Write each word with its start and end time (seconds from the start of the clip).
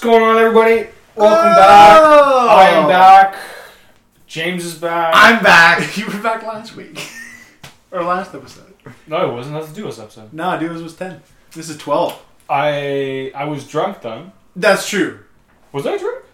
What's 0.00 0.08
going 0.16 0.22
on, 0.22 0.38
everybody? 0.38 0.88
Welcome 1.14 1.52
Oh! 1.52 1.56
back. 1.56 2.48
I 2.48 2.68
am 2.70 2.88
back. 2.88 3.36
James 4.26 4.64
is 4.64 4.72
back. 4.76 5.12
I'm 5.14 5.42
back. 5.42 5.94
you 5.98 6.06
were 6.06 6.22
back 6.22 6.42
last 6.42 6.74
week. 6.74 7.06
or 7.90 8.02
last 8.02 8.34
episode. 8.34 8.72
no, 9.06 9.28
it 9.30 9.34
wasn't. 9.34 9.56
That's 9.56 9.68
the 9.68 9.74
Duos 9.74 10.00
episode. 10.00 10.32
No, 10.32 10.58
this 10.58 10.80
was 10.80 10.96
10. 10.96 11.20
This 11.52 11.68
is 11.68 11.76
12. 11.76 12.18
I 12.48 13.30
I 13.34 13.44
was 13.44 13.68
drunk 13.68 14.00
then. 14.00 14.32
That's 14.56 14.88
true. 14.88 15.18
Was 15.70 15.86
I 15.86 15.98
drunk? 15.98 16.24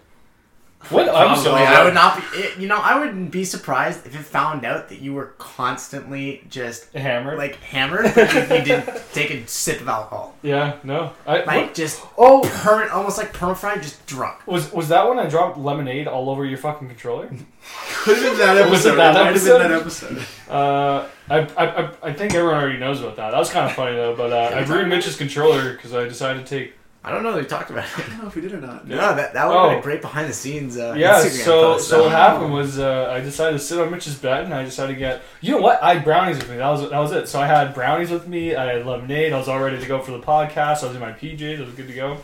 What 0.91 1.09
episode? 1.09 1.15
Probably. 1.15 1.51
was 1.51 1.69
I 1.69 1.85
would 1.85 1.95
not 1.95 2.17
be. 2.17 2.39
It, 2.39 2.59
you 2.59 2.69
know, 2.69 2.79
I 2.79 2.99
wouldn't 2.99 3.31
be 3.31 3.45
surprised 3.45 4.07
if 4.07 4.15
it 4.15 4.23
found 4.25 4.65
out 4.65 4.89
that 4.91 5.01
you 5.01 5.13
were 5.15 5.35
constantly 5.39 6.45
just 6.49 6.93
hammered. 6.93 7.39
like 7.39 7.57
hammered, 7.57 8.13
but 8.15 8.33
you, 8.33 8.41
you 8.41 8.65
didn't 8.65 9.03
take 9.13 9.31
a 9.31 9.47
sip 9.49 9.81
of 9.81 9.89
alcohol. 9.89 10.35
yeah, 10.43 10.79
no. 10.85 11.13
I 11.27 11.39
Like 11.43 11.47
what? 11.47 11.75
just 11.75 12.03
oh. 12.17 12.43
permanent, 12.63 12.93
almost 12.93 13.19
like 13.19 13.33
permafried, 13.33 13.83
just 13.83 14.05
drunk. 14.07 14.47
Was 14.47 14.73
was 14.73 14.89
that 14.89 15.09
when 15.09 15.19
I 15.19 15.27
dropped 15.29 15.59
lemonade 15.59 16.07
all 16.07 16.31
over 16.31 16.45
your 16.45 16.59
fucking 16.59 16.89
controller? 16.89 17.27
Could 17.29 18.17
have 18.19 18.25
been 18.25 18.39
that 18.39 18.57
episode. 18.59 18.71
Was 18.71 18.87
it 18.87 18.97
that 18.97 19.15
might 19.15 19.19
have 19.27 19.37
episode? 19.37 19.59
been 19.59 19.71
that 19.73 19.81
episode. 19.81 20.27
Uh, 20.49 21.09
I, 21.29 21.39
I, 21.41 21.83
I, 21.85 21.93
I 22.05 22.13
think 22.13 22.35
everyone 22.35 22.55
already 22.63 22.79
knows 22.79 23.01
about 23.01 23.17
that. 23.17 23.31
That 23.33 23.39
was 23.39 23.51
kind 23.51 23.69
of 23.69 23.73
funny 23.75 23.97
though. 23.97 24.15
But 24.15 24.33
uh, 24.33 24.57
I 24.57 24.61
ruined 24.65 24.89
Mitch's 24.89 25.17
controller 25.17 25.73
because 25.73 25.93
I 25.95 26.05
decided 26.05 26.47
to 26.47 26.59
take. 26.59 26.75
I 27.07 27.13
don't 27.13 27.23
know. 27.23 27.33
that 27.35 27.41
We 27.43 27.47
talked 27.47 27.71
about 27.71 27.85
it. 27.85 27.99
I 28.05 28.09
don't 28.09 28.23
know 28.23 28.27
if 28.27 28.35
we 28.35 28.43
did 28.43 28.53
or 28.53 28.61
not. 28.61 28.87
No, 28.87 28.97
that 28.97 29.33
that 29.33 29.47
would 29.47 29.55
have 29.57 29.69
been 29.71 29.77
Oh. 29.77 29.79
a 29.79 29.83
great 29.83 30.03
behind 30.03 30.29
the 30.29 30.33
scenes. 30.33 30.77
Uh, 30.77 30.95
Yeah. 30.99 31.15
Instagram 31.23 31.45
So 31.45 31.63
post, 31.75 31.89
so 31.89 32.03
what 32.03 32.11
happened 32.13 32.53
was 32.53 32.79
uh, 32.81 33.09
I 33.11 33.21
decided 33.21 33.53
to 33.59 33.65
sit 33.65 33.79
on 33.79 33.91
Mitch's 33.93 34.17
bed 34.17 34.45
and 34.45 34.53
I 34.53 34.65
decided 34.65 34.95
to 34.95 34.99
get. 34.99 35.23
You 35.41 35.53
know 35.55 35.61
what? 35.61 35.81
I 35.83 35.95
had 35.95 36.05
brownies 36.05 36.37
with 36.39 36.51
me. 36.51 36.57
That 36.57 36.69
was 36.69 36.91
that 36.91 36.99
was 36.99 37.13
it. 37.13 37.29
So 37.29 37.41
I 37.41 37.47
had 37.47 37.73
brownies 37.75 38.11
with 38.11 38.27
me. 38.27 38.57
I 38.57 38.73
had 38.75 38.87
lemonade. 38.87 39.33
I 39.33 39.39
was 39.39 39.47
all 39.49 39.61
ready 39.61 39.79
to 39.79 39.87
go 39.87 40.01
for 40.01 40.11
the 40.11 40.19
podcast. 40.21 40.83
I 40.83 40.87
was 40.89 40.95
in 40.97 41.01
my 41.01 41.13
PJs. 41.13 41.61
I 41.63 41.65
was 41.65 41.75
good 41.75 41.87
to 41.89 41.95
go. 41.95 42.19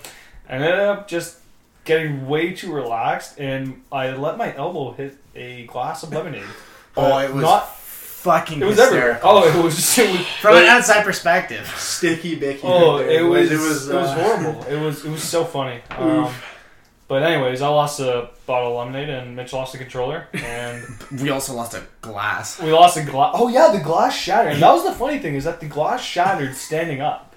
And 0.49 0.65
I 0.65 0.67
ended 0.67 0.81
up 0.87 1.07
just 1.09 1.39
getting 1.85 2.27
way 2.27 2.53
too 2.53 2.73
relaxed 2.73 3.39
and 3.41 3.83
I 3.91 4.11
let 4.11 4.37
my 4.37 4.55
elbow 4.57 4.93
hit 4.93 5.17
a 5.35 5.65
glass 5.67 6.03
of 6.03 6.13
lemonade. 6.13 6.43
Oh, 6.97 7.19
it 7.19 7.33
was 7.33 7.43
not. 7.43 7.79
Fucking 8.23 8.61
It 8.63 8.65
was 8.65 8.79
everywhere. 8.79 9.15
hysterical. 9.15 9.43
Oh, 9.45 9.59
it 9.61 9.63
was 9.65 9.77
just. 9.77 9.99
It 9.99 10.11
was, 10.19 10.27
From 10.41 10.57
an 10.57 10.65
outside 10.65 11.05
perspective. 11.05 11.67
Sticky 11.77 12.37
Bicky. 12.37 12.61
Oh, 12.65 12.99
right 12.99 13.09
it 13.11 13.23
was 13.23 13.51
it 13.51 13.55
It 13.55 13.59
was, 13.59 13.69
was, 13.69 13.89
it 13.89 13.95
was 13.95 14.07
uh, 14.09 14.15
horrible. 14.15 14.65
It 14.69 14.81
was 14.81 15.05
it 15.05 15.11
was 15.11 15.23
so 15.23 15.45
funny. 15.45 15.81
Um, 15.91 16.33
but 17.09 17.23
anyways, 17.23 17.61
I 17.61 17.69
lost 17.69 18.01
a 18.01 18.31
bottle 18.47 18.71
of 18.73 18.79
lemonade 18.87 19.11
and 19.11 19.37
Mitch 19.37 19.53
lost 19.53 19.73
the 19.73 19.79
controller 19.79 20.29
and 20.33 20.83
We 21.21 21.29
also 21.31 21.53
lost 21.53 21.75
a 21.75 21.83
glass. 22.01 22.61
we 22.61 22.73
lost 22.73 22.97
a 22.97 23.05
glass. 23.05 23.35
Oh 23.39 23.49
yeah, 23.49 23.71
the 23.73 23.81
glass 23.85 24.17
shattered. 24.17 24.55
And 24.55 24.63
that 24.63 24.73
was 24.73 24.85
the 24.85 24.93
funny 24.93 25.19
thing 25.19 25.35
is 25.35 25.45
that 25.45 25.61
the 25.61 25.67
glass 25.67 26.03
shattered 26.03 26.55
standing 26.55 27.01
up. 27.01 27.35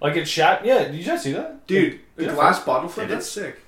Like 0.00 0.16
it 0.16 0.26
shat. 0.28 0.64
Yeah, 0.64 0.84
did 0.84 0.94
you 0.94 1.04
guys 1.04 1.22
see 1.24 1.32
that, 1.32 1.66
Dude, 1.66 2.00
the 2.16 2.24
Yeah. 2.26 2.34
glass 2.34 2.60
bottle 2.64 2.88
flip, 2.88 3.08
that's 3.08 3.28
sick. 3.28 3.58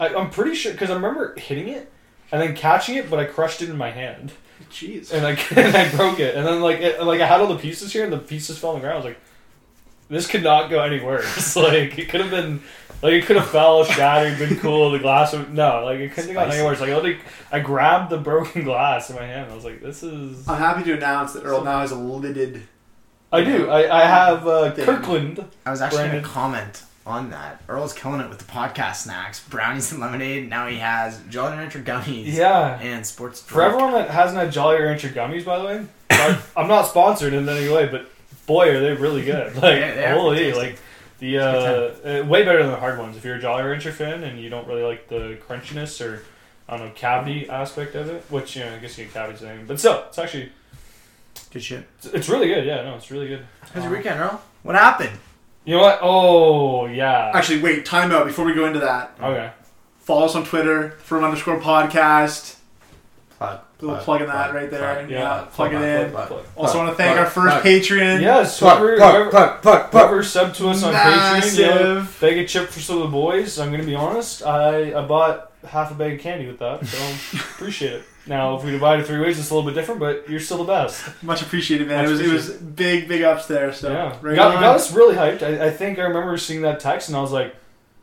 I, 0.00 0.08
I'm 0.14 0.28
pretty 0.30 0.54
sure 0.56 0.72
because 0.72 0.90
I 0.90 0.94
remember 0.94 1.34
hitting 1.38 1.68
it 1.68 1.90
and 2.32 2.42
then 2.42 2.54
catching 2.56 2.96
it, 2.96 3.08
but 3.08 3.18
I 3.20 3.24
crushed 3.26 3.62
it 3.62 3.70
in 3.70 3.76
my 3.78 3.90
hand 3.92 4.32
Jeez. 4.72 5.12
and 5.12 5.26
I 5.26 5.32
and 5.60 5.76
I 5.76 5.94
broke 5.94 6.18
it. 6.18 6.34
And 6.34 6.46
then 6.46 6.60
like 6.60 6.80
it, 6.80 7.02
like 7.02 7.20
I 7.20 7.26
had 7.26 7.40
all 7.40 7.48
the 7.48 7.58
pieces 7.58 7.92
here 7.92 8.04
and 8.04 8.12
the 8.12 8.18
pieces 8.18 8.58
fell 8.58 8.70
on 8.70 8.76
the 8.76 8.80
ground. 8.80 8.94
I 8.94 8.96
was 8.96 9.04
like, 9.04 9.20
this 10.08 10.26
could 10.26 10.42
not 10.42 10.70
go 10.70 10.82
any 10.82 11.00
worse. 11.00 11.56
like 11.56 11.98
it 11.98 12.08
could 12.08 12.20
have 12.20 12.30
been. 12.30 12.62
Like 13.02 13.14
it 13.14 13.26
could 13.26 13.34
have 13.34 13.50
fell, 13.50 13.84
shattered, 13.84 14.38
been 14.38 14.60
cool. 14.60 14.92
The 14.92 15.00
glass, 15.00 15.32
would, 15.32 15.52
no, 15.52 15.84
like 15.84 15.98
it 15.98 16.12
couldn't 16.12 16.36
have 16.36 16.46
gone 16.46 16.52
any 16.52 16.64
worse. 16.64 16.80
Like 16.80 16.90
I, 16.90 16.98
like 16.98 17.20
I 17.50 17.58
grabbed 17.58 18.10
the 18.10 18.18
broken 18.18 18.62
glass 18.62 19.10
in 19.10 19.16
my 19.16 19.24
hand. 19.24 19.50
I 19.50 19.54
was 19.56 19.64
like, 19.64 19.82
"This 19.82 20.04
is." 20.04 20.48
I'm 20.48 20.58
happy 20.58 20.84
to 20.84 20.92
announce 20.92 21.32
that 21.32 21.44
Earl 21.44 21.64
now 21.64 21.80
has 21.80 21.90
a 21.90 21.96
lidded. 21.96 22.62
I 23.32 23.42
do. 23.42 23.68
I, 23.68 24.02
I 24.02 24.04
have 24.04 24.46
uh, 24.46 24.72
Kirkland. 24.76 25.44
I 25.66 25.72
was 25.72 25.80
actually 25.80 25.98
Brandon. 25.98 26.22
going 26.22 26.24
to 26.24 26.30
comment 26.30 26.82
on 27.06 27.30
that. 27.30 27.60
Earl's 27.68 27.92
killing 27.92 28.20
it 28.20 28.28
with 28.28 28.38
the 28.38 28.44
podcast 28.44 28.96
snacks, 28.96 29.40
brownies 29.48 29.90
and 29.92 30.00
lemonade. 30.00 30.48
Now 30.48 30.68
he 30.68 30.78
has 30.78 31.20
Jolly 31.28 31.56
Rancher 31.56 31.80
gummies 31.80 32.26
Yeah. 32.32 32.78
and 32.80 33.04
sports. 33.06 33.40
For 33.42 33.62
everyone 33.62 33.92
that 33.92 34.10
hasn't 34.10 34.38
had 34.38 34.52
Jolly 34.52 34.80
Rancher 34.80 35.08
gummies, 35.08 35.44
by 35.44 35.58
the 35.58 35.64
way, 35.64 35.86
I'm 36.56 36.68
not 36.68 36.86
sponsored 36.86 37.32
in 37.32 37.48
any 37.48 37.68
way, 37.68 37.86
but 37.88 38.08
boy, 38.46 38.70
are 38.76 38.80
they 38.80 38.92
really 38.94 39.24
good! 39.24 39.54
Like 39.56 39.62
Yeah, 39.80 39.94
they 39.94 40.10
holy, 40.10 40.52
like 40.52 40.78
the 41.18 41.38
uh, 41.38 41.42
uh, 42.22 42.24
way 42.26 42.44
better 42.44 42.62
than 42.62 42.70
the 42.72 42.78
hard 42.78 42.98
ones. 42.98 43.16
If 43.16 43.24
you're 43.24 43.36
a 43.36 43.40
Jolly 43.40 43.62
Rancher 43.64 43.92
fan 43.92 44.22
and 44.24 44.40
you 44.40 44.48
don't 44.48 44.66
really 44.68 44.82
like 44.84 45.08
the 45.08 45.38
crunchiness 45.48 46.04
or 46.04 46.22
I 46.68 46.76
don't 46.76 46.86
know 46.88 46.92
cavity 46.94 47.48
aspect 47.48 47.94
of 47.96 48.08
it, 48.08 48.22
which 48.30 48.56
you 48.56 48.64
know 48.64 48.74
I 48.74 48.78
guess 48.78 48.96
you 48.98 49.04
get 49.04 49.14
cavities 49.14 49.42
everything, 49.42 49.66
but 49.66 49.78
still, 49.80 50.04
it's 50.08 50.18
actually 50.18 50.52
Good 51.50 51.62
shit. 51.62 51.84
it's, 51.98 52.06
it's 52.06 52.28
really 52.28 52.46
good. 52.48 52.64
Yeah, 52.64 52.82
no, 52.82 52.94
it's 52.96 53.10
really 53.10 53.28
good. 53.28 53.44
How's 53.74 53.84
your 53.84 53.92
weekend, 53.92 54.20
Earl? 54.20 54.40
What 54.62 54.74
happened? 54.76 55.18
You 55.64 55.76
know 55.76 55.82
what? 55.82 55.98
Oh 56.02 56.86
yeah. 56.86 57.30
Actually, 57.34 57.60
wait, 57.62 57.84
time 57.84 58.10
out 58.12 58.26
before 58.26 58.44
we 58.44 58.54
go 58.54 58.66
into 58.66 58.80
that. 58.80 59.16
Okay. 59.20 59.50
Follow 59.98 60.24
us 60.26 60.34
on 60.34 60.44
Twitter, 60.44 60.90
firm 61.02 61.22
underscore 61.24 61.60
podcast. 61.60 62.56
Plug. 63.38 63.60
Little 63.80 63.96
plug 63.98 64.20
in 64.22 64.28
that 64.28 64.54
right 64.54 64.70
there. 64.70 64.94
plug. 64.94 65.10
Yeah, 65.10 65.38
plug, 65.52 65.70
plug, 65.70 65.72
it 65.74 65.82
in. 66.06 66.10
plug, 66.12 66.28
Plug. 66.28 66.44
Also, 66.56 66.78
want 66.78 66.90
to 66.90 66.96
thank 66.96 67.14
plug, 67.16 67.24
our 67.24 67.30
first 67.30 67.52
plug. 67.54 67.64
Patreon. 67.64 68.20
Yes, 68.20 68.58
Plug, 68.60 68.78
whoever, 68.78 68.96
plug, 68.96 69.14
whoever, 69.14 69.30
plug, 69.30 69.62
plug, 69.62 69.90
plug. 69.90 70.08
whoever 70.08 70.22
subbed 70.22 70.54
to 70.56 70.68
us 70.68 70.82
on 70.84 70.94
Patreon, 70.94 71.56
you 71.58 71.64
know, 71.66 71.94
Massive. 72.00 72.20
bag 72.20 72.38
a 72.38 72.46
chip 72.46 72.68
for 72.68 72.78
some 72.80 72.96
of 72.98 73.02
the 73.02 73.08
boys. 73.08 73.58
I'm 73.58 73.70
gonna 73.72 73.82
be 73.84 73.96
honest. 73.96 74.44
I, 74.44 74.96
I 74.96 75.04
bought 75.06 75.50
half 75.68 75.90
a 75.90 75.94
bag 75.94 76.14
of 76.14 76.20
candy 76.20 76.46
with 76.46 76.58
that, 76.60 76.84
so 76.86 76.98
appreciate 77.38 77.92
it. 77.94 78.04
Now, 78.26 78.56
if 78.56 78.64
we 78.64 78.70
divide 78.70 79.00
it 79.00 79.06
three 79.06 79.18
ways, 79.20 79.38
it's 79.38 79.50
a 79.50 79.54
little 79.54 79.68
bit 79.68 79.74
different, 79.74 79.98
but 79.98 80.28
you're 80.30 80.38
still 80.40 80.58
the 80.58 80.64
best. 80.64 81.02
Much 81.24 81.42
appreciated, 81.42 81.88
man. 81.88 82.04
Much 82.04 82.20
it 82.20 82.28
was 82.32 82.48
it 82.48 82.52
was 82.54 82.62
big, 82.62 83.08
big 83.08 83.22
ups 83.22 83.46
there. 83.46 83.72
So 83.72 83.90
yeah, 83.90 84.16
right 84.22 84.36
got, 84.36 84.60
got 84.60 84.76
us 84.76 84.92
really 84.92 85.16
hyped. 85.16 85.42
I, 85.42 85.66
I 85.66 85.70
think 85.70 85.98
I 85.98 86.02
remember 86.02 86.36
seeing 86.38 86.62
that 86.62 86.78
text, 86.78 87.08
and 87.08 87.16
I 87.16 87.20
was 87.20 87.32
like, 87.32 87.56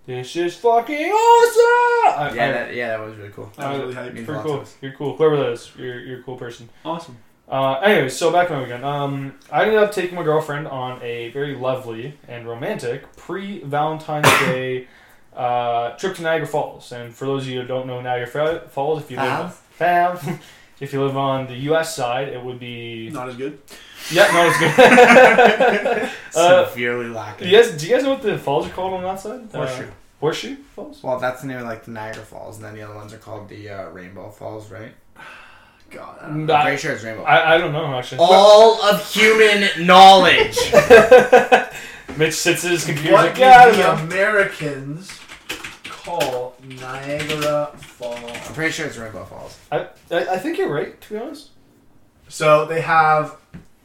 "This 0.06 0.36
is 0.36 0.56
fucking 0.56 0.96
awesome!" 1.12 2.20
I, 2.20 2.32
Yeah, 2.36 2.48
I- 2.50 2.52
that, 2.52 2.76
yeah, 2.76 2.88
that 2.98 3.06
was 3.06 3.16
really 3.16 3.30
cool. 3.30 3.52
That 3.58 3.72
was 3.72 3.80
really 3.82 3.94
hype. 3.94 4.14
means 4.14 4.26
Pretty 4.28 4.42
cool. 4.44 4.60
of. 4.62 4.74
You're 4.82 4.92
cool. 4.94 5.16
Whoever 5.16 5.38
that 5.38 5.50
is, 5.54 5.72
you're 5.78 6.00
you're 6.02 6.20
a 6.20 6.24
cool 6.24 6.36
person. 6.38 6.70
Awesome. 6.84 7.18
Uh, 7.48 7.80
anyways, 7.80 8.16
so 8.16 8.32
back 8.32 8.48
to 8.50 8.54
my 8.56 8.62
weekend. 8.62 8.84
Um, 8.86 9.34
I 9.52 9.64
ended 9.64 9.78
up 9.78 9.92
taking 9.92 10.16
my 10.16 10.24
girlfriend 10.24 10.68
on 10.68 11.02
a 11.02 11.30
very 11.30 11.56
lovely 11.56 12.16
and 12.28 12.48
romantic 12.48 13.16
pre 13.16 13.64
Valentine's 13.64 14.28
Day 14.42 14.88
uh, 15.36 15.92
trip 15.92 16.16
to 16.18 16.22
Niagara 16.22 16.46
Falls. 16.46 16.92
And 16.92 17.16
for 17.16 17.26
those 17.26 17.44
of 17.44 17.50
you 17.50 17.62
who 17.62 17.68
don't 17.68 17.88
know 17.88 18.02
Niagara 18.02 18.68
Falls, 18.70 19.02
if 19.02 19.10
you 19.10 19.18
live 19.18 19.60
Fam, 19.80 20.18
if 20.82 20.92
you 20.94 21.02
live 21.04 21.16
on 21.18 21.48
the 21.48 21.56
U.S. 21.72 21.96
side, 21.96 22.28
it 22.28 22.44
would 22.44 22.60
be 22.60 23.10
Not 23.12 23.30
as 23.30 23.36
good. 23.38 23.60
yeah, 24.12 24.30
no, 24.34 24.50
it's 24.50 24.60
good. 24.60 26.10
uh, 26.36 26.68
Severely 26.70 27.06
do 27.06 27.14
lacking. 27.14 27.48
you 27.48 27.56
guys, 27.56 27.72
do 27.78 27.88
you 27.88 27.94
guys 27.96 28.04
know 28.04 28.10
what 28.12 28.22
the 28.22 28.38
falls 28.38 28.68
are 28.68 28.72
called 28.72 28.94
on 28.96 29.04
that 29.04 29.20
side? 29.22 29.48
Horseshoe. 29.54 29.84
Uh, 29.84 29.92
horseshoe 30.20 30.56
Falls. 30.76 31.02
Well, 31.02 31.18
that's 31.18 31.42
the 31.42 31.48
name 31.48 31.58
of 31.60 31.64
like 31.64 31.86
the 31.86 31.92
Niagara 31.92 32.24
Falls, 32.24 32.58
and 32.58 32.66
then 32.66 32.76
the 32.76 32.82
other 32.82 32.96
ones 32.96 33.14
are 33.14 33.18
called 33.18 33.48
the 33.48 33.70
uh, 33.70 33.90
Rainbow 33.92 34.30
Falls, 34.32 34.70
right? 34.70 34.92
God. 35.92 36.20
I 36.22 36.28
don't 36.28 36.46
know. 36.46 36.54
Nah, 36.54 36.60
I'm 36.60 36.66
pretty 36.66 36.78
sure 36.82 36.92
it's 36.92 37.04
Rainbow. 37.04 37.24
I, 37.24 37.56
I 37.56 37.58
don't 37.58 37.72
know 37.72 37.86
actually. 37.98 38.20
All 38.22 38.82
of 38.84 39.10
human 39.14 39.88
knowledge. 39.88 40.58
Mitch 42.18 42.34
sits 42.34 42.66
at 42.66 42.72
his 42.72 42.86
computer. 42.86 43.14
What 43.14 43.26
Like, 43.28 43.38
yeah, 43.38 43.72
the. 43.72 44.04
Americans 44.04 45.19
call 46.10 46.56
Niagara 46.64 47.72
Falls. 47.78 48.20
I'm 48.48 48.54
pretty 48.54 48.72
sure 48.72 48.88
it's 48.88 48.98
Rainbow 48.98 49.26
Falls. 49.26 49.58
I, 49.72 49.88
I, 50.12 50.36
I 50.36 50.38
think 50.40 50.58
you're 50.58 50.72
right. 50.74 51.00
To 51.00 51.14
be 51.14 51.20
honest. 51.20 51.50
So 52.28 52.66
they 52.66 52.82
have 52.82 53.38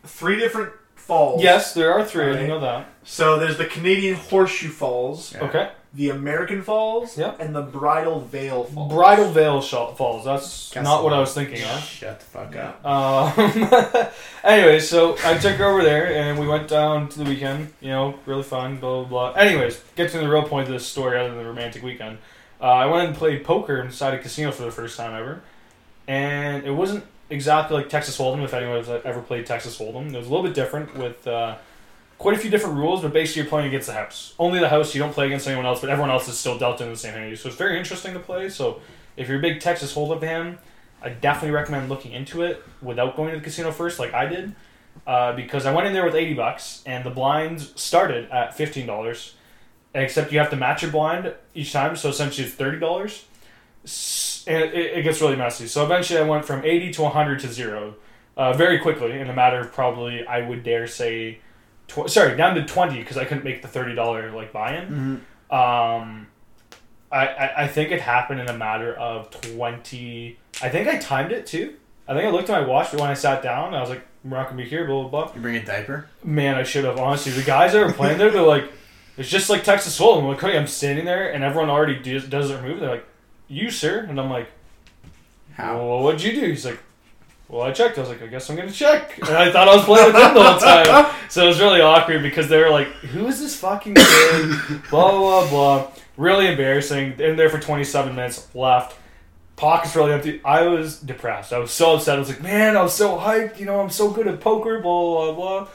three 0.05 0.37
different 0.37 0.73
falls. 0.95 1.43
Yes, 1.43 1.75
there 1.75 1.93
are 1.93 2.05
three. 2.05 2.25
I 2.25 2.33
didn't 2.33 2.49
know 2.49 2.61
that. 2.61 2.87
So 3.05 3.39
there's 3.39 3.59
the 3.59 3.67
Canadian 3.67 4.17
Horseshoe 4.17 4.69
Falls, 4.71 5.35
Yeah. 5.35 5.45
Okay. 5.45 5.71
The 5.95 6.11
American 6.11 6.61
Falls, 6.63 7.17
Yeah. 7.17 7.35
and 7.39 7.55
the 7.55 7.63
Bridal 7.63 8.21
Veil 8.21 8.65
Falls. 8.65 8.93
Bridal 8.93 9.31
Veil 9.31 9.61
Sh- 9.63 9.71
Falls. 9.97 10.25
That's 10.25 10.73
Guess 10.73 10.83
not 10.83 11.05
what 11.05 11.13
I 11.13 11.21
was 11.21 11.33
thinking 11.35 11.63
of. 11.63 11.81
Shut 11.85 12.19
the 12.19 12.27
fuck 12.27 12.57
up. 12.57 12.85
Um, 12.85 14.09
anyway, 14.45 14.81
so 14.81 15.17
I 15.25 15.39
took 15.39 15.57
her 15.57 15.65
over 15.65 15.83
there 15.83 16.13
and 16.13 16.39
we 16.39 16.47
went 16.49 16.67
down 16.69 17.09
to 17.11 17.19
the 17.21 17.25
weekend. 17.25 17.73
You 17.81 17.91
know, 17.91 18.15
really 18.27 18.43
fun, 18.43 18.79
blah, 18.79 19.05
blah, 19.05 19.33
blah. 19.33 19.41
Anyways, 19.41 19.81
get 19.95 20.11
to 20.11 20.19
the 20.19 20.29
real 20.29 20.43
point 20.43 20.67
of 20.69 20.73
this 20.75 20.87
story 20.87 21.19
other 21.19 21.29
than 21.29 21.39
the 21.39 21.45
romantic 21.45 21.83
weekend. 21.83 22.19
Uh, 22.61 22.65
I 22.65 22.87
went 22.87 23.09
and 23.09 23.17
played 23.17 23.45
poker 23.45 23.81
inside 23.81 24.15
a 24.15 24.19
casino 24.19 24.51
for 24.51 24.63
the 24.65 24.71
first 24.73 24.97
time 24.97 25.15
ever. 25.15 25.43
And 26.07 26.65
it 26.67 26.71
wasn't 26.73 27.05
exactly 27.31 27.77
like 27.77 27.89
Texas 27.89 28.19
Hold'em, 28.19 28.43
if 28.45 28.53
anyone 28.53 28.77
has 28.79 28.89
ever 28.89 29.21
played 29.21 29.47
Texas 29.47 29.79
Hold'em. 29.79 30.13
It 30.13 30.19
was 30.19 30.27
a 30.27 30.31
little 30.31 30.43
bit 30.45 30.55
different 30.55 30.97
with 30.97 31.27
uh, 31.27 31.57
quite 32.19 32.37
a 32.37 32.39
few 32.39 32.51
different 32.51 32.77
rules, 32.77 33.03
but 33.03 33.13
basically 33.13 33.43
you're 33.43 33.49
playing 33.49 33.69
against 33.69 33.89
the 33.89 33.95
house. 33.95 34.35
Only 34.39 34.61
the 34.61 34.69
house, 34.69 34.95
you 34.95 35.01
don't 35.01 35.13
play 35.13 35.27
against 35.27 35.47
anyone 35.47 35.67
else, 35.67 35.81
but 35.81 35.91
everyone 35.91 36.11
else 36.11 36.29
is 36.29 36.39
still 36.39 36.59
dealt 36.59 36.81
in 36.81 36.89
the 36.89 36.97
same 36.97 37.15
hand. 37.15 37.39
So 37.39 37.49
it's 37.49 37.59
very 37.59 37.79
interesting 37.79 38.15
to 38.15 38.21
play. 38.21 38.49
So 38.49 38.81
if 39.17 39.29
you're 39.29 39.39
a 39.39 39.43
big 39.43 39.61
Texas 39.61 39.95
Hold'em 39.95 40.21
fan, 40.21 40.59
I 41.03 41.11
definitely 41.11 41.51
recommend 41.51 41.91
looking 41.91 42.13
into 42.13 42.43
it 42.43 42.63
without 42.81 43.15
going 43.15 43.33
to 43.33 43.39
the 43.39 43.45
casino 43.45 43.71
first, 43.73 43.99
like 43.99 44.15
I 44.15 44.25
did, 44.25 44.55
uh, 45.07 45.35
because 45.35 45.67
I 45.67 45.75
went 45.75 45.87
in 45.87 45.93
there 45.93 46.05
with 46.05 46.15
eighty 46.15 46.33
bucks, 46.33 46.83
and 46.87 47.05
the 47.05 47.11
blinds 47.11 47.79
started 47.79 48.31
at 48.31 48.57
fifteen 48.57 48.87
dollars, 48.87 49.35
except 49.95 50.33
you 50.33 50.39
have 50.39 50.49
to 50.51 50.57
match 50.57 50.81
your 50.81 50.91
blind 50.91 51.35
each 51.55 51.73
time, 51.73 51.95
so 51.95 52.09
essentially 52.09 52.47
it's 52.47 52.57
thirty 52.57 52.79
dollars, 52.79 53.27
and 54.47 54.65
it, 54.65 54.99
it 54.99 55.03
gets 55.03 55.21
really 55.21 55.37
messy. 55.37 55.67
So 55.67 55.85
eventually, 55.85 56.21
I 56.21 56.23
went 56.23 56.47
from 56.47 56.65
eighty 56.65 56.91
to 56.95 57.09
hundred 57.11 57.41
to 57.41 57.53
zero, 57.53 57.97
uh, 58.39 58.55
very 58.55 58.79
quickly 58.79 59.21
in 59.21 59.29
a 59.29 59.35
matter 59.35 59.59
of 59.59 59.73
probably 59.73 60.27
I 60.27 60.49
would 60.49 60.63
dare 60.63 60.87
say, 60.87 61.41
tw- 61.89 62.11
sorry, 62.11 62.37
down 62.37 62.55
to 62.55 62.65
twenty 62.65 62.99
because 62.99 63.17
I 63.17 63.25
couldn't 63.25 63.45
make 63.45 63.63
the 63.63 63.69
thirty 63.69 63.95
dollar 63.95 64.31
like 64.31 64.53
buy 64.53 64.77
in. 64.77 64.85
Mm-hmm. 65.51 65.55
Um, 65.55 66.27
I, 67.15 67.27
I, 67.29 67.63
I 67.65 67.69
think 67.69 67.93
it 67.93 68.01
happened 68.01 68.41
in 68.41 68.49
a 68.49 68.59
matter 68.59 68.93
of 68.95 69.31
20. 69.31 70.37
I 70.63 70.69
think 70.69 70.89
I 70.89 70.99
timed 70.99 71.31
it 71.31 71.47
too. 71.47 71.75
I 72.09 72.15
think 72.15 72.27
I 72.27 72.31
looked 72.31 72.51
at 72.51 72.61
my 72.61 72.67
watch 72.67 72.91
but 72.91 73.01
when 73.01 73.09
I 73.09 73.15
sat 73.15 73.41
down. 73.41 73.73
I 73.73 73.81
was 73.81 73.89
like, 73.89 74.05
we're 74.25 74.37
not 74.37 74.49
to 74.49 74.55
be 74.55 74.65
here, 74.65 74.85
blah, 74.85 75.07
blah, 75.07 75.27
blah. 75.27 75.35
You 75.35 75.41
bring 75.41 75.55
a 75.55 75.65
diaper? 75.65 76.09
Man, 76.25 76.57
I 76.57 76.65
should 76.65 76.85
have. 76.85 76.99
Honestly, 76.99 77.31
the 77.33 77.43
guys 77.43 77.73
that 77.73 77.87
were 77.87 77.93
playing 77.93 78.19
there, 78.19 78.31
they're 78.33 78.43
like, 78.43 78.71
it's 79.17 79.29
just 79.29 79.49
like 79.49 79.63
Texas 79.63 79.99
Hold'em. 79.99 80.23
I'm 80.23 80.27
like, 80.27 80.43
okay, 80.43 80.59
I'm 80.59 80.67
standing 80.67 81.05
there 81.05 81.33
and 81.33 81.45
everyone 81.45 81.71
already 81.71 82.01
does, 82.01 82.27
does 82.27 82.49
their 82.49 82.61
move. 82.61 82.81
They're 82.81 82.91
like, 82.91 83.07
you, 83.47 83.71
sir? 83.71 84.01
And 84.01 84.19
I'm 84.19 84.31
like, 84.31 84.49
How? 85.53 85.77
well, 85.77 86.03
what'd 86.03 86.23
you 86.23 86.33
do? 86.33 86.47
He's 86.47 86.65
like, 86.65 86.81
well, 87.55 87.63
I 87.63 87.71
checked. 87.71 87.99
I 87.99 88.01
was 88.01 88.11
like, 88.11 88.21
I 88.21 88.27
guess 88.27 88.51
I'm 88.51 88.57
gonna 88.57 88.73
check. 88.73 89.17
And 89.19 89.29
I 89.29 89.53
thought 89.53 89.69
I 89.69 89.77
was 89.77 89.85
playing 89.85 90.07
with 90.07 90.17
them 90.17 90.35
the 90.35 90.43
whole 90.43 90.59
time. 90.59 91.15
So 91.31 91.45
it 91.45 91.49
was 91.49 91.61
really 91.61 91.81
awkward 91.81 92.23
because 92.23 92.49
they 92.49 92.59
were 92.59 92.71
like, 92.71 92.89
who 92.89 93.27
is 93.27 93.41
this 93.41 93.57
fucking 93.57 93.95
kid? 93.95 94.83
blah, 94.91 95.11
blah, 95.11 95.49
blah. 95.49 95.91
Really 96.17 96.49
embarrassing. 96.49 97.19
In 97.21 97.37
there 97.37 97.49
for 97.49 97.59
27 97.59 98.15
minutes, 98.15 98.53
left. 98.55 98.97
Pockets 99.57 99.95
really 99.95 100.13
empty. 100.13 100.41
I 100.45 100.63
was 100.63 101.01
depressed. 101.01 101.53
I 101.53 101.59
was 101.59 101.71
so 101.71 101.95
upset. 101.95 102.17
I 102.17 102.19
was 102.19 102.29
like, 102.29 102.43
man, 102.43 102.77
I 102.77 102.83
was 102.83 102.93
so 102.93 103.19
hyped. 103.19 103.59
You 103.61 103.67
know, 103.67 103.81
I'm 103.81 103.91
so 103.91 104.11
good 104.11 104.27
at 104.27 104.41
poker, 104.41 104.81
blah, 104.81 105.33
blah, 105.33 105.33
blah. 105.33 105.69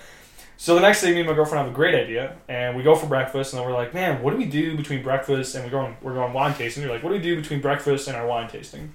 So 0.57 0.75
the 0.75 0.81
next 0.81 1.01
day, 1.01 1.11
me 1.11 1.19
and 1.19 1.29
my 1.29 1.33
girlfriend 1.33 1.65
have 1.65 1.73
a 1.73 1.75
great 1.75 1.95
idea, 1.95 2.35
and 2.49 2.75
we 2.75 2.83
go 2.83 2.93
for 2.95 3.07
breakfast, 3.07 3.53
and 3.53 3.61
then 3.61 3.67
we're 3.67 3.75
like, 3.75 3.93
man, 3.93 4.21
what 4.21 4.31
do 4.31 4.37
we 4.37 4.45
do 4.45 4.75
between 4.75 5.01
breakfast 5.01 5.55
and 5.55 5.63
we're 5.63 5.71
going, 5.71 5.95
we're 6.01 6.13
going 6.13 6.33
wine 6.33 6.53
tasting? 6.53 6.83
We're 6.83 6.91
like, 6.91 7.03
what 7.03 7.09
do 7.09 7.15
we 7.15 7.21
do 7.21 7.37
between 7.37 7.61
breakfast 7.61 8.09
and 8.09 8.17
our 8.17 8.27
wine 8.27 8.49
tasting? 8.49 8.93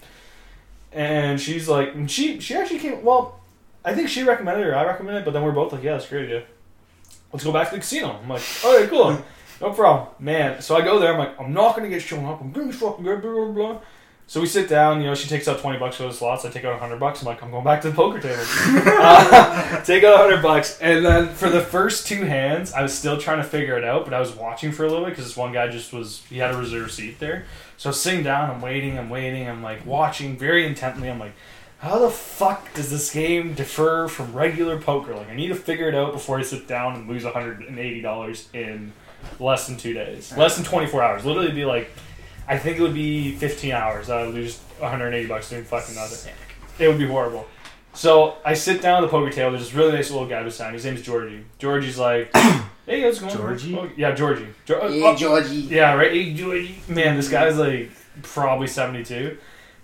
And 0.94 1.40
she's 1.40 1.68
like, 1.68 1.94
and 1.94 2.10
she 2.10 2.40
she 2.40 2.54
actually 2.54 2.78
came. 2.78 3.02
Well, 3.04 3.40
I 3.84 3.94
think 3.94 4.08
she 4.08 4.22
recommended 4.22 4.66
it 4.66 4.70
or 4.70 4.76
I 4.76 4.84
recommended 4.84 5.20
it, 5.20 5.24
but 5.24 5.32
then 5.32 5.42
we're 5.42 5.52
both 5.52 5.72
like, 5.72 5.82
yeah, 5.82 5.92
that's 5.92 6.06
a 6.06 6.08
great 6.08 6.24
idea. 6.26 6.44
Let's 7.32 7.44
go 7.44 7.52
back 7.52 7.68
to 7.70 7.74
the 7.74 7.80
casino. 7.80 8.18
I'm 8.22 8.28
like, 8.28 8.42
all 8.64 8.78
right, 8.78 8.88
cool, 8.88 9.18
no 9.60 9.72
problem, 9.72 10.08
man. 10.20 10.62
So 10.62 10.76
I 10.76 10.82
go 10.82 11.00
there. 11.00 11.12
I'm 11.12 11.18
like, 11.18 11.38
I'm 11.40 11.52
not 11.52 11.74
gonna 11.74 11.88
get 11.88 12.00
shown 12.00 12.24
up. 12.24 12.40
I'm 12.40 12.52
gonna 12.52 12.66
be 12.68 12.72
fucking 12.72 13.04
good, 13.04 13.20
blah 13.20 13.32
blah 13.32 13.52
blah. 13.52 13.80
So 14.26 14.40
we 14.40 14.46
sit 14.46 14.68
down. 14.68 15.00
You 15.00 15.08
know, 15.08 15.14
she 15.14 15.28
takes 15.28 15.46
out 15.48 15.58
twenty 15.60 15.78
bucks 15.78 15.96
for 15.96 16.04
the 16.04 16.12
slots. 16.12 16.44
I 16.44 16.50
take 16.50 16.64
out 16.64 16.78
hundred 16.80 16.98
bucks. 16.98 17.20
I'm 17.20 17.26
like, 17.26 17.42
I'm 17.42 17.50
going 17.50 17.64
back 17.64 17.82
to 17.82 17.90
the 17.90 17.94
poker 17.94 18.20
table. 18.20 18.42
uh, 18.90 19.80
take 19.84 20.02
out 20.02 20.18
hundred 20.18 20.42
bucks, 20.42 20.78
and 20.80 21.04
then 21.04 21.28
for 21.28 21.50
the 21.50 21.60
first 21.60 22.06
two 22.06 22.24
hands, 22.24 22.72
I 22.72 22.82
was 22.82 22.96
still 22.96 23.18
trying 23.18 23.38
to 23.38 23.44
figure 23.44 23.76
it 23.76 23.84
out, 23.84 24.04
but 24.04 24.14
I 24.14 24.20
was 24.20 24.32
watching 24.32 24.72
for 24.72 24.84
a 24.84 24.88
little 24.88 25.04
bit 25.04 25.10
because 25.10 25.26
this 25.26 25.36
one 25.36 25.52
guy 25.52 25.68
just 25.68 25.92
was. 25.92 26.22
He 26.28 26.38
had 26.38 26.54
a 26.54 26.58
reserve 26.58 26.90
seat 26.90 27.18
there. 27.18 27.44
So 27.76 27.90
I'm 27.90 27.94
sitting 27.94 28.22
down, 28.22 28.50
I'm 28.50 28.60
waiting, 28.60 28.98
I'm 28.98 29.10
waiting, 29.10 29.48
I'm 29.48 29.62
like 29.62 29.84
watching 29.84 30.38
very 30.38 30.66
intently. 30.66 31.10
I'm 31.10 31.18
like, 31.18 31.34
how 31.78 31.98
the 31.98 32.08
fuck 32.08 32.72
does 32.72 32.90
this 32.90 33.12
game 33.12 33.52
differ 33.54 34.08
from 34.08 34.32
regular 34.32 34.80
poker? 34.80 35.14
Like, 35.14 35.28
I 35.28 35.34
need 35.34 35.48
to 35.48 35.54
figure 35.54 35.88
it 35.88 35.94
out 35.94 36.12
before 36.12 36.38
I 36.38 36.42
sit 36.42 36.66
down 36.66 36.94
and 36.94 37.08
lose 37.08 37.24
$180 37.24 38.54
in 38.54 38.92
less 39.38 39.66
than 39.66 39.76
two 39.76 39.92
days, 39.92 40.34
less 40.36 40.56
than 40.56 40.64
24 40.64 41.02
hours. 41.02 41.24
Literally, 41.24 41.52
be 41.52 41.64
like, 41.64 41.90
I 42.48 42.58
think 42.58 42.78
it 42.78 42.82
would 42.82 42.94
be 42.94 43.34
15 43.36 43.72
hours. 43.72 44.10
I 44.10 44.24
would 44.26 44.34
lose 44.34 44.58
180 44.78 45.26
bucks 45.28 45.50
doing 45.50 45.64
fucking 45.64 45.94
nothing. 45.94 46.16
Sick. 46.18 46.34
It 46.78 46.88
would 46.88 46.98
be 46.98 47.06
horrible. 47.06 47.46
So 47.94 48.36
I 48.44 48.54
sit 48.54 48.82
down 48.82 49.02
at 49.02 49.06
the 49.06 49.08
poker 49.08 49.30
table. 49.30 49.50
There's 49.52 49.62
this 49.64 49.74
really 49.74 49.92
nice 49.92 50.10
little 50.10 50.26
guy 50.26 50.42
beside 50.42 50.68
me. 50.70 50.74
His 50.74 50.84
name's 50.84 51.02
Georgie. 51.02 51.44
Georgie's 51.58 51.96
like, 51.98 52.34
hey, 52.86 53.00
how's 53.02 53.18
it 53.18 53.20
going? 53.20 53.36
Georgie? 53.36 53.78
Oh, 53.78 53.88
yeah, 53.96 54.12
Georgie. 54.14 54.48
Geor- 54.66 54.78
oh, 54.82 54.88
Yeah, 54.88 55.14
Georgie. 55.14 55.54
yeah, 55.56 55.94
right. 55.94 56.10
Hey, 56.10 56.34
Georgie. 56.34 56.76
Man, 56.88 57.16
this 57.16 57.28
guy's 57.28 57.56
like 57.56 57.90
probably 58.22 58.66
72. 58.66 59.38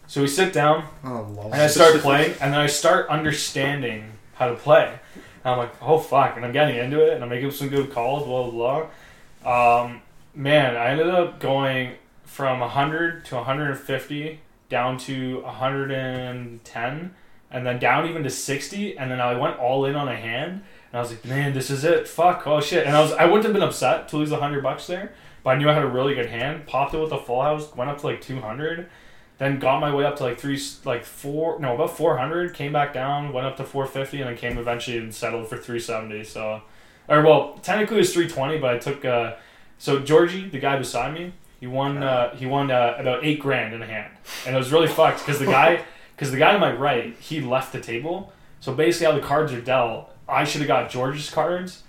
So 0.09 0.23
we 0.23 0.27
sit 0.27 0.53
down 0.53 0.85
Oh, 1.05 1.29
lol. 1.31 1.53
and 1.53 1.63
I 1.63 1.69
start 1.69 1.95
playing, 2.01 2.33
and 2.41 2.53
then 2.53 2.61
I 2.61 2.67
start 2.67 3.09
understanding 3.09 4.11
how 4.35 4.49
to 4.49 4.57
play. 4.57 4.87
And 5.45 5.53
I'm 5.53 5.59
like, 5.59 5.73
oh 5.81 5.99
fuck, 6.01 6.35
and 6.37 6.45
I'm 6.45 6.51
getting 6.53 6.77
into 6.77 7.01
it, 7.07 7.15
and 7.15 7.23
I'm 7.23 7.31
making 7.31 7.53
some 7.53 7.69
good 7.69 7.93
calls, 7.93 8.25
blah 8.27 8.51
blah 8.51 8.89
blah. 9.45 9.85
Um, 9.85 10.03
man, 10.35 10.77
I 10.77 10.89
ended 10.89 11.09
up 11.09 11.39
going 11.39 11.93
from 12.31 12.61
100 12.61 13.25
to 13.27 13.35
150 13.35 14.41
down 14.69 14.97
to 14.97 15.41
110, 15.41 17.15
and 17.51 17.67
then 17.67 17.79
down 17.81 18.09
even 18.09 18.23
to 18.23 18.31
60, 18.31 18.97
and 18.97 19.11
then 19.11 19.21
I 19.21 19.35
went 19.35 19.59
all 19.59 19.85
in 19.85 19.97
on 19.97 20.07
a 20.07 20.15
hand, 20.15 20.63
and 20.93 20.99
I 20.99 21.01
was 21.01 21.11
like, 21.11 21.25
man, 21.25 21.53
this 21.55 21.71
is 21.71 21.83
it. 21.83 22.07
Fuck, 22.07 22.47
oh 22.47 22.61
shit, 22.61 22.87
and 22.87 22.97
I 22.97 23.01
was 23.01 23.13
I 23.13 23.25
wouldn't 23.25 23.45
have 23.45 23.53
been 23.53 23.63
upset 23.63 24.09
to 24.09 24.17
lose 24.17 24.31
100 24.31 24.63
bucks 24.63 24.87
there, 24.87 25.13
but 25.43 25.51
I 25.51 25.59
knew 25.59 25.69
I 25.69 25.75
had 25.75 25.83
a 25.83 25.89
really 25.89 26.15
good 26.15 26.29
hand. 26.29 26.67
Popped 26.67 26.95
it 26.95 26.99
with 26.99 27.11
a 27.11 27.19
full 27.19 27.43
house, 27.43 27.75
went 27.75 27.91
up 27.91 27.99
to 28.01 28.07
like 28.07 28.21
200 28.21 28.89
then 29.41 29.59
got 29.59 29.81
my 29.81 29.93
way 29.93 30.05
up 30.05 30.17
to 30.17 30.23
like 30.23 30.39
three, 30.39 30.61
like 30.85 31.03
four, 31.03 31.59
no, 31.61 31.75
about 31.75 31.97
400, 31.97 32.53
came 32.53 32.75
back 32.75 32.93
down, 32.93 33.33
went 33.33 33.47
up 33.47 33.57
to 33.57 33.65
450, 33.65 34.21
and 34.21 34.29
then 34.29 34.37
came 34.37 34.59
eventually 34.59 34.99
and 34.99 35.15
settled 35.15 35.49
for 35.49 35.57
370. 35.57 36.25
So, 36.25 36.61
or 37.09 37.23
well, 37.23 37.59
technically 37.63 37.97
it 37.97 38.01
was 38.01 38.13
320, 38.13 38.59
but 38.59 38.75
I 38.75 38.79
took, 38.79 39.03
uh, 39.03 39.37
so 39.79 39.99
Georgie, 40.01 40.47
the 40.51 40.59
guy 40.59 40.77
beside 40.77 41.15
me, 41.15 41.33
he 41.61 41.67
won, 41.67 42.03
uh, 42.03 42.35
he 42.35 42.47
won 42.47 42.71
uh, 42.71 42.97
about 42.99 43.25
eight 43.25 43.39
grand 43.39 43.75
in 43.75 43.83
a 43.83 43.87
hand. 43.87 44.13
And 44.47 44.57
it 44.57 44.59
was 44.59 44.73
really 44.73 44.89
fucked 44.89 45.21
because 45.21 45.39
the 45.39 45.45
guy, 45.47 45.85
because 46.17 46.33
the 46.33 46.39
guy 46.39 46.53
to 46.53 46.59
my 46.59 46.73
right, 46.73 47.15
he 47.21 47.41
left 47.41 47.73
the 47.73 47.81
table. 47.81 48.33
So 48.61 48.75
basically, 48.75 49.07
how 49.07 49.21
the 49.21 49.27
cards 49.27 49.53
are 49.53 49.61
dealt, 49.61 50.11
I 50.29 50.45
should 50.45 50.61
have 50.63 50.69
got 50.69 50.91
George's 50.91 51.31
cards, 51.31 51.83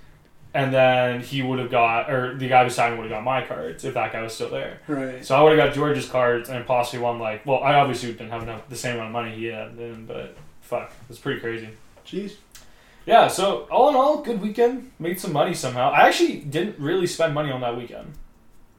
and 0.53 0.73
then 0.73 1.21
he 1.21 1.41
would 1.41 1.59
have 1.59 1.71
got, 1.71 2.11
or 2.11 2.35
the 2.35 2.47
guy 2.47 2.63
beside 2.63 2.91
me 2.91 2.99
would 2.99 3.09
have 3.09 3.17
got 3.19 3.23
my 3.23 3.45
cards 3.45 3.85
if 3.85 3.93
that 3.93 4.11
guy 4.11 4.21
was 4.21 4.33
still 4.33 4.49
there. 4.49 4.79
Right. 4.87 5.25
So 5.25 5.35
I 5.35 5.41
would 5.43 5.57
have 5.57 5.67
got 5.67 5.75
George's 5.75 6.09
cards 6.09 6.49
and 6.49 6.65
possibly 6.65 6.99
won 6.99 7.19
like 7.19 7.45
well 7.45 7.63
I 7.63 7.75
obviously 7.75 8.11
didn't 8.11 8.31
have 8.31 8.43
enough 8.43 8.67
the 8.67 8.75
same 8.75 8.95
amount 8.95 9.07
of 9.07 9.13
money 9.13 9.35
he 9.35 9.45
had 9.45 9.77
then 9.77 10.05
but 10.05 10.35
fuck 10.61 10.91
it's 11.09 11.19
pretty 11.19 11.39
crazy. 11.39 11.69
Jeez. 12.05 12.35
Yeah, 13.05 13.27
so 13.27 13.67
all 13.71 13.89
in 13.89 13.95
all, 13.95 14.21
good 14.21 14.41
weekend. 14.41 14.91
Made 14.99 15.19
some 15.19 15.33
money 15.33 15.53
somehow. 15.53 15.89
I 15.89 16.07
actually 16.07 16.41
didn't 16.41 16.77
really 16.77 17.07
spend 17.07 17.33
money 17.33 17.51
on 17.51 17.61
that 17.61 17.75
weekend. 17.75 18.13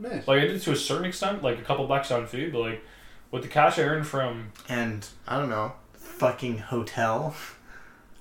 Nice. 0.03 0.27
Like 0.27 0.43
I 0.43 0.47
did 0.47 0.61
to 0.63 0.73
a 0.73 0.77
certain 0.77 1.05
extent, 1.07 1.43
like 1.43 1.59
a 1.59 1.63
couple 1.63 1.87
bucks 1.87 2.11
on 2.11 2.27
food, 2.27 2.53
but 2.53 2.59
like 2.61 2.85
with 3.31 3.43
the 3.43 3.49
cash 3.49 3.79
I 3.79 3.83
earned 3.83 4.07
from 4.07 4.53
And, 4.69 5.07
I 5.27 5.39
don't 5.39 5.49
know, 5.49 5.73
fucking 5.95 6.59
hotel. 6.59 7.35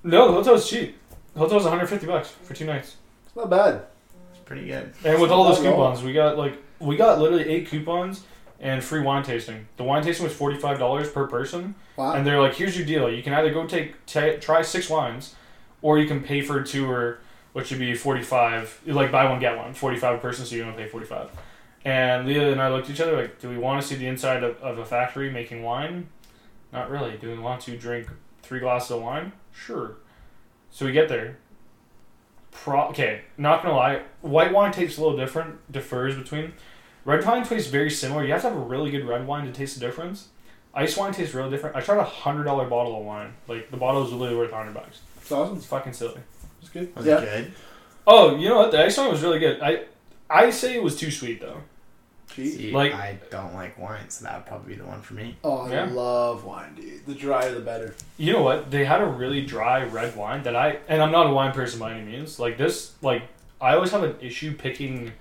no, 0.04 0.28
the 0.28 0.34
hotel 0.34 0.54
was 0.54 0.70
cheap. 0.70 0.98
The 1.34 1.40
hotel 1.40 1.56
was 1.56 1.64
150 1.66 2.06
bucks 2.08 2.30
for 2.44 2.54
two 2.54 2.66
nights. 2.66 2.98
It's 3.26 3.36
not 3.36 3.50
bad. 3.50 3.84
It's 4.32 4.40
pretty 4.46 4.68
good. 4.68 4.94
And 5.04 5.22
with 5.22 5.32
all 5.32 5.46
those 5.46 5.58
bad 5.60 5.68
at 5.68 5.74
all. 5.74 5.88
coupons, 5.92 6.04
we 6.04 6.14
got 6.14 6.38
like 6.38 6.62
we 6.80 6.98
got 6.98 7.20
literally 7.20 7.48
eight 7.48 7.68
coupons 7.68 8.24
and 8.60 8.84
free 8.84 9.00
wine 9.02 9.24
tasting. 9.24 9.68
The 9.78 9.84
wine 9.84 10.04
tasting 10.04 10.26
was 10.26 10.34
forty 10.36 10.58
five 10.58 10.78
dollars 10.78 11.10
per 11.10 11.26
person. 11.28 11.76
Wow. 11.96 12.14
And 12.14 12.26
they're 12.28 12.40
like, 12.42 12.56
here's 12.56 12.78
your 12.78 12.86
deal. 12.86 13.10
You 13.10 13.24
can 13.24 13.34
either 13.34 13.52
go 13.54 13.66
take 13.66 14.06
t- 14.06 14.38
try 14.38 14.62
six 14.62 14.90
wines, 14.90 15.36
or 15.82 15.98
you 16.00 16.08
can 16.08 16.22
pay 16.22 16.42
for 16.42 16.60
a 16.60 16.66
tour, 16.66 17.20
which 17.54 17.70
would 17.72 17.80
be 17.80 17.96
forty 17.96 18.22
five. 18.24 18.80
Like 18.86 19.12
buy 19.12 19.30
one 19.30 19.40
get 19.40 19.58
one, 19.58 19.74
forty 19.74 19.98
five 19.98 20.16
a 20.16 20.18
person, 20.20 20.46
so 20.46 20.56
you're 20.56 20.66
gonna 20.66 20.78
pay 20.78 20.88
forty 20.88 21.06
five. 21.06 21.30
And 21.84 22.28
Leah 22.28 22.52
and 22.52 22.62
I 22.62 22.70
looked 22.70 22.90
at 22.90 22.96
each 22.96 23.02
other 23.02 23.16
like, 23.16 23.40
do 23.40 23.50
we 23.50 23.58
want 23.58 23.82
to 23.82 23.88
see 23.88 23.96
the 23.96 24.08
inside 24.08 24.44
of, 24.44 24.58
of 24.58 24.78
a 24.78 24.86
factory 24.86 25.32
making 25.32 25.64
wine? 25.64 26.10
Not 26.72 26.90
really. 26.90 27.18
Do 27.18 27.30
we 27.30 27.40
want 27.40 27.62
to 27.62 27.78
drink 27.78 28.08
three 28.44 28.60
glasses 28.60 28.92
of 28.92 29.02
wine? 29.02 29.32
Sure. 29.52 29.96
So 30.70 30.86
we 30.86 30.92
get 30.92 31.10
there. 31.10 31.38
Pro- 32.52 32.90
okay, 32.90 33.22
not 33.38 33.64
gonna 33.64 33.76
lie, 33.76 34.02
white 34.22 34.52
wine 34.52 34.72
tastes 34.72 34.98
a 34.98 35.02
little 35.02 35.18
different. 35.18 35.72
Differs 35.72 36.16
between 36.16 36.54
red 37.06 37.26
wine 37.26 37.46
tastes 37.46 37.70
very 37.70 37.90
similar. 37.90 38.26
You 38.26 38.34
have 38.34 38.42
to 38.42 38.50
have 38.50 38.58
a 38.58 38.62
really 38.62 38.92
good 38.92 39.08
red 39.08 39.26
wine 39.26 39.46
to 39.46 39.54
taste 39.54 39.80
the 39.80 39.86
difference. 39.86 40.28
Ice 40.74 40.96
wine 40.98 41.14
tastes 41.14 41.34
really 41.34 41.50
different. 41.50 41.76
I 41.76 41.82
tried 41.82 42.00
a 42.00 42.04
hundred 42.04 42.44
dollar 42.46 42.68
bottle 42.68 43.00
of 43.00 43.06
wine. 43.06 43.34
Like 43.48 43.72
the 43.72 43.78
bottle 43.78 44.06
is 44.06 44.12
literally 44.12 44.38
worth 44.38 44.52
hundred 44.52 44.74
bucks. 44.74 45.02
It's 45.22 45.32
awesome. 45.32 45.58
It's 45.58 45.66
fucking 45.66 45.94
silly. 45.94 46.22
It's 46.62 46.70
good. 46.70 46.96
Was 46.96 47.06
yeah. 47.06 47.20
it 47.20 47.22
good? 47.22 47.54
Oh, 48.06 48.36
you 48.36 48.50
know 48.50 48.58
what? 48.58 48.72
The 48.72 48.84
ice 48.84 48.98
wine 48.98 49.10
was 49.10 49.22
really 49.22 49.40
good. 49.40 49.62
I 49.62 49.86
I 50.30 50.50
say 50.50 50.76
it 50.76 50.84
was 50.84 50.98
too 50.98 51.12
sweet 51.12 51.40
though. 51.42 51.62
Jeez. 52.36 52.56
See, 52.58 52.72
Like- 52.72 52.94
I 52.94 53.18
don't 53.30 53.54
like 53.54 53.78
wine, 53.78 54.10
so 54.10 54.26
that 54.26 54.36
would 54.36 54.46
probably 54.46 54.74
be 54.76 54.80
the 54.82 54.88
one 54.88 55.02
for 55.02 55.14
me. 55.16 55.36
Oh, 55.44 55.60
I 55.68 55.72
Yeah. 55.74 55.90
love 55.92 56.44
wine, 56.46 56.76
dude. 56.76 57.06
The 57.06 57.14
drier 57.14 57.52
the 57.54 57.60
better. 57.60 57.94
You 58.18 58.34
know 58.34 58.42
what? 58.42 58.72
They 58.72 58.86
had 58.86 59.02
a 59.02 59.06
really 59.06 59.46
dry 59.46 59.84
red 59.84 60.16
wine 60.16 60.44
that 60.44 60.56
I 60.56 60.78
and 60.88 61.02
I'm 61.02 61.12
not 61.12 61.28
a 61.28 61.32
wine 61.34 61.52
person 61.54 61.80
by 61.80 61.94
any 61.94 62.04
means. 62.10 62.40
Like 62.40 62.58
this, 62.58 62.94
like 63.02 63.24
I 63.60 63.76
always 63.76 63.92
have 63.92 64.04
an 64.04 64.16
issue 64.22 64.54
picking 64.56 65.12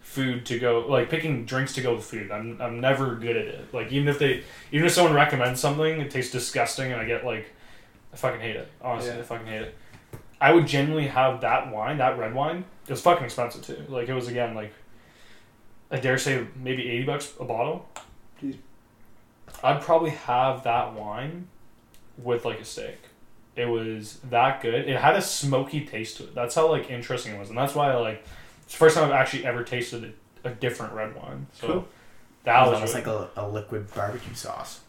food 0.00 0.46
to 0.46 0.58
go, 0.58 0.86
like 0.88 1.10
picking 1.10 1.44
drinks 1.44 1.74
to 1.74 1.80
go 1.82 1.94
with 1.94 2.04
food. 2.04 2.30
I'm 2.30 2.58
I'm 2.60 2.80
never 2.80 3.14
good 3.16 3.36
at 3.36 3.46
it. 3.46 3.74
Like 3.74 3.92
even 3.92 4.08
if 4.08 4.18
they, 4.18 4.42
even 4.72 4.86
if 4.86 4.92
someone 4.92 5.14
recommends 5.14 5.60
something, 5.60 6.00
it 6.00 6.10
tastes 6.10 6.32
disgusting, 6.32 6.92
and 6.92 7.00
I 7.00 7.04
get 7.04 7.24
like, 7.24 7.46
I 8.12 8.16
fucking 8.16 8.40
hate 8.40 8.56
it. 8.56 8.68
Honestly, 8.80 9.12
Yeah. 9.12 9.18
I 9.20 9.22
fucking 9.22 9.46
hate 9.46 9.62
it. 9.62 9.74
I 10.40 10.52
would 10.52 10.66
genuinely 10.66 11.08
have 11.08 11.40
that 11.40 11.72
wine, 11.72 11.98
that 11.98 12.16
red 12.18 12.32
wine. 12.34 12.64
It 12.86 12.90
was 12.90 13.00
fucking 13.02 13.24
expensive 13.24 13.62
too. 13.62 13.84
Like 13.88 14.08
it 14.08 14.14
was 14.14 14.28
again 14.28 14.54
like, 14.54 14.72
I 15.90 15.98
dare 15.98 16.18
say 16.18 16.46
maybe 16.56 16.88
eighty 16.90 17.04
bucks 17.04 17.32
a 17.40 17.44
bottle. 17.44 17.88
Jeez. 18.42 18.56
I'd 19.64 19.80
probably 19.80 20.10
have 20.10 20.64
that 20.64 20.92
wine 20.94 21.48
with 22.18 22.44
like 22.44 22.60
a 22.60 22.64
steak. 22.64 22.98
It 23.56 23.66
was 23.66 24.20
that 24.30 24.60
good. 24.62 24.88
It 24.88 25.00
had 25.00 25.16
a 25.16 25.22
smoky 25.22 25.84
taste 25.84 26.18
to 26.18 26.24
it. 26.24 26.34
That's 26.34 26.54
how 26.54 26.68
like 26.70 26.90
interesting 26.90 27.34
it 27.34 27.38
was, 27.38 27.48
and 27.48 27.58
that's 27.58 27.74
why 27.74 27.90
I 27.90 27.96
like. 27.96 28.24
It's 28.64 28.72
the 28.74 28.78
first 28.78 28.96
time 28.96 29.06
I've 29.06 29.12
actually 29.12 29.46
ever 29.46 29.64
tasted 29.64 30.12
a, 30.44 30.48
a 30.48 30.50
different 30.52 30.92
red 30.92 31.16
wine. 31.16 31.46
So 31.54 31.66
Cool. 31.66 31.88
that 32.44 32.60
was 32.66 32.74
almost 32.74 32.94
really- 32.94 33.06
like 33.06 33.30
a, 33.36 33.40
a 33.40 33.48
liquid 33.48 33.92
barbecue 33.94 34.34
sauce. 34.34 34.80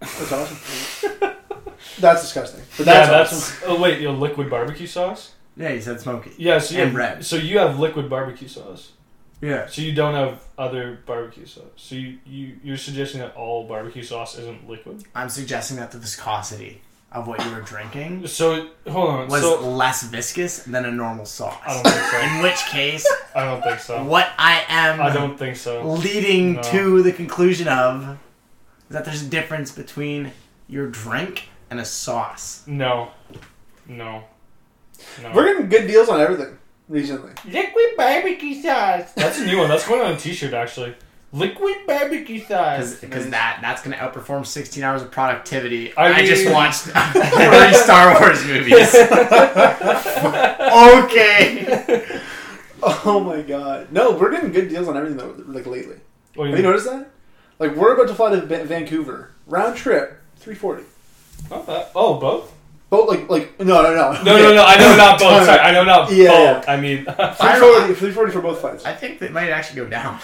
That's 0.00 0.32
awesome. 0.32 1.10
that's 2.00 2.22
disgusting. 2.22 2.62
But 2.76 2.86
yeah, 2.86 3.06
that's, 3.06 3.30
that's. 3.30 3.32
awesome. 3.62 3.70
Oh 3.70 3.80
wait, 3.80 4.00
you 4.00 4.08
know, 4.08 4.14
liquid 4.14 4.50
barbecue 4.50 4.86
sauce. 4.86 5.32
Yeah, 5.56 5.70
you 5.70 5.80
said 5.80 6.00
smoky. 6.00 6.32
Yeah, 6.36 6.58
so 6.58 6.74
you 6.74 6.80
And 6.82 6.90
have, 6.90 6.96
red. 6.98 7.24
So 7.24 7.36
you 7.36 7.58
have 7.58 7.78
liquid 7.78 8.10
barbecue 8.10 8.48
sauce. 8.48 8.92
Yeah. 9.40 9.66
So 9.66 9.82
you 9.82 9.92
don't 9.94 10.14
have 10.14 10.42
other 10.56 11.00
barbecue 11.06 11.46
sauce. 11.46 11.64
So 11.76 11.94
you, 11.94 12.18
you 12.24 12.56
you're 12.64 12.76
suggesting 12.78 13.20
that 13.20 13.34
all 13.36 13.66
barbecue 13.68 14.02
sauce 14.02 14.38
isn't 14.38 14.68
liquid. 14.68 15.04
I'm 15.14 15.28
suggesting 15.28 15.76
that 15.76 15.90
the 15.92 15.98
viscosity 15.98 16.80
of 17.12 17.26
what 17.28 17.42
you 17.44 17.50
were 17.52 17.60
drinking 17.60 18.26
So 18.26 18.68
hold 18.88 19.10
on. 19.10 19.28
was 19.28 19.40
so 19.42 19.60
less 19.68 20.02
viscous 20.02 20.64
than 20.64 20.84
a 20.84 20.90
normal 20.90 21.24
sauce. 21.24 21.56
I 21.66 21.74
don't 21.74 21.82
think 21.84 22.04
so. 22.10 22.20
In 22.20 22.42
which 22.42 22.64
case, 22.66 23.06
I 23.34 23.44
don't 23.44 23.62
think 23.62 23.78
so. 23.80 24.02
what 24.04 24.28
I 24.38 24.64
am 24.68 25.00
I 25.00 25.12
don't 25.12 25.38
think 25.38 25.56
so. 25.56 25.86
leading 25.86 26.54
No. 26.54 26.62
to 26.62 27.02
the 27.02 27.12
conclusion 27.12 27.68
of 27.68 28.18
is 28.88 28.94
that 28.94 29.04
there's 29.04 29.22
a 29.22 29.28
difference 29.28 29.70
between 29.70 30.32
your 30.68 30.88
drink 30.88 31.48
and 31.70 31.78
a 31.78 31.84
sauce. 31.84 32.62
No. 32.66 33.10
No. 33.86 34.24
No. 35.22 35.32
We're 35.32 35.52
getting 35.52 35.68
good 35.68 35.86
deals 35.86 36.08
on 36.08 36.20
everything 36.20 36.58
recently. 36.88 37.32
Liquid 37.44 37.96
barbecue 37.96 38.60
sauce. 38.60 39.12
That's 39.12 39.38
a 39.40 39.46
new 39.46 39.58
one. 39.58 39.68
That's 39.68 39.86
going 39.86 40.00
on 40.00 40.12
a 40.12 40.16
T-shirt 40.16 40.52
actually. 40.52 40.94
Liquid 41.32 41.76
barbecue 41.86 42.40
sauce. 42.40 42.94
Because 43.00 43.30
that 43.30 43.58
that's 43.60 43.82
gonna 43.82 43.96
outperform 43.96 44.46
16 44.46 44.82
hours 44.82 45.02
of 45.02 45.10
productivity. 45.10 45.94
I 45.96 46.20
I, 46.20 46.26
just 46.26 46.50
watched 46.50 46.82
three 46.84 47.74
Star 47.74 48.18
Wars 48.20 48.44
movies. 48.44 48.94
okay. 50.94 52.20
Oh 52.82 53.20
my 53.20 53.42
god. 53.42 53.92
No, 53.92 54.12
we're 54.12 54.30
getting 54.30 54.52
good 54.52 54.68
deals 54.68 54.88
on 54.88 54.96
everything 54.96 55.18
though, 55.18 55.34
like 55.46 55.66
lately. 55.66 55.96
What 56.34 56.44
do 56.44 56.50
Have 56.50 56.58
you 56.58 56.64
noticed 56.64 56.86
that? 56.86 57.10
Like 57.58 57.74
we're 57.74 57.94
about 57.94 58.08
to 58.08 58.14
fly 58.14 58.30
to 58.30 58.40
Vancouver. 58.64 59.32
Round 59.46 59.76
trip, 59.76 60.20
three 60.36 60.54
forty. 60.54 60.84
Not 61.50 61.66
that. 61.66 61.90
Oh, 61.94 62.18
both. 62.18 62.52
Both 62.88 63.08
like 63.08 63.28
like 63.28 63.58
no 63.60 63.82
no 63.82 63.94
no. 63.94 64.12
No, 64.22 64.36
no, 64.38 64.54
no. 64.54 64.64
I 64.64 64.76
know 64.78 64.96
not 64.96 65.18
both. 65.18 65.44
Sorry, 65.46 65.58
I 65.58 65.72
know 65.72 65.84
not 65.84 66.10
Yeah, 66.12 66.54
both. 66.54 66.68
I 66.68 66.76
mean, 66.80 67.04
Three 67.04 67.60
forty, 67.60 67.94
three 67.94 68.12
forty 68.12 68.32
for 68.32 68.40
both 68.40 68.60
flights. 68.60 68.84
I 68.84 68.92
think 68.94 69.18
that 69.20 69.32
might 69.32 69.50
actually 69.50 69.82
go 69.82 69.88
down. 69.88 70.18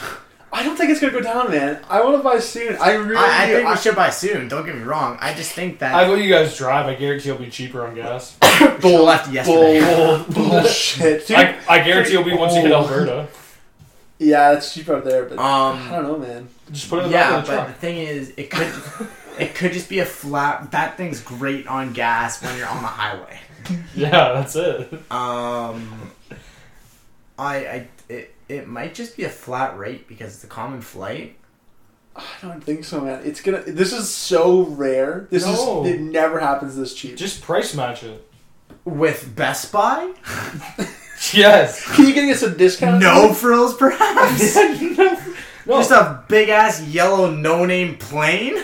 I 0.55 0.63
don't 0.63 0.77
think 0.77 0.91
it's 0.91 1.01
gonna 1.01 1.13
go 1.15 1.23
down, 1.23 1.51
man. 1.51 1.83
I 1.89 2.03
want 2.05 2.17
to 2.19 2.23
buy 2.23 2.39
soon. 2.39 2.77
I 2.77 2.93
really 2.93 3.17
I, 3.17 3.45
I 3.45 3.47
think 3.47 3.67
I- 3.67 3.71
we 3.73 3.77
should 3.79 3.97
buy 3.97 4.11
soon. 4.11 4.49
Don't 4.49 4.65
get 4.67 4.77
me 4.77 4.83
wrong. 4.83 5.17
I 5.21 5.33
just 5.35 5.53
think 5.53 5.79
that 5.81 5.95
I 5.95 6.07
let 6.07 6.23
you 6.23 6.29
guys 6.29 6.57
drive. 6.57 6.87
I 6.87 6.95
guarantee 6.95 7.31
it'll 7.31 7.43
be 7.43 7.51
cheaper 7.51 7.85
on 7.87 7.95
gas. 7.95 8.37
bull 8.81 9.05
left 9.05 9.33
yesterday. 9.33 9.81
Bull, 9.81 10.25
bullshit. 10.29 11.27
Dude, 11.27 11.37
I, 11.39 11.59
I 11.69 11.83
guarantee 11.83 12.13
it'll 12.13 12.25
be 12.25 12.35
once 12.37 12.55
you 12.55 12.61
hit 12.61 12.71
Alberta. 12.73 13.29
yeah, 14.19 14.53
it's 14.53 14.73
cheaper 14.75 14.95
up 14.97 15.05
there, 15.05 15.25
but 15.25 15.39
I 15.39 15.71
Um, 15.71 15.89
don't 15.91 16.03
know, 16.05 16.19
man. 16.19 16.49
Just 16.71 16.89
put 16.91 17.01
it 17.01 17.05
in 17.07 17.11
the 17.13 17.17
yeah, 17.17 17.31
back 17.31 17.41
of 17.41 17.47
but 17.49 17.67
the 17.67 17.73
the 17.73 17.79
thing 17.79 17.97
is, 17.99 18.33
it 18.37 18.51
could 18.51 18.69
it 19.39 19.55
could 19.55 19.73
just 19.73 19.89
be 19.89 19.99
a 20.01 20.05
flat. 20.05 20.71
That 20.73 20.97
thing's 20.97 21.21
great 21.21 21.67
on 21.67 21.93
gas 21.93 22.43
when 22.43 22.57
you're 22.57 22.69
on 22.69 22.83
the 22.83 22.89
highway. 22.89 23.39
Yeah, 23.95 24.33
that's 24.33 24.57
it. 24.57 24.93
Um, 25.11 26.11
I, 27.39 27.57
I 27.57 27.89
it, 28.09 28.35
it 28.49 28.69
might 28.69 28.95
just 28.95 29.17
be 29.17 29.25
a 29.25 29.29
flat 29.31 29.79
rate 29.79 30.09
because 30.09 30.35
it's 30.35 30.45
a 30.45 30.49
common 30.49 30.81
flight. 30.81 31.37
I 32.15 32.23
don't 32.43 32.63
think 32.63 32.85
so, 32.85 33.01
man. 33.01 33.23
It's 33.25 33.41
gonna. 33.41 33.63
This 33.63 33.93
is 33.93 34.11
so 34.11 34.63
rare. 34.65 35.29
This 35.31 35.47
No. 35.47 35.85
is. 35.85 35.93
It 35.95 36.01
never 36.01 36.41
happens 36.41 36.77
this 36.77 36.93
cheap. 36.95 37.17
Just 37.17 37.41
price 37.43 37.75
match 37.75 38.03
it. 38.03 38.29
With 38.85 39.35
Best 39.37 39.71
Buy, 39.71 40.13
Yes. 41.33 41.87
Can 41.95 42.09
you 42.09 42.15
get 42.15 42.29
us 42.35 42.43
a 42.43 42.51
discount? 42.51 43.01
no 43.01 43.33
frills, 43.33 43.77
perhaps. 43.77 44.57
No, 45.65 45.77
Just 45.79 45.93
a 45.93 46.25
big 46.29 46.49
ass 46.49 46.83
yellow 46.89 47.31
no 47.31 47.65
name 47.65 47.97
plane. 47.97 48.57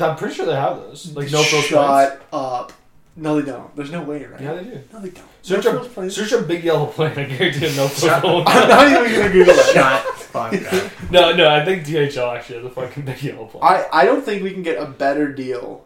I'm 0.00 0.16
pretty 0.16 0.34
sure 0.34 0.46
they 0.46 0.54
have 0.54 0.76
those. 0.78 1.14
Like 1.14 1.30
no 1.30 1.42
frills 1.42 1.66
planes. 1.68 2.20
Up. 2.32 2.72
No, 3.14 3.38
they 3.40 3.50
don't. 3.50 3.74
There's 3.76 3.90
no 3.90 4.02
way, 4.02 4.24
right? 4.24 4.40
Yeah, 4.40 4.54
they 4.54 4.64
do. 4.64 4.80
No, 4.92 5.00
they 5.00 5.10
don't. 5.10 5.26
Search 5.42 5.64
no 5.64 5.82
a 6.02 6.10
search 6.10 6.32
a 6.32 6.40
big 6.40 6.64
yellow 6.64 6.86
plane. 6.86 7.10
I 7.10 7.24
guarantee 7.24 7.66
you 7.68 7.76
no 7.76 7.88
frills. 7.88 8.44
I'm 8.46 8.68
not 8.68 8.86
even 8.88 9.20
gonna 9.20 9.32
Google 9.32 9.54
that. 9.54 9.70
Shut 9.74 10.14
fuck 10.16 10.54
up. 10.72 10.92
No, 11.10 11.34
no. 11.36 11.48
I 11.48 11.62
think 11.64 11.84
DHL 11.84 12.34
actually 12.36 12.56
has 12.62 12.64
a 12.64 12.70
fucking 12.70 13.04
big 13.04 13.22
yellow 13.22 13.44
plane. 13.46 13.62
I, 13.64 13.86
I 13.92 14.04
don't 14.06 14.24
think 14.24 14.42
we 14.42 14.50
can 14.52 14.62
get 14.62 14.80
a 14.80 14.86
better 14.86 15.30
deal 15.30 15.84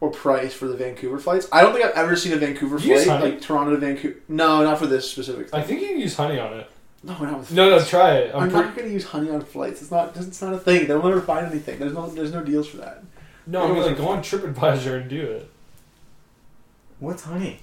or 0.00 0.10
price 0.10 0.52
for 0.52 0.68
the 0.68 0.76
Vancouver 0.76 1.18
flights. 1.18 1.48
I 1.50 1.62
don't 1.62 1.72
think 1.72 1.86
I've 1.86 1.94
ever 1.94 2.16
seen 2.16 2.34
a 2.34 2.36
Vancouver 2.36 2.78
You 2.78 2.92
use 2.94 3.04
flight 3.04 3.20
Honey? 3.20 3.32
like 3.32 3.40
Toronto 3.40 3.70
to 3.70 3.78
Vancouver. 3.78 4.18
No, 4.28 4.62
not 4.62 4.78
for 4.78 4.86
this 4.86 5.10
specific. 5.10 5.48
I 5.54 5.60
Thing. 5.62 5.68
think 5.68 5.80
you 5.80 5.88
can 5.88 6.00
use 6.00 6.14
honey 6.16 6.38
on 6.38 6.52
it. 6.52 6.70
No, 7.06 7.16
not 7.18 7.38
with. 7.38 7.52
No, 7.52 7.70
no. 7.70 7.84
Try 7.84 8.16
it. 8.16 8.34
I'm 8.34 8.42
I'm 8.42 8.50
pretty. 8.50 8.66
not 8.66 8.76
gonna 8.76 8.88
use 8.88 9.04
honey 9.04 9.30
on 9.30 9.40
flights. 9.42 9.80
It's 9.80 9.90
not. 9.90 10.16
It's 10.16 10.42
not 10.42 10.54
a 10.54 10.58
thing. 10.58 10.86
They'll 10.88 11.02
never 11.02 11.20
find 11.20 11.46
anything. 11.46 11.78
There's 11.78 11.92
no. 11.92 12.08
There's 12.08 12.32
no 12.32 12.42
deals 12.42 12.66
for 12.68 12.78
that. 12.78 13.02
No, 13.46 13.62
I 13.64 13.72
mean 13.72 13.82
like 13.82 13.96
go 13.96 14.08
on 14.08 14.18
TripAdvisor 14.22 15.00
and 15.02 15.08
do 15.08 15.22
it. 15.22 15.50
What's 16.98 17.22
honey? 17.24 17.60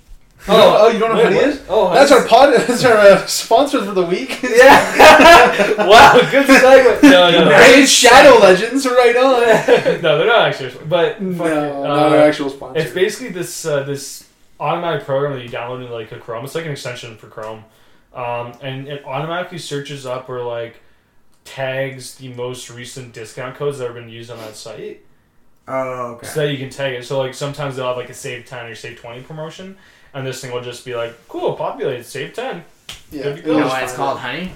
Oh, 0.47 0.77
oh, 0.81 0.87
you 0.89 0.99
don't 0.99 1.09
know 1.11 1.15
wait, 1.17 1.23
what 1.25 1.33
honey 1.33 1.35
what? 1.37 1.47
is? 1.47 1.65
Oh, 1.69 1.93
That's 1.93 2.11
our 2.11 2.25
pod. 2.27 2.53
That's 2.67 2.83
our 2.85 2.97
uh, 2.97 3.25
sponsor 3.25 3.83
for 3.85 3.91
the 3.91 4.05
week. 4.05 4.41
Yeah. 4.43 5.87
wow, 5.87 6.13
good 6.31 6.45
segue. 6.47 7.03
No, 7.03 7.31
no, 7.31 7.45
no. 7.45 7.49
Raid 7.51 7.85
Shadow 7.87 8.39
Legends 8.39 8.85
right 8.85 9.15
on. 9.15 10.01
no, 10.01 10.17
they're 10.17 10.27
not 10.27 10.47
actually, 10.47 10.73
but 10.87 11.21
No, 11.21 11.37
fuck 11.37 11.47
it. 11.47 11.55
not 11.55 11.85
Uh, 11.85 12.09
our 12.09 12.17
actual 12.17 12.49
sponsor. 12.49 12.79
It's 12.79 12.93
basically 12.93 13.29
this 13.29 13.65
uh, 13.65 13.83
this 13.83 14.27
automatic 14.59 15.05
program 15.05 15.33
that 15.33 15.43
you 15.43 15.49
download 15.49 15.85
in 15.85 15.91
like 15.91 16.11
a 16.11 16.17
Chrome. 16.19 16.45
It's 16.45 16.55
like 16.55 16.65
an 16.65 16.71
extension 16.71 17.17
for 17.17 17.27
Chrome, 17.27 17.63
um, 18.13 18.53
and 18.61 18.87
it 18.87 19.03
automatically 19.05 19.57
searches 19.57 20.05
up 20.05 20.29
or 20.29 20.43
like 20.43 20.81
tags 21.45 22.15
the 22.15 22.29
most 22.33 22.69
recent 22.69 23.13
discount 23.13 23.55
codes 23.55 23.77
that 23.79 23.85
have 23.85 23.95
been 23.95 24.09
used 24.09 24.31
on 24.31 24.37
that 24.37 24.55
site, 24.55 25.01
Oh, 25.67 26.13
okay. 26.15 26.27
so 26.27 26.41
that 26.41 26.51
you 26.51 26.57
can 26.57 26.69
tag 26.69 26.93
it. 26.93 27.05
So 27.05 27.19
like 27.19 27.33
sometimes 27.33 27.75
they'll 27.75 27.87
have 27.87 27.97
like 27.97 28.09
a 28.09 28.13
save 28.13 28.45
ten 28.45 28.65
or 28.65 28.75
save 28.75 28.99
twenty 28.99 29.21
promotion, 29.21 29.77
and 30.13 30.25
this 30.25 30.41
thing 30.41 30.51
will 30.51 30.61
just 30.61 30.85
be 30.85 30.95
like, 30.95 31.15
"Cool, 31.27 31.53
populate 31.55 32.05
save 32.05 32.33
ten 32.33 32.63
yeah. 33.11 33.23
There 33.23 33.37
you 33.37 33.53
you 33.53 33.59
know 33.59 33.67
why 33.67 33.83
it's 33.83 33.93
called 33.95 34.19
honey? 34.19 34.51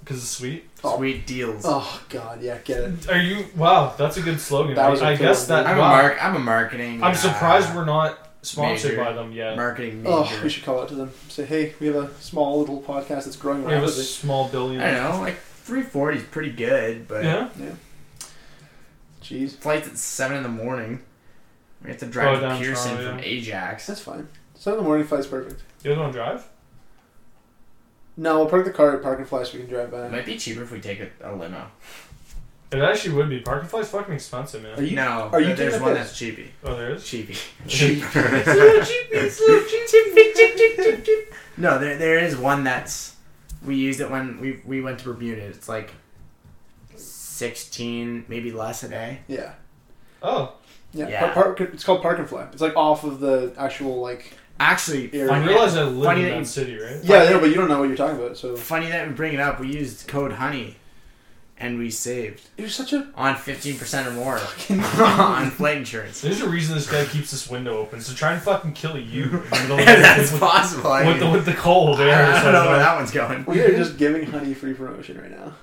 because 0.00 0.18
it's 0.18 0.28
sweet." 0.30 0.64
Sweet 0.80 1.26
deals. 1.26 1.64
Oh 1.66 2.00
God, 2.10 2.40
yeah, 2.42 2.58
get 2.58 2.78
it. 2.80 3.10
Are 3.10 3.20
you? 3.20 3.46
Wow, 3.56 3.92
that's 3.98 4.16
a 4.18 4.22
good 4.22 4.40
slogan. 4.40 4.76
That 4.76 4.88
was 4.88 5.00
a 5.00 5.06
I, 5.06 5.10
I 5.10 5.16
good 5.16 5.24
guess 5.24 5.48
one, 5.48 5.64
that. 5.64 5.70
I'm 5.70 5.78
a 5.78 5.80
wow. 5.80 5.88
mark. 5.88 6.24
I'm 6.24 6.36
a 6.36 6.38
marketing. 6.38 7.02
I'm 7.02 7.10
uh, 7.10 7.14
surprised 7.14 7.74
we're 7.74 7.84
not 7.84 8.16
sponsored 8.46 8.92
major. 8.92 9.04
by 9.04 9.12
them 9.12 9.32
yet. 9.32 9.56
marketing 9.56 10.02
major. 10.02 10.14
Oh, 10.16 10.40
we 10.42 10.48
should 10.48 10.64
call 10.64 10.80
out 10.80 10.88
to 10.88 10.94
them. 10.94 11.10
Say, 11.28 11.44
hey, 11.44 11.74
we 11.80 11.86
have 11.88 11.96
a 11.96 12.14
small 12.20 12.58
little 12.60 12.80
podcast 12.82 13.24
that's 13.24 13.36
growing 13.36 13.64
We 13.64 13.72
have 13.72 13.82
a 13.84 13.88
small 13.88 14.48
billion. 14.48 14.80
I 14.80 14.90
don't 14.92 15.10
know, 15.16 15.20
like 15.20 15.36
340 15.38 16.18
is 16.18 16.24
pretty 16.24 16.50
good, 16.50 17.08
but 17.08 17.24
Yeah. 17.24 17.48
yeah. 17.58 17.72
Jeez, 19.22 19.56
flights 19.56 19.88
at 19.88 19.98
seven 19.98 20.36
in 20.36 20.42
the 20.42 20.48
morning. 20.48 21.02
We 21.82 21.90
have 21.90 21.98
to 21.98 22.06
Go 22.06 22.12
drive 22.12 22.40
to 22.40 22.64
Pearson 22.64 22.92
Toronto, 22.92 23.10
from 23.10 23.18
yeah. 23.18 23.24
Ajax. 23.24 23.86
that's 23.86 24.00
fine. 24.00 24.28
Seven 24.54 24.78
in 24.78 24.84
the 24.84 24.88
morning 24.88 25.06
flight's 25.06 25.26
perfect. 25.26 25.62
You 25.82 25.90
guys 25.90 25.98
want 25.98 26.12
to 26.12 26.18
drive? 26.18 26.48
No, 28.16 28.38
we'll 28.38 28.48
park 28.48 28.64
the 28.64 28.70
car 28.70 28.96
at 28.96 29.02
Park 29.02 29.18
and 29.18 29.28
Fly 29.28 29.42
so 29.42 29.54
we 29.58 29.64
can 29.64 29.68
drive 29.68 29.92
It 29.92 30.10
might 30.12 30.24
be 30.24 30.38
cheaper 30.38 30.62
if 30.62 30.72
we 30.72 30.80
take 30.80 31.00
a, 31.00 31.08
a 31.22 31.34
limo. 31.36 31.66
It 32.72 32.80
actually 32.80 33.14
would 33.14 33.30
be. 33.30 33.40
Parking 33.40 33.68
flight's 33.68 33.88
fucking 33.90 34.14
expensive, 34.14 34.62
man. 34.62 34.78
Are 34.78 34.82
you? 34.82 34.96
no, 34.96 35.28
are 35.32 35.40
you 35.40 35.54
there's 35.54 35.74
taking 35.74 35.82
one 35.86 35.92
a 35.92 35.94
that's 35.94 36.18
cheapy. 36.18 36.50
oh, 36.64 36.76
there 36.76 36.90
is. 36.94 37.04
Cheapy. 37.04 37.36
Cheap. 37.68 38.02
No, 41.58 41.78
there 41.78 41.96
there 41.96 42.18
is 42.18 42.36
one 42.36 42.64
that's 42.64 43.16
we 43.64 43.76
used 43.76 44.00
it 44.00 44.10
when 44.10 44.38
we 44.40 44.60
we 44.66 44.80
went 44.82 44.98
to 44.98 45.04
Bermuda. 45.06 45.40
It's 45.42 45.68
like 45.68 45.92
sixteen, 46.96 48.24
maybe 48.28 48.52
less 48.52 48.82
a 48.82 48.88
day. 48.88 49.20
Yeah. 49.26 49.52
Oh, 50.22 50.54
Yeah. 50.92 51.08
Yeah. 51.08 51.32
Par- 51.32 51.54
park, 51.54 51.60
it's 51.60 51.84
called 51.84 52.02
Park 52.02 52.18
and 52.18 52.28
Fly. 52.28 52.46
It's 52.52 52.62
like 52.62 52.76
off 52.76 53.04
of 53.04 53.20
the 53.20 53.54
actual 53.58 54.00
like. 54.00 54.32
Actually, 54.58 55.10
Area. 55.12 55.30
I 55.30 55.34
funny 55.38 55.48
realize 55.48 55.74
that, 55.74 55.82
I 55.82 55.88
live 55.88 56.04
funny 56.04 56.20
in 56.22 56.26
that 56.28 56.32
that 56.32 56.38
you- 56.40 56.44
city, 56.46 56.78
right? 56.78 56.96
Yeah, 57.02 57.18
I 57.18 57.30
know, 57.30 57.40
but 57.40 57.50
you 57.50 57.56
don't 57.56 57.68
know 57.68 57.78
what 57.78 57.88
you're 57.88 57.96
talking 57.96 58.18
about. 58.18 58.38
So 58.38 58.56
funny 58.56 58.88
that 58.88 59.06
we 59.06 59.12
bring 59.14 59.34
it 59.34 59.40
up. 59.40 59.60
We 59.60 59.68
used 59.68 60.08
code 60.08 60.32
Honey, 60.32 60.76
and 61.58 61.78
we 61.78 61.90
saved 61.90 62.42
you're 62.58 62.68
such 62.68 62.92
a. 62.92 63.08
on 63.14 63.34
fifteen 63.36 63.78
percent 63.78 64.06
or 64.06 64.10
more 64.12 64.38
on 65.00 65.50
flight 65.50 65.78
insurance. 65.78 66.20
There's 66.20 66.40
a 66.42 66.48
reason 66.48 66.74
this 66.74 66.90
guy 66.90 67.04
keeps 67.06 67.30
this 67.30 67.48
window 67.48 67.78
open. 67.78 68.00
So 68.00 68.14
try 68.14 68.32
and 68.34 68.42
fucking 68.42 68.74
kill 68.74 68.98
you. 68.98 69.22
in 69.24 69.30
the 69.32 69.40
middle 69.68 69.78
of 69.80 69.86
That's 69.86 70.32
with, 70.32 70.40
possible. 70.40 70.90
I 70.90 71.06
with 71.06 71.18
the 71.20 71.30
with 71.30 71.44
the 71.46 71.54
cold 71.54 72.00
air. 72.00 72.26
I 72.26 72.42
don't 72.42 72.52
know 72.52 72.66
where 72.66 72.76
uh, 72.76 72.78
that 72.78 72.96
one's 72.96 73.10
going. 73.10 73.44
We 73.46 73.60
are 73.60 73.74
just 73.76 73.96
giving 73.96 74.26
Honey 74.26 74.52
free 74.54 74.74
promotion 74.74 75.20
right 75.20 75.30
now. 75.30 75.54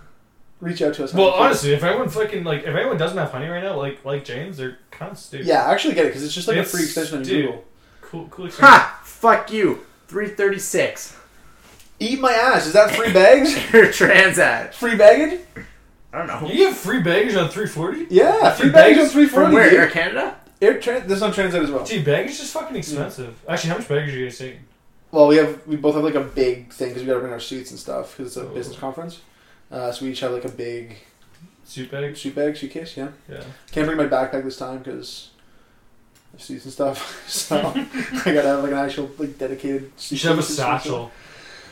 Reach 0.62 0.82
out 0.82 0.94
to 0.96 1.04
us. 1.04 1.14
Well, 1.14 1.32
Honey. 1.32 1.44
honestly, 1.46 1.74
if 1.74 1.84
anyone 1.84 2.08
fucking 2.10 2.44
like, 2.44 2.62
if 2.62 2.76
anyone 2.76 2.98
doesn't 2.98 3.18
have 3.18 3.32
honey 3.32 3.48
right 3.48 3.62
now, 3.64 3.76
like 3.78 4.04
like 4.06 4.24
James, 4.26 4.58
they're 4.58 4.78
kind 4.92 5.12
of 5.12 5.18
stupid. 5.20 5.46
Yeah, 5.46 5.64
I 5.66 5.74
actually 5.74 5.94
get 5.94 6.06
it 6.06 6.10
because 6.10 6.24
it's 6.24 6.34
just 6.34 6.48
like 6.48 6.56
It's- 6.58 6.74
a 6.74 6.78
free 6.78 6.86
extension 6.86 7.18
on 7.18 7.24
dude. 7.24 7.46
Google. 7.46 7.66
Cool, 8.02 8.28
cool 8.30 8.46
experience. 8.46 8.76
Ha! 8.78 9.02
Fuck 9.04 9.52
you. 9.52 9.86
Three 10.08 10.30
thirty 10.30 10.60
six. 10.60 11.18
Eat 12.00 12.20
my 12.20 12.32
ass. 12.34 12.66
Is 12.68 12.74
that 12.74 12.92
free 12.92 13.12
bags? 13.14 13.54
Your 13.74 13.86
Transat. 13.88 14.74
free 14.74 14.96
baggage? 14.96 15.40
I 16.14 16.18
don't 16.20 16.28
know. 16.28 16.48
You 16.48 16.56
get 16.70 16.76
free 16.76 17.02
baggage 17.02 17.36
on 17.36 17.50
340? 17.50 18.08
Yeah, 18.14 18.52
Free 18.54 18.66
free 18.66 18.72
baggage 18.72 18.98
on 18.98 19.04
bags? 19.04 19.14
three 19.14 19.26
forty. 19.28 19.46
From 19.46 19.54
where? 19.54 19.70
Air 19.82 19.90
Canada? 19.90 20.36
Air 20.62 20.76
tran- 20.76 21.08
this 21.08 21.18
is 21.18 21.24
on 21.24 21.32
Transat 21.34 21.64
as 21.64 21.72
well. 21.72 21.84
Dude, 21.84 22.06
baggage 22.06 22.40
is 22.40 22.52
fucking 22.52 22.76
expensive. 22.78 23.36
Actually, 23.50 23.72
how 23.72 23.78
much 23.80 23.88
baggage 23.88 24.14
are 24.14 24.18
you 24.20 24.26
guys 24.28 24.38
taking? 24.38 24.60
Well, 25.12 25.28
we 25.28 25.38
have 25.38 25.66
we 25.68 25.76
both 25.76 25.96
have 25.96 26.04
like 26.04 26.16
a 26.16 26.22
big 26.22 26.72
thing 26.72 26.90
because 26.90 27.02
we 27.02 27.08
got 27.08 27.16
to 27.16 27.20
bring 27.20 27.34
our 27.34 27.40
suits 27.40 27.72
and 27.72 27.80
stuff 27.80 28.16
because 28.16 28.36
it's 28.36 28.38
a 28.46 28.48
Oh. 28.50 28.54
business 28.54 28.78
conference. 28.78 29.22
Uh, 29.72 29.92
so 29.92 30.06
we 30.06 30.12
each 30.12 30.20
have 30.22 30.32
like 30.32 30.46
a 30.46 30.50
big 30.50 30.98
Suit 31.66 31.90
bag, 31.90 32.16
suit 32.18 32.36
bag, 32.36 32.56
suitcase. 32.58 32.96
Yeah, 32.98 33.08
Yeah. 33.30 33.44
can't 33.72 33.86
bring 33.88 33.98
my 33.98 34.06
backpack 34.08 34.44
this 34.44 34.58
time 34.58 34.80
because 34.80 35.30
suits 36.38 36.66
and 36.66 36.74
stuff. 36.74 37.24
so 37.30 37.58
I 37.76 38.32
gotta 38.34 38.42
have 38.48 38.64
like 38.64 38.72
an 38.72 38.78
actual 38.78 39.10
like 39.18 39.38
dedicated. 39.38 39.92
You 40.10 40.18
should 40.18 40.30
have 40.30 40.40
a 40.40 40.44
suitcase 40.44 40.56
stuff. 40.56 40.84
satchel. 40.84 41.12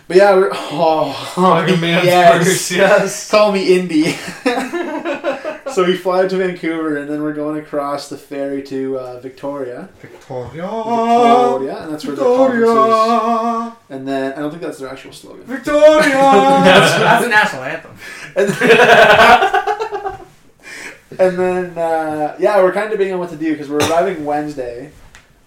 But 0.07 0.17
yeah, 0.17 0.35
we're 0.35 0.49
oh, 0.53 1.33
Like 1.37 1.69
a 1.69 1.77
man's 1.77 2.05
yes, 2.05 2.43
purse. 2.43 2.71
yes. 2.71 3.31
Call 3.31 3.51
me 3.53 3.77
Indy. 3.77 4.11
so 5.73 5.85
we 5.85 5.95
fly 5.95 6.27
to 6.27 6.35
Vancouver, 6.37 6.97
and 6.97 7.09
then 7.09 7.21
we're 7.21 7.33
going 7.33 7.59
across 7.59 8.09
the 8.09 8.17
ferry 8.17 8.61
to 8.63 8.97
uh, 8.99 9.19
Victoria. 9.21 9.87
Victoria. 10.01 10.51
Victoria, 10.67 11.77
and 11.83 11.93
that's 11.93 12.05
where 12.05 12.15
the 12.15 12.23
conference 12.23 12.67
is. 12.67 13.77
And 13.89 14.07
then 14.07 14.33
I 14.33 14.35
don't 14.37 14.49
think 14.51 14.61
that's 14.63 14.79
their 14.79 14.89
actual 14.89 15.13
slogan. 15.13 15.43
Victoria. 15.45 16.09
That's- 16.11 16.99
that's 16.99 17.23
the 17.23 17.29
national 17.29 17.63
anthem. 17.63 17.95
And 18.35 18.49
then, 18.49 20.17
and 21.19 21.39
then 21.39 21.77
uh, 21.77 22.35
yeah, 22.39 22.61
we're 22.61 22.71
kind 22.73 22.85
of 22.85 22.91
debating 22.91 23.13
on 23.13 23.19
what 23.19 23.29
to 23.29 23.35
do 23.37 23.51
because 23.53 23.69
we're 23.69 23.79
arriving 23.89 24.25
Wednesday. 24.25 24.91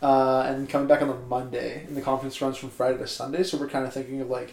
Uh, 0.05 0.45
and 0.49 0.69
coming 0.69 0.87
back 0.87 1.01
on 1.01 1.09
the 1.09 1.15
Monday, 1.15 1.85
and 1.89 1.97
the 1.97 2.03
conference 2.03 2.41
runs 2.43 2.57
from 2.59 2.69
Friday 2.69 2.99
to 2.99 3.07
Sunday. 3.07 3.43
So 3.43 3.57
we're 3.57 3.69
kind 3.71 3.87
of 3.87 3.93
thinking 3.95 4.21
of 4.21 4.29
like 4.29 4.53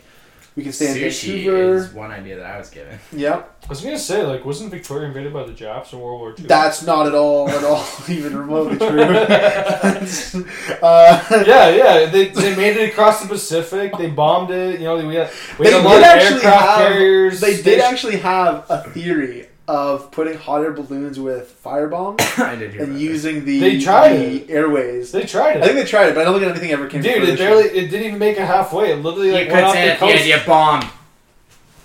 we 0.55 0.63
can 0.63 0.71
stay 0.73 0.87
in 0.91 0.95
Sushi 1.09 1.43
Vancouver. 1.45 1.75
is 1.75 1.93
one 1.93 2.11
idea 2.11 2.35
that 2.37 2.45
I 2.45 2.57
was 2.57 2.69
given. 2.69 2.99
Yep, 3.13 3.63
I 3.65 3.67
was 3.67 3.81
gonna 3.81 3.97
say, 3.99 4.23
like, 4.23 4.43
wasn't 4.45 4.71
Victoria 4.71 5.07
invaded 5.07 5.31
by 5.33 5.43
the 5.45 5.53
Japs 5.53 5.91
in 5.93 5.99
World 5.99 6.19
War 6.21 6.35
II? 6.37 6.45
That's 6.45 6.83
not 6.83 7.05
at 7.07 7.15
all, 7.15 7.49
at 7.49 7.63
all, 7.65 7.85
even 8.09 8.37
remotely 8.37 8.77
true. 8.77 9.03
Uh, 10.81 11.43
yeah, 11.45 11.69
yeah. 11.69 12.05
They, 12.09 12.29
they 12.29 12.55
made 12.55 12.75
it 12.77 12.89
across 12.89 13.21
the 13.21 13.27
Pacific. 13.27 13.93
They 13.97 14.09
bombed 14.09 14.51
it. 14.51 14.79
You 14.79 14.85
know, 14.85 14.95
we 15.05 15.15
had 15.15 15.29
we 15.59 15.65
had 15.67 15.75
They 15.75 15.79
a 15.79 15.83
lot 15.83 15.99
did 15.99 16.03
of 16.27 16.33
aircraft 16.33 16.65
have- 16.67 16.77
carriers. 16.91 17.39
they 17.39 17.61
did 17.61 17.79
actually 17.79 18.17
have 18.17 18.65
a 18.69 18.89
theory 18.91 19.47
of 19.67 20.11
putting 20.11 20.37
hot 20.37 20.61
air 20.63 20.71
balloons 20.73 21.19
with 21.19 21.59
firebombs 21.63 22.19
I 22.43 22.55
did 22.55 22.71
hear 22.73 22.81
and 22.83 22.91
about 22.91 23.01
using 23.01 23.45
the, 23.45 23.59
They 23.59 23.79
tried 23.79 24.17
the 24.17 24.49
airways. 24.49 25.11
They 25.11 25.23
tried 25.23 25.57
it. 25.57 25.63
I 25.63 25.67
think 25.67 25.77
they 25.77 25.85
tried 25.85 26.09
it, 26.09 26.15
but 26.15 26.21
I 26.21 26.23
don't 26.25 26.39
think 26.39 26.49
anything 26.51 26.71
ever 26.71 26.87
came. 26.87 27.01
to 27.03 27.07
Dude, 27.07 27.17
it 27.23 27.37
fruition. 27.37 27.45
barely. 27.45 27.63
It 27.69 27.89
didn't 27.89 28.07
even 28.07 28.19
make 28.19 28.37
it 28.37 28.45
halfway. 28.45 28.91
It 28.91 28.97
literally 28.97 29.31
like 29.31 29.47
you 29.47 29.53
went 29.53 29.55
could 29.55 29.63
off 29.65 29.73
the 29.73 29.79
at 29.79 29.99
the 29.99 30.05
end 30.05 30.17
coast. 30.17 30.27
you 30.27 30.37
bombed. 30.45 30.85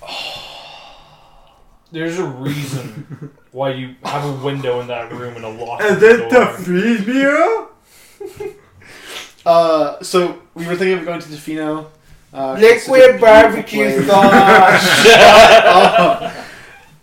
There's 1.92 2.18
a 2.18 2.26
reason 2.26 3.30
why 3.52 3.70
you 3.70 3.94
have 4.04 4.24
a 4.24 4.32
window 4.44 4.80
in 4.80 4.88
that 4.88 5.12
room 5.12 5.36
and 5.36 5.44
a 5.44 5.48
lock 5.48 5.80
on 5.82 5.98
the 6.00 6.26
door. 6.30 6.46
freeze 6.54 7.04
beer? 7.04 7.66
Uh, 9.46 10.02
so 10.02 10.42
we 10.54 10.66
were 10.66 10.74
thinking 10.74 10.98
of 10.98 11.04
going 11.04 11.20
to 11.20 11.28
Tofino. 11.28 11.86
Uh, 12.34 12.54
Liquid 12.54 12.72
it's 12.72 12.84
such 12.84 12.98
a 12.98 13.02
beautiful 13.02 13.20
barbecue 13.20 13.84
place. 13.94 14.06
sauce. 14.08 14.82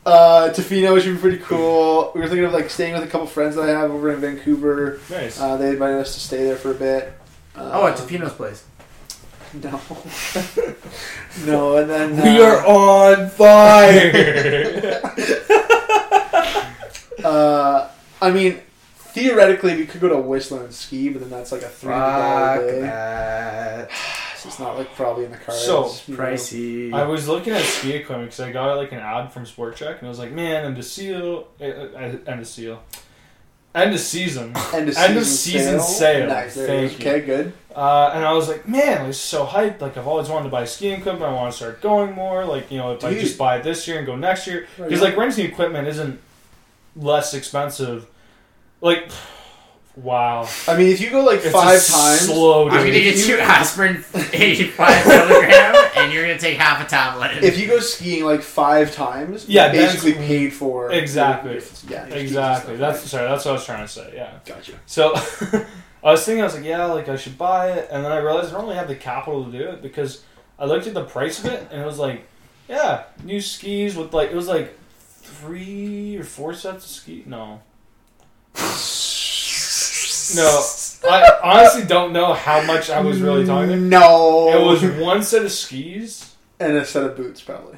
uh, 0.05 0.50
Tofino 0.53 1.00
should 1.01 1.15
be 1.15 1.19
pretty 1.19 1.38
cool. 1.39 2.12
We 2.13 2.22
were 2.22 2.27
thinking 2.27 2.45
of 2.45 2.53
like 2.53 2.69
staying 2.69 2.93
with 2.93 3.03
a 3.03 3.07
couple 3.07 3.27
friends 3.27 3.55
that 3.55 3.69
I 3.69 3.72
have 3.79 3.91
over 3.91 4.12
in 4.12 4.19
Vancouver. 4.19 5.00
nice. 5.10 5.39
Uh, 5.39 5.57
they 5.57 5.69
invited 5.69 6.00
us 6.00 6.13
to 6.15 6.19
stay 6.19 6.43
there 6.43 6.55
for 6.55 6.72
a 6.72 6.75
bit. 6.75 7.13
Uh, 7.55 7.69
Oh, 7.74 7.88
at 7.88 7.98
Tofino's 7.98 8.33
place. 8.33 8.63
No. 9.62 9.79
no, 11.45 11.77
and 11.77 11.88
then 11.88 12.15
We 12.24 12.43
uh, 12.43 12.48
are 12.48 12.65
on 12.65 13.29
fire. 13.29 15.00
Uh, 17.24 17.89
I 18.22 18.31
mean, 18.31 18.60
theoretically, 18.95 19.77
we 19.77 19.86
could 19.86 20.01
go 20.01 20.10
to 20.10 20.17
Whistler 20.17 20.65
and 20.65 20.74
ski, 20.74 21.07
but 21.10 21.22
then 21.22 21.29
that's 21.29 21.53
like 21.53 21.62
a 21.62 21.69
three 21.69 21.93
hundred 21.93 22.05
Fuck 22.10 22.55
dollar 22.60 22.72
day. 22.72 22.81
that. 22.81 23.89
So 24.43 24.50
it's 24.50 24.59
not 24.59 24.77
like 24.77 24.93
probably 24.93 25.23
in 25.23 25.31
the 25.31 25.38
car. 25.38 25.55
So, 25.55 25.89
you 26.05 26.17
know. 26.17 26.23
Pricey. 26.23 26.93
I 26.93 27.05
was 27.05 27.29
looking 27.29 27.53
at 27.53 27.63
ski 27.63 27.93
equipment 27.93 28.31
because 28.31 28.41
I 28.41 28.51
got 28.51 28.75
like 28.75 28.91
an 28.91 29.00
ad 29.00 29.31
from 29.31 29.45
Sport 29.45 29.77
Chek 29.77 30.00
and 30.00 30.05
I 30.05 30.09
was 30.09 30.19
like, 30.19 30.33
man, 30.33 30.65
end 30.65 30.77
of 30.77 30.83
seal, 30.83 31.47
uh, 31.62 31.63
uh, 31.63 32.17
end 32.27 32.41
of 32.41 32.45
seal, 32.45 32.83
end 33.73 33.93
of 33.93 34.01
season. 34.01 34.53
End 34.73 34.89
of 34.89 34.97
End 34.97 34.97
season, 34.97 35.17
of 35.17 35.23
season 35.25 35.79
sale. 35.79 36.27
Nice. 36.27 36.55
Thank 36.55 37.00
you. 37.00 37.09
Okay, 37.09 37.25
good. 37.25 37.53
Uh, 37.73 38.12
and 38.13 38.25
I 38.25 38.33
was 38.33 38.50
like, 38.50 38.67
man, 38.67 39.03
I 39.03 39.07
was 39.07 39.17
so 39.17 39.45
hyped. 39.45 39.79
Like, 39.79 39.95
I've 39.95 40.07
always 40.07 40.27
wanted 40.27 40.43
to 40.43 40.50
buy 40.50 40.65
skiing 40.65 41.00
equipment. 41.00 41.23
I 41.23 41.33
want 41.33 41.53
to 41.53 41.57
start 41.57 41.81
going 41.81 42.12
more. 42.12 42.43
Like, 42.43 42.69
you 42.69 42.79
know, 42.79 42.91
if 42.91 43.05
I 43.05 43.13
just 43.13 43.38
buy 43.38 43.59
it 43.59 43.63
this 43.63 43.88
year 43.88 44.00
and 44.00 44.05
go 44.05 44.17
next 44.17 44.45
year. 44.45 44.67
Because, 44.75 45.01
on. 45.01 45.07
like, 45.07 45.15
renting 45.15 45.45
equipment 45.45 45.88
isn't 45.88 46.19
less 46.97 47.33
expensive. 47.33 48.07
Like, 48.81 49.09
wow. 49.95 50.47
I 50.67 50.77
mean, 50.77 50.88
if 50.88 50.99
you 51.01 51.10
go 51.10 51.23
like 51.23 51.39
It's 51.41 51.51
five 51.51 51.79
a 51.79 51.91
times, 51.91 52.21
Slow, 52.21 52.63
I'm 52.69 52.77
gonna 52.77 52.91
get 52.91 53.27
you 53.27 53.38
aspirin 53.38 54.03
85 54.34 55.08
milligram, 55.08 55.75
and 55.95 56.12
you're 56.13 56.23
gonna 56.25 56.39
take 56.39 56.58
half 56.58 56.86
a 56.86 56.89
tablet. 56.89 57.43
if 57.43 57.60
you 57.60 57.67
go 57.67 57.79
skiing 57.79 58.23
like 58.25 58.41
five 58.41 58.93
times, 58.93 59.47
Yeah, 59.47 59.67
you 59.71 59.79
basically 59.79 60.13
paid 60.13 60.53
for 60.53 60.91
Exactly. 60.91 61.51
Yeah, 61.89 62.01
your 62.08 62.12
skis 62.12 62.21
Exactly. 62.21 62.75
stuff, 62.75 62.79
That's 62.79 62.99
right? 63.01 63.08
sorry. 63.10 63.27
That's 63.29 63.45
what 63.45 63.51
I 63.51 63.53
was 63.53 63.65
trying 63.65 63.86
to 63.86 63.91
say. 63.91 64.12
Yeah. 64.15 64.34
gotcha. 64.45 64.73
So 64.86 65.13
I 66.03 66.12
was 66.12 66.25
thinking, 66.25 66.41
I 66.41 66.45
was 66.45 66.56
like, 66.56 66.65
yeah, 66.65 66.86
like 66.86 67.08
I 67.10 67.15
should 67.15 67.38
buy 67.38 67.71
it, 67.71 67.88
and 67.91 68.03
then 68.03 68.12
I 68.12 68.17
realized 68.17 68.49
I 68.49 68.53
don't 68.58 68.63
really 68.63 68.75
have 68.75 68.88
the 68.88 68.95
capital 68.95 69.45
to 69.45 69.51
do 69.51 69.69
it 69.69 69.82
because 69.82 70.23
I 70.60 70.65
looked 70.65 70.86
at 70.88 70.93
the 70.93 71.06
price 71.06 71.39
of 71.39 71.45
it, 71.51 71.67
and 71.71 71.82
it 71.82 71.86
was 71.86 71.99
like, 71.99 72.27
yeah, 72.67 73.03
new 73.23 73.39
skis 73.41 73.95
with 73.95 74.13
like 74.13 74.32
it 74.32 74.36
was 74.36 74.47
like 74.47 74.77
three 75.21 76.17
or 76.17 76.23
four 76.23 76.53
sets 76.53 76.86
of 76.86 76.91
ski. 76.91 77.23
No, 77.25 77.62
no, 80.36 81.09
I 81.09 81.39
honestly 81.43 81.83
don't 81.86 82.13
know 82.13 82.33
how 82.33 82.62
much 82.63 82.89
I 82.89 83.01
was 83.01 83.21
really 83.21 83.45
talking. 83.45 83.69
About. 83.73 83.79
No, 83.81 84.49
It 84.53 84.65
was 84.65 84.83
one 85.01 85.23
set 85.23 85.43
of 85.43 85.51
skis. 85.51 86.36
and 86.59 86.73
a 86.77 86.86
set 86.86 87.03
of 87.03 87.15
boots 87.17 87.41
probably. 87.41 87.77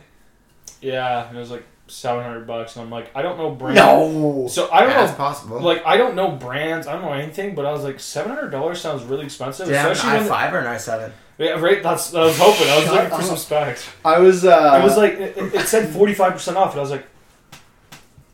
Yeah, 0.81 1.27
and 1.27 1.35
it 1.37 1.39
was 1.39 1.51
like 1.51 1.63
seven 1.87 2.23
hundred 2.23 2.45
bucks, 2.47 2.75
and 2.75 2.83
I'm 2.83 2.91
like, 2.91 3.09
I 3.15 3.21
don't 3.21 3.37
know 3.37 3.51
brands. 3.51 3.79
No, 3.79 4.47
So 4.49 4.69
I 4.71 4.81
don't 4.81 4.89
That's 4.89 5.11
know 5.11 5.17
possible. 5.17 5.59
Like 5.61 5.85
I 5.85 5.97
don't 5.97 6.15
know 6.15 6.31
brands, 6.31 6.87
I 6.87 6.93
don't 6.93 7.01
know 7.03 7.13
anything, 7.13 7.55
but 7.55 7.65
I 7.65 7.71
was 7.71 7.83
like 7.83 7.99
seven 7.99 8.31
hundred 8.33 8.49
dollars 8.51 8.81
sounds 8.81 9.03
really 9.03 9.25
expensive, 9.25 9.67
Damn, 9.67 9.91
especially 9.91 10.19
when 10.19 10.29
i5 10.29 10.51
or 10.53 10.59
an 10.59 10.65
i7? 10.65 11.11
yeah, 11.37 11.49
right. 11.59 11.81
That's 11.81 12.13
I 12.13 12.21
was 12.25 12.37
hoping. 12.37 12.67
I 12.69 12.75
was 12.77 12.85
Shut 12.85 12.93
looking 13.03 13.17
for 13.17 13.23
some 13.23 13.37
specs. 13.37 13.89
I 14.03 14.19
was. 14.19 14.45
Uh, 14.45 14.79
it 14.79 14.83
was 14.83 14.97
like 14.97 15.13
it, 15.13 15.37
it- 15.37 15.53
it 15.55 15.67
said 15.67 15.89
forty 15.93 16.13
five 16.13 16.33
percent 16.33 16.57
off, 16.57 16.71
and 16.71 16.79
I 16.79 16.81
was 16.81 16.91
like, 16.91 17.05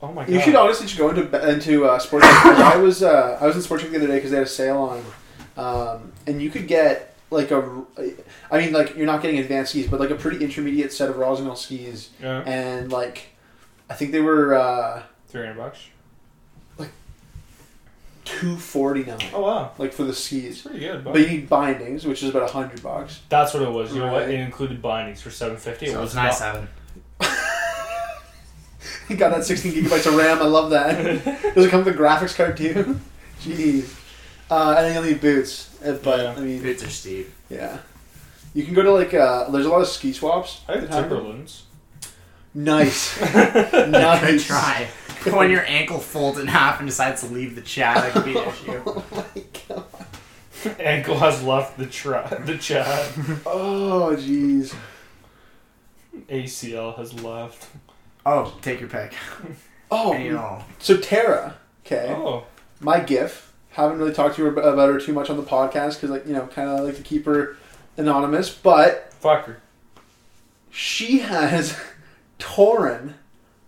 oh 0.01 0.11
my 0.13 0.25
god. 0.25 0.33
You 0.33 0.41
should 0.41 0.55
honestly 0.55 0.87
just 0.87 0.97
go 0.97 1.09
into 1.09 1.49
into 1.49 1.85
uh, 1.85 1.99
sports. 1.99 2.25
I 2.27 2.77
was 2.77 3.03
uh, 3.03 3.37
I 3.39 3.45
was 3.47 3.55
in 3.55 3.61
Sports 3.61 3.83
the 3.83 3.95
other 3.95 4.07
day 4.07 4.15
because 4.15 4.31
they 4.31 4.37
had 4.37 4.45
a 4.45 4.49
sale 4.49 4.77
on, 4.77 5.03
um, 5.57 6.11
and 6.27 6.41
you 6.41 6.49
could 6.49 6.67
get 6.67 7.15
like 7.29 7.51
a, 7.51 7.83
I 8.51 8.57
mean 8.59 8.73
like 8.73 8.95
you're 8.97 9.05
not 9.05 9.21
getting 9.21 9.39
advanced 9.39 9.71
skis, 9.71 9.87
but 9.87 9.99
like 9.99 10.09
a 10.09 10.15
pretty 10.15 10.43
intermediate 10.43 10.91
set 10.91 11.09
of 11.09 11.17
Rossignol 11.17 11.55
skis, 11.55 12.09
yeah, 12.21 12.41
and 12.45 12.91
like 12.91 13.29
I 13.89 13.93
think 13.93 14.11
they 14.11 14.21
were 14.21 14.53
uh, 14.53 15.03
three 15.27 15.41
hundred 15.41 15.57
bucks. 15.57 15.79
like 16.77 16.89
two 18.25 18.57
forty 18.57 19.03
nine. 19.03 19.19
Oh 19.33 19.41
wow, 19.41 19.71
like 19.77 19.93
for 19.93 20.03
the 20.03 20.09
it's 20.09 20.19
skis. 20.19 20.61
pretty 20.63 20.79
good. 20.79 21.03
But 21.03 21.13
But 21.13 21.21
you 21.21 21.27
need 21.27 21.49
bindings, 21.49 22.05
which 22.05 22.21
is 22.23 22.29
about 22.29 22.49
a 22.49 22.51
hundred 22.51 22.83
bucks. 22.83 23.21
that's 23.29 23.53
what 23.53 23.63
it 23.63 23.69
was. 23.71 23.93
You 23.93 23.99
know 23.99 24.11
what? 24.11 24.23
Right. 24.23 24.31
It 24.31 24.39
included 24.39 24.81
bindings 24.81 25.21
for 25.21 25.29
seven 25.31 25.57
fifty. 25.57 25.87
It 25.87 25.97
was 25.97 26.15
it's 26.15 26.15
an 26.15 26.23
not. 26.23 26.33
i7. 26.33 26.61
You 26.63 26.67
got 29.17 29.31
that 29.35 29.45
sixteen 29.45 29.73
gigabytes 29.73 30.05
of 30.07 30.15
RAM. 30.15 30.39
I 30.41 30.45
love 30.45 30.69
that. 30.71 31.23
Does 31.55 31.65
it 31.65 31.69
come 31.69 31.83
with 31.83 31.95
a 31.95 31.97
graphics 31.97 32.35
card 32.35 32.57
too? 32.57 32.99
Jeez. 33.41 33.95
Uh, 34.49 34.75
and 34.77 34.85
then 34.87 34.93
you'll 34.93 35.03
need 35.03 35.21
boots. 35.21 35.69
Uh, 35.83 35.93
But 36.03 36.19
Yeah. 36.19 36.33
I 36.37 36.39
mean, 36.41 36.61
Boots 36.61 36.83
are 36.83 36.89
steep. 36.89 37.29
Yeah. 37.49 37.77
You 38.53 38.65
can 38.65 38.73
go 38.73 38.81
to 38.83 38.91
like 38.91 39.13
uh 39.13 39.49
there's 39.49 39.65
a 39.65 39.69
lot 39.69 39.81
of 39.81 39.87
ski 39.87 40.11
swaps. 40.13 40.61
I 40.67 40.73
have 40.73 40.81
that 40.81 40.89
happen. 40.91 41.09
Timberlands. 41.09 41.63
Nice. 42.53 43.17
Good 43.17 43.89
nice. 43.91 44.45
try. 44.45 44.87
When 45.25 45.51
your 45.51 45.63
ankle 45.65 45.99
folds 45.99 46.37
in 46.39 46.47
half 46.47 46.79
and 46.79 46.89
decides 46.89 47.21
to 47.21 47.27
leave 47.33 47.55
the 47.55 47.61
chat, 47.61 47.95
that 47.95 48.11
could 48.11 48.25
be 48.25 48.37
an 48.37 48.47
issue. 48.49 48.81
Oh 48.85 49.05
my 49.11 49.43
god. 49.69 49.85
Ankle 50.79 51.17
has 51.19 51.41
left 51.43 51.77
the 51.77 51.85
tra- 51.85 52.43
the 52.45 52.57
chat. 52.57 52.87
Oh 53.45 54.15
jeez. 54.19 54.75
ACL 56.29 56.97
has 56.97 57.13
left. 57.23 57.67
Oh, 58.25 58.53
take 58.61 58.79
your 58.79 58.89
pick. 58.89 59.13
Oh, 59.93 60.13
Any 60.13 60.29
and 60.29 60.37
all. 60.37 60.63
so 60.79 60.95
Tara, 60.95 61.57
okay, 61.85 62.13
Oh, 62.15 62.45
my 62.79 63.01
GIF. 63.01 63.51
Haven't 63.71 63.97
really 63.99 64.13
talked 64.13 64.37
to 64.37 64.43
her 64.45 64.51
ab- 64.57 64.73
about 64.73 64.87
her 64.87 65.01
too 65.01 65.11
much 65.11 65.29
on 65.29 65.35
the 65.35 65.43
podcast 65.43 65.95
because, 65.95 66.09
like, 66.11 66.25
you 66.25 66.31
know, 66.33 66.47
kind 66.47 66.69
of 66.69 66.85
like 66.85 66.95
to 66.95 67.01
keep 67.01 67.25
her 67.25 67.57
anonymous. 67.97 68.49
But 68.49 69.11
fucker. 69.21 69.57
she 70.69 71.19
has 71.19 71.77
torn 72.39 73.15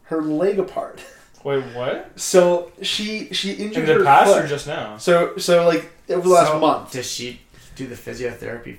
her 0.04 0.22
leg 0.22 0.60
apart. 0.60 1.02
Wait, 1.44 1.62
what? 1.76 2.18
So 2.18 2.72
she 2.82 3.28
she 3.34 3.52
injured 3.52 3.84
In 3.84 3.86
the 3.90 3.94
her 3.96 4.04
past 4.06 4.32
foot. 4.34 4.46
or 4.46 4.48
just 4.48 4.66
now? 4.66 4.98
so 4.98 5.36
so 5.38 5.66
like 5.68 5.92
over 6.10 6.22
the 6.26 6.34
last 6.34 6.48
So, 6.52 6.60
month. 6.60 6.92
Does 6.94 7.12
she 7.12 7.42
do 7.76 7.86
the 7.86 7.96
physiotherapy 7.96 8.78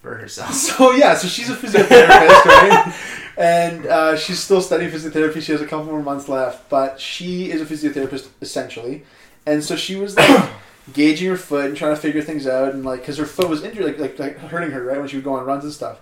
for 0.00 0.16
herself? 0.16 0.52
So 0.54 0.92
yeah, 0.92 1.14
so 1.14 1.28
she's 1.28 1.50
a 1.50 1.54
physiotherapist, 1.54 2.44
right? 2.44 2.94
And 3.36 3.86
uh, 3.86 4.16
she's 4.16 4.40
still 4.40 4.60
studying 4.60 4.90
physiotherapy. 4.90 5.40
She 5.40 5.52
has 5.52 5.60
a 5.60 5.66
couple 5.66 5.86
more 5.86 6.02
months 6.02 6.28
left, 6.28 6.68
but 6.68 7.00
she 7.00 7.50
is 7.50 7.60
a 7.60 7.64
physiotherapist 7.64 8.28
essentially. 8.40 9.04
And 9.46 9.62
so 9.62 9.76
she 9.76 9.96
was 9.96 10.16
like 10.16 10.50
gauging 10.92 11.28
her 11.28 11.36
foot 11.36 11.66
and 11.66 11.76
trying 11.76 11.94
to 11.94 12.00
figure 12.00 12.22
things 12.22 12.46
out, 12.46 12.74
and 12.74 12.84
like 12.84 13.00
because 13.00 13.18
her 13.18 13.26
foot 13.26 13.48
was 13.48 13.62
injured, 13.64 13.84
like, 13.84 13.98
like 13.98 14.18
like 14.18 14.38
hurting 14.38 14.70
her, 14.72 14.84
right, 14.84 14.98
when 14.98 15.08
she 15.08 15.16
would 15.16 15.24
go 15.24 15.34
on 15.34 15.44
runs 15.46 15.64
and 15.64 15.72
stuff. 15.72 16.00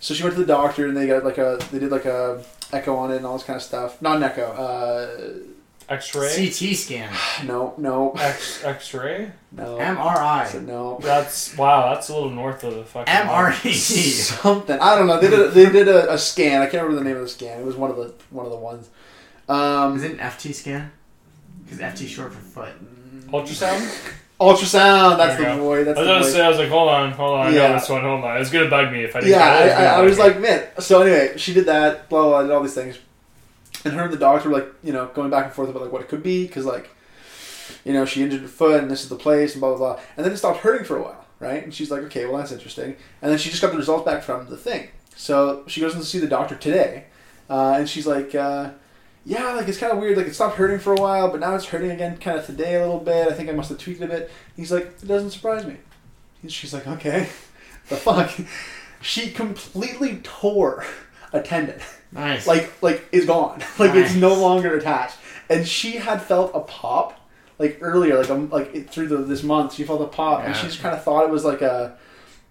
So 0.00 0.14
she 0.14 0.22
went 0.22 0.34
to 0.36 0.40
the 0.40 0.46
doctor, 0.46 0.86
and 0.86 0.96
they 0.96 1.06
got 1.06 1.24
like 1.24 1.38
a 1.38 1.58
they 1.70 1.78
did 1.78 1.90
like 1.90 2.06
a 2.06 2.42
echo 2.72 2.96
on 2.96 3.10
it 3.12 3.16
and 3.16 3.26
all 3.26 3.34
this 3.36 3.46
kind 3.46 3.56
of 3.56 3.62
stuff. 3.62 4.00
Not 4.00 4.16
an 4.16 4.22
echo, 4.22 4.50
uh, 4.52 5.38
X-ray. 5.90 6.34
CT 6.34 6.76
scan. 6.76 7.12
No, 7.46 7.74
no, 7.78 8.12
X 8.12 8.62
X-ray. 8.64 9.32
no. 9.52 9.64
So 9.76 9.78
MRI. 9.78 10.64
no. 10.66 10.98
That's 11.02 11.56
wow. 11.56 11.92
That's 11.92 12.08
a 12.08 12.14
little 12.14 12.30
north 12.30 12.62
of 12.64 12.74
the 12.74 12.84
fucking. 12.84 13.12
MRE. 13.12 13.72
Something. 14.42 14.78
I 14.78 14.94
don't 14.96 15.06
know. 15.06 15.18
They 15.20 15.28
did 15.30 15.38
a, 15.40 15.48
they 15.48 15.70
did 15.70 15.88
a, 15.88 16.12
a 16.12 16.18
scan. 16.18 16.62
I 16.62 16.66
can't 16.66 16.82
remember 16.84 17.02
the 17.02 17.08
name 17.08 17.16
of 17.16 17.22
the 17.22 17.28
scan. 17.28 17.60
It 17.60 17.66
was 17.66 17.76
one 17.76 17.90
of 17.90 17.96
the 17.96 18.14
one 18.30 18.46
of 18.46 18.52
the 18.52 18.58
ones. 18.58 18.88
Um, 19.48 19.96
Is 19.96 20.04
it 20.04 20.12
an 20.12 20.18
FT 20.18 20.54
scan? 20.54 20.92
Because 21.64 21.78
FT 21.80 22.06
short 22.06 22.32
for 22.32 22.40
foot. 22.40 22.72
Ultrasound. 23.32 24.12
ultrasound. 24.40 25.16
That's 25.18 25.36
the 25.38 25.44
go. 25.44 25.58
boy. 25.58 25.84
That's 25.84 25.98
I 25.98 26.02
was 26.02 26.06
the 26.06 26.12
gonna 26.12 26.24
boy. 26.24 26.28
say. 26.30 26.40
I 26.44 26.48
was 26.48 26.58
like, 26.58 26.68
hold 26.68 26.88
on, 26.88 27.10
hold 27.12 27.38
on. 27.40 27.46
I 27.46 27.50
Yeah. 27.50 27.68
know 27.68 27.74
this 27.74 27.88
one. 27.88 28.02
Hold 28.02 28.24
on. 28.24 28.40
It's 28.40 28.50
gonna 28.50 28.70
bug 28.70 28.92
me 28.92 29.04
if 29.04 29.16
I 29.16 29.20
didn't. 29.20 29.32
yeah, 29.32 29.58
get 29.58 29.66
it. 29.66 29.70
It 29.70 29.74
I, 29.74 29.84
I, 29.86 29.98
I 29.98 30.02
was 30.02 30.18
me. 30.18 30.22
like, 30.24 30.40
man. 30.40 30.64
So 30.78 31.02
anyway, 31.02 31.36
she 31.36 31.52
did 31.54 31.66
that. 31.66 32.08
Blah 32.08 32.20
blah. 32.22 32.30
blah 32.30 32.42
did 32.42 32.50
all 32.52 32.62
these 32.62 32.74
things, 32.74 32.98
and 33.84 33.94
her 33.94 34.04
and 34.04 34.12
the 34.12 34.18
doctor 34.18 34.48
were 34.48 34.56
like, 34.56 34.72
you 34.82 34.92
know, 34.92 35.06
going 35.14 35.30
back 35.30 35.46
and 35.46 35.54
forth 35.54 35.68
about 35.68 35.82
like 35.82 35.92
what 35.92 36.02
it 36.02 36.08
could 36.08 36.22
be 36.22 36.46
because 36.46 36.64
like, 36.64 36.90
you 37.84 37.92
know, 37.92 38.04
she 38.04 38.22
injured 38.22 38.42
her 38.42 38.48
foot 38.48 38.82
and 38.82 38.90
this 38.90 39.02
is 39.02 39.08
the 39.08 39.16
place 39.16 39.52
and 39.52 39.60
blah 39.60 39.76
blah 39.76 39.94
blah, 39.94 40.02
and 40.16 40.24
then 40.24 40.32
it 40.32 40.36
stopped 40.36 40.60
hurting 40.60 40.84
for 40.84 40.96
a 40.96 41.02
while, 41.02 41.24
right? 41.38 41.62
And 41.62 41.72
she's 41.72 41.90
like, 41.90 42.02
okay, 42.04 42.26
well 42.26 42.38
that's 42.38 42.52
interesting. 42.52 42.96
And 43.22 43.30
then 43.30 43.38
she 43.38 43.50
just 43.50 43.62
got 43.62 43.72
the 43.72 43.78
results 43.78 44.04
back 44.04 44.22
from 44.22 44.48
the 44.48 44.56
thing. 44.56 44.88
So 45.16 45.64
she 45.66 45.80
goes 45.80 45.94
in 45.94 46.00
to 46.00 46.06
see 46.06 46.18
the 46.18 46.26
doctor 46.26 46.56
today, 46.56 47.06
uh, 47.48 47.74
and 47.78 47.88
she's 47.88 48.06
like. 48.06 48.34
Uh, 48.34 48.70
yeah, 49.24 49.52
like 49.52 49.68
it's 49.68 49.78
kind 49.78 49.92
of 49.92 49.98
weird. 49.98 50.16
Like 50.16 50.28
it 50.28 50.34
stopped 50.34 50.56
hurting 50.56 50.78
for 50.78 50.94
a 50.94 51.00
while, 51.00 51.30
but 51.30 51.40
now 51.40 51.54
it's 51.54 51.66
hurting 51.66 51.90
again, 51.90 52.16
kind 52.16 52.38
of 52.38 52.46
today 52.46 52.76
a 52.76 52.80
little 52.80 53.00
bit. 53.00 53.28
I 53.28 53.32
think 53.32 53.50
I 53.50 53.52
must 53.52 53.68
have 53.68 53.78
tweaked 53.78 54.00
it 54.00 54.04
a 54.04 54.08
bit. 54.08 54.30
He's 54.56 54.72
like, 54.72 54.84
it 54.84 55.06
doesn't 55.06 55.30
surprise 55.30 55.66
me. 55.66 55.76
And 56.42 56.50
she's 56.50 56.72
like, 56.72 56.86
okay, 56.86 57.28
the 57.88 57.96
fuck. 57.96 58.30
She 59.02 59.30
completely 59.30 60.20
tore 60.22 60.84
a 61.32 61.40
tendon, 61.40 61.80
Nice. 62.12 62.46
like 62.46 62.72
like 62.82 63.08
is 63.12 63.26
gone, 63.26 63.62
like 63.78 63.94
it's 63.94 64.14
no 64.14 64.34
longer 64.34 64.76
attached. 64.76 65.16
And 65.48 65.66
she 65.66 65.92
had 65.92 66.22
felt 66.22 66.52
a 66.54 66.60
pop, 66.60 67.18
like 67.58 67.78
earlier, 67.80 68.18
like 68.18 68.30
um, 68.30 68.50
like 68.50 68.74
it, 68.74 68.90
through 68.90 69.08
the, 69.08 69.18
this 69.18 69.42
month, 69.42 69.74
she 69.74 69.84
felt 69.84 70.00
a 70.00 70.06
pop, 70.06 70.44
and 70.44 70.54
she 70.56 70.66
just 70.66 70.80
kind 70.80 70.94
of 70.94 71.02
thought 71.02 71.24
it 71.24 71.30
was 71.30 71.44
like 71.44 71.62
a 71.62 71.96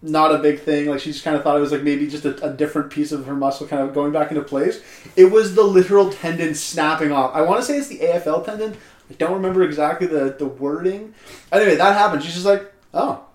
not 0.02 0.34
a 0.34 0.38
big 0.38 0.62
thing. 0.62 0.88
Like 0.88 1.00
she 1.00 1.12
just 1.12 1.24
kind 1.24 1.36
of 1.36 1.44
thought 1.44 1.58
it 1.58 1.62
was 1.62 1.72
like 1.72 1.84
maybe 1.84 2.08
just 2.08 2.26
a, 2.26 2.46
a 2.46 2.54
different 2.54 2.90
piece 2.90 3.12
of 3.12 3.26
her 3.26 3.36
muscle 3.36 3.68
kind 3.68 3.82
of 3.82 3.94
going 3.94 4.12
back 4.12 4.32
into 4.32 4.44
place. 4.44 4.82
It 5.16 5.26
was 5.26 5.56
the 5.56 5.64
literal 5.64 6.12
tendon 6.12 6.56
snapping 6.56 7.12
off. 7.12 7.36
I 7.36 7.42
want 7.42 7.60
to 7.60 7.66
say 7.66 7.78
it's 7.78 7.88
the 7.88 8.00
AFL 8.00 8.46
tendon. 8.46 8.78
I 9.10 9.14
don't 9.16 9.34
remember 9.34 9.64
exactly 9.64 10.08
the, 10.08 10.36
the 10.38 10.46
wording. 10.46 11.14
Anyway, 11.52 11.76
that 11.76 11.98
happened. 11.98 12.24
She's 12.24 12.34
just 12.34 12.46
like, 12.46 12.72
oh, 12.94 13.26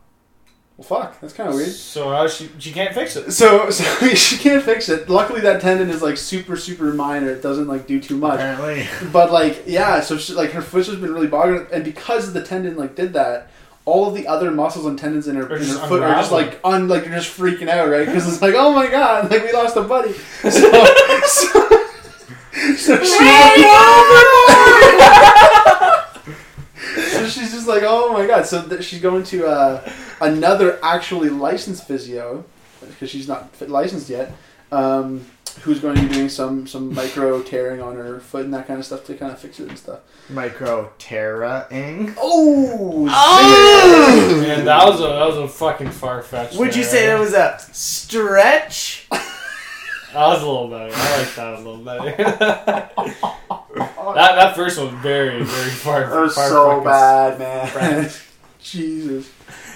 well, 0.77 0.85
fuck. 0.85 1.21
That's 1.21 1.33
kind 1.33 1.49
of 1.49 1.55
weird. 1.55 1.71
So 1.71 2.11
how 2.11 2.27
she 2.27 2.51
she 2.59 2.73
can't 2.73 2.93
fix 2.93 3.15
it. 3.15 3.31
So, 3.31 3.71
so 3.71 4.09
she 4.15 4.39
can't 4.39 4.63
fix 4.63 4.89
it. 4.89 5.09
Luckily, 5.09 5.41
that 5.43 5.61
tendon 5.61 5.89
is 5.89 6.03
like 6.03 6.17
super, 6.17 6.57
super 6.57 6.93
minor. 6.93 7.31
It 7.31 7.43
doesn't 7.43 7.69
like 7.69 7.87
do 7.87 8.01
too 8.01 8.17
much. 8.17 8.41
Apparently. 8.41 8.89
But 9.13 9.31
like, 9.31 9.63
yeah. 9.67 10.01
So 10.01 10.19
she, 10.19 10.33
like 10.33 10.51
her 10.51 10.63
foot's 10.63 10.89
just 10.89 11.01
been 11.01 11.15
really 11.15 11.29
bothering, 11.29 11.69
and 11.73 11.85
because 11.85 12.33
the 12.33 12.43
tendon 12.43 12.77
like 12.77 12.97
did 12.97 13.13
that, 13.13 13.51
all 13.85 14.09
of 14.09 14.15
the 14.15 14.27
other 14.27 14.51
muscles 14.51 14.87
and 14.87 14.99
tendons 14.99 15.29
in 15.29 15.37
her, 15.37 15.45
in 15.45 15.51
her 15.51 15.59
just 15.59 15.81
foot 15.87 16.03
are 16.03 16.15
just 16.15 16.33
like 16.33 16.59
un 16.65 16.89
like 16.89 17.05
they're 17.05 17.15
just 17.15 17.39
freaking 17.39 17.69
out, 17.69 17.89
right? 17.89 18.07
Because 18.07 18.27
it's 18.27 18.43
like, 18.43 18.55
oh 18.57 18.73
my 18.73 18.89
god, 18.89 19.31
like 19.31 19.45
we 19.45 19.53
lost 19.53 19.77
a 19.77 19.83
buddy. 19.83 20.13
So, 20.13 20.51
so, 21.27 21.85
so 22.77 23.05
she. 23.05 23.65
So 27.25 27.41
she's 27.41 27.53
just 27.53 27.67
like, 27.69 27.83
oh 27.85 28.13
my 28.13 28.27
god. 28.27 28.47
So 28.47 28.67
th- 28.67 28.85
she's 28.85 29.01
going 29.01 29.25
to 29.25 29.47
uh, 29.47 29.93
another 30.21 30.79
actually 30.83 31.31
licensed 31.31 31.87
physio 31.87 32.45
because 32.81 33.11
she's 33.11 33.29
not 33.29 33.55
fit- 33.55 33.71
licensed 33.71 34.09
yet. 34.09 34.33
Um, 34.73 35.25
who's 35.63 35.79
going 35.79 35.95
to 35.95 36.03
be 36.03 36.09
doing 36.13 36.29
some 36.29 36.67
some 36.67 36.93
micro 36.95 37.41
tearing 37.43 37.81
on 37.81 37.95
her 37.95 38.19
foot 38.19 38.45
and 38.45 38.53
that 38.53 38.67
kind 38.67 38.81
of 38.81 38.85
stuff 38.85 39.05
to 39.07 39.15
kind 39.15 39.31
of 39.31 39.39
fix 39.39 39.61
it 39.61 39.69
and 39.69 39.79
stuff. 39.79 40.01
Micro 40.29 40.91
Terra-ing. 40.99 42.15
Oh, 42.19 43.07
Oh! 43.09 44.39
Man, 44.41 44.65
that 44.65 44.85
was 44.85 44.99
a 45.01 45.05
that 45.05 45.27
was 45.27 45.37
a 45.37 45.47
fucking 45.49 45.91
far 45.91 46.23
fetched. 46.23 46.59
Would 46.59 46.75
you 46.75 46.83
say 46.83 47.07
that 47.07 47.21
was 47.21 47.35
a 47.35 47.57
stretch? 47.73 49.07
That 50.15 50.29
was 50.29 50.43
a 50.43 50.47
little 50.47 50.69
better. 50.69 50.93
I 50.95 51.19
like 51.19 51.35
that 51.35 51.55
a 51.55 51.59
little 51.59 51.77
better. 51.79 52.17
that 54.15 54.35
that 54.37 54.55
first 54.55 54.79
one 54.79 54.93
was 54.95 55.03
very 55.03 55.43
very 55.43 55.71
far. 55.71 56.09
that 56.09 56.21
was 56.21 56.35
far 56.37 56.49
so 56.49 56.81
bad, 56.85 57.39
man. 57.41 58.11
Jesus. 58.63 59.31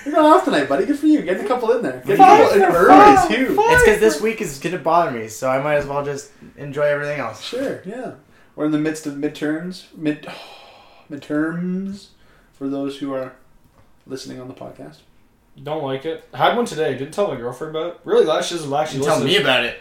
You're 0.04 0.14
going 0.14 0.26
off 0.32 0.44
tonight, 0.44 0.68
buddy. 0.68 0.86
Good 0.86 0.98
for 0.98 1.06
you. 1.06 1.22
Getting 1.22 1.44
a 1.44 1.48
couple 1.48 1.72
in 1.72 1.82
there. 1.82 2.02
Getting 2.06 2.24
a 2.24 2.26
couple 2.26 2.56
in 2.56 2.62
early, 2.62 3.34
too. 3.34 3.56
It's 3.58 3.82
because 3.82 4.00
this 4.00 4.20
week 4.20 4.40
is 4.40 4.60
gonna 4.60 4.78
bother 4.78 5.10
me, 5.10 5.26
so 5.26 5.50
I 5.50 5.60
might 5.60 5.74
as 5.74 5.86
well 5.86 6.04
just 6.04 6.30
enjoy 6.56 6.84
everything 6.84 7.18
else. 7.18 7.42
Sure, 7.42 7.82
yeah. 7.84 8.12
We're 8.54 8.66
in 8.66 8.70
the 8.72 8.78
midst 8.78 9.06
of 9.08 9.14
midterms, 9.14 9.86
mid 9.96 10.28
midterms 11.10 12.08
for 12.52 12.68
those 12.68 12.98
who 12.98 13.12
are 13.12 13.34
listening 14.06 14.40
on 14.40 14.46
the 14.46 14.54
podcast. 14.54 14.98
Don't 15.60 15.82
like 15.82 16.04
it. 16.04 16.24
Had 16.32 16.56
one 16.56 16.64
today. 16.64 16.96
Didn't 16.96 17.12
tell 17.12 17.26
my 17.26 17.36
girlfriend 17.36 17.74
about. 17.74 17.94
it. 17.94 18.00
Really 18.04 18.24
glad 18.24 18.44
she 18.44 18.54
doesn't 18.54 18.72
actually 18.72 19.00
You 19.00 19.04
tell 19.04 19.24
me 19.24 19.36
about 19.36 19.64
it. 19.64 19.80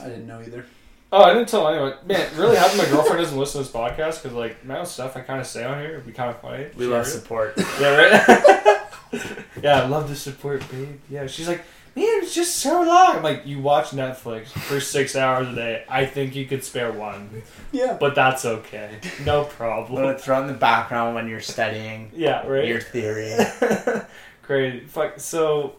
I 0.00 0.04
didn't 0.08 0.26
know 0.26 0.40
either. 0.40 0.64
Oh, 1.10 1.22
I 1.22 1.32
didn't 1.32 1.48
tell 1.48 1.66
anyone. 1.68 1.94
Man, 2.06 2.28
really 2.36 2.56
happy 2.56 2.76
my 2.76 2.84
girlfriend 2.84 3.18
doesn't 3.22 3.38
listen 3.38 3.62
to 3.62 3.66
this 3.66 3.74
podcast 3.74 4.22
because 4.22 4.34
like 4.36 4.64
my 4.64 4.78
own 4.78 4.86
stuff 4.86 5.16
I 5.16 5.20
kind 5.20 5.40
of 5.40 5.46
say 5.46 5.64
on 5.64 5.80
here 5.80 5.94
would 5.96 6.06
be 6.06 6.12
kind 6.12 6.30
of 6.30 6.40
funny. 6.40 6.66
We 6.76 6.84
She 6.84 6.90
love 6.90 7.06
heard 7.06 7.14
it. 7.14 7.18
support. 7.18 7.54
Yeah, 7.80 7.96
right. 7.96 9.44
yeah, 9.62 9.82
I 9.82 9.86
love 9.86 10.08
the 10.08 10.16
support, 10.16 10.68
babe. 10.70 11.00
Yeah, 11.08 11.26
she's 11.26 11.48
like, 11.48 11.64
man, 11.96 12.04
it's 12.22 12.34
just 12.34 12.56
so 12.56 12.82
long. 12.82 13.16
I'm 13.16 13.22
like, 13.22 13.46
you 13.46 13.58
watch 13.60 13.92
Netflix 13.92 14.48
for 14.48 14.80
six 14.80 15.16
hours 15.16 15.48
a 15.48 15.54
day. 15.54 15.84
I 15.88 16.04
think 16.04 16.34
you 16.36 16.44
could 16.46 16.62
spare 16.62 16.92
one, 16.92 17.42
Yeah. 17.72 17.96
but 17.98 18.14
that's 18.14 18.44
okay. 18.44 18.98
No 19.24 19.40
Let 19.42 19.50
problem. 19.52 20.04
it 20.10 20.20
throw 20.20 20.42
in 20.42 20.46
the 20.46 20.52
background 20.52 21.14
when 21.14 21.26
you're 21.26 21.40
studying 21.40 22.10
Yeah, 22.14 22.46
right. 22.46 22.66
your 22.68 22.80
theory. 22.82 23.34
Crazy. 24.42 24.80
Fuck. 24.86 25.20
So, 25.20 25.76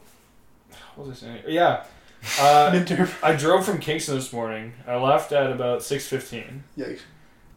what 0.95 1.07
was 1.07 1.23
I 1.23 1.27
saying? 1.27 1.43
Yeah. 1.47 1.83
Uh, 2.39 2.71
Midterm. 2.71 3.11
I 3.23 3.35
drove 3.35 3.65
from 3.65 3.79
Kingston 3.79 4.15
this 4.15 4.31
morning. 4.33 4.73
I 4.87 4.95
left 4.97 5.31
at 5.31 5.51
about 5.51 5.83
six 5.83 6.07
fifteen. 6.07 6.63
Yikes. 6.77 6.99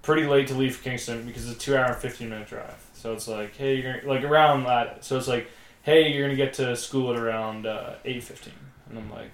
Pretty 0.02 0.26
late 0.26 0.48
to 0.48 0.54
leave 0.54 0.82
Kingston 0.82 1.26
because 1.26 1.48
it's 1.48 1.56
a 1.56 1.58
two 1.58 1.76
hour 1.76 1.86
and 1.86 1.96
fifteen 1.96 2.30
minute 2.30 2.48
drive. 2.48 2.84
So 2.94 3.12
it's 3.12 3.28
like, 3.28 3.56
hey, 3.56 3.76
you're 3.76 4.00
gonna, 4.00 4.12
like 4.12 4.24
around 4.24 4.64
that. 4.64 5.04
So 5.04 5.16
it's 5.16 5.28
like, 5.28 5.48
hey, 5.82 6.12
you're 6.12 6.24
gonna 6.26 6.36
get 6.36 6.54
to 6.54 6.76
school 6.76 7.12
at 7.12 7.18
around 7.18 7.66
uh, 7.66 7.94
eight 8.04 8.22
fifteen, 8.22 8.54
and 8.88 8.98
I'm 8.98 9.10
like, 9.10 9.30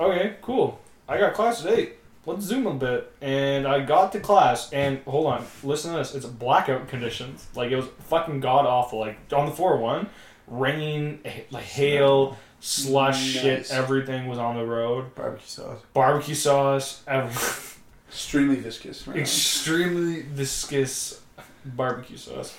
okay, 0.00 0.36
cool. 0.42 0.80
I 1.08 1.18
got 1.18 1.34
class 1.34 1.64
at 1.64 1.76
eight. 1.78 1.94
Let's 2.26 2.44
zoom 2.44 2.66
a 2.66 2.74
bit, 2.74 3.10
and 3.22 3.66
I 3.66 3.80
got 3.80 4.12
to 4.12 4.20
class. 4.20 4.72
And 4.72 5.00
hold 5.04 5.26
on, 5.26 5.46
listen 5.62 5.92
to 5.92 5.98
this. 5.98 6.14
It's 6.14 6.26
blackout 6.26 6.88
conditions. 6.88 7.46
Like 7.54 7.70
it 7.70 7.76
was 7.76 7.86
fucking 8.00 8.40
god 8.40 8.66
awful. 8.66 8.98
Like 9.00 9.18
on 9.32 9.46
the 9.46 9.52
four 9.52 9.78
one, 9.78 10.08
rain, 10.46 11.20
like 11.50 11.64
hail, 11.64 12.36
slush, 12.60 13.34
Nice. 13.34 13.42
shit. 13.42 13.70
Everything 13.70 14.26
was 14.28 14.38
on 14.38 14.56
the 14.56 14.64
road. 14.64 15.14
Barbecue 15.14 15.46
sauce. 15.46 15.78
Barbecue 15.94 16.34
sauce, 16.34 17.02
everything. 17.06 17.64
Extremely 18.08 18.56
viscous. 18.56 19.06
Right 19.06 19.18
extremely 19.18 20.22
viscous 20.22 21.20
barbecue 21.64 22.16
sauce. 22.16 22.56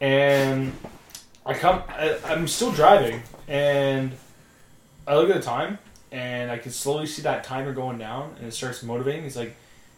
And 0.00 0.72
I 1.46 1.54
come, 1.54 1.82
I, 1.88 2.18
I'm 2.26 2.48
still 2.48 2.72
driving, 2.72 3.22
and 3.46 4.12
I 5.06 5.14
look 5.16 5.30
at 5.30 5.36
the 5.36 5.42
time, 5.42 5.78
and 6.10 6.50
I 6.50 6.58
can 6.58 6.72
slowly 6.72 7.06
see 7.06 7.22
that 7.22 7.44
timer 7.44 7.72
going 7.72 7.98
down, 7.98 8.34
and 8.38 8.46
it 8.48 8.52
starts 8.52 8.82
motivating. 8.82 9.24
It's 9.24 9.36
like 9.36 9.54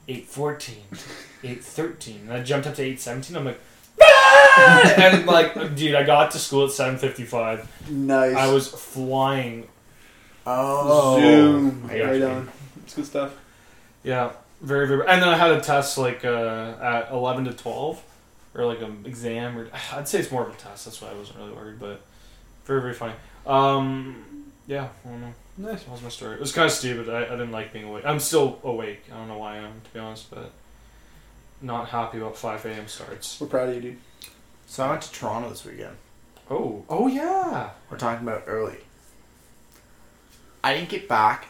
8.14, 0.09 0.75
8.13, 1.43 2.21
and 2.23 2.33
I 2.33 2.43
jumped 2.43 2.67
up 2.67 2.75
to 2.75 2.83
8.17. 2.83 3.35
I'm 3.37 3.45
like! 3.47 3.61
And 4.99 5.27
like, 5.27 5.75
dude, 5.75 5.95
I 5.95 6.03
got 6.05 6.31
to 6.33 6.39
school 6.39 6.65
at 6.65 6.71
7.55. 6.71 7.67
Nice. 7.91 8.37
I 8.37 8.53
was 8.53 8.69
flying. 8.69 9.69
Oh. 10.47 11.19
Zoom. 11.21 11.89
I 11.91 11.99
got 11.99 12.05
Right 12.07 12.17
you. 12.21 12.27
on. 12.27 12.49
It's 12.83 12.95
good 12.95 13.07
stuff. 13.07 13.35
Yeah, 14.03 14.33
very 14.61 14.87
very. 14.87 15.01
And 15.09 15.23
then 15.23 15.29
I 15.31 15.37
had 15.39 15.51
a 15.53 15.61
test 15.61 15.97
like 15.97 16.25
uh, 16.25 16.75
at 16.83 17.11
eleven 17.11 17.47
to 17.47 17.53
twelve, 17.55 18.03
or 18.55 18.67
like 18.67 18.83
an 18.83 19.05
exam, 19.07 19.57
or 19.57 19.69
I'd 19.93 20.07
say 20.07 20.19
it's 20.21 20.31
more 20.31 20.47
of 20.47 20.53
a 20.55 20.57
test. 20.59 20.85
That's 20.85 21.01
why 21.01 21.09
I 21.09 21.15
wasn't 21.15 21.39
really 21.39 21.53
worried, 21.53 21.79
but 21.81 22.03
very 22.67 22.83
very 22.83 22.93
funny. 22.93 23.15
Um, 23.47 24.53
yeah, 24.67 24.89
I 25.07 25.09
don't 25.09 25.21
know. 25.23 25.35
Nice. 25.57 25.85
That 25.85 25.93
was 25.93 26.03
my 26.03 26.09
story. 26.11 26.35
It 26.35 26.41
was 26.41 26.53
kind 26.53 26.67
of 26.67 26.73
stupid. 26.73 27.09
I, 27.09 27.25
I 27.25 27.31
didn't 27.31 27.53
like 27.53 27.73
being 27.73 27.87
awake. 27.87 28.05
I'm 28.05 28.21
still 28.21 28.59
awake. 28.63 29.05
I 29.11 29.17
don't 29.17 29.29
know 29.29 29.39
why 29.39 29.55
I 29.55 29.59
am, 29.61 29.81
to 29.83 29.91
be 29.95 29.99
honest, 30.01 30.31
but 30.31 30.51
not 31.65 31.89
happy 31.89 32.19
about 32.19 32.37
five 32.37 32.65
a.m. 32.67 32.87
starts. 32.87 33.41
We're 33.41 33.47
proud 33.49 33.71
of 33.71 33.75
you, 33.77 33.81
dude. 33.81 33.97
So 34.67 34.85
I 34.85 34.91
went 34.91 35.03
to 35.03 35.13
Toronto 35.13 35.49
this 35.49 35.65
weekend. 35.65 35.97
Oh, 36.51 36.85
oh 36.89 37.07
yeah. 37.09 37.71
We're 37.91 37.97
talking 37.99 38.27
about 38.27 38.45
early. 38.47 38.77
I 40.63 40.75
didn't 40.75 40.89
get 40.91 41.09
back 41.09 41.47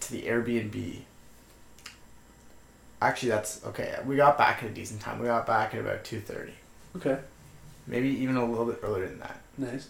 to 0.00 0.12
the 0.12 0.22
Airbnb. 0.22 1.00
Actually, 3.00 3.30
that's 3.30 3.64
okay. 3.66 3.96
We 4.06 4.16
got 4.16 4.38
back 4.38 4.62
at 4.62 4.70
a 4.70 4.72
decent 4.72 5.00
time. 5.00 5.18
We 5.18 5.26
got 5.26 5.46
back 5.46 5.74
at 5.74 5.80
about 5.80 6.04
two 6.04 6.20
thirty, 6.20 6.52
Okay. 6.96 7.18
maybe 7.86 8.08
even 8.08 8.36
a 8.36 8.44
little 8.44 8.66
bit 8.66 8.78
earlier 8.82 9.06
than 9.08 9.18
that. 9.20 9.40
Nice. 9.58 9.88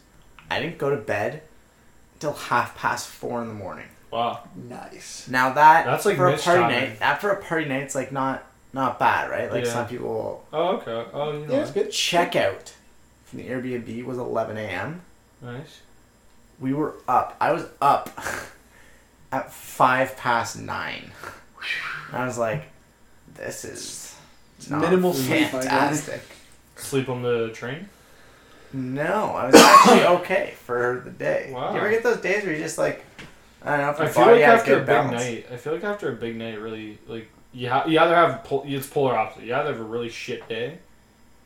I 0.51 0.61
didn't 0.61 0.79
go 0.79 0.91
to 0.91 0.97
bed 0.97 1.43
until 2.15 2.33
half 2.33 2.77
past 2.77 3.09
four 3.09 3.43
in 3.43 3.49
the 3.49 3.55
morning. 3.55 3.87
Wow. 4.11 4.49
Nice. 4.69 5.27
Now 5.29 5.53
that 5.53 5.85
That's 5.87 6.05
like 6.07 6.17
for 6.17 6.29
a 6.29 6.39
party 6.39 6.63
timing. 6.63 6.81
night. 6.91 6.99
That 7.01 7.21
for 7.21 7.31
a 7.31 7.43
party 7.43 7.67
night, 7.67 7.83
it's 7.83 7.95
like 7.95 8.13
not 8.13 8.45
not 8.73 8.99
bad, 8.99 9.31
right? 9.31 9.51
Like 9.51 9.65
Yeah. 9.65 9.73
some 9.73 9.89
people 9.89 10.45
Oh, 10.53 10.77
okay. 10.77 11.05
Oh, 11.13 11.33
you 11.33 11.47
know. 11.47 11.53
Yeah, 11.55 11.61
it's 11.63 11.71
good. 11.73 11.91
checkout 11.91 12.73
from 13.25 13.39
the 13.41 13.49
Airbnb 13.49 14.05
was 14.05 14.19
11 14.19 14.57
a.m. 14.57 15.03
Nice. 15.41 15.81
We 16.61 16.73
were 16.73 16.95
up. 17.09 17.37
I 17.41 17.53
was 17.53 17.67
up 17.81 18.11
at 19.33 19.53
five 19.53 20.17
past 20.17 20.59
nine. 20.61 21.11
I 22.13 22.25
was 22.27 22.39
like, 22.39 22.65
"This 23.35 23.65
is 23.65 24.17
not 24.71 24.83
Minimal 24.83 25.13
sleep, 25.15 25.49
fantastic." 25.49 26.23
Sleep 26.77 27.09
on 27.09 27.23
the 27.23 27.51
train. 27.51 27.89
No, 28.73 29.35
I 29.35 29.47
was 29.47 29.55
actually 29.55 30.05
okay 30.21 30.55
for 30.65 31.03
the 31.05 31.11
day. 31.11 31.51
Wow. 31.53 31.73
You 31.73 31.79
ever 31.81 31.91
get 31.91 32.03
those 32.03 32.21
days 32.21 32.45
where 32.45 32.53
you 32.55 32.59
just 32.63 32.79
like, 32.79 33.05
I 33.63 33.77
don't 33.77 33.81
know 33.87 33.91
if 33.91 34.01
I 34.01 34.05
your 34.05 34.13
feel 34.13 34.25
body 34.25 34.37
like 34.41 34.45
has 34.51 34.61
after 34.61 34.75
a 34.75 34.79
big 34.79 34.87
balance. 34.87 35.13
night, 35.25 35.47
I 35.53 35.57
feel 35.57 35.73
like 35.75 35.85
after 35.85 36.11
a 36.13 36.15
big 36.17 36.37
night, 36.37 36.61
really 36.61 36.99
like 37.07 37.29
you 37.53 37.69
ha- 37.69 37.85
you 37.87 37.99
either 37.99 38.15
have 38.15 38.45
pol- 38.45 38.65
it's 38.67 38.87
polar 38.87 39.17
opposite. 39.17 39.45
You 39.45 39.55
either 39.55 39.73
have 39.73 39.81
a 39.81 39.85
really 39.85 40.09
shit 40.09 40.49
day, 40.49 40.79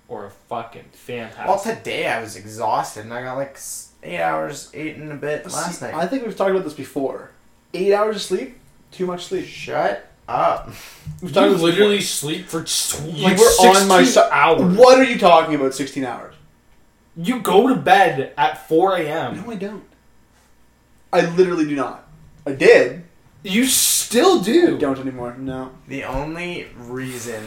or 0.08 0.26
a 0.26 0.30
fucking 0.30 0.84
fantastic. 0.92 1.46
Well, 1.46 1.58
today 1.58 2.06
I 2.08 2.20
was 2.20 2.36
exhausted 2.36 3.04
and 3.04 3.12
I 3.14 3.22
got 3.22 3.36
like 3.36 3.58
eight 4.02 4.20
hours, 4.20 4.70
eight 4.74 4.96
and 4.96 5.10
a 5.12 5.16
bit 5.16 5.44
last 5.46 5.78
See, 5.80 5.84
night. 5.86 5.94
I 5.94 6.06
think 6.06 6.24
we've 6.24 6.36
talked 6.36 6.50
about 6.50 6.64
this 6.64 6.74
before. 6.74 7.30
Eight 7.74 7.92
hours 7.92 8.16
of 8.16 8.22
sleep, 8.22 8.58
too 8.92 9.06
much 9.06 9.24
sleep. 9.26 9.44
Shut 9.46 10.08
up. 10.28 10.68
We've 11.20 11.30
you 11.30 11.34
talked 11.34 11.36
about 11.36 11.52
this 11.54 11.62
literally 11.62 12.00
sleep 12.00 12.46
for 12.46 12.62
s- 12.62 13.00
You 13.06 13.24
like 13.24 13.38
were 13.38 13.44
on 13.44 13.88
my 13.88 14.02
16 14.04 14.06
si- 14.24 14.28
hours. 14.32 14.76
What 14.76 14.98
are 14.98 15.04
you 15.04 15.18
talking 15.18 15.54
about? 15.54 15.74
Sixteen 15.74 16.04
hours? 16.04 16.34
You 17.16 17.40
go 17.40 17.68
to 17.68 17.74
bed 17.74 18.32
at 18.36 18.68
four 18.68 18.96
a.m. 18.96 19.36
No, 19.44 19.50
I 19.50 19.56
don't. 19.56 19.84
I 21.12 21.26
literally 21.34 21.64
do 21.66 21.74
not. 21.74 22.06
I 22.46 22.52
did. 22.52 23.04
You 23.42 23.64
still 24.06 24.40
I 24.40 24.44
do. 24.44 24.78
don't 24.78 24.98
anymore. 24.98 25.34
No. 25.38 25.70
The 25.88 26.04
only 26.04 26.66
reason, 26.78 27.42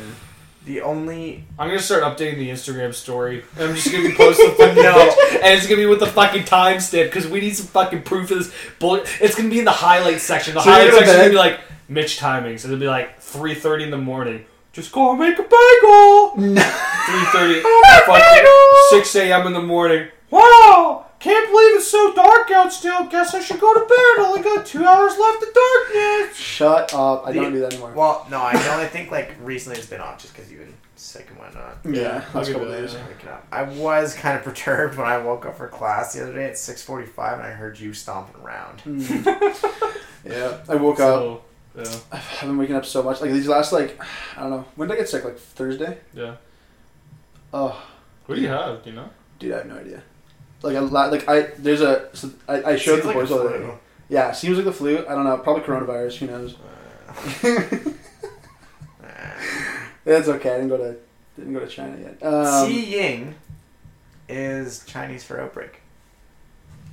the 0.65 0.81
only 0.81 1.45
I'm 1.57 1.67
gonna 1.69 1.79
start 1.79 2.03
updating 2.03 2.37
the 2.37 2.49
Instagram 2.49 2.93
story. 2.93 3.43
I'm 3.59 3.73
just 3.75 3.91
gonna 3.91 4.07
be 4.09 4.13
posting 4.15 4.49
the 4.49 4.55
fucking 4.57 4.83
no, 4.83 4.99
and 5.43 5.53
it's 5.57 5.65
gonna 5.67 5.77
be 5.77 5.85
with 5.85 5.99
the 5.99 6.07
fucking 6.07 6.43
timestamp 6.43 7.05
because 7.05 7.27
we 7.27 7.39
need 7.39 7.55
some 7.55 7.67
fucking 7.67 8.03
proof 8.03 8.29
of 8.31 8.39
this 8.39 8.53
bullet. 8.79 9.07
It's 9.21 9.35
gonna 9.35 9.49
be 9.49 9.59
in 9.59 9.65
the 9.65 9.71
highlight 9.71 10.19
section. 10.21 10.53
The 10.53 10.61
So 10.61 10.69
you're 10.69 10.77
highlight 10.79 10.91
gonna 10.93 11.05
section 11.05 11.15
is 11.15 11.21
gonna 11.21 11.29
be 11.31 11.37
like 11.37 11.59
Mitch 11.87 12.19
timings. 12.19 12.65
It'll 12.65 12.77
be 12.77 12.87
like 12.87 13.19
3:30 13.21 13.83
in 13.85 13.91
the 13.91 13.97
morning. 13.97 14.45
Just 14.73 14.91
go 14.91 15.15
make 15.15 15.39
a 15.39 15.43
bagel. 15.43 16.33
3:30. 16.37 17.61
fucking 18.05 18.45
6 18.91 19.15
a.m. 19.15 19.47
in 19.47 19.53
the 19.53 19.61
morning. 19.61 20.07
Wow! 20.29 21.07
Can't 21.19 21.49
believe 21.51 21.75
it's 21.75 21.91
so 21.91 22.13
dark 22.13 22.49
out 22.51 22.71
still. 22.71 23.05
Guess 23.07 23.33
I 23.35 23.41
should 23.41 23.59
go 23.59 23.73
to 23.73 23.79
bed. 23.81 24.25
Only 24.25 24.41
got 24.41 24.65
two 24.65 24.85
hours 24.85 25.17
left 25.17 25.43
of 25.43 25.49
darkness. 25.53 26.37
Shut 26.37 26.93
up. 26.93 27.27
I 27.27 27.31
The- 27.33 27.41
don't 27.41 27.51
do 27.53 27.59
that 27.59 27.73
anymore. 27.73 27.91
well, 27.93 28.25
no, 28.29 28.41
I 28.41 28.53
can 28.53 28.71
only 28.71 28.87
think 28.87 29.11
like 29.11 29.35
recently 29.43 29.77
it's 29.77 29.87
been 29.87 29.99
off 30.01 30.19
just 30.21 30.33
because 30.35 30.49
you've 30.49 30.61
been 30.61 30.73
sick 30.95 31.27
and 31.29 31.37
whatnot. 31.37 31.77
yeah, 31.83 32.23
I'll 32.33 32.39
last 32.39 32.47
give 32.47 32.55
couple 32.57 32.71
days. 32.71 32.95
up. 32.95 33.45
I 33.51 33.63
was 33.63 34.13
kind 34.15 34.37
of 34.37 34.43
perturbed 34.45 34.97
when 34.97 35.07
I 35.07 35.17
woke 35.17 35.45
up 35.45 35.57
for 35.57 35.67
class 35.67 36.13
the 36.13 36.23
other 36.23 36.33
day 36.33 36.45
at 36.45 36.57
six 36.57 36.81
forty-five 36.83 37.39
and 37.39 37.47
I 37.47 37.51
heard 37.51 37.77
you 37.79 37.93
stomping 37.93 38.41
around. 38.41 38.81
Mm. 38.85 39.95
yeah, 40.25 40.57
I 40.69 40.75
woke 40.75 40.99
up. 41.01 41.43
Yeah, 41.75 41.83
I've 42.13 42.39
been 42.41 42.57
waking 42.57 42.75
up 42.75 42.85
so 42.85 43.03
much. 43.03 43.19
Like 43.21 43.31
these 43.31 43.47
last 43.47 43.73
like, 43.73 43.99
I 44.37 44.41
don't 44.41 44.51
know. 44.51 44.65
When 44.75 44.87
did 44.87 44.95
I 44.95 44.97
get 44.99 45.09
sick? 45.09 45.25
Like 45.25 45.37
Thursday. 45.37 45.97
yeah. 46.13 46.35
Oh, 47.53 47.85
What 48.25 48.35
do 48.35 48.41
you 48.41 48.47
have? 48.47 48.83
Do 48.83 48.89
you 48.91 48.95
know? 48.95 49.09
dude, 49.39 49.53
I 49.53 49.57
have 49.57 49.65
no 49.65 49.75
idea. 49.77 50.03
Like 50.61 50.75
a 50.75 50.81
lot. 50.81 51.11
Like 51.11 51.27
I 51.29 51.41
there's 51.57 51.81
a. 51.81 52.09
So 52.13 52.29
I, 52.47 52.63
I 52.63 52.75
showed 52.75 52.95
Seems 52.95 53.01
the 53.01 53.07
like 53.07 53.15
boys 53.15 53.31
a 53.31 53.33
all 53.35 53.47
flu. 53.47 53.73
Yeah, 54.09 54.31
seems 54.31 54.55
like 54.57 54.65
the 54.65 54.71
flu. 54.73 55.05
I 55.07 55.15
don't 55.15 55.23
know. 55.23 55.37
Probably 55.37 55.63
coronavirus. 55.63 56.17
Who 56.17 56.27
knows? 56.27 56.55
That's 60.05 60.27
okay. 60.27 60.49
I 60.53 60.55
didn't 60.57 60.69
go 60.69 60.77
to 60.77 60.95
didn't 61.37 61.53
go 61.53 61.59
to 61.59 61.67
China 61.67 61.97
yet. 61.97 62.21
Um, 62.25 62.67
Xi 62.69 62.79
Ying 62.85 63.35
is 64.27 64.83
Chinese 64.85 65.23
for 65.23 65.39
outbreak. 65.39 65.81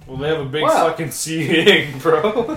Well, 0.07 0.17
they 0.19 0.29
have 0.29 0.41
a 0.41 0.45
big 0.45 0.63
Wow. 0.63 0.89
fucking 0.89 1.11
seeing, 1.11 1.99
bro. 1.99 2.57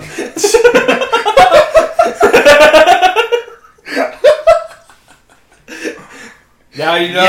now 6.76 6.94
you 6.96 7.12
know. 7.12 7.24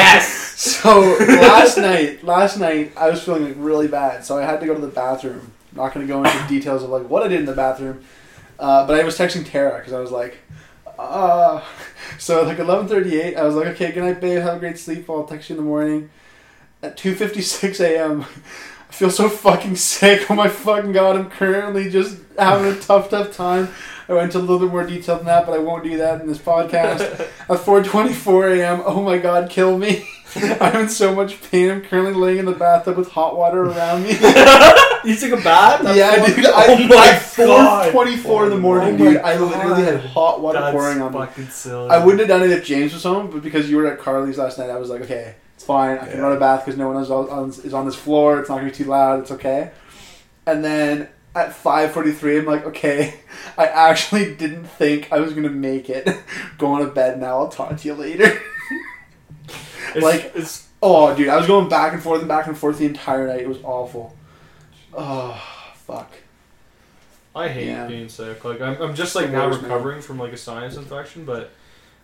So 0.61 1.17
last 1.17 1.79
night, 1.79 2.23
last 2.23 2.59
night 2.59 2.91
I 2.95 3.09
was 3.09 3.23
feeling 3.23 3.45
like 3.45 3.55
really 3.57 3.87
bad, 3.87 4.23
so 4.23 4.37
I 4.37 4.43
had 4.43 4.59
to 4.59 4.67
go 4.67 4.75
to 4.75 4.79
the 4.79 4.89
bathroom. 4.89 5.51
not 5.71 5.91
gonna 5.91 6.05
go 6.05 6.23
into 6.23 6.47
details 6.47 6.83
of 6.83 6.91
like 6.91 7.09
what 7.09 7.23
I 7.23 7.29
did 7.29 7.39
in 7.39 7.47
the 7.47 7.55
bathroom, 7.55 8.03
uh, 8.59 8.85
but 8.85 8.99
I 8.99 9.03
was 9.03 9.17
texting 9.17 9.43
Tara 9.43 9.79
because 9.79 9.91
I 9.91 9.99
was 9.99 10.11
like, 10.11 10.37
uh, 10.99 11.63
so 12.19 12.43
like 12.43 12.59
eleven 12.59 12.87
thirty 12.87 13.19
eight, 13.19 13.37
I 13.37 13.43
was 13.43 13.55
like, 13.55 13.69
okay, 13.69 13.91
good 13.91 14.03
night, 14.03 14.21
babe, 14.21 14.43
have 14.43 14.57
a 14.57 14.59
great 14.59 14.77
sleep. 14.77 15.09
I'll 15.09 15.23
text 15.23 15.49
you 15.49 15.55
in 15.55 15.63
the 15.63 15.67
morning. 15.67 16.11
At 16.83 16.95
two 16.95 17.15
fifty 17.15 17.41
six 17.41 17.79
a.m., 17.79 18.21
I 18.89 18.93
feel 18.93 19.09
so 19.09 19.29
fucking 19.29 19.77
sick. 19.77 20.29
Oh 20.29 20.35
my 20.35 20.47
fucking 20.47 20.91
god, 20.91 21.15
I'm 21.15 21.31
currently 21.31 21.89
just 21.89 22.19
having 22.37 22.71
a 22.71 22.79
tough, 22.79 23.09
tough 23.09 23.35
time. 23.35 23.69
I 24.07 24.13
went 24.13 24.25
into 24.25 24.37
a 24.37 24.41
little 24.41 24.59
bit 24.59 24.69
more 24.69 24.85
detail 24.85 25.15
than 25.15 25.25
that, 25.25 25.47
but 25.47 25.53
I 25.53 25.57
won't 25.57 25.83
do 25.83 25.97
that 25.97 26.21
in 26.21 26.27
this 26.27 26.37
podcast. 26.37 27.01
At 27.19 27.47
4:24 27.47 28.59
a.m., 28.59 28.83
oh 28.85 29.01
my 29.01 29.17
god, 29.17 29.49
kill 29.49 29.75
me! 29.79 30.07
I'm 30.61 30.81
in 30.83 30.89
so 30.89 31.13
much 31.13 31.41
pain. 31.51 31.69
I'm 31.69 31.81
currently 31.81 32.13
laying 32.13 32.39
in 32.39 32.45
the 32.45 32.51
bathtub 32.53 32.97
with 32.97 33.09
hot 33.11 33.35
water 33.37 33.63
around 33.63 34.03
me. 34.03 34.17
You 35.03 35.15
took 35.15 35.31
a 35.31 35.43
bath? 35.43 35.83
At 35.83 35.95
yeah, 35.95 36.23
dude. 36.23 36.45
I, 36.45 36.65
oh 36.67 36.87
my 36.87 37.07
at 37.07 37.33
god. 37.35 37.91
4:24 37.91 38.43
in 38.43 38.49
the 38.51 38.55
oh 38.55 38.59
morning, 38.59 39.01
Oh 39.01 39.03
my 39.05 39.11
dude. 39.13 39.17
I 39.21 39.35
literally 39.39 39.83
had 39.83 39.99
hot 40.01 40.41
water 40.41 40.59
That's 40.59 40.71
pouring 40.73 41.01
on 41.01 41.11
me. 41.11 41.17
fucking 41.17 41.47
silly. 41.47 41.89
I 41.89 41.97
wouldn't 41.97 42.19
have 42.19 42.27
done 42.29 42.43
it 42.43 42.51
if 42.51 42.63
James 42.63 42.93
was 42.93 43.01
home, 43.03 43.31
but 43.31 43.41
because 43.41 43.67
you 43.67 43.77
were 43.77 43.87
at 43.87 43.97
Carly's 43.97 44.37
last 44.37 44.59
night, 44.59 44.69
I 44.69 44.77
was 44.77 44.91
like, 44.91 45.01
okay, 45.01 45.33
it's 45.55 45.65
fine. 45.65 45.97
I 45.97 46.05
can 46.05 46.17
Yeah. 46.17 46.21
run 46.21 46.37
a 46.37 46.39
bath 46.39 46.65
because 46.65 46.77
no 46.77 46.87
one 46.89 47.01
is 47.01 47.09
on, 47.09 47.27
on, 47.31 47.49
is 47.49 47.73
on 47.73 47.87
this 47.87 47.95
floor. 47.95 48.39
It's 48.41 48.49
not 48.49 48.57
gonna 48.57 48.69
be 48.69 48.75
too 48.75 48.83
loud. 48.85 49.21
It's 49.21 49.31
okay. 49.31 49.71
And 50.45 50.63
then 50.63 51.07
at 51.33 51.49
5:43, 51.49 52.37
I'm 52.41 52.45
like, 52.45 52.65
okay, 52.67 53.15
I 53.57 53.65
actually 53.65 54.35
didn't 54.35 54.65
think 54.65 55.11
I 55.11 55.19
was 55.19 55.33
gonna 55.33 55.49
make 55.49 55.89
it. 55.89 56.07
Going 56.59 56.85
to 56.85 56.91
bed 56.91 57.19
now. 57.19 57.39
I'll 57.39 57.49
talk 57.49 57.75
to 57.75 57.87
you 57.87 57.95
later. 57.95 58.39
It's, 59.95 60.03
like- 60.03 60.31
it's 60.35 60.67
Oh, 60.83 61.15
dude, 61.15 61.29
I 61.29 61.37
was 61.37 61.45
going 61.45 61.69
back 61.69 61.93
and 61.93 62.01
forth 62.01 62.19
and 62.21 62.27
back 62.27 62.47
and 62.47 62.57
forth 62.57 62.79
the 62.79 62.85
entire 62.87 63.27
night. 63.27 63.41
It 63.41 63.47
was 63.47 63.59
awful. 63.63 64.15
Oh, 64.93 65.39
fuck. 65.75 66.11
I 67.35 67.47
hate 67.47 67.67
Yeah. 67.67 67.85
being 67.87 68.09
sick. 68.09 68.43
Like 68.43 68.59
I'm, 68.61 68.81
I'm 68.81 68.95
just 68.95 69.15
like 69.15 69.29
now 69.29 69.47
worst, 69.47 69.61
man. 69.61 69.69
recovering 69.71 70.01
from 70.01 70.17
like 70.19 70.33
a 70.33 70.37
sinus 70.37 70.75
infection, 70.77 71.23
but 71.23 71.51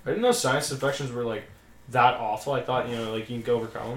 I 0.06 0.10
didn't 0.10 0.22
know 0.22 0.32
sinus 0.32 0.72
infections 0.72 1.12
were 1.12 1.24
like 1.24 1.44
that 1.90 2.13
awful. 2.16 2.54
I 2.54 2.62
thought 2.62 2.88
you 2.88 2.96
know 2.96 3.12
like 3.13 3.30
you 3.30 3.42
can 3.42 3.54
overcome 3.54 3.90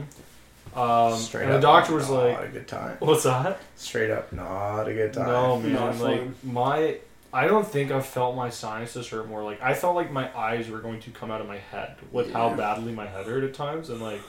them. 0.73 0.81
Um, 0.83 1.17
Straight 1.19 1.45
and 1.45 1.53
the 1.53 1.61
doctor 1.61 1.95
was 1.95 2.09
not 2.09 2.25
like, 2.25 2.49
a 2.49 2.49
good 2.49 2.67
time. 2.69 2.97
"What's 3.01 3.25
that?" 3.25 3.59
Straight 3.77 4.11
up, 4.11 4.33
not 4.33 4.89
a 4.89 4.95
good 4.95 5.13
time. 5.13 5.27
No 5.27 5.61
man, 5.61 5.73
Not 5.75 5.99
like 5.99 6.21
fun. 6.21 6.35
my 6.43 6.97
I 7.33 7.47
don't 7.47 7.67
think 7.67 7.91
I've 7.91 8.07
felt 8.07 8.35
my 8.35 8.51
sinuses 8.51 9.09
hurt 9.09 9.29
more. 9.29 9.43
Like 9.43 9.63
I 9.63 9.75
felt 9.75 9.95
like 9.95 10.11
my 10.11 10.37
eyes 10.37 10.69
were 10.69 10.81
going 10.81 11.01
to 11.01 11.11
come 11.11 11.31
out 11.31 11.41
of 11.41 11.47
my 11.47 11.59
head 11.59 11.97
with 12.11 12.33
how 12.33 12.55
badly 12.55 12.93
my 12.93 13.07
head 13.07 13.27
hurt 13.27 13.45
at 13.45 13.55
times, 13.55 13.89
and 13.91 14.01
like 14.01 14.21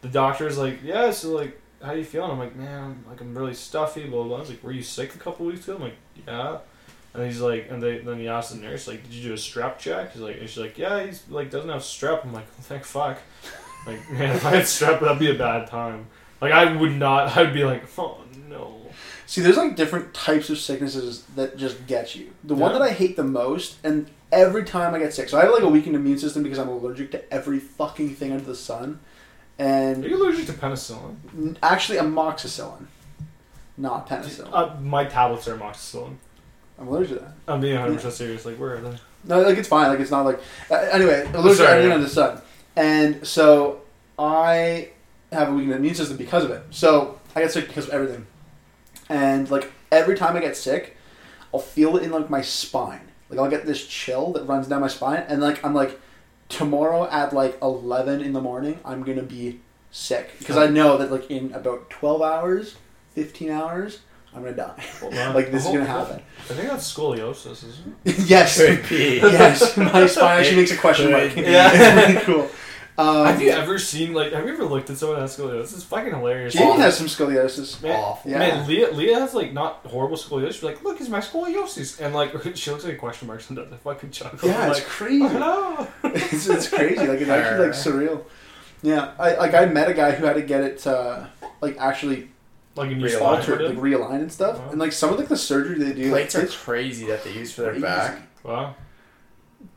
the 0.00 0.08
doctor's 0.08 0.58
like, 0.58 0.80
"Yeah, 0.82 1.10
so 1.10 1.30
like." 1.30 1.60
How 1.82 1.92
you 1.92 2.04
feeling? 2.04 2.30
I'm 2.30 2.38
like, 2.38 2.54
man, 2.54 2.84
I'm, 2.84 3.04
like 3.08 3.22
I'm 3.22 3.34
really 3.34 3.54
stuffy. 3.54 4.02
Blah 4.06 4.18
blah. 4.18 4.24
blah. 4.24 4.36
I 4.36 4.40
was 4.40 4.50
like, 4.50 4.62
were 4.62 4.70
you 4.70 4.82
sick 4.82 5.14
a 5.14 5.18
couple 5.18 5.46
weeks 5.46 5.66
ago? 5.66 5.76
I'm 5.76 5.82
like, 5.82 5.96
yeah. 6.26 6.58
And 7.14 7.24
he's 7.24 7.40
like, 7.40 7.68
and 7.70 7.82
they, 7.82 7.98
then 7.98 8.18
he 8.18 8.28
asked 8.28 8.52
the 8.52 8.58
nurse, 8.58 8.86
like, 8.86 9.02
did 9.02 9.12
you 9.12 9.28
do 9.28 9.32
a 9.32 9.36
strep 9.36 9.78
check? 9.78 10.12
He's 10.12 10.20
like, 10.20 10.38
and 10.38 10.46
she's 10.48 10.58
like, 10.58 10.76
yeah, 10.78 11.04
he's 11.04 11.26
like 11.30 11.50
doesn't 11.50 11.70
have 11.70 11.80
strep. 11.80 12.24
I'm 12.24 12.34
like, 12.34 12.44
well, 12.48 12.62
thank 12.62 12.84
fuck. 12.84 13.18
Like, 13.86 14.10
man, 14.12 14.36
if 14.36 14.44
I 14.44 14.56
had 14.56 14.64
strep, 14.64 15.00
that'd 15.00 15.18
be 15.18 15.30
a 15.30 15.34
bad 15.38 15.68
time. 15.68 16.06
Like, 16.40 16.52
I 16.52 16.76
would 16.76 16.92
not. 16.92 17.36
I'd 17.36 17.54
be 17.54 17.64
like, 17.64 17.84
oh 17.98 18.18
no. 18.48 18.79
See, 19.30 19.42
there's 19.42 19.56
like 19.56 19.76
different 19.76 20.12
types 20.12 20.50
of 20.50 20.58
sicknesses 20.58 21.22
that 21.36 21.56
just 21.56 21.86
get 21.86 22.16
you. 22.16 22.32
The 22.42 22.56
one 22.56 22.72
that 22.72 22.82
I 22.82 22.90
hate 22.90 23.14
the 23.14 23.22
most, 23.22 23.76
and 23.84 24.10
every 24.32 24.64
time 24.64 24.92
I 24.92 24.98
get 24.98 25.14
sick, 25.14 25.28
so 25.28 25.38
I 25.38 25.42
have 25.42 25.52
like 25.52 25.62
a 25.62 25.68
weakened 25.68 25.94
immune 25.94 26.18
system 26.18 26.42
because 26.42 26.58
I'm 26.58 26.66
allergic 26.66 27.12
to 27.12 27.32
every 27.32 27.60
fucking 27.60 28.16
thing 28.16 28.32
under 28.32 28.44
the 28.44 28.56
sun. 28.56 28.98
And 29.56 30.04
are 30.04 30.08
you 30.08 30.20
allergic 30.20 30.46
to 30.46 30.52
penicillin? 30.52 31.56
actually, 31.62 31.98
amoxicillin, 31.98 32.86
not 33.76 34.08
penicillin. 34.08 34.50
Uh, 34.52 34.74
my 34.80 35.04
tablets 35.04 35.46
are 35.46 35.56
amoxicillin. 35.56 36.16
I'm 36.76 36.88
allergic 36.88 37.18
to 37.18 37.24
that. 37.24 37.34
I'm 37.46 37.60
being 37.60 37.74
100 37.74 37.94
percent 37.94 38.14
serious. 38.14 38.44
Like, 38.44 38.56
where 38.56 38.78
are 38.78 38.80
they? 38.80 38.98
No, 39.26 39.42
like 39.42 39.58
it's 39.58 39.68
fine. 39.68 39.90
Like 39.90 40.00
it's 40.00 40.10
not 40.10 40.24
like 40.26 40.40
uh, 40.72 40.74
anyway. 40.74 41.20
Allergic 41.32 41.42
to 41.42 41.54
Sorry, 41.54 41.68
everything 41.68 41.88
yeah. 41.90 41.94
under 41.94 42.06
the 42.06 42.12
sun, 42.12 42.42
and 42.74 43.24
so 43.24 43.82
I 44.18 44.90
have 45.30 45.50
a 45.50 45.52
weakened 45.52 45.74
immune 45.74 45.94
system 45.94 46.16
because 46.16 46.42
of 46.42 46.50
it. 46.50 46.64
So 46.70 47.20
I 47.36 47.42
get 47.42 47.52
sick 47.52 47.68
because 47.68 47.86
of 47.86 47.94
everything, 47.94 48.26
and 49.10 49.50
like 49.50 49.70
every 49.92 50.16
time 50.16 50.36
I 50.36 50.40
get 50.40 50.56
sick, 50.56 50.96
I'll 51.52 51.60
feel 51.60 51.96
it 51.96 52.02
in 52.02 52.10
like 52.10 52.30
my 52.30 52.40
spine. 52.40 53.08
Like 53.28 53.38
I'll 53.38 53.50
get 53.50 53.66
this 53.66 53.86
chill 53.86 54.32
that 54.32 54.44
runs 54.44 54.68
down 54.68 54.80
my 54.80 54.88
spine, 54.88 55.24
and 55.28 55.42
like 55.42 55.62
I'm 55.64 55.74
like 55.74 56.00
tomorrow 56.48 57.08
at 57.10 57.32
like 57.34 57.58
eleven 57.60 58.22
in 58.22 58.32
the 58.32 58.40
morning, 58.40 58.78
I'm 58.84 59.02
gonna 59.02 59.22
be 59.22 59.60
sick 59.90 60.38
because 60.38 60.56
I 60.56 60.68
know 60.68 60.96
that 60.96 61.10
like 61.10 61.30
in 61.30 61.52
about 61.52 61.90
twelve 61.90 62.22
hours, 62.22 62.76
fifteen 63.14 63.50
hours, 63.50 64.00
I'm 64.34 64.42
gonna 64.42 64.56
die. 64.56 64.84
Wow. 65.02 65.32
like 65.34 65.50
this 65.50 65.66
is 65.66 65.72
gonna 65.72 65.84
happen. 65.84 66.22
I 66.38 66.54
think 66.54 66.68
that's 66.68 66.92
scoliosis, 66.92 67.64
isn't 67.64 67.96
it? 68.04 68.18
yes. 68.28 68.58
Yes. 68.58 69.76
My 69.76 70.06
spine 70.06 70.40
actually 70.40 70.56
makes 70.62 70.70
a 70.72 70.76
question 70.76 71.10
mark. 71.10 71.34
Yeah. 71.36 71.70
it's 71.72 72.08
really 72.08 72.24
cool. 72.24 72.50
Um, 73.00 73.26
have 73.26 73.40
you 73.40 73.50
ever 73.50 73.78
seen 73.78 74.12
like? 74.12 74.32
Have 74.32 74.44
you 74.46 74.52
ever 74.52 74.64
looked 74.64 74.90
at 74.90 74.96
someone 74.98 75.16
that 75.18 75.22
has 75.22 75.36
scoliosis? 75.36 75.74
It's 75.74 75.84
fucking 75.84 76.12
hilarious. 76.12 76.52
Jamie 76.54 76.76
has 76.78 76.96
some 76.98 77.06
scoliosis. 77.06 77.82
Man, 77.82 77.98
Awful. 77.98 78.30
Yeah. 78.30 78.38
man, 78.38 78.68
Leah, 78.68 78.90
Leah 78.92 79.20
has 79.20 79.32
like 79.34 79.52
not 79.52 79.80
horrible 79.86 80.16
scoliosis. 80.16 80.52
She's 80.54 80.62
like, 80.62 80.82
look, 80.84 81.00
it's 81.00 81.08
my 81.08 81.20
scoliosis, 81.20 82.00
and 82.00 82.14
like 82.14 82.32
she 82.56 82.70
looks 82.70 82.84
like 82.84 82.94
a 82.94 82.98
question 82.98 83.26
mark 83.28 83.40
sometimes. 83.40 83.72
I 83.72 83.76
fucking 83.76 84.10
chuckle. 84.10 84.48
Yeah, 84.48 84.60
I'm 84.64 84.70
it's 84.70 84.80
like, 84.80 84.88
crazy. 84.88 85.24
oh, 85.24 85.88
hello. 86.02 86.12
it's, 86.14 86.48
it's 86.48 86.68
crazy. 86.68 87.06
Like 87.06 87.20
it's 87.20 87.30
actually 87.30 87.66
like 87.66 87.74
surreal. 87.76 88.24
Yeah, 88.82 89.12
I 89.18 89.36
like 89.36 89.54
I 89.54 89.66
met 89.66 89.88
a 89.88 89.94
guy 89.94 90.12
who 90.12 90.24
had 90.26 90.34
to 90.34 90.42
get 90.42 90.62
it 90.62 90.86
uh, 90.86 91.26
like 91.60 91.76
actually 91.78 92.28
Like 92.76 92.90
a 92.90 92.94
new 92.94 93.06
Realign. 93.06 93.22
altered, 93.22 93.60
like 93.62 93.70
in? 93.74 93.80
realign 93.80 94.20
and 94.20 94.32
stuff. 94.32 94.58
Wow. 94.58 94.70
And 94.70 94.78
like 94.78 94.92
some 94.92 95.10
of 95.12 95.18
like 95.18 95.28
the 95.28 95.36
surgery 95.36 95.78
they 95.78 95.92
do, 95.94 96.10
Plates 96.10 96.34
like, 96.34 96.44
are 96.44 96.48
crazy 96.48 97.06
that 97.06 97.24
they 97.24 97.32
use 97.32 97.52
for 97.52 97.62
their 97.62 97.70
crazy. 97.72 97.82
back. 97.86 98.22
Wow. 98.42 98.74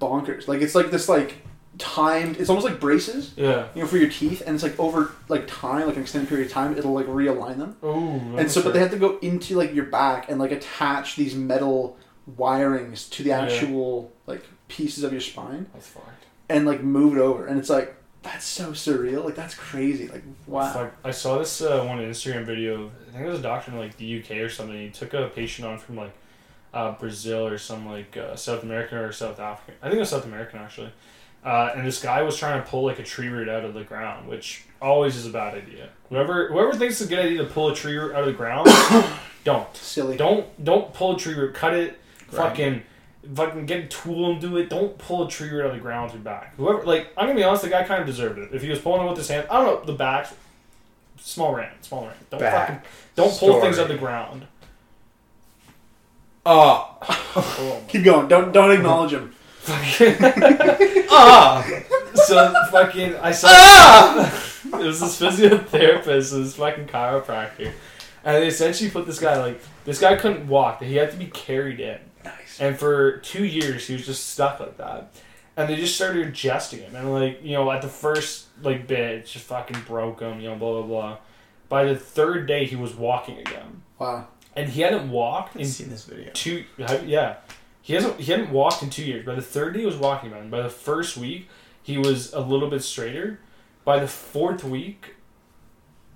bonkers. 0.01 0.47
Like 0.47 0.62
it's 0.62 0.75
like 0.75 0.89
this 0.91 1.07
like 1.09 1.36
timed. 1.77 2.38
It's 2.38 2.49
almost 2.49 2.67
like 2.67 2.79
braces, 2.79 3.33
Yeah. 3.36 3.67
you 3.75 3.81
know, 3.81 3.88
for 3.88 3.97
your 3.97 4.09
teeth, 4.09 4.41
and 4.45 4.53
it's 4.55 4.63
like 4.63 4.79
over 4.79 5.12
like 5.29 5.47
time, 5.47 5.88
like 5.88 5.95
an 5.95 6.01
extended 6.03 6.29
period 6.29 6.47
of 6.47 6.53
time, 6.53 6.77
it'll 6.77 6.93
like 6.93 7.07
realign 7.07 7.57
them. 7.57 7.75
Oh. 7.81 8.19
And 8.38 8.49
so, 8.51 8.62
but 8.62 8.73
they 8.73 8.79
have 8.79 8.91
to 8.91 8.97
go 8.99 9.17
into 9.19 9.55
like 9.55 9.73
your 9.73 9.86
back 9.86 10.29
and 10.29 10.39
like 10.39 10.51
attach 10.51 11.15
these 11.15 11.33
metal 11.36 11.97
wirings 12.38 13.09
to 13.12 13.23
the 13.23 13.29
Yeah. 13.29 13.41
actual 13.41 14.12
like 14.27 14.43
pieces 14.67 15.03
of 15.03 15.12
your 15.12 15.21
spine 15.21 15.67
That's 15.73 15.88
fucked. 15.88 16.25
and 16.49 16.65
like 16.65 16.81
move 16.83 17.17
it 17.17 17.19
over. 17.19 17.45
And 17.47 17.59
it's 17.59 17.69
like 17.69 17.95
that's 18.21 18.45
so 18.45 18.71
surreal. 18.71 19.25
Like 19.25 19.36
that's 19.36 19.55
crazy. 19.55 20.07
Like 20.07 20.23
wow. 20.47 20.71
Fuck. 20.71 20.93
I 21.03 21.12
saw 21.12 21.39
this 21.39 21.62
uh, 21.62 21.83
one 21.83 21.97
Instagram 21.99 22.45
video. 22.45 22.91
I 23.09 23.12
think 23.12 23.25
it 23.25 23.29
was 23.29 23.39
a 23.39 23.43
doctor 23.43 23.71
in 23.71 23.77
like 23.77 23.97
the 23.97 24.19
UK 24.21 24.31
or 24.38 24.49
something. 24.49 24.77
He 24.79 24.89
took 24.89 25.13
a 25.13 25.27
patient 25.27 25.67
on 25.67 25.77
from 25.77 25.97
like 25.97 26.13
uh, 26.73 26.93
Brazil 26.93 27.45
or 27.47 27.57
some 27.57 27.86
like 27.86 28.15
uh, 28.15 28.36
South 28.36 28.63
American 28.63 28.97
or 28.99 29.12
South 29.12 29.39
African. 29.39 29.75
I 29.81 29.88
think 29.88 29.97
it 29.97 29.99
was 29.99 30.09
South 30.09 30.25
American 30.25 30.59
actually. 30.59 30.91
Uh, 31.43 31.73
and 31.75 31.86
this 31.86 32.01
guy 32.01 32.21
was 32.21 32.38
trying 32.38 32.62
to 32.63 32.69
pull 32.69 32.84
like 32.86 32.99
a 32.99 33.03
tree 33.03 33.27
root 33.27 33.49
out 33.49 33.65
of 33.65 33.73
the 33.73 33.84
ground, 33.84 34.27
which 34.29 34.63
always 34.82 35.15
is 35.15 35.25
a 35.25 35.29
bad 35.29 35.56
idea. 35.56 35.89
Whoever 36.10 36.47
whoever 36.49 36.73
thinks 36.73 37.01
it's 37.01 37.10
a 37.10 37.13
good 37.13 37.25
idea 37.25 37.39
to 37.39 37.45
pull 37.49 37.69
a 37.69 37.75
tree 37.75 37.97
root 37.97 38.13
out 38.15 38.21
of 38.21 38.27
the 38.27 38.34
ground, 38.34 38.69
don't. 39.43 39.75
Silly. 39.75 40.15
Don't 40.15 40.63
don't 40.63 40.93
pull 40.93 41.15
a 41.15 41.19
tree 41.19 41.34
root. 41.34 41.53
Cut 41.53 41.73
it. 41.73 41.99
Right. 42.32 42.49
Fucking 42.49 42.82
fucking 43.36 43.65
get 43.65 43.84
a 43.86 43.88
tool 43.88 44.32
and 44.32 44.41
do 44.41 44.56
it. 44.58 44.69
Don't 44.69 44.97
pull 44.97 45.27
a 45.27 45.29
tree 45.29 45.49
root 45.49 45.62
out 45.65 45.71
of 45.71 45.73
the 45.75 45.82
ground 45.82 46.06
with 46.12 46.15
your 46.15 46.23
back. 46.23 46.56
Whoever 46.56 46.84
like 46.84 47.10
I'm 47.17 47.27
gonna 47.27 47.36
be 47.38 47.43
honest, 47.43 47.63
the 47.63 47.69
guy 47.69 47.84
kind 47.84 47.99
of 48.01 48.08
deserved 48.08 48.39
it. 48.39 48.49
If 48.53 48.62
he 48.62 48.69
was 48.69 48.79
pulling 48.79 49.06
it 49.06 49.10
with 49.10 49.17
his 49.17 49.27
hand, 49.27 49.47
I 49.51 49.58
don't 49.63 49.82
know 49.82 49.86
the 49.86 49.97
back. 49.97 50.27
Small 51.17 51.53
rant, 51.56 51.84
small 51.86 52.06
rant. 52.06 52.29
Don't 52.29 52.39
Back 52.39 52.67
fucking 52.67 52.82
don't 53.15 53.29
pull 53.29 53.49
story. 53.49 53.62
things 53.62 53.79
out 53.79 53.84
of 53.84 53.89
the 53.89 53.97
ground. 53.97 54.47
Oh. 56.45 56.97
Oh 57.36 57.82
Keep 57.88 58.03
going. 58.03 58.27
Don't 58.27 58.51
don't 58.51 58.71
acknowledge 58.71 59.13
him. 59.13 59.34
Ah. 61.15 61.63
so 62.15 62.54
fucking 62.71 63.15
I 63.15 63.32
saw 63.32 63.47
Ah. 63.52 64.43
it 64.65 64.71
was 64.71 64.99
this 64.99 65.19
physiotherapist, 65.19 66.32
this 66.32 66.56
fucking 66.56 66.88
chiropractor, 66.88 67.71
and 68.23 68.36
they 68.43 68.47
essentially 68.47 68.89
put 68.89 69.06
this 69.06 69.19
guy 69.19 69.38
like 69.41 69.62
this 69.86 69.99
guy 69.99 70.15
couldn't 70.15 70.47
walk. 70.47 70.82
He 70.82 70.95
had 70.95 71.12
to 71.12 71.17
be 71.17 71.28
carried 71.28 71.80
in. 71.80 71.99
Nice. 72.26 72.60
And 72.60 72.78
for 72.78 73.17
two 73.17 73.45
years, 73.45 73.86
he 73.88 73.93
was 73.93 74.06
just 74.06 74.30
stuck 74.30 74.60
like 74.60 74.78
that. 74.78 75.13
And 75.56 75.69
they 75.69 75.76
just 75.76 75.95
started 75.95 76.26
adjusting 76.28 76.80
him. 76.80 76.95
And, 76.95 77.13
like, 77.13 77.43
you 77.43 77.52
know, 77.52 77.69
at 77.71 77.82
the 77.84 77.88
first, 77.88 78.47
like, 78.63 78.88
bit, 78.88 78.99
it 78.99 79.26
just 79.28 79.45
fucking 79.45 79.82
broke 79.86 80.19
him, 80.21 80.39
you 80.39 80.49
know, 80.49 80.56
blah, 80.56 80.71
blah, 80.82 80.88
blah. 80.88 81.17
By 81.69 81.84
the 81.86 81.95
third 81.95 82.47
day, 82.47 82.65
he 82.65 82.76
was 82.76 82.95
walking 82.95 83.38
again. 83.38 83.84
Wow. 83.99 84.28
And 84.56 84.69
he 84.69 84.82
hadn't 84.82 85.12
walked 85.12 85.56
in 85.56 85.62
I've 85.62 85.67
seen 85.67 85.89
this 85.89 86.06
video. 86.06 86.32
two, 86.34 86.63
yeah. 87.06 87.36
He 87.83 87.93
hasn't, 87.93 88.19
he 88.21 88.31
hadn't 88.31 88.49
walked 88.49 88.81
in 88.81 88.89
two 88.89 89.03
years. 89.03 89.25
By 89.25 89.35
the 89.35 89.41
third 89.41 89.73
day, 89.73 89.81
he 89.81 89.85
was 89.85 89.97
walking 89.97 90.31
again. 90.31 90.49
By 90.49 90.61
the 90.61 90.69
first 90.69 91.17
week, 91.17 91.49
he 91.83 91.97
was 91.97 92.31
a 92.33 92.39
little 92.39 92.69
bit 92.69 92.81
straighter. 92.81 93.41
By 93.83 93.99
the 93.99 94.07
fourth 94.07 94.63
week, 94.63 95.15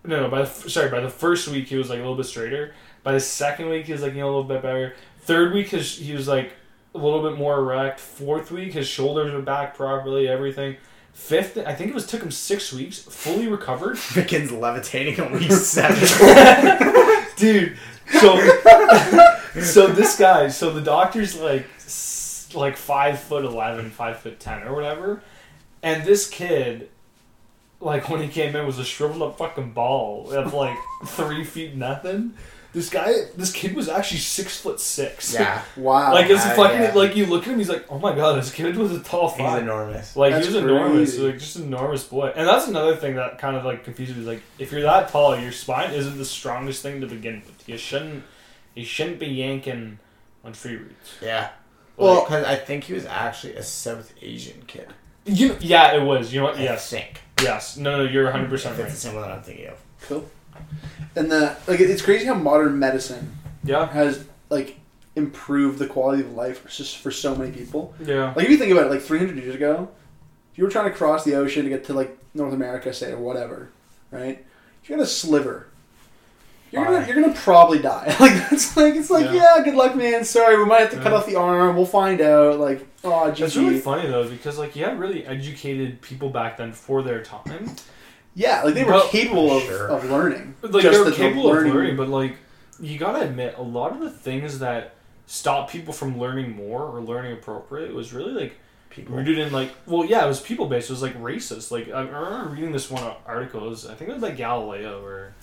no, 0.05 0.21
no, 0.21 0.29
by 0.29 0.43
the, 0.43 0.47
sorry, 0.47 0.89
by 0.89 1.01
the 1.01 1.09
first 1.09 1.49
week, 1.49 1.67
he 1.67 1.75
was, 1.75 1.89
like, 1.89 1.97
a 1.97 2.01
little 2.01 2.15
bit 2.15 2.25
straighter. 2.25 2.73
By 3.03 3.11
the 3.11 3.19
second 3.19 3.67
week, 3.67 3.87
he 3.87 3.91
was, 3.91 4.01
like, 4.01 4.13
you 4.13 4.21
know, 4.21 4.27
a 4.27 4.33
little 4.33 4.43
bit 4.45 4.61
better. 4.61 4.95
Third 5.19 5.53
week, 5.53 5.67
his, 5.67 5.97
he 5.97 6.13
was, 6.13 6.25
like, 6.29 6.53
a 6.95 6.97
little 6.97 7.21
bit 7.29 7.37
more 7.37 7.59
erect. 7.59 7.99
Fourth 7.99 8.49
week, 8.49 8.71
his 8.71 8.87
shoulders 8.87 9.33
were 9.33 9.41
back 9.41 9.75
properly, 9.75 10.29
everything. 10.29 10.77
Fifth, 11.11 11.57
I 11.57 11.73
think 11.73 11.89
it 11.89 11.93
was 11.93 12.07
took 12.07 12.21
him 12.21 12.31
six 12.31 12.71
weeks, 12.71 12.99
fully 12.99 13.47
recovered. 13.47 13.97
Begins 14.15 14.51
levitating 14.53 15.19
on 15.19 15.33
week 15.33 15.51
seven. 15.51 15.97
Dude, 17.35 17.77
so 18.11 18.37
so 19.61 19.87
this 19.87 20.17
guy, 20.17 20.47
so 20.47 20.71
the 20.71 20.81
doctor's 20.81 21.39
like 21.39 21.67
like 22.53 22.77
five 22.77 23.19
foot 23.19 23.45
eleven, 23.45 23.89
five 23.89 24.19
foot 24.19 24.39
ten, 24.39 24.63
or 24.63 24.73
whatever, 24.73 25.21
and 25.83 26.05
this 26.05 26.29
kid, 26.29 26.89
like 27.79 28.09
when 28.09 28.21
he 28.21 28.27
came 28.27 28.55
in, 28.55 28.65
was 28.65 28.79
a 28.79 28.85
shriveled 28.85 29.21
up 29.21 29.37
fucking 29.37 29.71
ball 29.71 30.31
of 30.31 30.53
like 30.53 30.77
three 31.05 31.43
feet 31.43 31.75
nothing. 31.75 32.33
This 32.77 32.89
guy, 32.91 33.11
this 33.35 33.51
kid 33.51 33.75
was 33.75 33.89
actually 33.89 34.19
six 34.19 34.59
foot 34.61 34.79
six. 34.79 35.33
yeah. 35.33 35.63
Wow. 35.77 36.13
Like 36.13 36.29
it's 36.29 36.43
fucking 36.45 36.81
yeah. 36.81 36.93
like 36.93 37.15
you 37.15 37.25
look 37.25 37.43
at 37.47 37.49
him, 37.53 37.57
he's 37.57 37.69
like, 37.69 37.85
oh 37.89 37.97
my 37.97 38.13
god, 38.13 38.37
this 38.37 38.53
kid 38.53 38.77
was 38.77 38.91
a 38.91 38.99
tall 38.99 39.29
He's 39.29 39.37
fuck. 39.39 39.59
enormous. 39.61 40.15
Like 40.15 40.33
That's 40.33 40.47
he 40.47 40.53
was 40.53 40.63
enormous, 40.63 41.17
like 41.17 41.39
just 41.39 41.55
enormous 41.55 42.03
boy. 42.03 42.31
And 42.35 42.47
that's 42.47 42.67
another 42.67 42.95
thing 42.95 43.15
that 43.15 43.39
kind 43.39 43.57
of 43.57 43.65
like 43.65 43.83
confuses 43.83 44.15
me. 44.17 44.25
Like 44.25 44.43
if 44.59 44.71
you're 44.71 44.81
that 44.83 45.09
tall, 45.09 45.35
your 45.39 45.51
spine 45.51 45.91
isn't 45.93 46.17
the 46.19 46.25
strongest 46.25 46.83
thing 46.83 47.01
to 47.01 47.07
begin 47.07 47.41
with. 47.47 47.67
You 47.67 47.77
shouldn't, 47.79 48.23
you 48.75 48.85
shouldn't 48.85 49.17
be 49.19 49.25
yanking 49.27 49.97
on 50.43 50.53
free 50.53 50.75
roots. 50.75 51.15
Yeah. 51.21 51.49
Well- 51.97 52.13
Well, 52.13 52.23
because 52.25 52.45
I 52.45 52.57
think 52.57 52.83
he 52.83 52.93
was 52.93 53.07
actually 53.07 53.55
a 53.55 53.63
South 53.63 54.13
Asian 54.21 54.61
kid. 54.67 54.87
You, 55.25 55.57
yeah, 55.59 55.95
it 55.95 56.03
was. 56.03 56.31
You 56.31 56.41
know 56.41 56.45
what? 56.47 56.57
I 56.57 56.63
Yes, 56.63 56.89
think. 56.91 57.21
yes. 57.41 57.75
No, 57.75 57.97
no, 57.97 58.03
you're 58.09 58.25
100 58.25 58.49
percent 58.51 58.75
If 58.75 58.79
it's 58.81 58.83
right. 58.85 58.91
the 58.93 58.97
same 58.97 59.15
one 59.15 59.23
that 59.27 59.31
I'm 59.35 59.41
thinking 59.41 59.67
of. 59.67 59.79
cool. 60.07 60.29
And 61.15 61.31
the 61.31 61.55
like, 61.67 61.79
it's 61.79 62.01
crazy 62.01 62.25
how 62.25 62.35
modern 62.35 62.77
medicine 62.79 63.35
Yeah, 63.63 63.87
has 63.87 64.25
like 64.49 64.79
improved 65.15 65.79
the 65.79 65.87
quality 65.87 66.21
of 66.21 66.33
life 66.33 66.61
for 66.61 66.69
just 66.69 66.97
for 66.97 67.09
so 67.11 67.35
many 67.35 67.51
people. 67.51 67.95
yeah. 68.03 68.33
Like 68.35 68.45
if 68.45 68.51
you 68.51 68.57
think 68.57 68.71
about 68.71 68.85
it, 68.85 68.89
like 68.91 69.01
300 69.01 69.35
years 69.37 69.55
ago, 69.55 69.89
if 70.51 70.57
you 70.57 70.63
were 70.63 70.69
trying 70.69 70.91
to 70.91 70.95
cross 70.95 71.23
the 71.23 71.33
ocean 71.35 71.63
to 71.63 71.69
get 71.69 71.85
to 71.85 71.93
like 71.93 72.17
North 72.35 72.53
America, 72.53 72.93
say 72.93 73.11
or 73.11 73.17
whatever, 73.17 73.69
right? 74.11 74.45
If 74.83 74.89
you 74.89 74.95
got 74.95 75.01
a 75.03 75.07
sliver, 75.07 75.67
you're 76.71 76.83
gonna 76.85 77.05
you're 77.07 77.15
gonna 77.21 77.33
probably 77.33 77.79
die. 77.79 78.15
Like 78.19 78.33
that's 78.49 78.75
like 78.77 78.95
it's 78.95 79.09
like 79.09 79.25
Yeah. 79.25 79.55
yeah, 79.57 79.63
good 79.63 79.73
luck, 79.75 79.95
man. 79.95 80.23
Sorry, 80.25 80.57
we 80.57 80.65
might 80.65 80.81
have 80.81 80.91
to 80.91 80.97
cut 80.97 81.13
off 81.13 81.25
the 81.25 81.35
arm. 81.35 81.75
We'll 81.75 81.85
find 81.85 82.19
out. 82.21 82.59
Like 82.59 82.85
oh, 83.03 83.27
It's 83.29 83.55
really 83.55 83.79
funny 83.79 84.07
though 84.07 84.27
because 84.29 84.59
like 84.59 84.75
you 84.75 84.83
had 84.85 84.99
really 84.99 85.25
educated 85.25 86.01
people 86.01 86.29
back 86.29 86.57
then 86.57 86.73
for 86.73 87.01
their 87.01 87.23
time. 87.23 87.71
Yeah, 88.39 88.61
like 88.61 88.75
they 88.75 88.83
were 88.83 88.91
Well, 88.91 89.07
capable 89.09 89.57
of, 89.57 89.63
sure. 89.63 89.87
of 89.87 90.03
learning. 90.11 90.53
Like 90.61 90.83
Just 90.83 90.91
they 90.93 90.99
were 90.99 91.05
that 91.05 91.09
the 91.11 91.15
capable 91.17 91.47
of 91.49 91.55
learning- 91.55 91.73
learning, 91.73 91.95
but 91.97 92.07
like 92.07 92.35
you 92.79 92.99
gotta 92.99 93.21
admit, 93.21 93.55
a 93.57 93.63
lot 93.63 93.93
of 93.93 93.99
the 93.99 94.11
things 94.11 94.59
that 94.59 94.93
stop 95.25 95.71
people 95.71 95.91
from 95.91 96.19
learning 96.19 96.55
more 96.55 96.83
or 96.83 97.01
learning 97.01 97.33
appropriate 97.33 97.95
was 97.95 98.13
really 98.13 98.33
like 98.33 98.53
People. 98.91 99.15
rooted 99.17 99.39
in 99.39 99.51
like 99.51 99.71
well 99.87 100.05
yeah 100.05 100.23
it 100.23 100.27
was 100.27 100.39
people 100.39 100.67
based 100.67 100.89
it 100.89 100.93
was 100.93 101.01
like 101.01 101.19
racist 101.21 101.71
like 101.71 101.89
I 101.91 102.01
remember 102.01 102.49
reading 102.53 102.71
this 102.71 102.89
one 102.89 103.03
article 103.25 103.65
it 103.65 103.69
was, 103.69 103.85
I 103.87 103.95
think 103.95 104.09
it 104.09 104.13
was 104.13 104.23
like 104.23 104.37
Galileo 104.37 105.03
or 105.03 105.33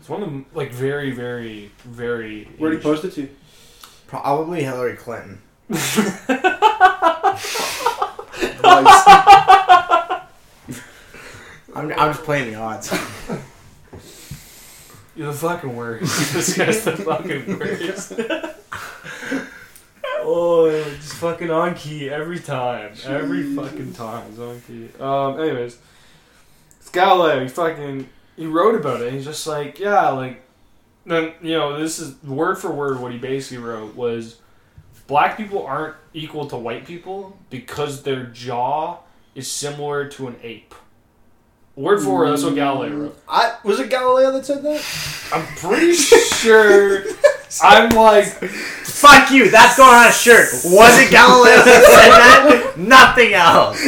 it's 0.00 0.08
one 0.08 0.22
of 0.22 0.30
the 0.32 0.44
like 0.54 0.72
very 0.72 1.12
very 1.12 1.70
very 1.84 2.48
Where 2.58 2.70
did 2.70 2.78
he 2.78 2.82
post 2.82 3.04
it 3.04 3.12
to? 3.12 3.28
Probably 4.08 4.64
Hillary 4.64 4.96
Clinton. 4.96 5.40
Nice. 11.86 11.98
I'm, 11.98 12.00
I'm 12.00 12.12
just 12.12 12.24
playing 12.24 12.52
the 12.52 12.58
odds. 12.58 12.90
you're 15.16 15.26
the 15.26 15.32
fucking 15.32 15.74
worst. 15.74 16.32
This 16.34 16.56
guy's 16.56 16.84
the 16.84 16.96
fucking 16.96 17.58
worst. 17.58 18.12
Oh 20.30 20.70
just 20.96 21.14
fucking 21.14 21.50
on 21.50 21.74
key 21.74 22.10
every 22.10 22.38
time. 22.38 22.92
Every 23.06 23.54
fucking 23.54 23.94
time 23.94 24.26
it's 24.28 24.38
on 24.38 24.60
key. 24.60 24.90
Um 25.00 25.40
anyways. 25.40 25.78
It's 26.80 26.90
Galileo 26.90 27.40
he 27.42 27.48
fucking 27.48 28.08
he 28.36 28.46
wrote 28.46 28.74
about 28.74 29.00
it. 29.00 29.12
He's 29.12 29.24
just 29.24 29.46
like 29.46 29.78
yeah 29.78 30.10
like 30.10 30.42
then 31.06 31.32
you 31.40 31.52
know 31.52 31.78
this 31.78 31.98
is 31.98 32.22
word 32.22 32.58
for 32.58 32.70
word 32.70 33.00
what 33.00 33.12
he 33.12 33.18
basically 33.18 33.64
wrote 33.64 33.94
was 33.94 34.36
black 35.06 35.36
people 35.36 35.66
aren't 35.66 35.96
equal 36.12 36.46
to 36.48 36.56
white 36.56 36.86
people 36.86 37.38
because 37.48 38.02
their 38.02 38.24
jaw 38.24 38.98
is 39.34 39.50
similar 39.50 40.08
to 40.08 40.28
an 40.28 40.36
ape 40.42 40.74
word 41.78 42.00
for 42.00 42.14
word 42.18 42.30
that's 42.30 42.42
what 42.42 42.54
Galileo 42.54 42.90
mm, 42.90 43.02
wrote 43.02 43.18
I 43.28 43.56
was 43.62 43.78
it 43.78 43.88
Galileo 43.90 44.32
that 44.32 44.44
said 44.44 44.62
that? 44.62 44.84
I'm 45.32 45.46
pretty 45.56 45.94
sure. 45.94 47.04
I'm 47.62 47.90
like, 47.90 48.26
Fuck 48.26 49.30
you, 49.30 49.50
that's 49.50 49.76
going 49.76 49.94
on 49.94 50.08
a 50.08 50.12
shirt. 50.12 50.48
Was 50.64 50.98
it 50.98 51.10
Galileo 51.10 51.56
that 51.64 51.84
said 51.84 52.10
that? 52.10 52.78
Nothing 52.78 53.32
else. 53.32 53.78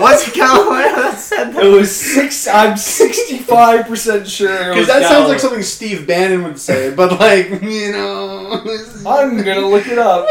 Was 0.00 0.26
it 0.26 0.34
Galileo 0.34 0.96
that 0.96 1.18
said 1.18 1.52
that? 1.52 1.64
It 1.64 1.68
was 1.68 1.94
six. 1.94 2.48
I'm 2.48 2.76
sixty-five 2.76 3.86
percent 3.86 4.26
sure. 4.26 4.52
it 4.52 4.58
Because 4.74 4.76
was 4.78 4.86
that 4.88 5.02
sounds 5.04 5.28
like 5.28 5.38
something 5.38 5.62
Steve 5.62 6.06
Bannon 6.06 6.42
would 6.42 6.58
say, 6.58 6.92
but 6.92 7.18
like 7.20 7.62
you 7.62 7.92
know, 7.92 8.60
I'm 9.06 9.36
gonna 9.36 9.68
look 9.68 9.86
it 9.86 9.98
up 9.98 10.26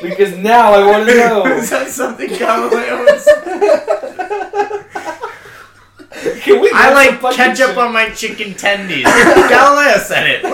because 0.00 0.36
now 0.38 0.72
I 0.72 0.86
want 0.90 1.08
to 1.08 1.14
know. 1.18 1.46
Is 1.46 1.70
that 1.70 1.88
something 1.88 2.28
Galileo 2.28 3.04
would 3.04 3.20
say? 3.20 4.84
Can 6.48 6.60
we? 6.60 6.70
I 6.72 6.92
like 6.92 7.20
ketchup 7.36 7.68
shit? 7.68 7.78
on 7.78 7.92
my 7.92 8.10
chicken 8.10 8.54
tendies. 8.54 9.04
Galileo 9.48 9.98
said 9.98 10.26
it. 10.26 10.44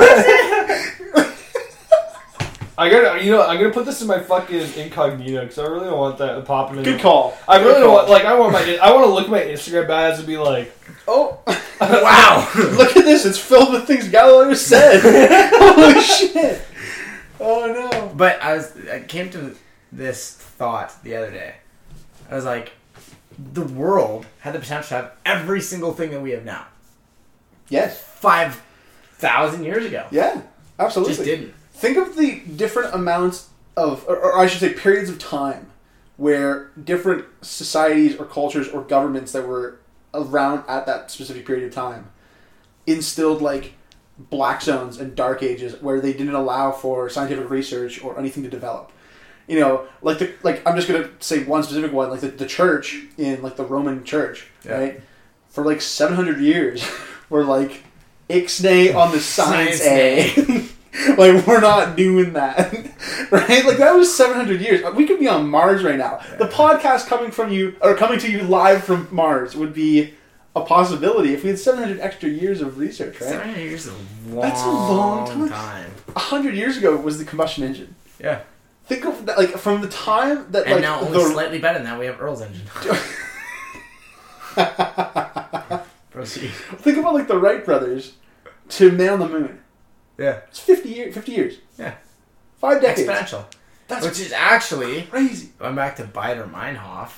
I 2.77 2.89
gotta, 2.91 3.25
you 3.25 3.31
know, 3.31 3.41
I'm 3.47 3.57
gonna 3.61 3.73
put 3.73 3.85
this 3.87 4.03
in 4.03 4.09
my 4.09 4.19
fucking 4.19 4.73
incognito 4.77 5.43
because 5.43 5.59
I 5.59 5.67
really 5.67 5.87
don't 5.87 5.99
want 5.99 6.19
that 6.19 6.45
popping 6.45 6.79
in. 6.79 6.83
good 6.85 7.01
call. 7.01 7.39
I 7.47 7.59
Good 7.59 7.67
really 7.67 7.81
don't 7.81 7.87
call. 7.89 7.95
want, 7.99 8.09
like, 8.11 8.25
I 8.25 8.35
want 8.35 8.53
my, 8.53 8.79
I 8.83 8.91
want 8.93 9.05
to 9.07 9.13
look 9.13 9.25
at 9.27 9.31
my 9.31 9.41
Instagram 9.43 9.89
ads 9.89 10.19
and 10.19 10.27
be 10.27 10.37
like, 10.39 10.77
Oh, 11.07 11.39
Wow. 11.81 12.51
look 12.57 12.97
at 12.97 13.05
this! 13.05 13.25
It's 13.27 13.39
filled 13.39 13.73
with 13.75 13.87
things 13.87 14.09
Galileo 14.09 14.55
said. 14.55 15.01
Holy 15.55 16.01
shit! 16.01 16.63
Oh 17.39 17.67
no! 17.93 18.13
But 18.17 18.43
I 18.43 18.55
was 18.57 18.73
I 18.93 19.01
came 19.01 19.31
to 19.31 19.55
this 19.93 20.33
thought 20.35 21.01
the 21.05 21.15
other 21.17 21.31
day. 21.31 21.57
I 22.31 22.35
was 22.35 22.45
like, 22.45 22.73
the 23.39 23.63
world 23.63 24.27
had 24.41 24.55
the 24.55 24.59
potential 24.61 24.89
to 24.89 24.95
have 24.95 25.13
every 25.25 25.61
single 25.61 25.93
thing 25.93 26.11
that 26.11 26.21
we 26.21 26.31
have 26.33 26.45
now. 26.45 26.67
Yes. 27.69 28.01
Five 28.01 28.63
thousand 29.15 29.65
years 29.65 29.85
ago. 29.85 30.07
Yeah. 30.11 30.43
Absolutely. 30.79 31.15
Just 31.15 31.25
didn't. 31.25 31.55
Think 31.73 31.97
of 31.97 32.17
the 32.17 32.41
different 32.57 32.95
amounts 32.95 33.49
of, 33.77 34.05
or, 34.09 34.17
or 34.17 34.39
I 34.39 34.47
should 34.47 34.61
say, 34.61 34.73
periods 34.73 35.11
of 35.11 35.19
time 35.19 35.71
where 36.17 36.71
different 36.83 37.25
societies 37.43 38.17
or 38.17 38.25
cultures 38.25 38.69
or 38.69 38.83
governments 38.83 39.33
that 39.33 39.47
were 39.47 39.81
around 40.13 40.65
at 40.69 40.87
that 40.87 41.11
specific 41.11 41.45
period 41.45 41.67
of 41.67 41.75
time 41.75 42.11
instilled 42.87 43.43
like 43.43 43.75
black 44.17 44.63
zones 44.63 44.99
and 44.99 45.17
dark 45.17 45.43
ages 45.43 45.81
where 45.83 46.01
they 46.01 46.13
didn't 46.13 46.35
allow 46.35 46.71
for 46.71 47.11
scientific 47.11 47.51
research 47.51 48.03
or 48.03 48.17
anything 48.19 48.45
to 48.45 48.49
develop. 48.49 48.93
You 49.47 49.61
know, 49.61 49.87
like 50.03 50.19
the 50.19 50.33
like 50.43 50.67
I'm 50.67 50.75
just 50.77 50.89
gonna 50.89 51.11
say 51.21 51.45
one 51.45 51.63
specific 51.63 51.93
one, 51.93 52.11
like 52.11 52.21
the, 52.21 52.29
the 52.29 52.47
church 52.47 52.97
in 53.19 53.43
like 53.43 53.57
the 53.57 53.65
Roman 53.65 54.03
Church, 54.05 54.47
Yeah. 54.65 54.79
right? 54.79 55.01
For 55.51 55.65
like 55.65 55.81
700 55.83 56.41
years, 56.41 56.85
were 57.31 57.45
like 57.45 57.85
ixnay 58.31 58.95
on 58.95 59.13
the 59.13 59.21
science, 59.21 59.83
Science 59.83 60.39
A. 60.39 60.69
like 61.17 61.47
we're 61.47 61.61
not 61.61 61.97
doing 61.97 62.33
that, 62.35 62.73
right? 63.31 63.65
Like 63.67 63.77
that 63.79 63.95
was 63.95 64.15
700 64.15 64.61
years. 64.61 64.83
We 64.95 65.07
could 65.07 65.19
be 65.21 65.29
on 65.29 65.49
Mars 65.51 65.83
right 65.83 65.99
now. 65.99 66.21
The 66.39 66.47
podcast 66.47 67.07
coming 67.09 67.31
from 67.31 67.51
you 67.53 67.77
or 67.83 67.95
coming 67.95 68.19
to 68.21 68.31
you 68.31 68.43
live 68.43 68.85
from 68.85 69.09
Mars 69.11 69.55
would 69.57 69.75
be 69.75 70.15
a 70.57 70.61
possibility 70.63 71.35
if 71.35 71.43
we 71.43 71.51
had 71.51 71.59
700 71.59 72.01
extra 72.01 72.29
years 72.29 72.61
of 72.61 72.79
research, 72.79 73.21
right? 73.21 73.29
Seven 73.31 73.55
years 73.57 73.87
is 73.87 73.93
a 73.93 74.33
long, 74.35 74.41
That's 74.41 74.63
a 74.63 74.69
long 74.71 75.27
time. 75.29 75.49
time. 75.51 75.91
A 76.17 76.19
hundred 76.21 76.55
years 76.55 76.77
ago 76.79 76.97
was 76.97 77.19
the 77.19 77.25
combustion 77.25 77.65
engine. 77.65 77.95
Yeah. 78.21 78.41
Think 78.87 79.07
of 79.07 79.25
that, 79.27 79.39
like 79.39 79.57
from 79.57 79.81
the 79.81 79.89
time 79.89 80.51
that 80.53 80.65
And 80.65 80.75
like 80.75 80.83
now 80.83 81.01
only 81.01 81.13
the 81.19 81.25
slightly 81.31 81.59
better 81.59 81.83
Now 81.83 81.99
we 81.99 82.07
have 82.07 82.21
Earl's 82.21 82.43
engine. 82.43 82.67
Proceed. 86.11 86.51
think 86.51 86.99
about 86.99 87.15
like 87.15 87.27
the 87.27 87.39
Wright 87.39 87.65
brothers 87.65 88.15
to 88.71 88.93
man 88.93 89.15
on 89.15 89.19
the 89.21 89.29
moon. 89.29 89.61
Yeah. 90.17 90.41
It's 90.49 90.61
50 90.61 90.89
years. 90.89 91.15
50 91.15 91.33
years. 91.33 91.55
Yeah. 91.79 91.95
Five 92.59 92.81
decades. 92.81 93.09
Exponential. 93.09 93.45
That's 93.89 94.07
Which 94.07 94.21
is 94.21 94.33
actually 94.33 95.03
crazy. 95.03 95.51
going 95.59 95.75
back 95.75 95.97
to 95.97 96.05
Baader 96.05 96.49
Meinhof. 96.51 97.11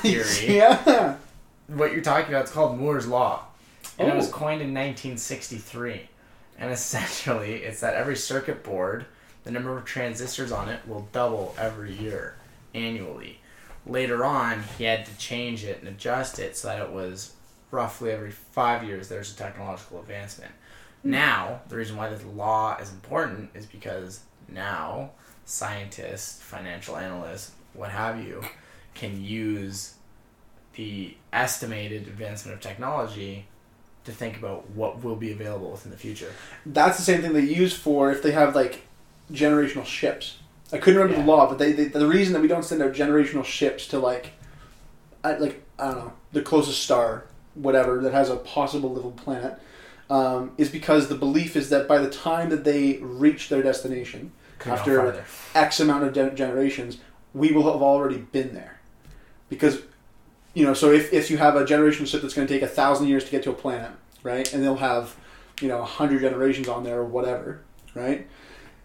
Theory. 0.00 0.24
Yeah. 0.56 1.16
What 1.68 1.92
you're 1.92 2.02
talking 2.02 2.28
about 2.30 2.42
It's 2.44 2.52
called 2.52 2.78
Moore's 2.78 3.06
Law. 3.06 3.44
And 3.98 4.08
it 4.08 4.16
was 4.16 4.28
Oh. 4.28 4.32
coined 4.32 4.62
in 4.62 4.68
1963. 4.74 6.08
And 6.58 6.72
essentially, 6.72 7.56
it's 7.56 7.80
that 7.80 7.94
every 7.94 8.16
circuit 8.16 8.64
board, 8.64 9.06
the 9.44 9.50
number 9.50 9.76
of 9.76 9.84
transistors 9.84 10.50
on 10.50 10.68
it 10.68 10.80
will 10.86 11.08
double 11.12 11.54
every 11.58 11.92
year, 11.92 12.36
annually. 12.74 13.40
Later 13.86 14.24
on, 14.24 14.64
he 14.78 14.84
had 14.84 15.04
to 15.06 15.16
change 15.18 15.64
it 15.64 15.78
and 15.80 15.88
adjust 15.88 16.38
it 16.38 16.56
so 16.56 16.68
that 16.68 16.80
it 16.80 16.90
was 16.90 17.34
roughly 17.70 18.10
every 18.10 18.30
five 18.30 18.84
years 18.84 19.08
there's 19.08 19.32
a 19.32 19.36
technological 19.36 20.00
advancement. 20.00 20.52
Hmm. 21.02 21.10
Now, 21.10 21.60
the 21.68 21.76
reason 21.76 21.96
why 21.96 22.08
this 22.08 22.24
law 22.24 22.76
is 22.78 22.90
important 22.90 23.50
is 23.54 23.66
because 23.66 24.20
now 24.48 25.10
scientists, 25.44 26.40
financial 26.42 26.96
analysts, 26.96 27.52
what 27.74 27.90
have 27.90 28.24
you, 28.24 28.42
can 28.94 29.22
use 29.22 29.94
the 30.74 31.16
estimated 31.32 32.06
advancement 32.06 32.56
of 32.56 32.62
technology 32.62 33.46
to 34.04 34.12
think 34.12 34.36
about 34.36 34.70
what 34.70 35.02
will 35.02 35.16
be 35.16 35.32
available 35.32 35.70
within 35.70 35.90
the 35.90 35.96
future. 35.96 36.32
That's 36.64 36.96
the 36.96 37.02
same 37.02 37.22
thing 37.22 37.32
they 37.32 37.40
use 37.40 37.74
for 37.74 38.10
if 38.10 38.22
they 38.22 38.32
have 38.32 38.54
like 38.54 38.82
generational 39.32 39.84
ships. 39.86 40.38
I 40.72 40.78
couldn't 40.78 40.98
remember 41.00 41.18
Yeah. 41.18 41.24
the 41.24 41.30
law, 41.30 41.48
but 41.48 41.58
they, 41.58 41.72
they 41.72 41.84
the 41.86 42.06
reason 42.06 42.32
that 42.34 42.40
we 42.42 42.48
don't 42.48 42.64
send 42.64 42.82
out 42.82 42.92
generational 42.92 43.44
ships 43.44 43.86
to 43.88 43.98
like, 43.98 44.32
I, 45.22 45.36
like 45.36 45.62
I 45.78 45.86
don't 45.92 45.98
know, 45.98 46.12
the 46.32 46.42
closest 46.42 46.82
star, 46.82 47.24
whatever 47.54 48.00
that 48.00 48.12
has 48.12 48.30
a 48.30 48.36
possible 48.36 48.90
livable 48.90 49.12
planet, 49.12 49.58
um, 50.10 50.52
is 50.58 50.68
because 50.68 51.08
the 51.08 51.14
belief 51.14 51.56
is 51.56 51.70
that 51.70 51.86
by 51.88 51.98
the 51.98 52.10
time 52.10 52.50
that 52.50 52.64
they 52.64 52.98
reach 52.98 53.48
their 53.48 53.62
destination, 53.62 54.32
Could 54.58 54.72
After- 54.72 55.24
X 55.54 55.80
amount 55.80 56.04
of 56.04 56.12
gen- 56.12 56.36
generations, 56.36 56.98
we 57.32 57.52
will 57.52 57.70
have 57.72 57.82
already 57.82 58.18
been 58.18 58.54
there. 58.54 58.78
Because, 59.48 59.80
you 60.54 60.64
know, 60.64 60.74
so 60.74 60.90
if, 60.92 61.12
if 61.12 61.30
you 61.30 61.36
have 61.38 61.56
a 61.56 61.64
generational 61.64 62.06
ship 62.06 62.22
that's 62.22 62.34
going 62.34 62.46
to 62.48 62.52
take 62.54 62.62
a 62.62 62.66
thousand 62.68 63.08
years 63.08 63.24
to 63.24 63.30
get 63.30 63.42
to 63.44 63.50
a 63.50 63.54
planet, 63.54 63.90
right, 64.22 64.52
and 64.52 64.62
they'll 64.62 64.76
have, 64.76 65.16
you 65.60 65.68
know, 65.68 65.80
a 65.80 65.84
hundred 65.84 66.20
generations 66.20 66.68
on 66.68 66.82
there 66.84 66.98
or 67.00 67.04
whatever, 67.04 67.60
right? 67.94 68.26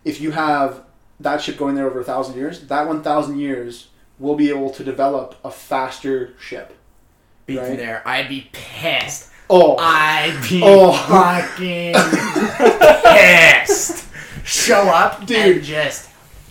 If 0.06 0.22
you 0.22 0.32
have 0.32 0.82
that 1.20 1.42
ship 1.42 1.58
going 1.58 1.76
there 1.76 1.88
over 1.88 2.00
a 2.00 2.04
thousand 2.04 2.36
years, 2.38 2.62
that 2.68 2.88
one 2.88 3.04
thousand 3.04 3.40
years 3.40 3.88
will 4.18 4.36
be 4.36 4.50
able 4.50 4.70
to 4.72 4.84
develop 4.84 5.36
a 5.44 5.52
faster 5.52 6.34
ship. 6.40 6.76
Be 7.46 7.58
Right. 7.58 7.78
there. 7.78 8.02
I'd 8.06 8.30
be 8.30 8.50
pissed. 8.52 9.30
Oh, 9.50 9.76
I'd 9.80 10.40
be 10.48 10.62
Oh. 10.64 10.94
fucking 10.94 11.94
pissed. 13.68 14.06
Show 14.46 14.82
up, 14.90 15.26
Dude. 15.26 15.64
just 15.64 16.10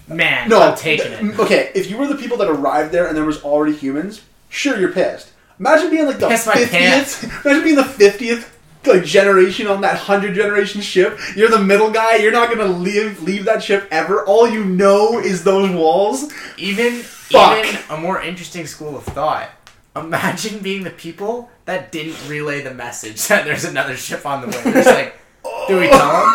man, 0.08 0.48
no, 0.48 0.60
I'm 0.62 0.76
taking 0.76 1.12
it. 1.12 1.38
Okay, 1.38 1.70
if 1.74 1.90
you 1.90 1.96
were 1.96 2.06
the 2.06 2.14
people 2.16 2.36
that 2.38 2.48
arrived 2.48 2.92
there 2.92 3.06
and 3.06 3.16
there 3.16 3.24
was 3.24 3.42
already 3.42 3.74
humans, 3.76 4.22
sure 4.48 4.78
you're 4.78 4.92
pissed. 4.92 5.32
Imagine 5.58 5.90
being 5.90 6.06
like 6.06 6.18
the 6.18 6.28
fiftieth. 6.30 7.44
Imagine 7.44 7.64
being 7.64 7.76
the 7.76 7.84
fiftieth 7.84 8.57
like 8.86 9.04
generation 9.04 9.66
on 9.66 9.80
that 9.82 9.96
hundred 9.96 10.34
generation 10.34 10.80
ship. 10.80 11.18
You're 11.36 11.50
the 11.50 11.58
middle 11.62 11.90
guy. 11.90 12.16
You're 12.16 12.32
not 12.32 12.48
gonna 12.48 12.72
leave 12.72 13.22
leave 13.22 13.44
that 13.44 13.62
ship 13.62 13.88
ever. 13.90 14.24
All 14.24 14.48
you 14.48 14.64
know 14.64 15.18
is 15.18 15.44
those 15.44 15.70
walls. 15.70 16.32
Even 16.56 16.94
Fuck. 16.94 17.64
even 17.64 17.80
a 17.90 17.96
more 17.96 18.20
interesting 18.20 18.66
school 18.66 18.96
of 18.96 19.04
thought. 19.04 19.50
Imagine 19.96 20.60
being 20.60 20.84
the 20.84 20.90
people 20.90 21.50
that 21.64 21.90
didn't 21.90 22.28
relay 22.28 22.62
the 22.62 22.72
message 22.72 23.26
that 23.28 23.44
there's 23.44 23.64
another 23.64 23.96
ship 23.96 24.24
on 24.24 24.42
the 24.42 24.46
way. 24.48 24.62
It's 24.66 24.86
like, 24.86 25.14
do 25.68 25.80
we 25.80 25.88
tell 25.88 26.24
them? 26.24 26.34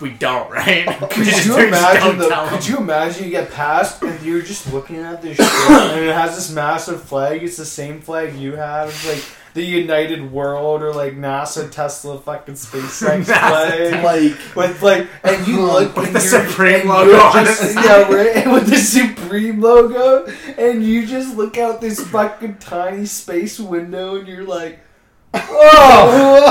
We 0.00 0.10
don't, 0.10 0.50
right? 0.50 0.86
Could 1.10 1.16
you 1.26 1.32
just 1.32 1.48
imagine? 1.48 2.18
The, 2.18 2.46
could 2.50 2.66
you 2.66 2.78
imagine 2.78 3.24
you 3.24 3.30
get 3.30 3.50
past 3.50 4.02
and 4.02 4.20
you're 4.24 4.42
just 4.42 4.72
looking 4.72 4.96
at 4.96 5.22
this 5.22 5.36
shit 5.36 5.70
and 5.70 6.04
it 6.04 6.14
has 6.14 6.36
this 6.36 6.52
massive 6.52 7.02
flag. 7.02 7.42
It's 7.42 7.56
the 7.56 7.64
same 7.64 8.00
flag 8.00 8.36
you 8.36 8.54
have. 8.54 8.90
It's 8.90 9.06
like 9.08 9.24
the 9.58 9.64
United 9.64 10.30
World 10.32 10.82
or 10.82 10.92
like 10.94 11.14
NASA, 11.14 11.68
Tesla, 11.70 12.18
fucking 12.20 12.54
SpaceX 12.54 13.24
NASA, 13.24 14.00
flag. 14.00 14.04
Like 14.04 14.56
With 14.56 14.82
like, 14.82 15.08
and 15.24 15.46
you 15.48 15.60
look 15.66 15.96
With 15.96 16.06
and 16.06 16.16
the 16.16 16.20
Supreme 16.20 16.80
and 16.82 16.88
logo 16.88 17.16
on 17.18 17.44
just- 17.44 17.62
it. 17.76 17.84
Yeah, 17.84 18.02
right. 18.12 18.46
With 18.52 18.68
the 18.68 18.76
Supreme 18.76 19.60
logo, 19.60 20.26
and 20.56 20.84
you 20.84 21.06
just 21.06 21.36
look 21.36 21.58
out 21.58 21.80
this 21.80 21.98
fucking 22.08 22.58
tiny 22.58 23.04
space 23.06 23.58
window, 23.58 24.16
and 24.16 24.28
you're 24.28 24.44
like, 24.44 24.78
"Whoa, 25.34 25.40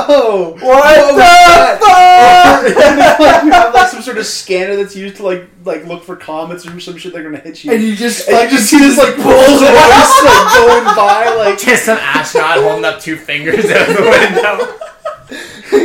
whoa. 0.07 0.51
what, 0.51 0.61
What 0.61 1.07
was 1.07 1.15
that? 1.17 1.80
fuck?" 1.80 2.84
and 2.86 2.99
it's 2.99 3.19
like 3.19 3.43
you 3.43 3.51
have 3.51 3.73
like 3.73 3.89
some 3.89 4.01
sort 4.01 4.17
of 4.17 4.25
scanner 4.25 4.75
that's 4.75 4.95
used 4.95 5.17
to 5.17 5.23
like 5.23 5.47
like 5.65 5.86
look 5.86 6.03
for 6.03 6.15
comets 6.15 6.65
or 6.67 6.80
some 6.80 6.97
shit 6.97 7.13
they're 7.13 7.23
gonna 7.23 7.39
hit 7.39 7.63
you. 7.63 7.71
And 7.71 7.84
you 7.84 7.95
just, 7.95 8.28
And 8.30 8.51
you 8.51 8.57
just 8.57 8.69
see 8.69 8.80
this 8.80 8.97
like 8.97 9.17
Rolls 9.17 9.61
Royce 9.61 9.61
like 10.25 10.53
going 10.53 10.95
by 10.95 11.34
like 11.38 11.59
Just 11.59 11.86
some 11.86 11.97
astronaut 11.97 12.59
holding 12.59 12.86
up 12.86 12.99
two 12.99 13.15
fingers 13.17 13.65
out 13.65 13.88
the 13.88 14.03
window. 14.03 14.73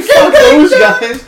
Fuck 0.03 0.35
those 0.35 0.71
guys. 0.73 1.25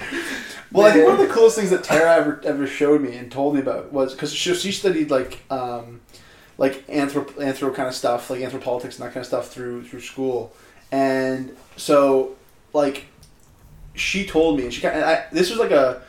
Well, 0.72 0.86
I 0.86 0.92
think 0.92 1.04
one 1.06 1.20
of 1.20 1.26
the 1.28 1.32
coolest 1.32 1.56
things 1.56 1.70
that 1.70 1.84
Tara 1.84 2.14
ever 2.16 2.40
ever 2.44 2.66
showed 2.66 3.00
me 3.00 3.16
and 3.16 3.30
told 3.30 3.54
me 3.54 3.60
about 3.60 3.92
was 3.92 4.12
because 4.12 4.32
she, 4.32 4.52
she 4.54 4.72
studied 4.72 5.10
like 5.10 5.40
um, 5.50 6.00
like 6.58 6.84
anthrop 6.88 7.30
anthro 7.34 7.72
kind 7.74 7.88
of 7.88 7.94
stuff, 7.94 8.28
like 8.28 8.40
anthropolitics 8.40 8.96
and 8.98 9.06
that 9.06 9.12
kind 9.14 9.18
of 9.18 9.26
stuff 9.26 9.48
through 9.48 9.84
through 9.84 10.00
school, 10.00 10.52
and 10.92 11.56
so 11.76 12.36
like 12.72 13.06
she 13.94 14.26
told 14.26 14.58
me, 14.58 14.64
and 14.64 14.74
she 14.74 14.80
kind 14.80 15.02
I, 15.04 15.26
this 15.32 15.50
was 15.50 15.58
like 15.58 15.70
a 15.70 16.02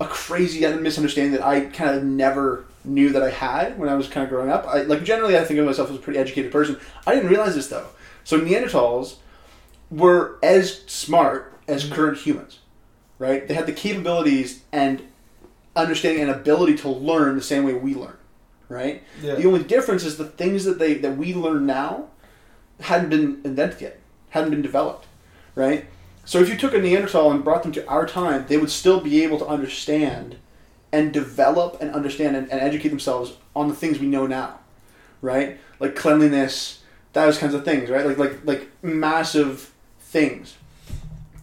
a 0.00 0.06
crazy 0.06 0.60
misunderstanding 0.60 1.32
that 1.32 1.44
I 1.44 1.60
kind 1.60 1.96
of 1.96 2.04
never 2.04 2.64
knew 2.84 3.10
that 3.10 3.22
I 3.22 3.30
had 3.30 3.78
when 3.78 3.88
I 3.88 3.94
was 3.94 4.08
kind 4.08 4.24
of 4.24 4.30
growing 4.30 4.50
up. 4.50 4.66
I 4.66 4.82
like 4.82 5.04
generally 5.04 5.36
I 5.38 5.44
think 5.44 5.58
of 5.58 5.66
myself 5.66 5.90
as 5.90 5.96
a 5.96 6.00
pretty 6.00 6.18
educated 6.18 6.52
person. 6.52 6.78
I 7.06 7.14
didn't 7.14 7.30
realize 7.30 7.54
this 7.54 7.68
though. 7.68 7.88
So 8.24 8.40
Neanderthals 8.40 9.16
were 9.90 10.38
as 10.42 10.82
smart 10.86 11.58
as 11.68 11.84
mm-hmm. 11.84 11.94
current 11.94 12.18
humans, 12.18 12.58
right? 13.18 13.46
They 13.46 13.54
had 13.54 13.66
the 13.66 13.72
capabilities 13.72 14.62
and 14.72 15.02
understanding 15.76 16.22
and 16.22 16.30
ability 16.30 16.76
to 16.78 16.88
learn 16.88 17.36
the 17.36 17.42
same 17.42 17.64
way 17.64 17.74
we 17.74 17.94
learn, 17.94 18.16
right? 18.68 19.02
Yeah. 19.22 19.34
The 19.34 19.46
only 19.46 19.62
difference 19.62 20.04
is 20.04 20.16
the 20.16 20.24
things 20.24 20.64
that 20.64 20.78
they 20.78 20.94
that 20.94 21.16
we 21.16 21.34
learn 21.34 21.66
now 21.66 22.08
hadn't 22.80 23.10
been 23.10 23.40
invented 23.44 23.80
yet, 23.80 24.00
hadn't 24.34 24.50
been 24.50 24.62
developed, 24.62 25.06
right? 25.54 25.86
So 26.24 26.40
if 26.40 26.48
you 26.48 26.56
took 26.56 26.74
a 26.74 26.78
Neanderthal 26.78 27.30
and 27.30 27.44
brought 27.44 27.62
them 27.62 27.70
to 27.72 27.86
our 27.86 28.04
time, 28.04 28.46
they 28.48 28.56
would 28.56 28.70
still 28.70 29.00
be 29.00 29.22
able 29.22 29.38
to 29.38 29.46
understand 29.46 30.36
and 30.92 31.12
develop 31.12 31.76
and 31.80 31.94
understand 31.94 32.34
and, 32.34 32.50
and 32.50 32.60
educate 32.60 32.88
themselves 32.88 33.36
on 33.54 33.68
the 33.68 33.74
things 33.74 34.00
we 34.00 34.08
know 34.08 34.26
now, 34.26 34.58
right? 35.22 35.58
Like 35.78 35.94
cleanliness, 35.94 36.82
those 37.12 37.38
kinds 37.38 37.54
of 37.54 37.64
things, 37.64 37.88
right? 37.88 38.04
Like 38.04 38.18
like 38.18 38.44
like 38.44 38.68
massive 38.82 39.72
things. 40.00 40.56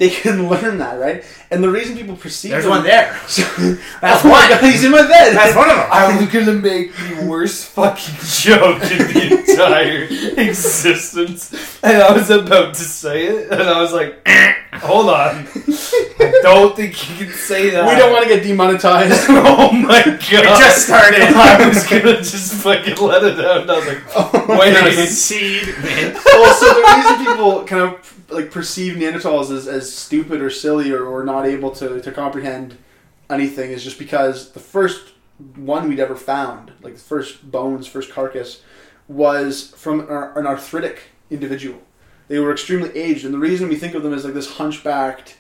They 0.02 0.10
can 0.10 0.50
learn 0.54 0.80
that, 0.80 1.00
right? 1.00 1.24
And 1.52 1.64
the 1.64 1.70
reason 1.70 1.96
people 1.96 2.16
perceive 2.16 2.50
There's 2.52 2.64
them- 2.64 2.72
one 2.72 2.84
there. 2.84 3.14
That's 4.02 4.24
one. 4.24 4.32
one. 4.34 4.64
He's 4.64 4.84
in 4.84 4.90
my 4.92 5.04
bed. 5.08 5.36
That's 5.36 5.56
one 5.56 5.70
of 5.70 5.76
them. 5.78 5.88
I 5.92 6.18
was 6.18 6.28
gonna 6.34 6.54
make 6.54 6.92
the 6.96 7.28
worst 7.30 7.68
fucking 7.68 8.16
joke 8.42 8.82
in 8.90 8.98
the 9.14 9.46
entire 9.52 10.08
existence, 10.42 11.54
and 11.84 12.02
I 12.02 12.14
was 12.14 12.32
about 12.32 12.74
to 12.76 12.82
say 12.84 13.28
it, 13.28 13.52
and 13.52 13.62
I 13.62 13.80
was 13.80 13.94
like, 13.94 14.20
"Eh, 14.26 14.54
"Hold 14.80 15.10
on, 15.10 15.46
I 16.20 16.40
don't 16.42 16.76
think 16.76 16.94
you 17.20 17.26
can 17.28 17.36
say 17.36 17.70
that." 17.70 17.88
we 17.88 17.96
don't 17.96 18.12
want 18.12 18.24
to 18.24 18.30
get 18.36 18.44
demonetized. 18.44 19.26
oh 19.30 19.72
my 19.72 20.02
god! 20.04 20.20
It 20.32 20.58
just 20.58 20.88
started. 20.88 21.22
I 21.22 21.68
was 21.68 21.86
gonna 21.88 22.18
just 22.18 22.54
fucking 22.56 22.96
let 22.98 23.24
it 23.24 23.40
out, 23.46 23.62
and 23.62 23.72
I 23.72 23.78
was 23.78 23.88
like, 23.88 24.02
Oh 24.16 24.46
"Wait, 24.60 24.72
There's 24.74 25.10
seed, 25.12 25.68
man. 25.84 26.14
well, 26.26 26.54
so 26.56 26.66
the 26.74 26.82
reason 26.96 27.26
people 27.26 27.64
kind 27.66 27.82
of 27.94 28.21
like 28.32 28.52
perceive 28.52 28.96
Neanderthals 28.96 29.52
as, 29.52 29.68
as 29.68 29.94
stupid 29.94 30.42
or 30.42 30.50
silly 30.50 30.92
or, 30.92 31.06
or 31.06 31.24
not 31.24 31.46
able 31.46 31.72
to, 31.72 32.02
to 32.02 32.12
comprehend 32.12 32.78
anything 33.30 33.72
is 33.72 33.84
just 33.84 34.00
because 34.00 34.52
the 34.52 34.60
first 34.60 35.14
one 35.56 35.88
we'd 35.90 36.00
ever 36.00 36.16
found, 36.16 36.72
like 36.82 36.94
the 36.94 37.00
first 37.00 37.50
bones, 37.52 37.88
first 37.88 38.12
carcass, 38.12 38.62
was 39.08 39.74
from 39.76 40.02
an, 40.02 40.46
arthritic 40.46 41.04
individual. 41.30 41.82
They 42.28 42.40
were 42.40 42.52
extremely 42.52 42.96
aged, 42.98 43.26
and 43.26 43.34
the 43.34 43.40
reason 43.40 43.68
we 43.68 43.76
think 43.76 43.94
of 43.94 44.04
them 44.04 44.14
as 44.14 44.24
like 44.24 44.34
this 44.34 44.54
hunchbacked, 44.54 45.38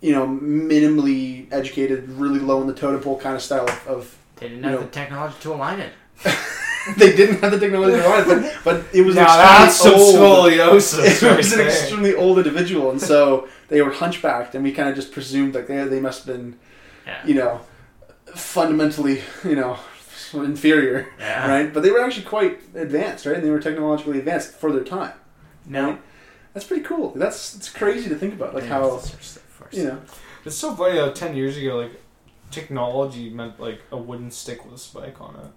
you 0.00 0.12
know, 0.12 0.26
minimally 0.26 1.52
educated, 1.52 2.08
really 2.10 2.38
low 2.38 2.60
in 2.60 2.66
the 2.66 2.74
totem 2.74 3.00
pole 3.00 3.18
kind 3.18 3.34
of 3.34 3.42
style 3.42 3.68
of, 3.68 3.86
of 3.86 4.18
They 4.36 4.48
didn't 4.48 4.64
have 4.64 4.72
know. 4.72 4.80
the 4.80 4.86
technology 4.90 5.36
to 5.40 5.54
align 5.54 5.80
it. 5.80 5.92
they 6.96 7.14
didn't 7.14 7.40
have 7.40 7.52
the 7.52 7.58
technology 7.60 7.96
to 7.96 8.02
run 8.02 8.20
it, 8.22 8.26
but, 8.26 8.64
but 8.64 8.94
it 8.94 9.02
was 9.02 9.14
now 9.14 9.24
extremely 9.24 9.66
that's 9.66 9.76
some 9.76 9.94
old. 9.94 10.14
scoliosis." 10.52 11.22
it 11.22 11.22
right 11.22 11.36
was 11.36 11.52
an 11.52 11.58
there. 11.58 11.68
extremely 11.68 12.14
old 12.14 12.38
individual, 12.38 12.90
and 12.90 13.00
so 13.00 13.48
they 13.68 13.82
were 13.82 13.92
hunchbacked, 13.92 14.54
and 14.54 14.64
we 14.64 14.72
kind 14.72 14.88
of 14.88 14.94
just 14.96 15.12
presumed 15.12 15.54
like 15.54 15.66
they, 15.66 15.82
they 15.84 16.00
must 16.00 16.24
have 16.26 16.36
been, 16.36 16.58
Yeah. 17.06 17.26
you 17.26 17.34
know, 17.34 17.60
fundamentally, 18.34 19.22
you 19.44 19.56
know, 19.56 19.78
inferior, 20.34 21.08
Yeah. 21.18 21.48
right? 21.48 21.72
But 21.72 21.82
they 21.82 21.90
were 21.90 22.00
actually 22.00 22.24
quite 22.26 22.60
advanced, 22.74 23.26
right? 23.26 23.36
And 23.36 23.44
they 23.44 23.50
were 23.50 23.60
technologically 23.60 24.18
advanced 24.18 24.52
for 24.54 24.72
their 24.72 24.84
time. 24.84 25.12
No. 25.66 25.98
That's 26.54 26.66
pretty 26.66 26.82
cool. 26.82 27.12
That's 27.16 27.54
it's 27.56 27.70
crazy 27.70 28.08
to 28.10 28.14
think 28.14 28.34
about, 28.34 28.54
like 28.54 28.64
how 28.66 29.00
you 29.70 29.84
know. 29.84 29.98
It's 30.44 30.56
so 30.56 30.74
funny 30.74 30.98
how 30.98 31.10
ten 31.10 31.34
years 31.34 31.56
ago, 31.56 31.76
like 31.78 31.92
technology 32.50 33.30
meant 33.30 33.58
like 33.58 33.80
a 33.90 33.96
wooden 33.96 34.30
stick 34.30 34.64
with 34.64 34.74
a 34.74 34.78
spike 34.78 35.18
on 35.20 35.34
it. 35.36 35.50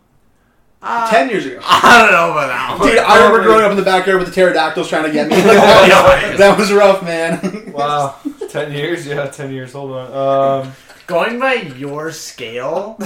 Uh, 0.81 1.09
Ten 1.09 1.29
years 1.29 1.45
ago. 1.45 1.59
I 1.63 2.01
don't 2.01 2.11
know 2.11 2.31
about 2.31 2.47
that 2.47 2.79
one. 2.79 2.87
Dude, 2.89 2.99
I 2.99 3.17
remember 3.17 3.41
growing 3.43 3.63
up 3.65 3.71
in 3.71 3.77
the 3.77 3.83
backyard 3.83 4.19
with 4.19 4.27
the 4.27 4.33
pterodactyls 4.33 4.87
trying 4.87 5.05
to 5.05 5.11
get 5.11 5.27
me. 5.27 5.35
Like, 5.41 5.57
that, 5.57 6.29
was, 6.29 6.37
that 6.39 6.57
was 6.57 6.71
rough, 6.73 7.03
man. 7.03 7.71
Wow, 7.73 8.15
ten 8.49 8.71
years? 8.71 9.07
Yeah, 9.07 9.27
ten 9.27 9.51
years. 9.51 9.73
Hold 9.73 9.91
on. 9.91 10.65
Um, 10.65 10.73
Going 11.07 11.39
by 11.39 11.53
your 11.53 12.11
scale, 12.11 12.97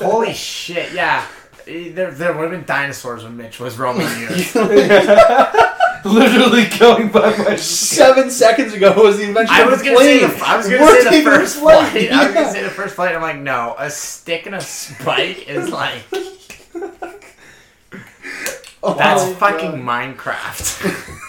holy 0.00 0.32
shit, 0.32 0.92
yeah. 0.94 1.26
There, 1.66 2.10
there 2.12 2.32
would 2.32 2.42
have 2.44 2.50
been 2.50 2.64
dinosaurs 2.64 3.24
when 3.24 3.36
Mitch 3.36 3.60
was 3.60 3.76
roaming 3.78 4.08
you. 4.20 4.28
literally 6.04 6.66
going 6.78 7.08
by 7.10 7.36
my. 7.36 7.56
Seven 7.56 8.30
seconds 8.30 8.72
ago 8.72 8.94
was 9.02 9.18
the 9.18 9.24
invention 9.24 9.54
I 9.54 9.62
of 9.62 9.70
was 9.70 9.80
the 9.80 9.86
gonna 9.86 9.98
say 9.98 10.18
plane. 10.20 10.38
the, 10.38 10.46
I 10.46 10.56
was 10.56 10.66
gonna 10.66 10.78
say 10.78 10.78
the 10.78 10.84
Working 10.84 11.24
first 11.24 11.56
flight, 11.58 11.90
flight. 11.92 12.12
I 12.12 12.24
was 12.26 12.34
gonna 12.34 12.50
say 12.52 12.62
the 12.62 12.70
first 12.70 12.94
flight. 12.94 13.14
I'm 13.14 13.20
like, 13.22 13.36
no, 13.38 13.74
a 13.78 13.90
stick 13.90 14.46
and 14.46 14.54
a 14.54 14.60
spike 14.60 15.46
is 15.48 15.68
like 15.68 16.04
Oh 18.88 18.94
that's 18.96 19.26
my 19.26 19.34
fucking 19.34 19.84
God. 19.84 20.16
Minecraft. 20.16 21.18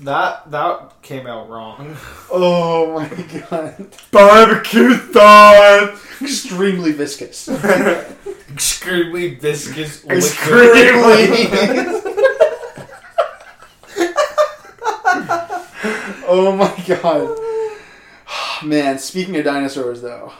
That 0.00 0.50
that 0.50 1.00
came 1.00 1.26
out 1.26 1.48
wrong. 1.48 1.96
Oh 2.30 3.00
my 3.00 3.08
god. 3.50 3.86
Barbecue 4.10 4.98
time. 5.10 5.96
Extremely 6.20 6.92
viscous. 6.92 7.48
Extremely 8.52 9.36
viscous 9.36 10.04
liquid. 10.04 10.18
Extremely. 10.22 11.46
oh 16.28 16.54
my 16.58 16.84
god. 16.86 17.38
Man, 18.68 18.98
speaking 18.98 19.34
of 19.38 19.44
dinosaurs 19.44 20.02
though, 20.02 20.30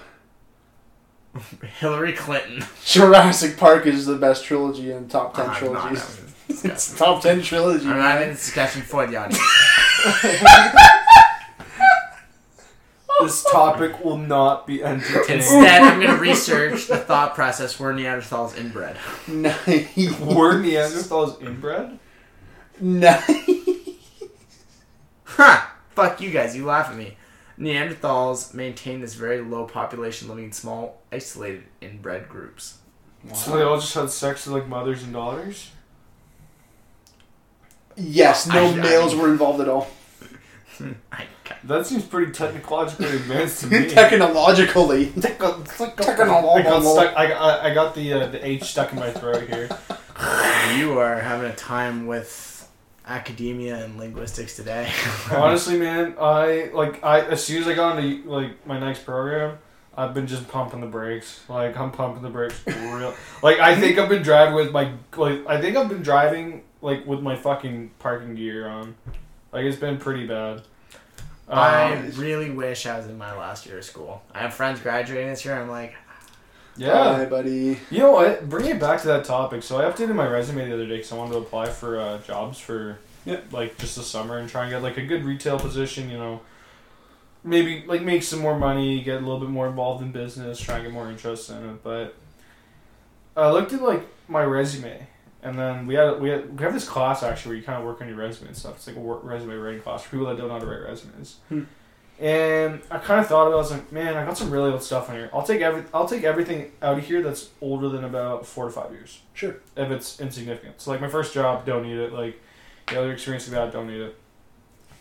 Hillary 1.80 2.12
Clinton. 2.12 2.64
Jurassic 2.84 3.57
Park 3.57 3.87
is 3.87 4.07
the 4.07 4.16
best 4.16 4.45
trilogy 4.45 4.93
in 4.93 5.09
top 5.09 5.34
10 5.34 5.47
ah, 5.47 5.51
I'm 5.51 5.57
trilogies. 5.57 6.20
It's 6.49 6.62
discussion. 6.62 6.97
top 6.97 7.22
10 7.22 7.43
trilogy. 7.43 7.87
I'm 7.89 7.99
not 7.99 8.22
in 8.22 8.28
this 8.30 8.45
discussion 8.45 8.82
for 8.82 9.07
the 9.07 9.16
audience. 9.16 9.41
This 13.22 13.45
topic 13.51 14.05
will 14.05 14.18
not 14.18 14.66
be 14.66 14.84
entertaining. 14.84 15.39
Instead, 15.39 15.82
I'm 15.82 16.01
gonna 16.01 16.18
research 16.18 16.87
the 16.87 16.99
thought 16.99 17.34
process 17.34 17.80
where 17.80 17.93
Neanderthals 17.95 18.57
inbred. 18.59 18.99
Nice. 19.26 20.20
Were 20.20 20.61
Neanderthals 20.61 21.43
inbred? 21.43 21.99
Nice. 22.78 23.30
Ha! 25.24 25.76
Fuck 25.95 26.20
you 26.20 26.30
guys, 26.30 26.55
you 26.55 26.66
laugh 26.66 26.91
at 26.91 26.97
me. 26.97 27.16
Neanderthals 27.59 28.52
maintained 28.52 29.02
this 29.02 29.14
very 29.14 29.40
low 29.40 29.64
population 29.64 30.28
living 30.28 30.44
in 30.46 30.52
small, 30.52 31.00
isolated, 31.11 31.64
inbred 31.80 32.28
groups. 32.28 32.78
So 33.34 33.57
they 33.57 33.62
all 33.62 33.80
just 33.80 33.94
had 33.94 34.11
sex 34.11 34.46
with 34.46 34.54
like 34.54 34.68
mothers 34.68 35.02
and 35.02 35.12
daughters? 35.12 35.70
Yes, 37.96 38.46
no 38.46 38.66
I- 38.66 38.70
I- 38.72 38.74
males 38.74 39.14
were 39.14 39.28
involved 39.30 39.61
at 39.61 39.68
all. 39.68 39.88
I 41.12 41.24
ca- 41.44 41.57
That 41.64 41.86
seems 41.86 42.04
pretty 42.04 42.30
technologically 42.32 43.07
advanced 43.07 43.62
to 43.62 43.66
me. 43.68 43.88
Technologically. 43.88 45.12
I 45.24 45.30
got 45.30 45.66
stuck. 45.66 46.00
I 47.16 47.26
got, 47.28 47.61
I 47.64 47.74
got 47.74 47.94
the 47.94 48.12
uh, 48.12 48.26
the 48.26 48.46
H 48.46 48.64
stuck 48.64 48.92
in 48.92 48.98
my 48.98 49.11
throat 49.11 49.48
here. 49.48 49.68
you 50.76 50.98
are 50.98 51.18
having 51.18 51.50
a 51.50 51.54
time 51.57 52.07
with 52.07 52.55
academia 53.07 53.84
and 53.84 53.96
linguistics 53.98 54.57
today. 54.57 54.90
Honestly, 55.32 55.78
man, 55.78 56.14
I 56.20 56.70
like 56.74 57.02
I 57.04 57.20
as 57.20 57.44
soon 57.44 57.62
as 57.62 57.68
I 57.68 57.74
got 57.74 57.98
into 57.98 58.28
like 58.28 58.66
my 58.66 58.78
next 58.78 59.04
program, 59.04 59.59
I've 59.96 60.12
been 60.14 60.26
just 60.26 60.48
pumping 60.48 60.80
the 60.80 60.86
brakes. 60.86 61.40
Like 61.48 61.76
I'm 61.76 61.90
pumping 61.90 62.22
the 62.22 62.30
brakes 62.30 62.61
real. 62.66 63.14
Like 63.42 63.59
I 63.61 63.78
think 63.78 63.98
I've 63.98 64.09
been 64.09 64.22
driving 64.22 64.54
with 64.54 64.72
my 64.72 64.92
like 65.16 65.46
I 65.46 65.61
think 65.61 65.76
I've 65.76 65.88
been 65.88 66.02
driving 66.02 66.62
like 66.82 67.07
with 67.07 67.20
my 67.20 67.36
fucking 67.36 67.90
parking 67.98 68.34
gear 68.34 68.68
on. 68.68 68.94
Like 69.52 69.64
it's 69.64 69.78
been 69.78 69.98
pretty 69.98 70.26
bad. 70.26 70.62
I 71.48 71.94
Um, 71.94 72.11
really 72.16 72.50
wish 72.50 72.86
I 72.86 72.98
was 72.98 73.07
in 73.07 73.16
my 73.16 73.32
last 73.36 73.66
year 73.66 73.78
of 73.78 73.84
school. 73.84 74.20
I 74.34 74.40
have 74.40 74.52
friends 74.52 74.80
graduating 74.80 75.28
this 75.30 75.44
year. 75.44 75.54
I'm 75.54 75.70
like, 75.70 75.94
yeah. 76.77 77.24
Buddy. 77.27 77.79
You 77.91 77.99
know 77.99 78.12
what? 78.12 78.49
Bring 78.49 78.66
it 78.66 78.79
back 78.81 79.01
to 79.03 79.07
that 79.09 79.24
topic. 79.24 79.62
So 79.62 79.79
I 79.79 79.91
updated 79.91 80.14
my 80.14 80.27
resume 80.27 80.66
the 80.66 80.74
other 80.74 80.87
day 80.87 80.97
because 80.97 81.12
I 81.12 81.16
wanted 81.16 81.33
to 81.33 81.39
apply 81.39 81.66
for 81.66 82.01
uh, 82.01 82.18
jobs 82.18 82.59
for 82.59 82.99
Yeah. 83.24 83.41
like 83.51 83.79
just 83.79 83.97
the 83.97 84.03
summer 84.03 84.39
and 84.39 84.49
try 84.49 84.62
and 84.62 84.70
get 84.70 84.83
like 84.83 84.97
a 84.99 85.05
good 85.07 85.24
retail 85.24 85.59
position. 85.59 86.09
You 86.11 86.18
know, 86.18 86.41
maybe 87.45 87.85
like 87.87 88.03
make 88.03 88.22
some 88.22 88.41
more 88.41 88.59
money, 88.59 89.03
get 89.03 89.16
a 89.16 89.20
little 89.20 89.41
bit 89.41 89.51
more 89.51 89.66
involved 89.68 90.03
in 90.03 90.12
business, 90.12 90.61
try 90.61 90.77
and 90.77 90.85
get 90.85 90.93
more 90.93 91.11
interest 91.11 91.51
in 91.51 91.57
it. 91.68 91.83
But 91.83 92.14
I 93.37 93.51
looked 93.51 93.72
at 93.72 93.83
like 93.83 94.07
my 94.29 94.43
resume, 94.45 95.07
and 95.43 95.59
then 95.59 95.87
we 95.87 95.95
had 95.95 96.20
we 96.20 96.29
had 96.31 96.59
we 96.59 96.64
have 96.64 96.72
this 96.74 96.89
class 96.89 97.22
actually 97.22 97.51
where 97.51 97.59
you 97.59 97.64
kind 97.64 97.79
of 97.79 97.85
work 97.85 98.01
on 98.01 98.09
your 98.09 98.16
resume 98.16 98.49
and 98.49 98.57
stuff. 98.57 98.77
It's 98.77 98.87
like 98.87 98.97
a 98.97 99.01
resume 99.01 99.55
writing 99.55 99.81
class 99.83 100.03
for 100.03 100.11
people 100.11 100.27
that 100.27 100.37
don't 100.37 100.49
know 100.49 100.55
how 100.55 100.61
to 100.61 100.66
write 100.66 100.83
resumes. 100.89 101.37
Hmm. 101.49 101.62
And 102.19 102.81
I 102.91 102.99
kind 102.99 103.21
of 103.21 103.27
thought 103.27 103.47
about. 103.47 103.53
it. 103.53 103.55
I 103.55 103.57
was 103.57 103.71
like, 103.73 103.93
man, 103.93 104.17
I 104.17 104.25
got 104.25 104.39
some 104.39 104.51
really 104.51 104.73
old 104.73 104.83
stuff 104.83 105.11
on 105.11 105.17
here. 105.17 105.31
I'll 105.35 105.43
take 105.43 105.61
every. 105.61 105.85
I'll 105.93 106.09
take 106.09 106.25
everything 106.25 106.73
out 106.81 106.99
of 106.99 107.05
here 107.05 107.23
that's 107.23 107.51
older 107.61 107.89
than 107.89 108.05
about 108.05 108.47
four 108.47 108.67
to 108.67 108.71
five 108.71 108.91
years. 108.93 109.21
Sure. 109.35 109.57
If 109.77 109.91
it's 109.91 110.19
insignificant. 110.21 110.81
So 110.81 110.91
like 110.91 111.01
my 111.01 111.09
first 111.09 111.35
job, 111.35 111.67
don't 111.67 111.83
need 111.83 111.99
it. 111.99 112.12
Like 112.12 112.41
the 112.87 112.99
other 112.99 113.12
experience 113.12 113.47
I've 113.49 113.55
had, 113.55 113.73
don't 113.73 113.87
need 113.87 114.01
it. 114.01 114.19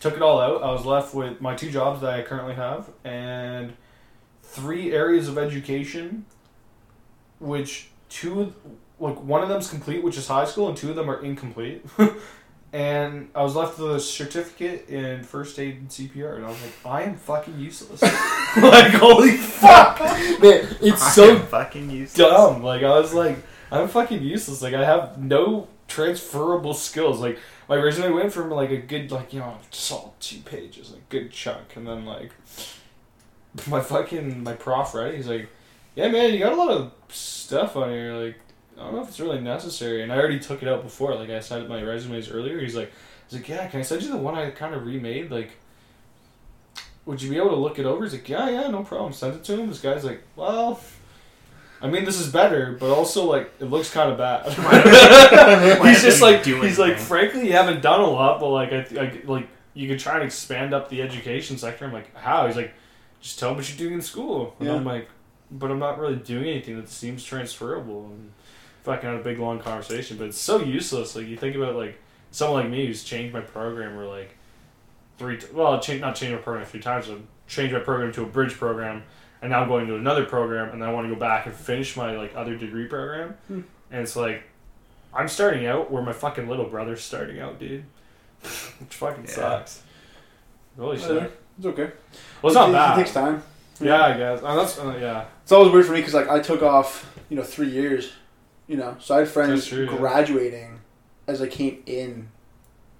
Took 0.00 0.14
it 0.14 0.22
all 0.22 0.40
out. 0.40 0.62
I 0.62 0.70
was 0.72 0.84
left 0.84 1.14
with 1.14 1.40
my 1.40 1.54
two 1.54 1.70
jobs 1.70 2.02
that 2.02 2.12
I 2.12 2.22
currently 2.22 2.54
have 2.54 2.90
and 3.02 3.72
three 4.42 4.92
areas 4.92 5.28
of 5.28 5.38
education, 5.38 6.26
which 7.38 7.88
two, 8.10 8.52
like 9.00 9.20
one 9.22 9.42
of 9.42 9.48
them's 9.48 9.68
complete, 9.70 10.02
which 10.02 10.18
is 10.18 10.28
high 10.28 10.44
school, 10.44 10.68
and 10.68 10.76
two 10.76 10.90
of 10.90 10.96
them 10.96 11.10
are 11.10 11.22
incomplete. 11.22 11.84
and 12.76 13.30
I 13.34 13.42
was 13.42 13.56
left 13.56 13.78
with 13.78 13.96
a 13.96 14.00
certificate 14.00 14.90
in 14.90 15.24
first 15.24 15.58
aid 15.58 15.76
and 15.78 15.88
CPR, 15.88 16.36
and 16.36 16.44
I 16.44 16.48
was 16.48 16.60
like, 16.60 16.74
I 16.84 17.02
am 17.04 17.16
fucking 17.16 17.58
useless. 17.58 18.02
like, 18.02 18.92
holy 18.92 19.38
fuck, 19.38 19.98
man, 20.42 20.68
it's 20.82 21.02
I 21.02 21.10
so 21.10 21.38
fucking 21.38 21.88
useless. 21.88 22.12
dumb. 22.12 22.62
Like 22.62 22.82
I 22.82 22.98
was 22.98 23.14
like, 23.14 23.38
I'm 23.72 23.88
fucking 23.88 24.22
useless. 24.22 24.60
Like 24.60 24.74
I 24.74 24.84
have 24.84 25.16
no 25.16 25.68
transferable 25.88 26.74
skills. 26.74 27.18
Like 27.18 27.38
my 27.66 27.76
resume 27.76 28.10
went 28.10 28.30
from 28.30 28.50
like 28.50 28.70
a 28.70 28.76
good 28.76 29.10
like 29.10 29.32
you 29.32 29.40
know 29.40 29.56
just 29.70 29.90
all 29.90 30.14
two 30.20 30.40
pages, 30.40 30.92
like 30.92 31.08
good 31.08 31.32
chunk, 31.32 31.76
and 31.76 31.86
then 31.86 32.04
like 32.04 32.32
my 33.66 33.80
fucking 33.80 34.42
my 34.42 34.52
prof 34.52 34.92
right, 34.94 35.14
he's 35.14 35.28
like, 35.28 35.48
yeah 35.94 36.08
man, 36.08 36.30
you 36.30 36.40
got 36.40 36.52
a 36.52 36.56
lot 36.56 36.70
of 36.70 36.92
stuff 37.08 37.74
on 37.74 37.88
here. 37.88 38.12
Like 38.12 38.36
I 38.78 38.82
don't 38.84 38.94
know 38.94 39.02
if 39.02 39.08
it's 39.08 39.20
really 39.20 39.40
necessary. 39.40 40.02
And 40.02 40.12
I 40.12 40.16
already 40.18 40.38
took 40.38 40.62
it 40.62 40.68
out 40.68 40.82
before. 40.82 41.14
Like 41.14 41.30
I 41.30 41.40
sent 41.40 41.68
my 41.68 41.82
resumes 41.82 42.30
earlier. 42.30 42.60
He's 42.60 42.76
like, 42.76 42.92
he's 43.28 43.38
like, 43.40 43.48
yeah, 43.48 43.66
can 43.68 43.80
I 43.80 43.82
send 43.82 44.02
you 44.02 44.10
the 44.10 44.16
one 44.16 44.34
I 44.34 44.50
kind 44.50 44.74
of 44.74 44.84
remade? 44.86 45.30
Like. 45.30 45.52
Would 47.06 47.22
you 47.22 47.30
be 47.30 47.36
able 47.36 47.50
to 47.50 47.56
look 47.56 47.78
it 47.78 47.86
over? 47.86 48.02
He's 48.02 48.14
like, 48.14 48.28
yeah, 48.28 48.50
yeah, 48.50 48.68
no 48.68 48.82
problem. 48.82 49.12
Send 49.12 49.36
it 49.36 49.44
to 49.44 49.56
him. 49.56 49.68
This 49.68 49.80
guy's 49.80 50.04
like, 50.04 50.24
well, 50.34 50.80
I 51.80 51.88
mean, 51.88 52.04
this 52.04 52.18
is 52.18 52.32
better, 52.32 52.76
but 52.80 52.90
also 52.90 53.26
like 53.26 53.52
it 53.60 53.66
looks 53.66 53.92
kind 53.92 54.10
of 54.10 54.18
bad. 54.18 54.46
He's 55.86 56.02
just 56.02 56.20
like 56.20 56.42
do 56.42 56.60
he's 56.62 56.78
like 56.78 56.92
anything? 56.92 57.06
frankly, 57.06 57.46
you 57.46 57.52
haven't 57.52 57.80
done 57.82 58.00
a 58.00 58.08
lot, 58.10 58.40
but 58.40 58.48
like 58.48 58.72
I, 58.72 58.86
I 58.98 59.20
like 59.24 59.48
you 59.74 59.86
could 59.88 60.00
try 60.00 60.14
and 60.14 60.24
expand 60.24 60.72
up 60.74 60.88
the 60.88 61.00
education 61.02 61.58
sector. 61.58 61.84
I'm 61.84 61.92
like, 61.92 62.14
how? 62.16 62.46
He's 62.46 62.56
like, 62.56 62.72
just 63.20 63.38
tell 63.38 63.50
him 63.50 63.56
what 63.56 63.68
you're 63.68 63.78
doing 63.78 63.94
in 63.94 64.02
school, 64.02 64.56
and 64.58 64.68
Yeah. 64.68 64.74
I'm 64.74 64.84
like, 64.84 65.08
but 65.50 65.70
I'm 65.70 65.78
not 65.78 65.98
really 65.98 66.16
doing 66.16 66.46
anything 66.46 66.76
that 66.76 66.88
seems 66.88 67.22
transferable. 67.22 68.06
And 68.06 68.32
fucking 68.86 69.08
had 69.10 69.20
a 69.20 69.22
big 69.22 69.38
long 69.38 69.58
conversation, 69.58 70.16
but 70.16 70.28
it's 70.28 70.38
so 70.38 70.60
useless. 70.60 71.14
Like 71.14 71.26
you 71.26 71.36
think 71.36 71.54
about 71.56 71.76
like 71.76 71.98
someone 72.30 72.62
like 72.62 72.70
me 72.70 72.86
who's 72.86 73.04
changed 73.04 73.34
my 73.34 73.40
program 73.42 73.98
or 73.98 74.06
like 74.06 74.30
three. 75.18 75.36
T- 75.38 75.48
well, 75.52 75.78
change 75.80 76.00
not 76.00 76.14
changed 76.16 76.34
my 76.36 76.40
program 76.40 76.64
three 76.66 76.80
times, 76.80 77.08
I 77.10 77.16
changed 77.48 77.74
my 77.74 77.80
program 77.80 78.12
to 78.14 78.22
a 78.22 78.26
bridge 78.26 78.54
program, 78.54 79.02
and 79.42 79.50
now 79.50 79.60
I'm 79.62 79.68
going 79.68 79.86
to 79.88 79.96
another 79.96 80.24
program, 80.24 80.70
and 80.70 80.80
then 80.80 80.88
I 80.88 80.92
want 80.92 81.06
to 81.08 81.12
go 81.14 81.18
back 81.20 81.46
and 81.46 81.54
finish 81.54 81.96
my 81.96 82.16
like 82.16 82.34
other 82.34 82.56
degree 82.56 82.86
program, 82.86 83.34
Hmm. 83.48 83.60
and 83.90 84.02
it's 84.02 84.16
like 84.16 84.42
I'm 85.14 85.28
starting 85.28 85.66
out 85.66 85.90
where 85.90 86.02
my 86.02 86.12
fucking 86.12 86.48
little 86.48 86.66
brother's 86.66 87.02
starting 87.02 87.40
out, 87.40 87.58
dude. 87.58 87.84
Which 88.42 88.94
fucking 88.94 89.24
Yeah. 89.24 89.30
sucks. 89.30 89.82
Holy 90.78 90.98
Yeah. 90.98 91.06
shit. 91.06 91.40
It's 91.58 91.66
okay. 91.66 91.90
Well, 92.42 92.50
it's 92.52 92.54
not 92.54 92.68
it, 92.68 92.72
bad. 92.72 92.98
It 92.98 93.02
takes 93.02 93.14
time. 93.14 93.42
Yeah, 93.80 94.04
I 94.04 94.16
guess. 94.16 94.40
Oh, 94.42 94.56
that's 94.56 94.78
uh, 94.78 94.96
yeah. 95.00 95.24
It's 95.42 95.52
always 95.52 95.72
weird 95.72 95.86
for 95.86 95.92
me 95.92 96.00
because 96.00 96.14
like 96.14 96.28
I 96.28 96.40
took 96.40 96.62
off, 96.62 97.10
you 97.30 97.36
know, 97.36 97.42
three 97.42 97.68
years, 97.70 98.12
you 98.68 98.76
know, 98.76 98.96
so 99.00 99.14
I 99.16 99.18
had 99.20 99.28
friends 99.28 99.66
true, 99.66 99.84
yeah. 99.84 99.96
graduating 99.96 100.80
as 101.26 101.40
I 101.42 101.46
came 101.48 101.82
in 101.86 102.28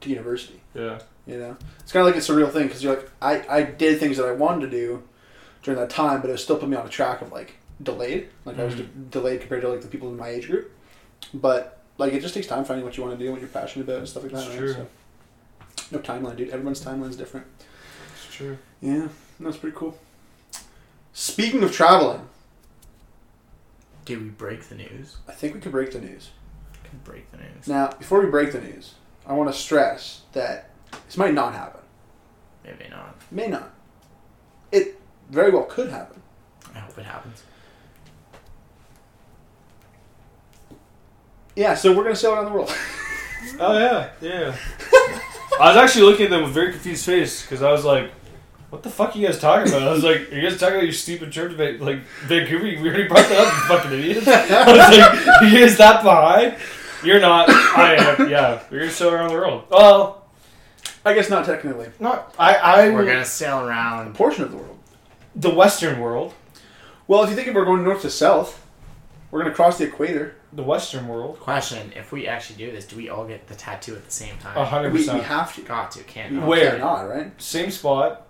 to 0.01 0.09
university. 0.11 0.61
Yeah. 0.75 1.01
You 1.27 1.39
know, 1.39 1.57
it's 1.81 1.91
kind 1.93 2.03
of 2.03 2.07
like 2.07 2.17
it's 2.17 2.29
a 2.29 2.33
surreal 2.33 2.53
thing 2.53 2.65
because 2.69 2.83
you're 2.85 2.95
like, 2.97 3.11
I 3.21 3.45
I 3.49 3.63
did 3.63 3.99
things 3.99 4.17
that 4.19 4.27
I 4.27 4.33
wanted 4.33 4.71
to 4.71 4.71
do 4.71 5.03
during 5.63 5.81
that 5.81 5.91
time, 5.91 6.21
but 6.21 6.31
it 6.31 6.39
still 6.39 6.57
put 6.57 6.69
me 6.69 6.77
on 6.77 6.87
a 6.87 6.89
track 6.89 7.21
of 7.21 7.33
like 7.33 7.55
delayed. 7.83 8.29
Like 8.45 8.59
I 8.59 8.65
was 8.65 8.75
Mhm. 8.75 8.79
de- 8.79 8.85
delayed 9.19 9.41
compared 9.41 9.63
to 9.63 9.69
like 9.69 9.81
the 9.83 9.89
people 9.89 10.09
in 10.09 10.17
my 10.17 10.29
age 10.29 10.47
group. 10.47 10.71
But 11.35 11.81
like 11.99 12.13
it 12.13 12.21
just 12.21 12.35
takes 12.35 12.47
time 12.47 12.65
finding 12.65 12.85
what 12.85 12.97
you 12.97 13.03
want 13.03 13.19
to 13.19 13.25
do, 13.25 13.33
what 13.33 13.41
you're 13.41 13.49
passionate 13.49 13.85
about, 13.89 13.99
and 13.99 14.09
stuff 14.09 14.23
like 14.23 14.33
that. 14.33 14.49
Right? 14.49 14.59
true. 14.59 14.73
So, 14.75 14.87
no 15.91 15.99
timeline, 15.99 16.37
dude. 16.37 16.51
Everyone's 16.51 16.85
timeline's 16.85 17.17
different. 17.17 17.47
It's 18.15 18.33
true. 18.35 18.59
Yeah, 18.81 19.09
that's 19.41 19.57
pretty 19.57 19.77
cool. 19.77 19.99
Speaking 21.13 21.63
of 21.65 21.73
traveling, 21.73 22.29
Did 24.07 24.23
we 24.23 24.29
break 24.31 24.63
the 24.69 24.77
news? 24.77 25.17
I 25.29 25.33
think 25.33 25.55
we 25.55 25.61
could 25.61 25.73
break 25.73 25.91
the 25.91 26.01
news. 26.01 26.31
Can 26.85 27.01
break 27.05 27.31
the 27.33 27.39
news. 27.39 27.67
Now, 27.67 27.91
before 27.91 28.21
we 28.21 28.31
break 28.31 28.53
the 28.53 28.61
news, 28.61 28.95
I 29.27 29.35
want 29.35 29.53
to 29.53 29.59
stress 29.59 30.23
that 30.33 30.71
this 31.07 31.19
might 31.19 31.35
not 31.35 31.53
happen. 31.53 31.81
Maybe 32.65 32.87
not. 32.89 33.17
May 33.31 33.49
not. 33.49 33.73
It 34.71 35.01
very 35.29 35.51
well 35.51 35.65
could 35.65 35.91
happen. 35.91 36.23
I 36.75 36.79
hope 36.79 36.97
it 36.97 37.05
happens. 37.05 37.43
Yeah, 41.57 41.75
so 41.75 41.93
we're 41.97 42.05
gonna 42.05 42.17
sail 42.17 42.35
around 42.35 42.47
the 42.47 42.53
world. 42.53 42.75
Oh 43.61 43.79
yeah, 43.79 44.09
yeah. 44.21 44.57
I 45.61 45.69
was 45.69 45.77
actually 45.77 46.05
looking 46.07 46.25
at 46.25 46.31
them 46.31 46.41
with 46.43 46.51
a 46.51 46.55
very 46.55 46.73
confused 46.73 47.07
face 47.07 47.43
because 47.43 47.63
I 47.63 47.71
was 47.71 47.85
like, 47.85 48.11
"What 48.71 48.83
the 48.83 48.91
fuck 48.91 49.15
are 49.15 49.19
you 49.19 49.27
guys 49.27 49.39
talking 49.39 49.69
about?" 49.73 49.87
I 49.89 49.93
was 49.93 50.03
like, 50.05 50.31
"Are 50.33 50.35
you 50.35 50.49
guys 50.49 50.59
talking 50.59 50.75
about 50.77 50.85
your 50.85 50.93
stupid 50.93 51.33
trip 51.33 51.51
to 51.51 51.57
Va- 51.57 51.85
like 51.85 52.01
Vancouver? 52.27 52.65
We 52.65 52.77
already 52.79 53.09
brought 53.09 53.29
that 53.29 53.39
up, 53.47 53.53
you 53.53 53.77
fucking 53.77 53.93
idiots." 53.93 54.29
I 54.29 54.73
was 54.73 54.99
like, 54.99 55.43
"Are 55.43 55.45
you 55.45 55.61
guys 55.67 55.77
that 55.79 56.03
behind?" 56.03 56.57
You're 57.05 57.21
not. 57.21 57.49
I 57.51 57.95
am. 57.97 58.29
Yeah, 58.31 58.63
we're 58.71 58.81
gonna 58.81 58.91
sail 58.91 59.11
around 59.11 59.29
the 59.29 59.35
world. 59.35 59.65
Well, 59.71 60.25
I 61.05 61.15
guess 61.15 61.29
not 61.31 61.45
technically. 61.45 61.89
not. 62.01 62.35
I. 62.39 62.55
I. 62.57 62.91
We're 62.91 63.05
gonna 63.05 63.25
sail 63.25 63.61
around 63.61 63.99
A 63.99 64.03
around. 64.05 64.15
portion 64.15 64.45
of 64.45 64.51
the 64.51 64.57
world. 64.57 64.79
the 65.35 65.51
Western 65.51 66.01
world. 66.01 66.33
Well, 67.07 67.23
if 67.23 67.31
you 67.31 67.37
think 67.37 67.47
if 67.49 67.55
we're 67.55 67.65
going 67.67 67.85
north 67.85 68.03
to 68.03 68.11
south, 68.11 68.65
we're 69.31 69.43
gonna 69.43 69.55
cross 69.55 69.79
the 69.79 69.85
equator. 69.85 70.35
The 70.53 70.63
Western 70.63 71.07
world. 71.07 71.39
Question: 71.39 71.93
If 71.95 72.11
we 72.13 72.27
actually 72.27 72.57
do 72.65 72.73
this, 72.73 72.87
do 72.87 72.97
we 72.97 73.11
all 73.11 73.27
get 73.27 73.47
the 73.47 73.55
tattoo 73.55 73.95
at 73.95 74.05
the 74.07 74.11
same 74.11 74.37
time? 74.39 74.57
A 74.57 74.65
hundred 74.65 74.93
We, 74.95 75.01
we 75.01 75.05
percent. 75.07 75.23
have 75.25 75.55
to. 75.57 75.61
Got 75.61 75.91
to, 75.93 76.03
can't. 76.05 76.33
You 76.33 76.41
not. 76.41 76.49
Where? 76.49 76.71
cannot, 76.73 77.03
right? 77.09 77.41
Same 77.41 77.71
spot. 77.71 78.26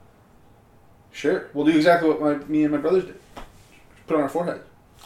Sure. 1.16 1.48
We'll 1.54 1.64
do 1.64 1.74
exactly 1.74 2.10
what 2.10 2.20
my, 2.20 2.34
me 2.46 2.62
and 2.64 2.72
my 2.72 2.78
brothers 2.78 3.06
did. 3.06 3.18
Put 4.06 4.16
on 4.16 4.22
our 4.22 4.28
forehead. 4.28 4.60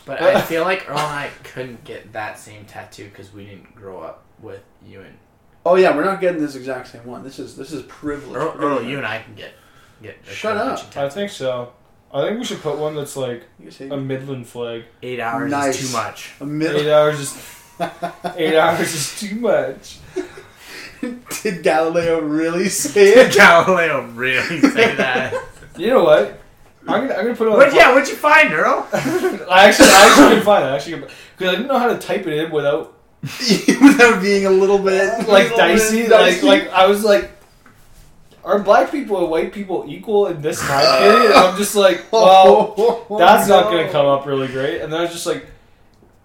But 0.04 0.20
I 0.22 0.40
feel 0.40 0.64
like 0.64 0.90
Earl 0.90 0.98
and 0.98 1.06
I 1.06 1.30
couldn't 1.44 1.84
get 1.84 2.12
that 2.14 2.36
same 2.36 2.64
tattoo 2.64 3.04
because 3.04 3.32
we 3.32 3.44
didn't 3.46 3.74
grow 3.76 4.00
up 4.00 4.24
with 4.42 4.62
you 4.84 5.02
and 5.02 5.16
Oh 5.64 5.76
yeah, 5.76 5.94
we're 5.94 6.04
not 6.04 6.20
getting 6.20 6.40
this 6.40 6.56
exact 6.56 6.88
same 6.88 7.04
one. 7.04 7.22
This 7.22 7.38
is 7.38 7.56
this 7.56 7.70
is 7.72 7.82
privilege. 7.82 8.34
Earl. 8.36 8.54
We're 8.58 8.78
Earl 8.78 8.82
you 8.82 8.96
and 8.96 9.06
I 9.06 9.22
can 9.22 9.34
get 9.36 9.52
get. 10.02 10.16
Shut 10.24 10.56
up. 10.56 10.96
I 10.96 11.08
think 11.08 11.30
so. 11.30 11.72
I 12.12 12.26
think 12.26 12.40
we 12.40 12.44
should 12.44 12.60
put 12.60 12.76
one 12.76 12.96
that's 12.96 13.16
like 13.16 13.44
You 13.60 13.66
can 13.66 13.70
say 13.72 13.88
a 13.88 13.96
Midland 13.96 14.48
flag. 14.48 14.84
Eight 15.02 15.20
hours 15.20 15.50
Nice. 15.50 15.80
is 15.80 15.90
too 15.92 15.96
much. 15.96 16.32
a 16.40 16.46
middle. 16.46 16.80
Eight 16.80 16.90
hours 16.90 17.20
is 17.20 17.56
eight 18.36 18.56
hours 18.58 18.92
is 18.92 19.20
too 19.20 19.36
much. 19.36 19.98
Did 21.42 21.62
Galileo 21.62 22.20
really 22.20 22.68
say 22.68 23.10
it? 23.10 23.32
Galileo 23.34 24.06
really 24.08 24.60
say 24.60 24.96
that? 24.96 25.34
You 25.76 25.88
know 25.88 26.04
what? 26.04 26.40
I'm 26.88 27.06
gonna 27.06 27.14
I'm 27.14 27.24
gonna 27.24 27.36
put 27.36 27.46
it 27.46 27.50
on. 27.50 27.56
What? 27.58 27.74
Yeah, 27.74 27.92
what'd 27.92 28.08
you 28.08 28.16
find, 28.16 28.52
Earl? 28.52 28.88
I 28.92 29.66
actually 29.68 29.88
I 29.88 30.06
actually 30.08 30.28
couldn't 30.28 30.44
find 30.44 30.64
it. 30.64 30.68
I 30.68 30.76
actually 30.76 30.96
because 30.96 31.14
I 31.38 31.56
didn't 31.56 31.68
know 31.68 31.78
how 31.78 31.88
to 31.88 31.98
type 31.98 32.26
it 32.26 32.44
in 32.44 32.50
without 32.50 32.96
Without 33.22 34.22
being 34.22 34.46
a 34.46 34.50
little 34.50 34.78
bit 34.78 35.10
like 35.28 35.50
little 35.50 35.58
dicey. 35.58 36.02
bit 36.02 36.10
Like 36.10 36.42
like 36.42 36.70
I 36.70 36.86
was 36.86 37.04
like, 37.04 37.30
are 38.44 38.58
black 38.58 38.90
people 38.90 39.18
and 39.18 39.30
white 39.30 39.52
people 39.52 39.84
equal 39.86 40.28
in 40.28 40.40
this 40.40 40.58
time 40.60 41.02
period? 41.02 41.26
And 41.26 41.34
I'm 41.34 41.56
just 41.58 41.76
like, 41.76 42.10
well, 42.10 43.06
that's 43.18 43.46
not 43.46 43.64
gonna 43.64 43.90
come 43.90 44.06
up 44.06 44.24
really 44.24 44.48
great. 44.48 44.80
And 44.80 44.92
then 44.92 45.00
I 45.00 45.02
was 45.02 45.12
just 45.12 45.26
like. 45.26 45.46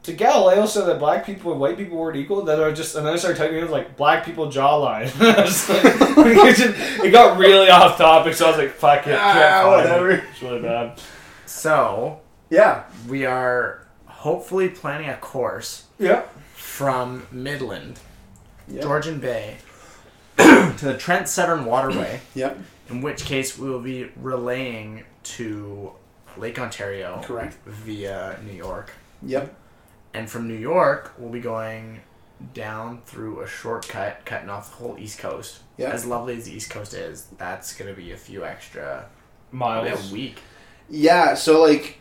Did 0.05 0.17
Galileo 0.17 0.65
say 0.65 0.85
that 0.85 0.99
black 0.99 1.25
people 1.25 1.51
and 1.51 1.59
white 1.59 1.77
people 1.77 1.97
weren't 1.97 2.17
equal? 2.17 2.43
Then 2.43 2.59
I 2.61 2.71
just 2.71 2.95
and 2.95 3.05
then 3.05 3.13
I 3.13 3.17
started 3.17 3.37
typing 3.37 3.57
in 3.57 3.71
like 3.71 3.97
black 3.97 4.23
people 4.25 4.47
jawline. 4.47 5.05
Like- 6.15 6.37
it, 6.37 6.55
just- 6.55 7.03
it 7.03 7.11
got 7.11 7.37
really 7.37 7.69
off 7.69 7.97
topic, 7.97 8.33
so 8.35 8.45
I 8.45 8.49
was 8.49 8.57
like, 8.57 8.71
"Fuck 8.71 9.07
it, 9.07 9.17
Ah, 9.19 9.69
whatever. 9.69 10.11
it." 10.11 10.23
It's 10.31 10.41
really 10.41 10.61
bad. 10.61 10.99
So 11.45 12.19
Yeah. 12.49 12.83
we 13.07 13.25
are 13.25 13.85
hopefully 14.05 14.69
planning 14.69 15.09
a 15.09 15.17
course 15.17 15.83
Yeah. 15.99 16.23
from 16.53 17.27
Midland, 17.31 17.99
Yep. 18.67 18.83
Georgian 18.83 19.19
Bay, 19.19 19.57
to 20.37 20.75
the 20.81 20.97
Trent 20.97 21.27
Severn 21.29 21.65
Waterway. 21.65 22.21
Yep. 22.35 22.57
In 22.89 23.01
which 23.01 23.25
case, 23.25 23.57
we 23.57 23.67
will 23.69 23.81
be 23.81 24.11
relaying 24.15 25.03
to 25.23 25.91
Lake 26.37 26.59
Ontario 26.59 27.19
Correct. 27.23 27.57
via 27.65 28.37
New 28.45 28.53
York. 28.53 28.91
Yep. 29.23 29.53
And 30.15 30.29
from 30.29 30.47
New 30.47 30.55
York, 30.55 31.13
we'll 31.17 31.29
be 31.29 31.41
going 31.41 31.99
down 32.53 33.01
through 33.05 33.41
a 33.41 33.47
shortcut, 33.47 34.25
cutting 34.25 34.49
off 34.49 34.69
the 34.69 34.75
whole 34.77 34.97
East 34.97 35.19
Coast. 35.19 35.59
Yeah. 35.77 35.89
As 35.89 36.05
lovely 36.05 36.37
as 36.37 36.45
the 36.45 36.53
East 36.53 36.69
Coast 36.69 36.93
is, 36.93 37.27
that's 37.37 37.75
going 37.75 37.93
to 37.93 37.99
be 38.01 38.11
a 38.13 38.17
few 38.17 38.45
extra, 38.45 39.07
Miles. 39.51 40.11
a 40.11 40.13
week. 40.13 40.39
Yeah. 40.89 41.33
So 41.33 41.61
like, 41.61 41.99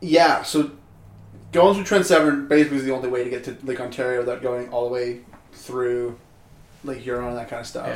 yeah. 0.00 0.42
So 0.42 0.72
going 1.52 1.74
through 1.76 1.84
Trent 1.84 2.06
Severn 2.06 2.48
basically 2.48 2.78
is 2.78 2.84
the 2.84 2.92
only 2.94 3.08
way 3.08 3.22
to 3.22 3.30
get 3.30 3.44
to 3.44 3.56
Lake 3.62 3.80
Ontario 3.80 4.18
without 4.20 4.42
going 4.42 4.68
all 4.70 4.88
the 4.88 4.92
way 4.94 5.20
through 5.52 6.18
Lake 6.82 6.98
Huron 6.98 7.28
and 7.28 7.36
that 7.38 7.48
kind 7.48 7.60
of 7.60 7.66
stuff. 7.66 7.86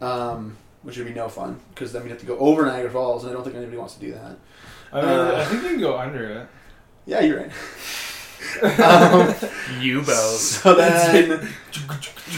Yeah. 0.00 0.06
Um, 0.08 0.56
which 0.82 0.96
would 0.98 1.06
be 1.06 1.14
no 1.14 1.28
fun 1.28 1.60
because 1.74 1.92
then 1.92 2.02
we'd 2.02 2.10
have 2.10 2.20
to 2.20 2.26
go 2.26 2.38
over 2.38 2.64
Niagara 2.66 2.90
Falls, 2.90 3.22
and 3.24 3.30
I 3.30 3.34
don't 3.34 3.42
think 3.44 3.56
anybody 3.56 3.76
wants 3.78 3.94
to 3.94 4.00
do 4.00 4.12
that. 4.12 4.36
I 4.92 5.00
mean, 5.00 5.10
Uh, 5.10 5.34
I 5.36 5.44
think 5.44 5.62
you 5.62 5.68
can 5.70 5.80
go 5.80 5.96
under 5.98 6.24
it. 6.30 6.48
Yeah, 7.08 7.20
you're 7.20 7.38
right. 7.38 7.50
Um, 8.62 9.34
U-boat. 9.80 10.38
so 10.38 10.74
then 10.74 11.48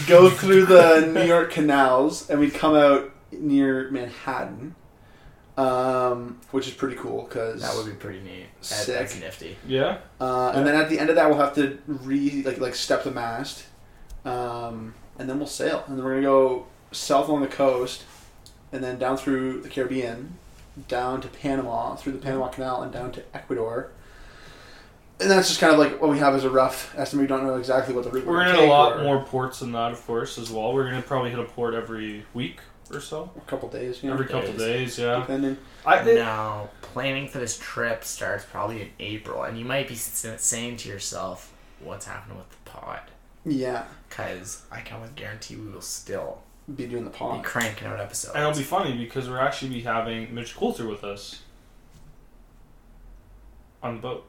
go 0.07 0.29
through 0.29 0.65
the 0.65 1.09
New 1.13 1.23
York 1.23 1.51
canals, 1.51 2.29
and 2.29 2.39
we'd 2.39 2.53
come 2.53 2.75
out 2.75 3.11
near 3.31 3.89
Manhattan. 3.91 4.75
um, 5.57 6.39
which 6.51 6.67
is 6.67 6.73
pretty 6.73 6.95
cool 6.95 7.23
because 7.23 7.61
That 7.61 7.75
would 7.75 7.85
be 7.85 7.91
pretty 7.91 8.21
neat. 8.21 8.45
That, 8.61 8.65
Sick. 8.65 8.95
That's 8.97 9.19
nifty. 9.19 9.57
Yeah. 9.67 9.97
Uh, 10.19 10.51
and 10.55 10.65
then 10.65 10.75
at 10.75 10.89
the 10.89 10.97
end 10.99 11.09
of 11.09 11.15
that, 11.17 11.29
we'll 11.29 11.39
have 11.39 11.55
to 11.55 11.77
re 11.87 12.43
like 12.43 12.59
like 12.59 12.75
step 12.75 13.03
the 13.03 13.11
mast, 13.11 13.65
um, 14.25 14.93
and 15.17 15.29
then 15.29 15.37
we'll 15.37 15.47
sail. 15.47 15.83
And 15.87 15.97
then 15.97 16.05
we're 16.05 16.11
gonna 16.15 16.23
go 16.23 16.67
south 16.91 17.27
along 17.27 17.41
the 17.41 17.47
coast, 17.47 18.03
and 18.71 18.83
then 18.83 18.97
down 18.99 19.17
through 19.17 19.61
the 19.61 19.69
Caribbean, 19.69 20.37
down 20.87 21.19
to 21.21 21.27
Panama, 21.27 21.95
through 21.95 22.13
the 22.13 22.19
Panama 22.19 22.47
Canal, 22.47 22.81
and 22.81 22.91
down 22.93 23.11
to 23.11 23.23
Ecuador. 23.33 23.91
And 25.21 25.29
that's 25.29 25.49
just 25.49 25.59
kind 25.59 25.73
of 25.73 25.79
like 25.79 25.99
what 26.01 26.09
we 26.09 26.17
have 26.19 26.33
as 26.33 26.45
a 26.45 26.49
rough 26.49 26.93
estimate. 26.97 27.23
We 27.23 27.27
don't 27.27 27.45
know 27.45 27.55
exactly 27.55 27.93
what 27.93 28.05
the 28.05 28.09
route 28.09 28.25
We're 28.25 28.37
gonna 28.39 28.51
gonna 28.51 28.61
hit 28.61 28.69
a 28.69 28.71
lot 28.71 28.97
or 28.99 29.03
more 29.03 29.23
ports 29.23 29.59
than 29.59 29.73
that, 29.73 29.91
of 29.91 30.05
course, 30.07 30.37
as 30.37 30.49
well. 30.49 30.73
We're 30.73 30.85
gonna 30.89 31.01
probably 31.01 31.29
hit 31.31 31.39
a 31.39 31.43
port 31.43 31.73
every 31.73 32.25
week 32.33 32.59
or 32.91 33.01
so, 33.01 33.29
A 33.37 33.41
couple 33.41 33.69
days, 33.69 34.01
you 34.01 34.07
know, 34.09 34.13
every 34.13 34.27
couple 34.27 34.53
days. 34.53 34.97
Yeah. 34.97 35.19
depending. 35.19 35.57
I 35.85 35.97
it, 35.99 36.15
No, 36.15 36.69
planning 36.81 37.27
for 37.27 37.37
this 37.39 37.57
trip 37.57 38.03
starts 38.03 38.45
probably 38.49 38.81
in 38.81 38.89
April, 38.99 39.43
and 39.43 39.59
you 39.59 39.65
might 39.65 39.87
be 39.87 39.95
saying 39.95 40.77
to 40.77 40.89
yourself, 40.89 41.53
"What's 41.81 42.05
happening 42.05 42.37
with 42.37 42.49
the 42.49 42.69
pod?" 42.69 43.01
Yeah, 43.45 43.85
Because 44.09 44.63
I 44.71 44.81
can 44.81 44.95
almost 44.95 45.15
guarantee 45.15 45.55
we 45.55 45.69
will 45.69 45.81
still 45.81 46.39
be 46.75 46.87
doing 46.87 47.03
the 47.03 47.09
pod, 47.09 47.41
be 47.43 47.47
cranking 47.47 47.87
out 47.87 47.99
episodes. 47.99 48.35
and 48.35 48.43
it'll 48.43 48.57
be 48.57 48.63
funny 48.63 48.97
because 48.97 49.29
we're 49.29 49.39
actually 49.39 49.69
be 49.69 49.81
having 49.81 50.33
Mitch 50.33 50.55
Coulter 50.55 50.87
with 50.87 51.03
us 51.03 51.41
on 53.83 53.95
the 53.95 54.01
boat. 54.01 54.25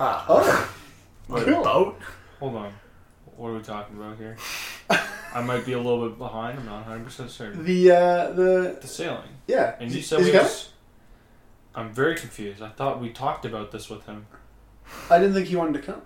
Ah, 0.00 0.24
Oh, 0.28 0.74
Wait, 1.28 1.44
Cool. 1.46 1.62
boat. 1.64 1.98
Hold 2.40 2.56
on. 2.56 2.72
What 3.36 3.48
are 3.48 3.54
we 3.54 3.62
talking 3.62 3.96
about 3.96 4.16
here? 4.18 4.36
I 5.34 5.42
might 5.42 5.64
be 5.66 5.72
a 5.72 5.78
little 5.78 6.08
bit 6.08 6.18
behind. 6.18 6.58
I'm 6.58 6.66
not 6.66 6.86
100 6.86 7.04
percent 7.04 7.30
certain. 7.30 7.64
the 7.64 7.90
uh, 7.90 8.30
the 8.32 8.78
The 8.80 8.86
sailing, 8.86 9.28
yeah. 9.48 9.74
and 9.80 9.90
you 9.90 10.00
said 10.02 10.20
he 10.20 10.26
we. 10.26 10.30
coming? 10.32 10.46
Just, 10.46 10.70
I'm 11.74 11.92
very 11.92 12.14
confused. 12.14 12.62
I 12.62 12.68
thought 12.68 13.00
we 13.00 13.10
talked 13.10 13.44
about 13.44 13.72
this 13.72 13.90
with 13.90 14.06
him. 14.06 14.26
I 15.10 15.18
didn't 15.18 15.34
think 15.34 15.48
he 15.48 15.56
wanted 15.56 15.80
to 15.80 15.92
come. 15.92 16.02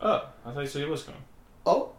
Oh, 0.00 0.26
I 0.44 0.50
thought 0.50 0.60
you 0.60 0.66
said 0.66 0.82
he 0.82 0.88
was 0.88 1.04
coming. 1.04 1.20
Oh, 1.64 1.90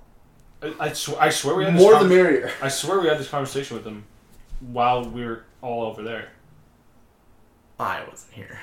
I, 0.61 0.73
I, 0.79 0.93
sw- 0.93 1.15
I 1.17 1.29
swear 1.29 1.55
we 1.55 1.63
had 1.63 1.73
this 1.75 1.81
more 1.81 1.97
the 1.99 2.09
merrier. 2.09 2.51
I 2.61 2.67
swear 2.67 2.99
we 2.99 3.07
had 3.07 3.17
this 3.17 3.29
conversation 3.29 3.77
with 3.77 3.85
him 3.85 4.03
while 4.59 5.05
we 5.05 5.23
were 5.23 5.43
all 5.61 5.83
over 5.83 6.01
there. 6.01 6.29
I 7.79 8.03
wasn't 8.09 8.33
here. 8.33 8.59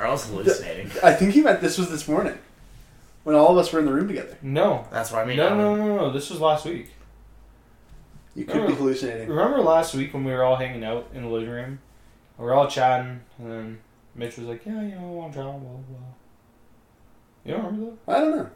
Or 0.00 0.06
I 0.06 0.10
was 0.10 0.26
hallucinating. 0.26 0.90
I 1.02 1.12
think 1.12 1.34
he 1.34 1.42
meant 1.42 1.60
this 1.60 1.76
was 1.78 1.90
this 1.90 2.08
morning, 2.08 2.38
when 3.24 3.36
all 3.36 3.50
of 3.52 3.58
us 3.58 3.70
were 3.72 3.78
in 3.78 3.84
the 3.84 3.92
room 3.92 4.08
together. 4.08 4.36
No. 4.42 4.86
That's 4.90 5.12
what 5.12 5.20
I 5.22 5.24
mean. 5.26 5.36
No, 5.36 5.48
um, 5.48 5.58
no, 5.58 5.74
no, 5.76 5.96
no. 5.96 6.10
This 6.12 6.30
was 6.30 6.40
last 6.40 6.64
week. 6.64 6.90
You 8.34 8.44
could 8.46 8.62
Oh. 8.62 8.66
be 8.68 8.74
hallucinating. 8.74 9.28
Remember 9.28 9.60
last 9.60 9.94
week 9.94 10.14
when 10.14 10.24
we 10.24 10.32
were 10.32 10.42
all 10.44 10.56
hanging 10.56 10.84
out 10.84 11.08
in 11.12 11.22
the 11.22 11.28
living 11.28 11.50
room? 11.50 11.78
We 12.38 12.44
were 12.46 12.54
all 12.54 12.66
chatting, 12.68 13.20
and 13.38 13.50
then 13.50 13.78
Mitch 14.14 14.38
was 14.38 14.46
like, 14.46 14.64
"Yeah, 14.64 14.80
you 14.80 14.94
know, 14.94 15.00
I 15.00 15.10
want 15.10 15.32
to 15.32 15.38
travel." 15.38 15.58
Blah 15.58 15.70
blah. 15.70 15.80
blah. 15.98 16.06
You 17.44 17.52
don't 17.54 17.64
remember 17.66 17.96
that? 18.06 18.16
I 18.16 18.20
don't 18.20 18.36
know. 18.36 18.50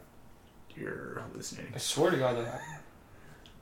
You're 0.75 1.21
hallucinating. 1.31 1.73
I 1.75 1.77
swear 1.77 2.11
to 2.11 2.17
God 2.17 2.37
that 2.37 2.45
happened. 2.45 2.61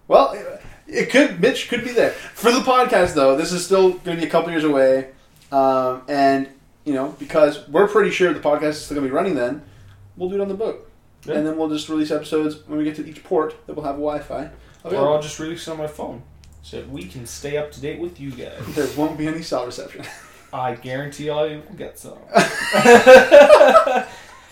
Well, 0.08 0.32
it- 0.32 0.62
it 0.88 1.10
could. 1.10 1.42
Mitch 1.42 1.68
could 1.70 1.84
be 1.84 1.92
there 1.92 2.12
for 2.12 2.52
the 2.52 2.60
podcast, 2.60 3.14
though. 3.16 3.36
This 3.36 3.52
is 3.52 3.66
still 3.66 3.90
going 3.92 4.18
to 4.18 4.22
be 4.22 4.28
a 4.28 4.30
couple 4.30 4.52
years 4.52 4.64
away, 4.64 5.10
um, 5.52 6.04
and 6.08 6.48
you 6.86 6.94
know 6.94 7.16
because 7.20 7.68
we're 7.70 7.88
pretty 7.88 8.10
sure 8.12 8.34
the 8.34 8.40
podcast 8.40 8.70
is 8.72 8.86
still 8.86 8.96
going 8.96 9.06
to 9.08 9.10
be 9.10 9.16
running. 9.16 9.36
Then 9.36 9.62
we'll 10.18 10.30
do 10.30 10.36
it 10.36 10.42
on 10.42 10.48
the 10.48 10.54
boat, 10.54 10.90
Yeah. 11.26 11.36
and 11.36 11.48
then 11.48 11.58
we'll 11.58 11.70
just 11.70 11.90
release 11.90 12.12
episodes 12.12 12.58
when 12.68 12.78
we 12.78 12.84
get 12.84 12.96
to 12.98 13.06
each 13.08 13.24
port 13.24 13.56
that 13.68 13.76
will 13.76 13.84
have 13.84 13.96
Wi-Fi. 13.96 14.50
Or. 14.84 14.96
I'll 14.96 15.22
just 15.22 15.40
release 15.40 15.68
it 15.68 15.72
on 15.72 15.78
my 15.78 15.88
phone, 15.88 16.24
so 16.62 16.78
that 16.78 16.90
we 16.90 17.06
can 17.06 17.26
stay 17.26 17.56
up 17.58 17.72
to 17.72 17.80
date 17.82 18.00
with 18.00 18.20
you 18.20 18.32
guys. 18.32 18.60
There 18.76 18.88
won't 18.98 19.18
be 19.18 19.28
any 19.28 19.42
cell 19.42 19.66
reception. 19.66 20.04
I 20.52 20.76
guarantee 20.76 21.30
I 21.30 21.56
will 21.58 21.76
get 21.78 21.98
some. 21.98 22.18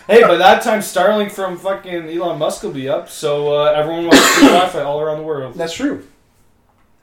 hey, 0.08 0.22
by 0.22 0.36
that 0.36 0.62
time, 0.62 0.80
Starlink 0.80 1.30
from 1.30 1.56
fucking 1.58 2.08
Elon 2.08 2.38
Musk 2.38 2.62
will 2.62 2.72
be 2.72 2.88
up, 2.88 3.08
so 3.08 3.54
uh, 3.54 3.64
everyone 3.72 4.04
will 4.06 4.12
have 4.14 4.24
free 4.34 4.48
Wi-Fi 4.48 4.80
all 4.82 5.00
around 5.00 5.18
the 5.18 5.24
world. 5.24 5.54
That's 5.54 5.74
true. 5.74 6.06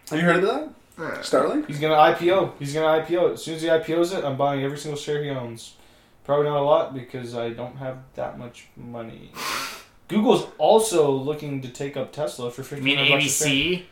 Have 0.09 0.19
you 0.19 0.25
heard 0.25 0.37
of 0.37 0.41
that? 0.43 0.69
Starlink? 0.99 1.67
He's 1.67 1.79
gonna 1.79 1.95
IPO. 1.95 2.53
He's 2.59 2.73
gonna 2.73 3.03
IPO. 3.03 3.33
As 3.33 3.43
soon 3.43 3.55
as 3.55 3.61
he 3.61 3.67
IPOs 3.67 4.17
it, 4.17 4.23
I'm 4.25 4.37
buying 4.37 4.63
every 4.63 4.77
single 4.77 4.99
share 4.99 5.23
he 5.23 5.29
owns. 5.29 5.75
Probably 6.25 6.45
not 6.45 6.59
a 6.59 6.63
lot 6.63 6.93
because 6.93 7.35
I 7.35 7.49
don't 7.51 7.77
have 7.77 7.97
that 8.15 8.37
much 8.37 8.67
money. 8.77 9.31
Google's 10.07 10.45
also 10.57 11.11
looking 11.11 11.61
to 11.61 11.69
take 11.69 11.95
up 11.97 12.11
Tesla 12.11 12.51
for 12.51 12.61
You 12.61 12.65
fifteen 12.67 12.83
mean 12.97 13.11
bucks 13.11 13.25
a 13.25 13.29
share. 13.47 13.47
ABC? 13.49 13.83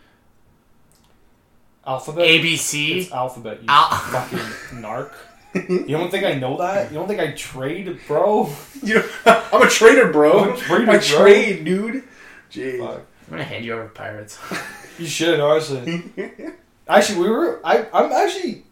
Alphabet. 1.86 2.28
ABC? 2.28 2.98
It's 2.98 3.12
Alphabet. 3.12 3.60
You 3.62 3.68
Al- 3.70 3.90
fucking 3.90 4.40
narc. 4.82 5.14
You 5.56 5.88
don't 5.98 6.12
think 6.12 6.26
I 6.26 6.34
know 6.34 6.58
that? 6.58 6.92
You 6.92 6.98
don't 7.00 7.08
think 7.08 7.20
I 7.22 7.32
trade, 7.32 8.00
bro? 8.08 8.50
You, 8.84 9.02
I'm 9.26 9.62
a 9.64 9.70
trader, 9.70 10.12
bro. 10.12 10.40
I'm 10.44 10.54
a 10.54 10.58
trader, 10.58 10.92
I 10.92 10.98
bro. 10.98 11.00
trade, 11.00 11.66
dude. 11.66 12.04
Jeez. 12.52 12.80
Fuck. 12.80 13.02
I'm 13.28 13.32
gonna 13.32 13.44
hand 13.44 13.66
you 13.66 13.74
over 13.74 13.84
to 13.84 13.90
pirates. 13.90 14.38
You 15.00 15.06
should 15.08 15.40
honestly. 15.40 16.04
actually, 16.90 17.20
we 17.22 17.30
were. 17.30 17.60
I. 17.64 17.86
I'm 17.94 18.12
actually. 18.12 18.64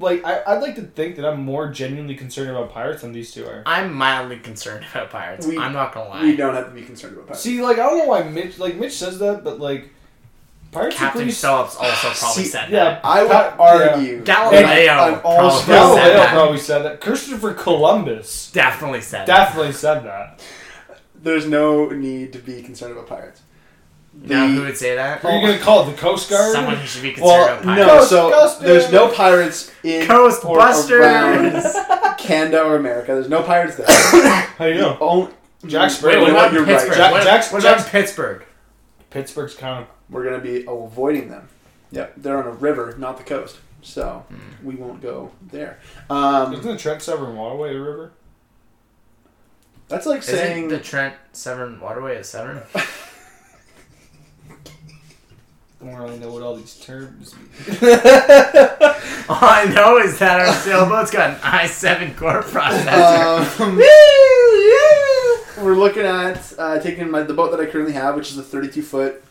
Like 0.00 0.24
I, 0.24 0.42
I'd 0.44 0.60
like 0.60 0.74
to 0.74 0.82
think 0.82 1.14
that 1.16 1.24
I'm 1.24 1.44
more 1.44 1.68
genuinely 1.70 2.16
concerned 2.16 2.50
about 2.50 2.72
pirates 2.72 3.02
than 3.02 3.12
these 3.12 3.32
two 3.32 3.46
are. 3.46 3.62
I'm 3.64 3.94
mildly 3.94 4.38
concerned 4.40 4.84
about 4.92 5.10
pirates. 5.10 5.46
We- 5.46 5.56
I'm 5.56 5.72
not 5.72 5.94
gonna 5.94 6.08
lie. 6.10 6.22
We 6.22 6.34
don't 6.34 6.52
have 6.54 6.66
to 6.66 6.72
be 6.74 6.82
concerned 6.82 7.14
about 7.14 7.28
pirates. 7.28 7.42
See, 7.44 7.62
like 7.62 7.78
I 7.78 7.82
don't 7.88 7.98
know 7.98 8.06
why 8.06 8.24
Mitch 8.24 8.58
like 8.58 8.74
Mitch 8.74 8.94
says 8.94 9.20
that, 9.20 9.44
but 9.44 9.60
like 9.60 9.90
pirates 10.72 10.96
are 10.96 10.98
Captain 10.98 11.18
pretty. 11.20 11.30
Phillips 11.30 11.76
also 11.76 12.08
probably 12.12 12.42
See, 12.42 12.48
said 12.50 12.70
yeah, 12.70 12.84
that. 12.84 13.04
I 13.04 13.22
would 13.22 13.30
Pat- 13.30 13.60
argue. 13.60 14.24
Galileo 14.24 14.92
I'm 14.92 15.20
also- 15.24 15.64
probably 15.64 15.74
Galileo 15.76 15.96
said 16.02 16.16
that. 16.18 16.32
probably 16.34 16.58
said 16.58 16.82
that. 16.82 17.00
Christopher 17.00 17.54
Columbus 17.54 18.50
Definitely 18.50 19.00
said 19.00 19.26
that. 19.26 19.26
definitely 19.26 19.72
said 19.72 20.00
that. 20.04 20.44
There's 21.22 21.46
no 21.46 21.88
need 21.90 22.32
to 22.32 22.40
be 22.40 22.62
concerned 22.62 22.92
about 22.92 23.06
pirates. 23.06 23.42
Now, 24.22 24.46
who 24.48 24.62
would 24.62 24.76
say 24.76 24.94
that? 24.94 25.22
Are 25.24 25.32
you 25.32 25.46
gonna 25.46 25.58
call 25.58 25.86
it 25.86 25.92
the 25.92 25.98
Coast 26.00 26.30
Guard? 26.30 26.52
Someone 26.52 26.76
who 26.76 26.86
should 26.86 27.02
be 27.02 27.12
concerned 27.12 27.26
Well, 27.28 27.44
about 27.58 27.64
pirates. 27.64 27.86
no. 27.86 27.86
Ghost- 27.98 28.10
so 28.10 28.30
Ghostbusters. 28.30 28.58
there's 28.64 28.92
no 28.92 29.08
pirates 29.12 29.72
in 29.82 30.02
or 30.10 30.30
Ghostbusters! 30.30 31.00
around 31.00 32.18
Canada 32.18 32.62
or 32.62 32.76
America. 32.76 33.12
There's 33.12 33.28
no 33.28 33.42
pirates 33.42 33.76
there. 33.76 33.86
How 34.56 34.64
you 34.64 34.76
know? 34.76 34.96
Only, 35.00 35.32
Jack 35.66 35.82
Wait, 35.82 35.90
Sparrow. 35.92 36.20
what 36.34 36.52
You're 36.52 36.62
about 36.62 36.66
right. 36.66 36.66
Pittsburgh? 36.66 36.96
Jack- 36.96 37.12
what 37.12 37.22
Jack's- 37.24 37.52
what 37.52 37.62
about 37.64 37.86
Pittsburgh? 37.86 38.44
Pittsburgh's 39.10 39.54
kind 39.54 39.82
of 39.82 39.88
We're 40.10 40.24
gonna 40.24 40.38
be 40.38 40.64
avoiding 40.66 41.28
them. 41.28 41.48
Yep, 41.90 42.14
they're 42.16 42.38
on 42.38 42.46
a 42.46 42.50
river, 42.50 42.94
not 42.98 43.18
the 43.18 43.24
coast, 43.24 43.58
so 43.82 44.24
Hmm. 44.28 44.66
we 44.66 44.74
won't 44.74 45.00
go 45.02 45.32
there. 45.52 45.78
Um, 46.10 46.52
isn't 46.54 46.66
the 46.66 46.76
Trent 46.78 47.02
Severn 47.02 47.36
Waterway 47.36 47.74
a 47.76 47.80
river? 47.80 48.12
that's 49.88 50.06
like 50.06 50.20
Isn't 50.22 50.34
saying 50.36 50.68
the 50.68 50.78
Trent 50.78 51.14
Severn 51.32 51.78
Waterway 51.80 52.16
at 52.16 52.24
Severn? 52.26 52.62
I 55.84 55.90
don't 55.90 56.00
really 56.00 56.18
know 56.18 56.30
what 56.30 56.42
all 56.42 56.56
these 56.56 56.76
terms 56.80 57.34
mean. 57.36 57.48
All 59.28 59.38
I 59.38 59.70
know 59.74 59.98
is 59.98 60.18
that 60.18 60.40
our 60.40 60.52
sailboat's 60.54 61.10
got 61.10 61.30
an 61.30 61.36
i7 61.40 62.16
core 62.16 62.42
processor. 62.42 63.60
Um, 63.60 63.76
we're 65.64 65.76
looking 65.76 66.04
at 66.04 66.54
uh, 66.58 66.78
taking 66.78 67.10
my, 67.10 67.22
the 67.22 67.34
boat 67.34 67.50
that 67.50 67.60
I 67.60 67.66
currently 67.66 67.92
have, 67.92 68.16
which 68.16 68.30
is 68.30 68.38
a 68.38 68.42
32 68.42 68.82
foot. 68.82 69.22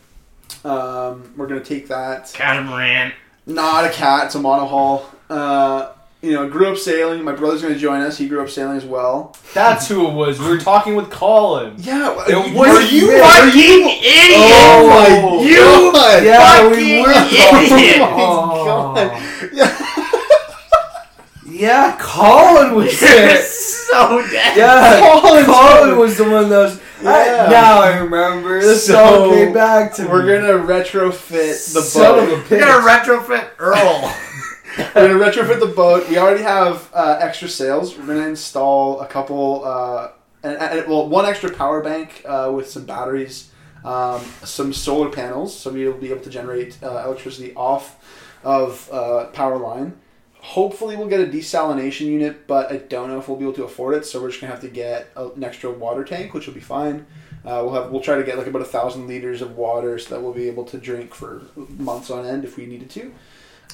Um, 0.64 1.32
we're 1.36 1.48
gonna 1.48 1.60
take 1.60 1.88
that. 1.88 2.32
Catamaran. 2.32 3.12
Not 3.46 3.84
a 3.86 3.90
cat, 3.90 4.26
it's 4.26 4.36
a 4.36 4.38
monohull. 4.38 5.06
Uh, 5.28 5.88
you 6.24 6.32
know, 6.32 6.48
grew 6.48 6.70
up 6.72 6.76
sailing. 6.78 7.22
My 7.22 7.32
brother's 7.32 7.62
gonna 7.62 7.76
join 7.76 8.00
us. 8.00 8.16
He 8.18 8.26
grew 8.28 8.42
up 8.42 8.48
sailing 8.50 8.76
as 8.76 8.84
well. 8.84 9.36
That's 9.52 9.86
who 9.88 10.08
it 10.08 10.12
was. 10.14 10.38
We 10.40 10.48
were 10.48 10.58
talking 10.58 10.96
with 10.96 11.10
Colin. 11.10 11.74
Yeah, 11.78 12.14
It 12.28 12.54
were 12.56 12.80
you? 12.80 13.08
me. 13.08 13.20
Are 13.20 13.46
you? 13.48 13.82
Fucking 13.84 13.98
idiot! 13.98 14.40
Oh 14.40 14.88
my 14.90 15.48
You 15.48 15.92
god! 15.92 16.24
Yeah, 16.24 16.68
we 16.68 16.74
fucking 16.74 17.02
were. 17.02 17.76
idiot! 17.76 17.98
Oh 18.00 18.92
my 18.92 19.04
god! 19.04 19.52
Yeah. 19.52 19.80
Yeah, 21.46 21.96
Colin 22.00 22.74
was 22.74 22.86
You're 23.00 23.10
there. 23.10 23.42
so 23.42 24.22
dead. 24.30 24.56
Yeah, 24.56 24.98
Colin's 25.20 25.46
Colin 25.46 25.90
right. 25.90 25.96
was 25.98 26.16
the 26.16 26.24
one 26.24 26.48
that 26.48 26.58
was. 26.58 26.80
Yeah. 27.02 27.46
I, 27.46 27.50
now 27.50 27.80
I 27.82 27.98
remember. 27.98 28.60
The 28.60 28.74
So, 28.76 28.94
song 29.28 29.30
came 29.34 29.52
back 29.52 29.92
to 29.94 30.06
We're 30.08 30.22
me. 30.22 30.32
gonna 30.40 30.64
retrofit 30.66 31.72
the 31.74 31.82
Son 31.82 32.02
boat. 32.18 32.32
of 32.32 32.50
a 32.50 32.56
You're 32.56 32.60
gonna 32.66 32.88
retrofit 32.88 33.50
Earl. 33.58 34.12
We're 34.76 34.92
gonna 34.92 35.14
retrofit 35.14 35.60
the 35.60 35.66
boat. 35.66 36.08
We 36.08 36.18
already 36.18 36.42
have 36.42 36.90
uh, 36.92 37.18
extra 37.20 37.48
sails. 37.48 37.96
We're 37.96 38.06
gonna 38.06 38.26
install 38.26 39.00
a 39.00 39.06
couple, 39.06 39.64
uh, 39.64 40.10
and, 40.42 40.56
and 40.56 40.88
well, 40.88 41.08
one 41.08 41.26
extra 41.26 41.52
power 41.52 41.80
bank 41.80 42.22
uh, 42.24 42.50
with 42.54 42.68
some 42.68 42.84
batteries, 42.84 43.50
um, 43.84 44.20
some 44.42 44.72
solar 44.72 45.10
panels, 45.10 45.56
so 45.56 45.70
we'll 45.70 45.92
be 45.92 46.10
able 46.10 46.22
to 46.22 46.30
generate 46.30 46.78
uh, 46.82 47.04
electricity 47.06 47.52
off 47.54 48.38
of 48.42 48.88
uh, 48.92 49.26
power 49.26 49.58
line. 49.58 49.96
Hopefully, 50.40 50.96
we'll 50.96 51.08
get 51.08 51.20
a 51.20 51.26
desalination 51.26 52.06
unit, 52.06 52.46
but 52.46 52.72
I 52.72 52.78
don't 52.78 53.08
know 53.08 53.18
if 53.18 53.28
we'll 53.28 53.38
be 53.38 53.44
able 53.44 53.54
to 53.54 53.64
afford 53.64 53.94
it. 53.94 54.04
So 54.04 54.20
we're 54.20 54.30
just 54.30 54.40
gonna 54.40 54.52
have 54.52 54.62
to 54.62 54.68
get 54.68 55.08
a, 55.14 55.28
an 55.28 55.44
extra 55.44 55.70
water 55.70 56.02
tank, 56.02 56.34
which 56.34 56.46
will 56.46 56.54
be 56.54 56.60
fine. 56.60 57.06
Uh, 57.44 57.60
we'll 57.62 57.74
have 57.74 57.90
we'll 57.90 58.00
try 58.00 58.16
to 58.16 58.24
get 58.24 58.38
like 58.38 58.46
about 58.48 58.62
a 58.62 58.66
thousand 58.66 59.06
liters 59.06 59.40
of 59.40 59.56
water, 59.56 59.98
so 59.98 60.14
that 60.14 60.20
we'll 60.20 60.32
be 60.32 60.48
able 60.48 60.64
to 60.64 60.78
drink 60.78 61.14
for 61.14 61.42
months 61.56 62.10
on 62.10 62.26
end 62.26 62.44
if 62.44 62.56
we 62.56 62.66
needed 62.66 62.90
to. 62.90 63.12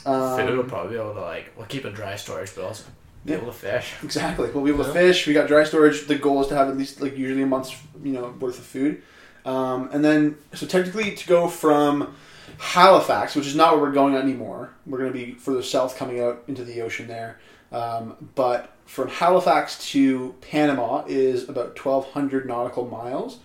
Um, 0.07 0.39
Food 0.39 0.57
will 0.57 0.65
probably 0.65 0.93
be 0.97 1.01
able 1.01 1.15
to 1.15 1.21
like 1.21 1.53
we'll 1.57 1.67
keep 1.67 1.85
a 1.85 1.91
dry 1.91 2.17
storage, 2.17 2.55
but 2.55 2.65
also 2.65 2.85
be 3.25 3.33
Yeah. 3.33 3.39
able 3.39 3.49
to 3.49 3.53
fish. 3.53 3.93
Exactly. 4.03 4.49
We'll 4.51 4.65
be 4.65 4.71
able 4.71 4.85
to 4.85 4.93
fish. 4.93 5.27
We 5.27 5.35
got 5.35 5.47
dry 5.47 5.65
storage. 5.65 6.07
The 6.07 6.15
goal 6.17 6.41
is 6.41 6.47
to 6.49 6.55
have 6.57 6.69
at 6.69 6.77
least 6.79 7.01
like 7.03 7.17
usually 7.19 7.43
a 7.43 7.47
month's 7.47 7.77
you 8.03 8.13
know 8.13 8.35
worth 8.41 8.59
of 8.59 8.65
food. 8.65 9.03
Um, 9.45 9.89
and 9.93 10.05
then 10.05 10.37
so 10.55 10.67
technically 10.67 11.13
to 11.15 11.27
go 11.27 11.49
from 11.49 12.15
Halifax, 12.59 13.35
which 13.37 13.47
is 13.47 13.55
not 13.57 13.75
where 13.75 13.83
we're 13.83 13.93
going 13.93 14.15
anymore. 14.15 14.71
We're 14.87 14.99
going 14.99 15.13
to 15.13 15.19
be 15.19 15.33
further 15.33 15.63
south, 15.63 15.97
coming 15.97 16.21
out 16.21 16.43
into 16.49 16.65
the 16.65 16.81
ocean 16.83 17.07
there. 17.07 17.39
Um, 17.73 18.31
but 18.35 18.73
from 18.87 19.09
Halifax 19.09 19.91
to 19.93 20.35
Panama 20.41 21.05
is 21.07 21.49
about 21.49 21.77
twelve 21.77 22.11
hundred 22.13 22.47
nautical 22.47 22.87
miles, 22.87 23.39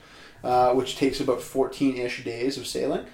uh, 0.44 0.74
which 0.74 0.96
takes 0.98 1.20
about 1.20 1.42
fourteen 1.42 1.98
ish 1.98 2.24
days 2.24 2.58
of 2.58 2.66
sailing. 2.66 3.06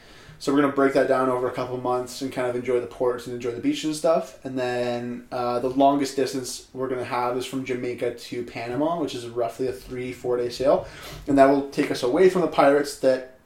So 0.42 0.52
we're 0.52 0.62
gonna 0.62 0.74
break 0.74 0.94
that 0.94 1.08
down 1.08 1.30
over 1.30 1.48
a 1.48 1.52
couple 1.52 1.78
months 1.78 2.24
and 2.24 2.34
kind 2.34 2.48
of 2.48 2.56
enjoy 2.56 2.80
the 2.80 2.88
ports 2.88 3.28
and 3.28 3.36
enjoy 3.36 3.52
the 3.52 3.62
beaches 3.62 3.84
and 3.84 3.96
stuff. 3.96 4.44
And 4.44 4.58
then 4.58 5.28
uh, 5.32 5.60
the 5.60 5.70
longest 5.70 6.16
distance 6.16 6.66
we're 6.74 6.88
gonna 6.88 7.04
have 7.04 7.38
is 7.38 7.46
from 7.46 7.64
Jamaica 7.64 8.16
to 8.16 8.44
Panama, 8.44 9.00
which 9.00 9.14
is 9.14 9.28
roughly 9.28 9.68
a 9.68 9.72
three 9.72 10.12
four 10.12 10.38
day 10.38 10.50
sail, 10.50 10.88
and 11.28 11.38
that 11.38 11.46
will 11.48 11.70
take 11.70 11.92
us 11.92 12.02
away 12.02 12.28
from 12.28 12.42
the 12.42 12.48
pirates 12.48 12.98
that 13.02 13.38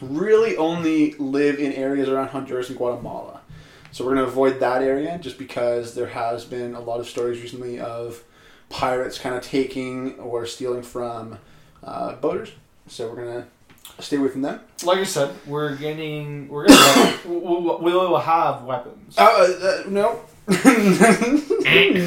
really 0.00 0.56
only 0.56 1.12
live 1.12 1.60
in 1.60 1.70
areas 1.74 2.08
around 2.08 2.30
Honduras 2.30 2.70
and 2.70 2.76
Guatemala. 2.76 3.40
So 3.92 4.04
we're 4.04 4.16
gonna 4.16 4.26
avoid 4.26 4.58
that 4.58 4.82
area 4.82 5.20
just 5.22 5.38
because 5.38 5.94
there 5.94 6.08
has 6.08 6.44
been 6.44 6.74
a 6.74 6.80
lot 6.80 6.98
of 6.98 7.06
stories 7.06 7.40
recently 7.40 7.78
of 7.78 8.24
pirates 8.68 9.16
kind 9.16 9.36
of 9.36 9.42
taking 9.42 10.18
or 10.18 10.44
stealing 10.46 10.82
from 10.82 11.38
uh, 11.84 12.16
boaters. 12.16 12.50
So 12.88 13.08
we're 13.08 13.24
gonna 13.24 13.46
stay 14.02 14.16
away 14.16 14.28
from 14.28 14.42
them. 14.42 14.60
Like 14.84 14.98
I 14.98 15.04
said, 15.04 15.34
we're 15.46 15.76
getting 15.76 16.48
we're 16.48 16.66
gonna 16.66 17.18
we'll, 17.26 17.80
we'll 17.80 18.16
have 18.18 18.64
weapons. 18.64 19.16
Uh, 19.16 19.22
uh, 19.22 19.82
no. 19.88 20.20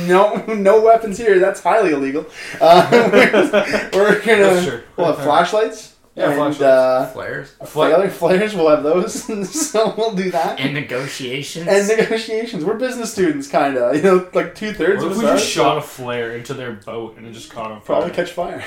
no, 0.08 0.46
no 0.48 0.82
weapons 0.82 1.18
here. 1.18 1.40
That's 1.40 1.62
highly 1.64 1.92
illegal. 1.94 2.26
Uh, 2.60 2.88
we're, 2.92 3.90
we're 3.94 4.20
gonna 4.22 4.44
That's 4.44 4.66
true. 4.68 4.84
we'll 4.98 5.08
have 5.08 5.24
flashlights. 5.24 5.96
Yeah, 6.16 6.28
and, 6.28 6.36
flashlights. 6.36 6.62
Uh, 6.62 7.12
Flares 7.14 7.56
flare, 7.66 8.10
flares. 8.10 8.56
We'll 8.56 8.70
have 8.70 8.84
those, 8.84 9.24
so 9.72 9.94
we'll 9.98 10.16
do 10.16 10.32
that. 10.32 10.60
and 10.62 10.74
negotiations. 10.74 11.68
And 11.68 11.88
negotiations. 11.88 12.64
We're 12.64 12.76
business 12.76 13.12
students, 13.12 13.50
kind 13.50 13.78
of. 13.78 13.96
You 13.98 14.02
know, 14.02 14.30
like 14.34 14.56
two 14.56 14.72
thirds 14.74 15.04
What 15.04 15.12
of 15.12 15.18
if 15.18 15.24
us 15.24 15.24
we 15.24 15.30
just 15.40 15.50
shot 15.50 15.78
a 15.78 15.82
flare 15.82 16.36
into 16.36 16.54
their 16.54 16.72
boat 16.74 17.18
and 17.18 17.28
it 17.28 17.34
just 17.34 17.52
caught 17.52 17.72
on 17.72 17.82
fire? 17.82 17.98
Probably 17.98 18.12
catch 18.12 18.32
fire. 18.32 18.64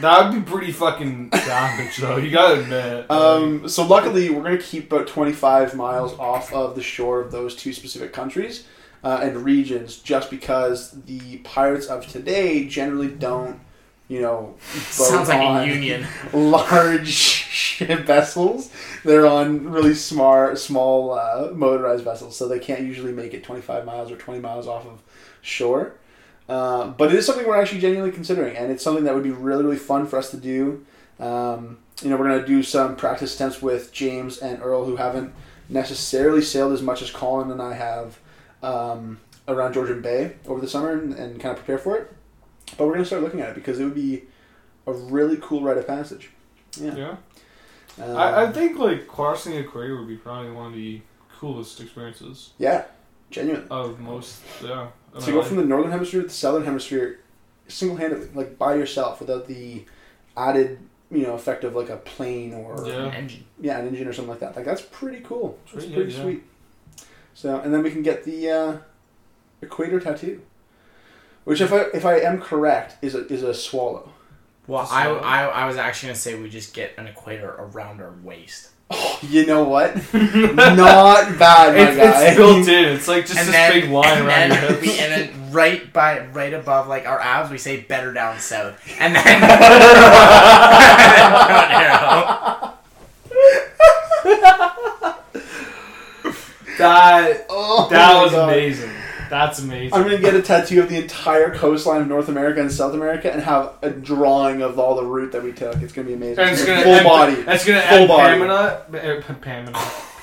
That 0.00 0.32
would 0.32 0.44
be 0.44 0.50
pretty 0.50 0.72
fucking 0.72 1.30
savage, 1.32 1.96
though. 1.98 2.16
You 2.16 2.30
gotta 2.30 2.60
admit. 2.60 3.10
Um, 3.10 3.68
so 3.68 3.86
luckily, 3.86 4.30
we're 4.30 4.42
going 4.42 4.58
to 4.58 4.62
keep 4.62 4.92
about 4.92 5.06
25 5.06 5.74
miles 5.74 6.18
off 6.18 6.52
of 6.52 6.74
the 6.74 6.82
shore 6.82 7.20
of 7.20 7.30
those 7.32 7.54
two 7.56 7.72
specific 7.72 8.12
countries 8.12 8.66
uh, 9.02 9.20
and 9.22 9.36
regions, 9.44 9.98
just 9.98 10.30
because 10.30 10.92
the 11.02 11.38
pirates 11.38 11.86
of 11.86 12.06
today 12.06 12.66
generally 12.66 13.08
don't, 13.08 13.60
you 14.08 14.20
know, 14.20 14.54
boat 14.56 14.82
Sounds 14.90 15.28
like 15.28 15.38
on 15.38 15.62
a 15.62 15.66
union. 15.66 16.06
large 16.32 17.08
ship 17.08 18.00
vessels. 18.00 18.70
They're 19.04 19.26
on 19.26 19.70
really 19.70 19.94
smart, 19.94 20.58
small 20.58 21.12
uh, 21.12 21.50
motorized 21.54 22.04
vessels, 22.04 22.36
so 22.36 22.48
they 22.48 22.58
can't 22.58 22.82
usually 22.82 23.12
make 23.12 23.34
it 23.34 23.44
25 23.44 23.84
miles 23.84 24.10
or 24.10 24.16
20 24.16 24.40
miles 24.40 24.66
off 24.66 24.86
of 24.86 25.02
shore. 25.42 25.94
Uh, 26.48 26.88
but 26.88 27.10
it 27.10 27.16
is 27.16 27.26
something 27.26 27.46
we're 27.46 27.60
actually 27.60 27.80
genuinely 27.80 28.12
considering, 28.12 28.56
and 28.56 28.70
it's 28.70 28.84
something 28.84 29.04
that 29.04 29.14
would 29.14 29.22
be 29.22 29.30
really, 29.30 29.64
really 29.64 29.76
fun 29.76 30.06
for 30.06 30.18
us 30.18 30.30
to 30.30 30.36
do. 30.36 30.84
Um, 31.18 31.78
you 32.02 32.10
know, 32.10 32.16
we're 32.16 32.28
going 32.28 32.40
to 32.40 32.46
do 32.46 32.62
some 32.62 32.96
practice 32.96 33.34
attempts 33.34 33.62
with 33.62 33.92
James 33.92 34.38
and 34.38 34.60
Earl, 34.60 34.84
who 34.84 34.96
haven't 34.96 35.32
necessarily 35.68 36.42
sailed 36.42 36.72
as 36.72 36.82
much 36.82 37.00
as 37.00 37.10
Colin 37.10 37.50
and 37.50 37.62
I 37.62 37.74
have 37.74 38.18
um, 38.62 39.20
around 39.48 39.74
Georgian 39.74 40.02
Bay 40.02 40.34
over 40.46 40.60
the 40.60 40.68
summer 40.68 40.92
and, 40.92 41.14
and 41.14 41.40
kind 41.40 41.56
of 41.56 41.64
prepare 41.64 41.78
for 41.78 41.96
it. 41.96 42.12
But 42.76 42.86
we're 42.86 42.94
going 42.94 43.02
to 43.02 43.06
start 43.06 43.22
looking 43.22 43.40
at 43.40 43.50
it 43.50 43.54
because 43.54 43.78
it 43.78 43.84
would 43.84 43.94
be 43.94 44.24
a 44.86 44.92
really 44.92 45.38
cool 45.40 45.62
rite 45.62 45.78
of 45.78 45.86
passage. 45.86 46.30
Yeah. 46.78 46.96
yeah. 46.96 47.16
Um, 48.02 48.16
I, 48.16 48.44
I 48.44 48.52
think 48.52 48.78
like 48.78 49.06
crossing 49.06 49.52
the 49.52 49.60
equator 49.60 49.96
would 49.96 50.08
be 50.08 50.16
probably 50.16 50.50
one 50.50 50.66
of 50.66 50.74
the 50.74 51.00
coolest 51.38 51.80
experiences 51.80 52.50
yeah, 52.58 52.84
genuinely. 53.30 53.68
of 53.70 54.00
most. 54.00 54.40
Yeah. 54.62 54.88
Of 55.14 55.24
To 55.24 55.30
my 55.30 55.36
go 55.36 55.42
from 55.42 55.56
the 55.58 55.64
northern 55.64 55.90
hemisphere 55.92 56.22
to 56.22 56.26
the 56.28 56.32
southern 56.32 56.64
hemisphere 56.64 57.20
single 57.68 57.96
handedly, 57.96 58.28
like 58.34 58.58
by 58.58 58.74
yourself, 58.74 59.20
without 59.20 59.46
the 59.46 59.84
added, 60.36 60.78
you 61.10 61.22
know, 61.22 61.34
effect 61.34 61.64
of 61.64 61.74
like 61.74 61.88
a 61.88 61.96
plane 61.96 62.52
or 62.54 62.84
Yeah. 62.86 63.06
An 63.06 63.14
engine. 63.14 63.44
yeah, 63.60 63.78
an 63.78 63.86
engine 63.88 64.06
or 64.08 64.12
something 64.12 64.30
like 64.30 64.40
that. 64.40 64.56
Like 64.56 64.64
that's 64.64 64.82
pretty 64.82 65.20
cool. 65.20 65.58
It's 65.64 65.72
That's 65.72 65.84
pretty 65.86 65.94
pretty 66.02 66.10
good, 66.12 66.16
yeah. 66.18 66.22
sweet. 66.24 66.42
So, 67.34 67.60
and 67.60 67.72
then 67.72 67.82
we 67.82 67.90
can 67.90 68.02
get 68.02 68.24
the 68.24 68.50
uh, 68.50 68.76
equator 69.62 69.98
tattoo, 70.00 70.40
which, 71.44 71.60
if 71.60 71.72
I 71.72 71.80
if 71.94 72.04
I 72.04 72.18
am 72.20 72.40
correct, 72.40 72.96
is 73.02 73.14
a 73.14 73.26
is 73.26 73.42
a 73.42 73.52
swallow. 73.54 74.12
Well, 74.66 74.82
Just 74.82 74.92
I, 74.94 75.08
I, 75.10 75.44
I 75.46 75.66
was 75.66 75.76
actually 75.76 76.08
gonna 76.10 76.18
say 76.18 76.38
we 76.38 76.48
just 76.48 76.72
get 76.74 76.92
an 76.96 77.06
equator 77.06 77.50
around 77.58 78.00
our 78.00 78.14
waist, 78.22 78.70
Oh, 78.96 79.18
you 79.28 79.44
know 79.46 79.64
what? 79.64 79.96
Not 80.14 81.38
bad, 81.38 81.74
my 81.74 81.80
It's, 81.80 81.96
guy. 81.96 82.26
it's 82.28 82.36
built 82.36 82.68
in. 82.68 82.84
It's 82.96 83.08
like 83.08 83.26
just 83.26 83.38
and 83.38 83.48
this 83.48 83.54
then 83.54 83.72
big 83.80 83.90
line 83.90 84.18
and 84.18 84.26
around 84.26 84.50
then 84.50 84.62
your 84.62 84.72
hips. 84.80 84.98
and 85.00 85.12
then 85.12 85.52
right 85.52 85.92
by 85.92 86.20
right 86.26 86.52
above 86.54 86.86
like 86.88 87.06
our 87.06 87.18
abs, 87.20 87.50
we 87.50 87.58
say 87.58 87.80
better 87.80 88.12
down 88.12 88.38
south, 88.38 88.74
and 89.00 89.14
then, 89.16 89.24
that 96.78 97.46
Oh, 97.48 97.88
that 97.90 98.22
was 98.22 98.32
God. 98.32 98.48
amazing. 98.48 98.90
That's 99.34 99.58
amazing. 99.58 99.92
I'm 99.92 100.04
gonna 100.04 100.18
get 100.18 100.34
a 100.34 100.42
tattoo 100.42 100.80
of 100.80 100.88
the 100.88 100.96
entire 100.96 101.52
coastline 101.52 102.00
of 102.02 102.06
North 102.06 102.28
America 102.28 102.60
and 102.60 102.70
South 102.70 102.94
America 102.94 103.32
and 103.32 103.42
have 103.42 103.72
a 103.82 103.90
drawing 103.90 104.62
of 104.62 104.78
all 104.78 104.94
the 104.94 105.04
route 105.04 105.32
that 105.32 105.42
we 105.42 105.50
took. 105.50 105.82
It's 105.82 105.92
gonna 105.92 106.06
be 106.06 106.14
amazing. 106.14 106.38
and 106.38 106.52
it's 106.52 106.64
gonna 106.64 106.84
full 106.84 106.94
end, 106.94 107.04
body. 107.04 107.42
That's 107.42 107.64
gonna 107.66 107.82
Full 107.82 107.98
end 107.98 108.08
body. 108.08 108.38
Pamela. 108.38 108.84
uh, 108.92 109.20
P- 109.26 109.34
Pamela. 109.40 109.72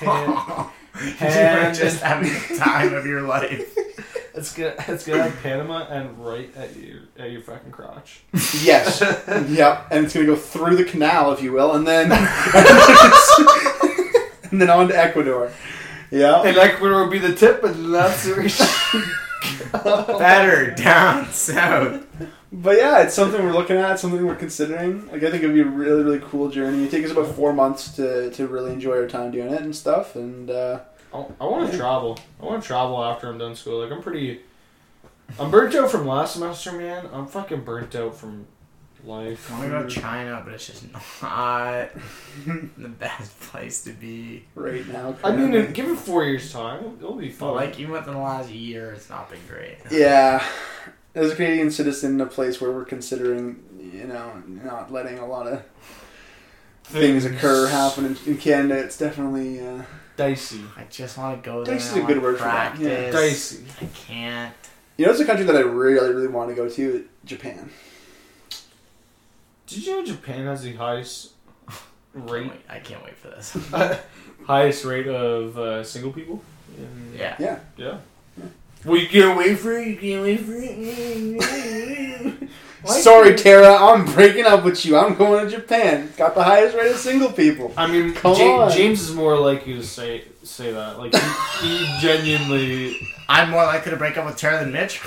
Pam, 0.00 0.70
you 1.60 1.68
were 1.68 1.74
just 1.74 2.02
having 2.02 2.32
the 2.32 2.56
time 2.58 2.94
of 2.94 3.04
your 3.04 3.20
life. 3.20 3.76
it's 4.34 4.54
gonna 4.56 4.74
it's 4.88 5.06
gonna 5.06 5.24
have 5.24 5.42
Panama 5.42 5.86
and 5.90 6.18
right 6.24 6.50
at 6.56 6.74
your 6.74 7.00
at 7.18 7.30
your 7.30 7.42
fucking 7.42 7.70
crotch. 7.70 8.22
Yes. 8.62 9.02
yep. 9.50 9.88
And 9.90 10.06
it's 10.06 10.14
gonna 10.14 10.24
go 10.24 10.36
through 10.36 10.76
the 10.76 10.84
canal, 10.84 11.32
if 11.32 11.42
you 11.42 11.52
will, 11.52 11.74
and 11.74 11.86
then 11.86 12.10
and 14.50 14.58
then 14.58 14.70
on 14.70 14.88
to 14.88 14.98
Ecuador. 14.98 15.52
Yeah. 16.12 16.42
And 16.42 16.56
Ecuador 16.56 17.02
would 17.02 17.10
be 17.10 17.18
the 17.18 17.34
tip, 17.34 17.62
but 17.62 17.72
that's 17.72 18.24
the 18.24 18.34
reach. 18.34 18.60
Better 19.72 20.74
down 20.74 21.26
south. 21.32 22.06
But 22.52 22.76
yeah, 22.76 23.02
it's 23.02 23.14
something 23.14 23.42
we're 23.42 23.54
looking 23.54 23.78
at, 23.78 23.98
something 23.98 24.24
we're 24.24 24.36
considering. 24.36 25.06
Like 25.06 25.22
I 25.22 25.30
think 25.30 25.42
it'd 25.42 25.54
be 25.54 25.62
a 25.62 25.64
really, 25.64 26.02
really 26.02 26.20
cool 26.20 26.50
journey. 26.50 26.84
It 26.84 26.90
takes 26.90 27.06
us 27.06 27.12
about 27.12 27.34
four 27.34 27.54
months 27.54 27.96
to, 27.96 28.30
to 28.32 28.46
really 28.46 28.72
enjoy 28.72 28.98
our 28.98 29.08
time 29.08 29.30
doing 29.30 29.52
it 29.54 29.62
and 29.62 29.74
stuff. 29.74 30.14
And 30.14 30.50
uh, 30.50 30.80
I, 31.14 31.24
I 31.40 31.46
want 31.46 31.70
to 31.70 31.76
travel. 31.76 32.18
I 32.40 32.44
want 32.44 32.62
to 32.62 32.66
travel 32.66 33.02
after 33.02 33.28
I'm 33.28 33.38
done 33.38 33.56
school. 33.56 33.82
Like 33.82 33.90
I'm 33.90 34.02
pretty. 34.02 34.40
I'm 35.40 35.50
burnt 35.50 35.74
out 35.74 35.90
from 35.90 36.06
last 36.06 36.34
semester, 36.34 36.72
man. 36.72 37.08
I'm 37.10 37.26
fucking 37.26 37.64
burnt 37.64 37.94
out 37.94 38.14
from 38.14 38.46
life. 39.06 39.50
I 39.50 39.58
want 39.58 39.64
to 39.64 39.70
go 39.70 39.82
to 39.82 39.88
China, 39.88 40.42
but 40.44 40.54
it's 40.54 40.66
just 40.66 40.84
not 41.22 41.88
the 42.78 42.88
best 42.88 43.38
place 43.40 43.82
to 43.84 43.90
be. 43.92 44.44
right 44.54 44.86
now, 44.88 45.16
I 45.24 45.34
mean, 45.34 45.54
in- 45.54 45.72
give 45.72 45.88
it 45.88 45.96
four 45.98 46.24
years 46.24 46.52
time. 46.52 46.96
It'll 46.98 47.14
be 47.14 47.28
But 47.28 47.34
fun. 47.36 47.54
like 47.56 47.78
even 47.80 47.92
within 47.92 48.14
the 48.14 48.20
last 48.20 48.50
year, 48.50 48.92
it's 48.92 49.08
not 49.10 49.30
been 49.30 49.40
great. 49.48 49.78
yeah, 49.90 50.44
as 51.14 51.30
a 51.32 51.36
Canadian 51.36 51.70
citizen 51.70 52.12
in 52.14 52.20
a 52.20 52.26
place 52.26 52.60
where 52.60 52.70
we're 52.72 52.84
considering, 52.84 53.62
you 53.92 54.04
know, 54.04 54.42
not 54.46 54.92
letting 54.92 55.18
a 55.18 55.26
lot 55.26 55.46
of 55.46 55.62
things 56.84 57.24
occur 57.24 57.68
happen 57.68 58.04
in, 58.06 58.16
in 58.26 58.36
Canada, 58.36 58.78
it's 58.78 58.98
definitely 58.98 59.60
uh, 59.60 59.82
dicey. 60.16 60.60
I 60.76 60.84
just 60.90 61.16
want 61.18 61.42
to 61.42 61.48
go 61.50 61.64
there. 61.64 61.74
Dicey 61.74 61.86
is 61.88 61.92
and 61.96 62.00
a 62.02 62.04
I 62.04 62.06
good 62.08 62.16
wanna 62.18 62.32
word 62.32 62.38
for 62.38 62.44
that, 62.44 62.78
yeah. 62.78 63.10
Dicey. 63.10 63.64
I 63.80 63.84
can't. 63.94 64.54
you 64.96 65.06
know, 65.06 65.12
it's 65.12 65.20
a 65.20 65.24
country 65.24 65.44
that 65.46 65.56
I 65.56 65.60
really, 65.60 66.12
really 66.14 66.28
want 66.28 66.50
to 66.50 66.54
go 66.54 66.68
to. 66.68 67.08
Japan. 67.24 67.70
Did 69.74 69.86
you 69.86 69.92
know 70.00 70.04
Japan 70.06 70.44
has 70.46 70.62
the 70.62 70.74
highest 70.74 71.30
rate, 72.14 72.42
can't 72.42 72.50
wait, 72.52 72.60
I 72.68 72.78
can't 72.78 73.04
wait 73.04 73.16
for 73.16 73.28
this. 73.28 73.56
highest 74.46 74.84
rate 74.84 75.06
of 75.08 75.56
uh, 75.58 75.82
single 75.84 76.12
people? 76.12 76.42
In, 76.76 77.14
Yeah. 77.16 77.36
Yeah. 77.38 77.58
Yeah. 77.76 77.98
Well, 78.84 78.96
you 78.98 79.08
can't 79.08 79.38
wait 79.38 79.58
for 79.58 79.72
it. 79.78 79.86
You 79.88 79.96
can't 79.96 80.22
wait 80.22 80.40
for 80.40 80.54
it. 80.56 82.48
Sorry, 82.84 83.36
Tara, 83.36 83.76
I'm 83.76 84.04
breaking 84.06 84.44
up 84.44 84.64
with 84.64 84.84
you. 84.84 84.96
I'm 84.96 85.14
going 85.14 85.44
to 85.48 85.50
Japan. 85.56 86.12
Got 86.16 86.34
the 86.34 86.42
highest 86.42 86.76
rate 86.76 86.90
of 86.90 86.96
single 86.96 87.30
people. 87.30 87.72
I 87.76 87.86
mean, 87.86 88.12
Come 88.12 88.36
Ja- 88.36 88.62
on. 88.64 88.72
James 88.72 89.00
is 89.00 89.14
more 89.14 89.38
likely 89.38 89.74
to 89.74 89.82
say 89.84 90.24
say 90.42 90.72
that. 90.72 90.98
Like 90.98 91.14
he, 91.60 91.68
he 91.68 91.98
genuinely 92.00 92.96
I'm 93.28 93.50
more 93.50 93.64
likely 93.64 93.92
to 93.92 93.96
break 93.96 94.16
up 94.18 94.26
with 94.26 94.36
Tara 94.36 94.58
than 94.64 94.72
Mitch. 94.72 95.00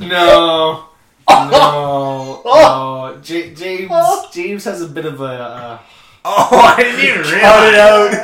no. 0.00 0.86
No, 1.28 1.50
oh, 1.52 2.42
oh 2.44 3.12
no. 3.14 3.20
J- 3.22 3.54
James 3.54 3.92
James 4.32 4.64
has 4.64 4.82
a 4.82 4.88
bit 4.88 5.04
of 5.04 5.20
a. 5.20 5.24
Uh, 5.24 5.78
oh, 6.24 6.48
I 6.76 6.82
didn't 6.82 7.00
even 7.00 7.20
realize. 7.22 8.14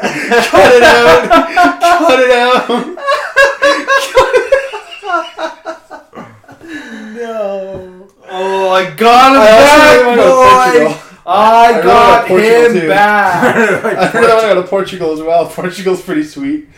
Cut 0.47 0.74
it 0.74 0.82
out! 0.82 1.28
Cut 2.01 2.20
it 2.20 2.30
out! 2.30 2.59
Cut 2.61 2.70
it 2.70 2.70
out! 2.70 2.97
no. 7.14 8.09
Oh, 8.28 8.70
I 8.70 8.90
got 8.90 9.32
him 9.32 9.40
I 9.40 9.44
back, 9.47 10.97
boy. 10.97 11.06
Portugal. 11.27 11.35
I 11.35 11.70
really 11.70 11.83
got 11.83 12.18
want 12.18 12.29
Portugal, 12.29 12.64
him 12.66 12.72
too. 12.81 12.89
back. 12.89 13.57
I 14.14 14.18
really 14.18 14.33
want 14.33 14.43
to 14.43 14.55
go 14.55 14.62
to 14.62 14.68
Portugal 14.68 15.12
as 15.12 15.20
well. 15.20 15.47
Portugal's 15.51 16.03
pretty 16.03 16.24
sweet. 16.24 16.68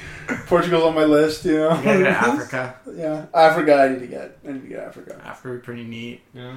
Portugal's 0.46 0.84
on 0.84 0.94
my 0.94 1.04
list, 1.04 1.44
you 1.44 1.52
know. 1.56 1.76
You 1.78 1.84
gotta 1.84 1.98
go 2.02 2.08
Africa. 2.08 2.76
yeah, 2.94 3.26
Africa. 3.34 3.74
I 3.74 3.88
need 3.88 4.00
to 4.00 4.06
get. 4.06 4.38
I 4.46 4.52
need 4.52 4.62
to 4.62 4.68
get 4.68 4.78
Africa. 4.80 5.20
Africa 5.24 5.48
would 5.50 5.60
be 5.60 5.64
pretty 5.64 5.84
neat. 5.84 6.20
Yeah. 6.34 6.56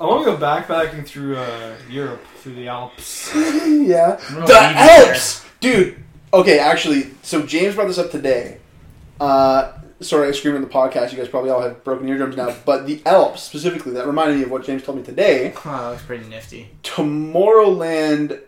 I 0.00 0.04
want 0.06 0.24
to 0.24 0.32
go 0.32 0.36
backpacking 0.38 1.06
through 1.06 1.36
uh, 1.36 1.74
Europe, 1.90 2.24
through 2.38 2.54
the 2.54 2.68
Alps. 2.68 3.30
yeah, 3.34 3.40
the 3.42 3.50
leave 3.66 4.40
you 4.40 4.46
there. 4.46 5.08
Alps, 5.08 5.44
dude. 5.60 6.02
Okay, 6.32 6.58
actually, 6.58 7.10
so 7.22 7.44
James 7.44 7.74
brought 7.74 7.88
this 7.88 7.98
up 7.98 8.10
today. 8.10 8.58
Uh, 9.18 9.72
sorry, 10.00 10.28
I 10.28 10.30
screamed 10.32 10.56
in 10.56 10.62
the 10.62 10.68
podcast. 10.68 11.12
You 11.12 11.18
guys 11.18 11.28
probably 11.28 11.50
all 11.50 11.60
have 11.62 11.82
broken 11.84 12.08
eardrums 12.08 12.36
now. 12.36 12.54
But 12.64 12.86
the 12.86 13.02
Alps 13.06 13.42
specifically, 13.42 13.92
that 13.92 14.06
reminded 14.06 14.36
me 14.38 14.42
of 14.44 14.50
what 14.50 14.64
James 14.64 14.82
told 14.82 14.98
me 14.98 15.04
today. 15.04 15.52
Oh, 15.56 15.70
that 15.70 15.88
looks 15.90 16.02
pretty 16.02 16.26
nifty. 16.28 16.70
Tomorrowland 16.82 18.40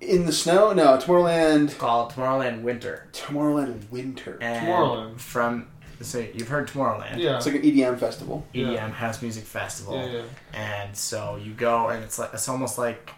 in 0.00 0.26
the 0.26 0.32
snow? 0.32 0.72
No, 0.72 0.96
Tomorrowland. 0.98 1.64
It's 1.66 1.74
called 1.74 2.12
Tomorrowland 2.12 2.62
Winter. 2.62 3.08
Tomorrowland 3.12 3.90
Winter. 3.90 4.38
And 4.40 4.66
Tomorrowland. 4.66 5.18
From 5.20 5.68
so 6.00 6.18
you've 6.18 6.48
heard 6.48 6.68
Tomorrowland. 6.68 7.18
Yeah. 7.18 7.36
It's 7.36 7.46
like 7.46 7.54
an 7.54 7.62
EDM 7.62 7.98
festival. 7.98 8.46
EDM 8.54 8.72
Yeah. 8.74 8.88
House 8.90 9.22
Music 9.22 9.44
Festival. 9.44 9.96
yeah, 9.96 10.12
yeah. 10.12 10.22
And 10.52 10.96
so 10.96 11.36
you 11.42 11.52
go, 11.52 11.88
and 11.88 12.02
it's 12.04 12.18
like 12.18 12.30
it's 12.34 12.48
almost 12.48 12.76
like 12.78 13.10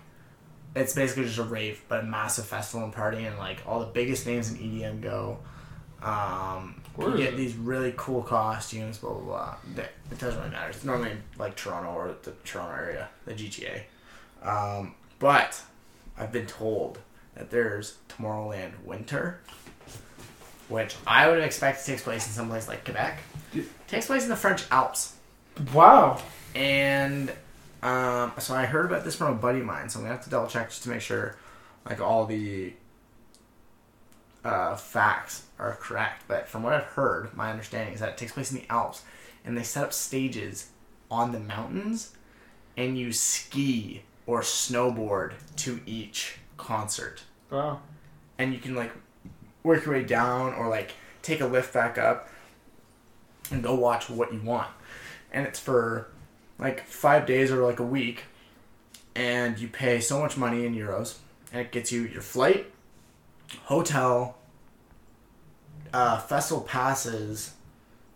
it's 0.76 0.92
basically 0.94 1.24
just 1.24 1.38
a 1.38 1.42
rave, 1.42 1.82
but 1.88 2.00
a 2.00 2.06
massive 2.06 2.44
festival 2.46 2.84
and 2.84 2.92
party, 2.94 3.24
and 3.24 3.38
like 3.38 3.62
all 3.66 3.80
the 3.80 3.86
biggest 3.86 4.26
names 4.26 4.50
in 4.52 4.58
EDM 4.58 5.00
go. 5.00 5.38
Um, 6.02 6.82
Where 6.96 7.10
you 7.10 7.16
get 7.24 7.34
it? 7.34 7.36
these 7.36 7.54
really 7.54 7.92
cool 7.96 8.22
costumes, 8.22 8.98
blah 8.98 9.12
blah 9.12 9.22
blah. 9.22 9.54
That- 9.74 9.92
It 10.10 10.18
doesn't 10.18 10.38
really 10.38 10.50
matter. 10.52 10.70
It's 10.70 10.84
normally 10.84 11.12
like 11.38 11.56
Toronto 11.56 11.90
or 11.90 12.14
the 12.22 12.32
Toronto 12.44 12.74
area, 12.74 13.08
the 13.24 13.34
GTA. 13.34 13.82
Um, 14.42 14.94
but 15.18 15.60
I've 16.18 16.32
been 16.32 16.46
told 16.46 16.98
that 17.34 17.50
there's 17.50 17.98
Tomorrowland 18.08 18.72
Winter, 18.84 19.40
which 20.68 20.96
I 21.06 21.28
would 21.28 21.42
expect 21.42 21.84
takes 21.86 22.02
place 22.02 22.26
in 22.26 22.32
some 22.32 22.48
place 22.48 22.68
like 22.68 22.84
Quebec. 22.84 23.18
takes 23.88 24.06
place 24.06 24.22
in 24.24 24.28
the 24.28 24.36
French 24.36 24.64
Alps. 24.70 25.14
Wow. 25.72 26.20
And 26.54 27.30
um, 27.82 28.32
so 28.38 28.54
I 28.54 28.66
heard 28.66 28.86
about 28.86 29.04
this 29.04 29.14
from 29.14 29.32
a 29.32 29.36
buddy 29.36 29.60
of 29.60 29.66
mine, 29.66 29.88
so 29.88 29.98
I'm 29.98 30.04
gonna 30.04 30.14
have 30.16 30.24
to 30.24 30.30
double 30.30 30.48
check 30.48 30.70
just 30.70 30.82
to 30.84 30.88
make 30.90 31.00
sure, 31.02 31.36
like 31.88 32.00
all 32.00 32.26
the 32.26 32.72
uh, 34.46 34.76
facts 34.76 35.44
are 35.58 35.74
correct. 35.80 36.24
But 36.28 36.48
from 36.48 36.62
what 36.62 36.72
I've 36.72 36.84
heard, 36.84 37.34
my 37.36 37.50
understanding 37.50 37.94
is 37.94 38.00
that 38.00 38.10
it 38.10 38.16
takes 38.18 38.32
place 38.32 38.52
in 38.52 38.58
the 38.58 38.70
Alps, 38.70 39.02
and 39.44 39.56
they 39.56 39.62
set 39.62 39.84
up 39.84 39.92
stages 39.92 40.70
on 41.10 41.32
the 41.32 41.40
mountains, 41.40 42.14
and 42.76 42.98
you 42.98 43.12
ski 43.12 44.02
or 44.26 44.40
snowboard 44.42 45.32
to 45.56 45.80
each 45.86 46.38
concert, 46.56 47.22
Wow. 47.50 47.80
and 48.38 48.52
you 48.52 48.58
can 48.58 48.74
like 48.74 48.92
work 49.62 49.84
your 49.84 49.94
way 49.94 50.02
down 50.04 50.52
or 50.54 50.68
like 50.68 50.92
take 51.22 51.40
a 51.40 51.46
lift 51.46 51.72
back 51.72 51.96
up, 51.98 52.28
and 53.50 53.62
go 53.62 53.74
watch 53.74 54.10
what 54.10 54.32
you 54.32 54.40
want, 54.40 54.68
and 55.32 55.46
it's 55.46 55.60
for 55.60 56.08
like 56.58 56.86
five 56.86 57.24
days 57.26 57.52
or 57.52 57.64
like 57.64 57.78
a 57.78 57.84
week, 57.84 58.24
and 59.14 59.58
you 59.58 59.68
pay 59.68 60.00
so 60.00 60.18
much 60.20 60.36
money 60.36 60.66
in 60.66 60.74
euros, 60.74 61.18
and 61.52 61.60
it 61.60 61.70
gets 61.70 61.92
you 61.92 62.02
your 62.02 62.22
flight, 62.22 62.66
hotel, 63.64 64.36
uh, 65.92 66.18
festival 66.18 66.62
passes, 66.64 67.52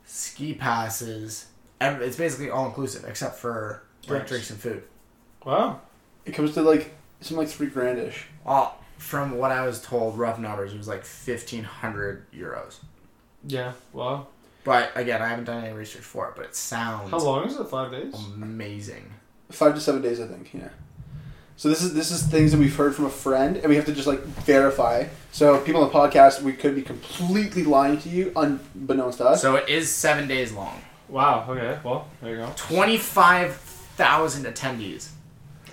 ski 0.04 0.54
passes. 0.54 1.46
Every, 1.80 2.06
it's 2.06 2.16
basically 2.16 2.50
all 2.50 2.66
inclusive 2.66 3.04
except 3.04 3.36
for 3.36 3.82
Drinks. 4.06 4.50
and 4.50 4.58
food. 4.60 4.82
Wow. 5.44 5.80
It 6.26 6.32
comes 6.32 6.54
to 6.54 6.62
like 6.62 6.92
something 7.20 7.38
like 7.38 7.48
three 7.48 7.68
grandish. 7.68 8.22
Oh, 8.44 8.74
from 8.98 9.38
what 9.38 9.50
I 9.50 9.64
was 9.66 9.80
told, 9.80 10.18
rough 10.18 10.38
numbers, 10.38 10.74
it 10.74 10.78
was 10.78 10.88
like 10.88 11.04
fifteen 11.04 11.64
hundred 11.64 12.30
euros. 12.32 12.76
Yeah. 13.46 13.72
Wow. 13.92 14.26
But 14.62 14.92
again, 14.94 15.22
I 15.22 15.28
haven't 15.28 15.44
done 15.46 15.64
any 15.64 15.72
research 15.72 16.02
for 16.02 16.28
it, 16.28 16.34
but 16.36 16.44
it 16.44 16.54
sounds 16.54 17.10
How 17.10 17.18
long 17.18 17.46
is 17.46 17.56
it? 17.56 17.64
Five 17.68 17.90
days? 17.92 18.14
amazing. 18.14 19.10
Five 19.50 19.74
to 19.74 19.80
seven 19.80 20.02
days, 20.02 20.20
I 20.20 20.26
think. 20.26 20.52
Yeah. 20.52 20.68
So 21.61 21.68
this 21.68 21.82
is 21.82 21.92
this 21.92 22.11
is 22.11 22.22
things 22.22 22.52
that 22.52 22.58
we've 22.58 22.74
heard 22.74 22.94
from 22.94 23.04
a 23.04 23.11
friend, 23.11 23.58
and 23.58 23.66
we 23.66 23.76
have 23.76 23.84
to 23.84 23.92
just 23.92 24.06
like 24.06 24.20
verify. 24.20 25.04
So 25.30 25.61
people 25.61 25.82
on 25.84 25.92
the 25.92 25.94
podcast, 25.94 26.40
we 26.40 26.54
could 26.54 26.74
be 26.74 26.80
completely 26.80 27.64
lying 27.64 28.00
to 28.00 28.08
you, 28.08 28.32
unbeknownst 28.34 29.18
to 29.18 29.26
us. 29.26 29.42
So 29.42 29.56
it 29.56 29.68
is 29.68 29.94
seven 29.94 30.26
days 30.26 30.52
long. 30.52 30.80
Wow. 31.11 31.44
Okay. 31.46 31.78
Well, 31.84 32.08
there 32.22 32.30
you 32.30 32.36
go. 32.38 32.50
Twenty 32.56 32.96
five 32.96 33.56
thousand 33.56 34.46
attendees. 34.46 35.11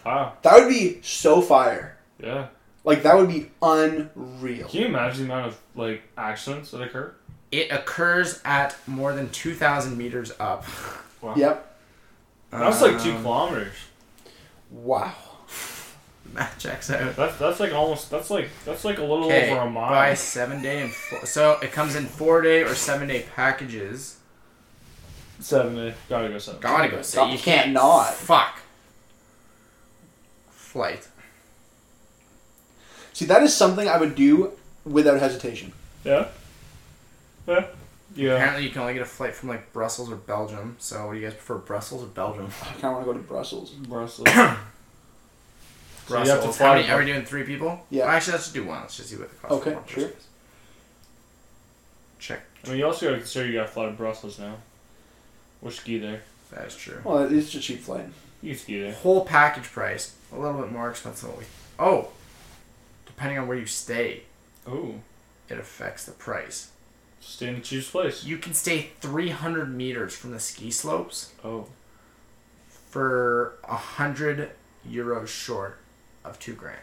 Wow. 0.06 0.34
that 0.42 0.60
would 0.60 0.68
be 0.68 1.02
so 1.04 1.42
fire. 1.42 1.98
Yeah. 2.20 2.48
Like 2.84 3.04
that 3.04 3.16
would 3.16 3.30
be 3.30 3.50
unreal. 3.62 4.68
Can 4.68 4.82
you 4.82 4.88
imagine 4.88 5.26
the 5.26 5.34
amount 5.34 5.48
of 5.48 5.62
like 5.74 6.04
accidents 6.18 6.72
that 6.72 6.82
occur? 6.82 7.16
It 7.54 7.72
occurs 7.72 8.42
at 8.44 8.76
more 8.88 9.14
than 9.14 9.30
two 9.30 9.54
thousand 9.54 9.98
meters 9.98 10.34
up. 10.38 10.66
Wow. 11.22 11.36
Yep. 11.38 11.78
That's 12.52 12.82
like 12.82 13.02
two 13.02 13.14
Um, 13.14 13.22
kilometers. 13.22 13.76
Wow. 14.70 15.14
That 16.38 16.60
checks 16.60 16.92
out. 16.92 17.16
That's 17.16 17.36
that's 17.40 17.60
like 17.60 17.74
almost 17.74 18.12
that's 18.12 18.30
like 18.30 18.50
that's 18.64 18.86
like 18.86 19.00
a 19.00 19.02
little 19.02 19.26
Okay, 19.26 19.50
over 19.52 19.62
a 19.62 19.70
mile. 19.72 19.90
by 19.90 20.14
seven 20.14 20.62
day 20.62 20.84
and 20.84 20.94
four, 20.94 21.26
so 21.26 21.54
it 21.64 21.72
comes 21.72 21.96
in 21.96 22.06
four 22.06 22.42
day 22.44 22.62
or 22.62 22.76
seven 22.76 23.08
day 23.08 23.26
packages. 23.36 24.18
Seven. 25.40 25.76
day. 25.76 25.96
Gotta 26.08 26.30
go 26.30 26.38
seven. 26.38 26.62
Gotta 26.62 26.90
go. 26.90 27.02
So 27.02 27.22
God, 27.22 27.26
you 27.28 27.34
you 27.34 27.40
can't 27.40 27.76
can't. 27.76 28.14
Fuck. 28.14 28.60
Flight. 30.52 31.08
See, 33.14 33.26
that 33.26 33.42
is 33.42 33.52
something 33.56 33.90
I 33.90 33.98
would 33.98 34.14
do 34.14 34.52
without 34.86 35.20
hesitation. 35.20 35.74
Yeah. 36.04 36.28
Yeah. 37.48 37.66
Yeah. 38.16 38.34
Apparently, 38.34 38.64
you 38.66 38.70
can 38.70 38.82
only 38.82 38.94
get 38.94 39.02
a 39.02 39.06
flight 39.06 39.34
from 39.34 39.50
like 39.50 39.74
Brussels 39.74 40.12
or 40.12 40.18
Belgium. 40.18 40.76
So, 40.78 41.08
what 41.08 41.14
do 41.14 41.20
you 41.20 41.26
guys 41.26 41.34
prefer, 41.34 41.58
Brussels 41.58 42.04
or 42.04 42.08
Belgium? 42.08 42.50
I 42.62 42.66
kind 42.80 42.86
of 42.86 42.92
want 42.94 43.02
to 43.02 43.06
go 43.06 43.14
to 43.14 43.20
Brussels. 43.24 43.72
Brussels. 43.72 44.28
So 46.08 46.14
you 46.14 46.20
have 46.20 46.28
to 46.28 46.34
Brussels. 46.36 46.58
fly 46.58 46.68
How 46.68 46.74
many? 46.76 46.90
Are 46.90 47.00
we 47.00 47.06
doing 47.06 47.26
three 47.26 47.44
people? 47.44 47.86
Yeah. 47.90 48.06
Well, 48.06 48.16
actually, 48.16 48.34
let's 48.34 48.46
just 48.46 48.54
do 48.56 48.64
one. 48.66 48.80
Let's 48.82 48.98
just 48.98 49.10
see 49.10 49.18
what 49.18 49.30
the 49.30 49.36
cost. 49.36 49.52
Okay, 49.54 49.72
of 49.72 49.76
one 49.78 49.86
sure. 49.88 50.04
is. 50.08 50.28
Check. 52.20 52.42
I 52.66 52.70
mean, 52.70 52.78
you 52.80 52.86
also 52.86 53.06
gotta 53.08 53.18
consider 53.20 53.46
you 53.48 53.54
gotta 53.54 53.68
fly 53.68 53.86
to 53.86 53.92
Brussels 53.92 54.40
now. 54.40 54.56
Or 55.62 55.72
ski 55.72 55.98
there. 56.00 56.22
That 56.52 56.68
is 56.68 56.76
true. 56.76 57.02
Well, 57.04 57.32
it's 57.32 57.54
a 57.54 57.60
cheap 57.60 57.80
flight. 57.82 58.06
You 58.42 58.52
can 58.54 58.60
ski 58.60 58.82
there. 58.82 58.94
Whole 58.94 59.26
package 59.26 59.66
price 59.66 60.16
a 60.32 60.38
little 60.40 60.62
bit 60.62 60.72
more 60.72 60.90
expensive. 60.90 61.24
Than 61.28 61.32
what 61.32 61.40
we, 61.40 61.46
oh, 61.80 62.08
depending 63.06 63.38
on 63.40 63.48
where 63.48 63.58
you 63.58 63.66
stay, 63.66 64.24
Oh. 64.68 64.96
it 65.50 65.58
affects 65.58 66.06
the 66.06 66.12
price. 66.14 66.70
Stay 67.20 67.48
in 67.50 67.56
the 67.56 67.62
cheapest 67.62 67.92
place. 67.92 68.24
You 68.24 68.38
can 68.38 68.54
stay 68.54 68.92
300 69.02 69.76
meters 69.76 70.16
from 70.16 70.32
the 70.32 70.40
ski 70.40 70.72
slopes 70.72 71.32
Oh. 71.44 71.68
for 72.90 73.56
a 73.64 73.76
hundred 73.76 74.52
euros 74.88 75.28
short 75.28 75.80
of 76.30 76.40
two 76.40 76.54
grand. 76.54 76.78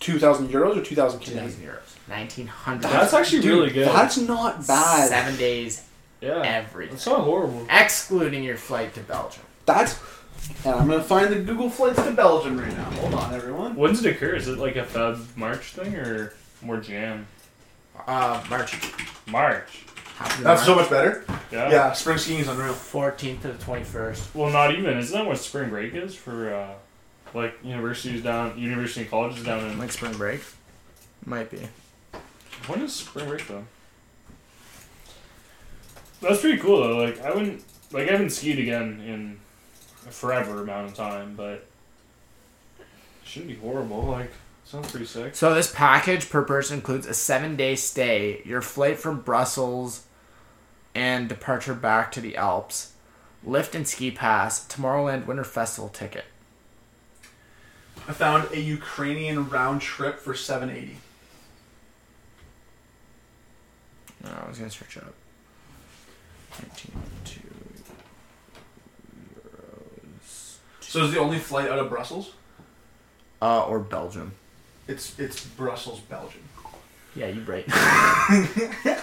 Two 0.00 0.18
thousand 0.18 0.48
euros 0.48 0.76
or 0.76 0.82
two 0.82 0.94
thousand 0.94 1.20
Two 1.20 1.32
Canadian. 1.32 1.50
thousand 1.52 1.66
euros. 1.68 2.08
Nineteen 2.08 2.46
hundred. 2.48 2.90
That's 2.90 3.14
actually 3.14 3.42
Dude, 3.42 3.50
really 3.52 3.70
good. 3.70 3.86
That's 3.88 4.18
not 4.18 4.66
bad. 4.66 5.08
Seven 5.08 5.36
days, 5.36 5.84
yeah. 6.20 6.42
everything, 6.44 6.94
That's 6.94 7.06
not 7.06 7.20
horrible. 7.20 7.66
excluding 7.70 8.42
your 8.42 8.56
flight 8.56 8.94
to 8.94 9.00
Belgium. 9.00 9.44
That's. 9.66 9.98
And 10.64 10.74
I'm 10.74 10.88
gonna 10.88 11.04
find 11.04 11.32
the 11.32 11.38
Google 11.40 11.70
flights 11.70 12.02
to 12.02 12.10
Belgium 12.10 12.58
right 12.58 12.76
now. 12.76 12.84
Hold 12.84 13.14
on, 13.14 13.32
everyone. 13.32 13.76
When's 13.76 14.04
it 14.04 14.10
occur? 14.16 14.34
Is 14.34 14.48
it 14.48 14.58
like 14.58 14.74
a 14.74 14.82
Feb 14.82 15.36
March 15.36 15.66
thing 15.72 15.94
or 15.94 16.34
more 16.62 16.78
Jan? 16.78 17.26
Uh, 18.08 18.42
March. 18.50 18.74
March. 19.28 19.84
That's 20.40 20.64
so 20.64 20.74
much 20.74 20.90
better. 20.90 21.24
Yeah. 21.52 21.70
Yeah, 21.70 21.92
spring 21.92 22.18
skiing 22.18 22.40
is 22.40 22.48
unreal. 22.48 22.72
14th 22.74 23.42
to 23.42 23.48
the 23.52 23.64
21st. 23.64 24.34
Well, 24.34 24.50
not 24.50 24.72
even. 24.74 24.96
Isn't 24.98 25.16
that 25.16 25.26
what 25.26 25.38
spring 25.38 25.70
break 25.70 25.94
is 25.94 26.14
for 26.14 26.52
uh, 26.54 26.72
like 27.34 27.54
universities 27.62 28.22
down, 28.22 28.58
university 28.58 29.02
and 29.02 29.10
colleges 29.10 29.44
down 29.44 29.64
in? 29.70 29.78
Like 29.78 29.92
spring 29.92 30.12
break? 30.14 30.42
Might 31.24 31.50
be. 31.50 31.68
When 32.66 32.82
is 32.82 32.94
spring 32.94 33.28
break 33.28 33.46
though? 33.46 33.64
That's 36.20 36.40
pretty 36.40 36.58
cool 36.58 36.82
though. 36.82 36.98
Like 36.98 37.20
I 37.22 37.34
wouldn't 37.34 37.64
like 37.90 38.08
I 38.08 38.12
haven't 38.12 38.30
skied 38.30 38.58
again 38.58 39.00
in 39.00 39.38
a 40.06 40.10
forever 40.10 40.62
amount 40.62 40.88
of 40.88 40.94
time, 40.94 41.34
but 41.36 41.66
it 42.78 42.86
shouldn't 43.24 43.50
be 43.50 43.56
horrible. 43.56 44.02
Like 44.04 44.30
sounds 44.64 44.90
pretty 44.90 45.06
sick. 45.06 45.34
So 45.34 45.54
this 45.54 45.72
package 45.74 46.30
per 46.30 46.42
person 46.42 46.76
includes 46.78 47.06
a 47.06 47.14
seven 47.14 47.56
day 47.56 47.74
stay, 47.74 48.42
your 48.44 48.62
flight 48.62 48.98
from 48.98 49.20
Brussels, 49.20 50.06
and 50.94 51.28
departure 51.28 51.74
back 51.74 52.12
to 52.12 52.20
the 52.20 52.36
Alps, 52.36 52.92
lift 53.44 53.74
and 53.74 53.86
ski 53.86 54.10
pass, 54.10 54.66
Tomorrowland 54.66 55.26
Winter 55.26 55.44
Festival 55.44 55.88
ticket. 55.88 56.24
I 58.08 58.12
found 58.12 58.48
a 58.52 58.60
Ukrainian 58.60 59.48
round 59.48 59.80
trip 59.80 60.18
for 60.18 60.34
seven 60.34 60.70
eighty. 60.70 60.96
No, 64.22 64.30
I 64.30 64.48
was 64.48 64.58
gonna 64.58 64.70
search 64.70 64.96
it 64.96 65.02
up. 65.04 65.14
19.2 66.60 67.38
euros. 69.44 70.56
So 70.80 71.04
is 71.04 71.12
the 71.12 71.18
only 71.18 71.38
flight 71.38 71.68
out 71.70 71.78
of 71.78 71.88
Brussels? 71.88 72.32
Uh, 73.40 73.64
or 73.64 73.78
Belgium. 73.78 74.32
It's 74.86 75.18
it's 75.18 75.44
Brussels, 75.44 76.00
Belgium. 76.00 76.42
Yeah, 77.14 77.28
you 77.28 77.42
right. 77.42 77.64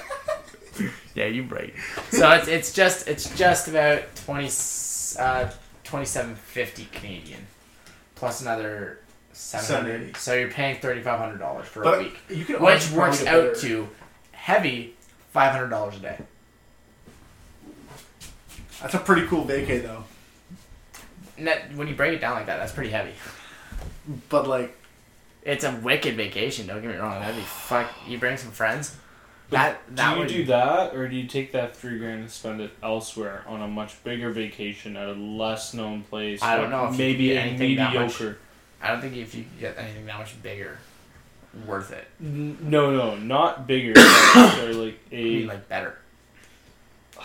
yeah, 1.15 1.25
you 1.25 1.43
right. 1.43 1.73
So 2.11 2.29
it's 2.31 2.47
it's 2.47 2.73
just 2.73 3.07
it's 3.07 3.35
just 3.35 3.67
about 3.67 4.03
twenty 4.15 4.49
uh 5.17 5.49
twenty 5.83 6.05
seven 6.05 6.35
fifty 6.35 6.85
Canadian, 6.91 7.45
plus 8.19 8.41
another 8.41 8.99
seven 9.33 9.65
hundred. 9.65 10.15
780. 10.15 10.19
So 10.19 10.33
you're 10.35 10.51
paying 10.51 10.79
thirty 10.79 11.01
five 11.01 11.19
hundred 11.19 11.37
dollars 11.39 11.67
for 11.67 11.83
a 11.83 11.99
week, 12.03 12.17
you 12.29 12.45
can 12.45 12.61
which 12.61 12.91
works 12.91 13.21
out 13.25 13.53
better. 13.53 13.55
to 13.55 13.87
heavy 14.33 14.95
five 15.31 15.51
hundred 15.53 15.69
dollars 15.69 15.95
a 15.95 15.99
day. 15.99 16.17
That's 18.81 18.93
a 18.93 18.99
pretty 18.99 19.25
cool 19.27 19.45
vacay 19.45 19.81
though. 19.81 20.03
Net, 21.37 21.73
when 21.75 21.87
you 21.87 21.95
break 21.95 22.13
it 22.13 22.19
down 22.19 22.35
like 22.35 22.45
that, 22.47 22.57
that's 22.57 22.71
pretty 22.73 22.89
heavy. 22.91 23.11
But 24.29 24.47
like, 24.47 24.75
It's 25.43 25.63
a 25.63 25.71
wicked 25.71 26.15
vacation. 26.15 26.67
Don't 26.67 26.81
get 26.81 26.91
me 26.91 26.97
wrong. 26.97 27.19
That'd 27.21 27.35
be 27.35 27.41
fuck. 27.41 27.89
You 28.07 28.17
bring 28.17 28.35
some 28.37 28.51
friends. 28.51 28.95
But 29.49 29.57
that 29.57 29.95
that 29.95 30.09
do 30.09 30.13
you 30.13 30.19
would 30.19 30.27
do 30.27 30.45
that, 30.45 30.93
or 30.95 31.07
do 31.07 31.15
you 31.15 31.27
take 31.27 31.51
that 31.53 31.75
three 31.75 31.97
grand 31.97 32.21
and 32.21 32.29
spend 32.31 32.61
it 32.61 32.71
elsewhere 32.83 33.43
on 33.47 33.61
a 33.61 33.67
much 33.67 34.03
bigger 34.03 34.31
vacation 34.31 34.95
at 34.95 35.07
a 35.07 35.13
less 35.13 35.73
known 35.73 36.03
place? 36.03 36.41
I 36.43 36.55
don't 36.57 36.69
know 36.69 36.85
if 36.85 36.91
you 36.93 36.97
maybe 36.99 37.27
could 37.29 37.33
get 37.33 37.37
a 37.37 37.41
anything 37.49 37.75
that 37.77 37.93
much- 37.95 38.19
mediocre. 38.19 38.37
I 38.81 38.87
don't 38.89 39.01
think 39.01 39.15
if 39.17 39.33
you 39.35 39.45
get 39.59 39.77
anything 39.77 40.05
that 40.05 40.17
much 40.19 40.41
bigger, 40.43 40.77
worth 41.67 41.91
it. 41.91 42.05
N- 42.21 42.57
No, 42.61 42.91
no, 42.95 43.17
not 43.17 43.65
bigger. 43.67 43.93
necessarily 43.95 44.85
like 44.91 44.99
I 45.11 45.15
a. 45.15 45.23
mean, 45.23 45.47
like 45.47 45.67
better. 45.67 45.97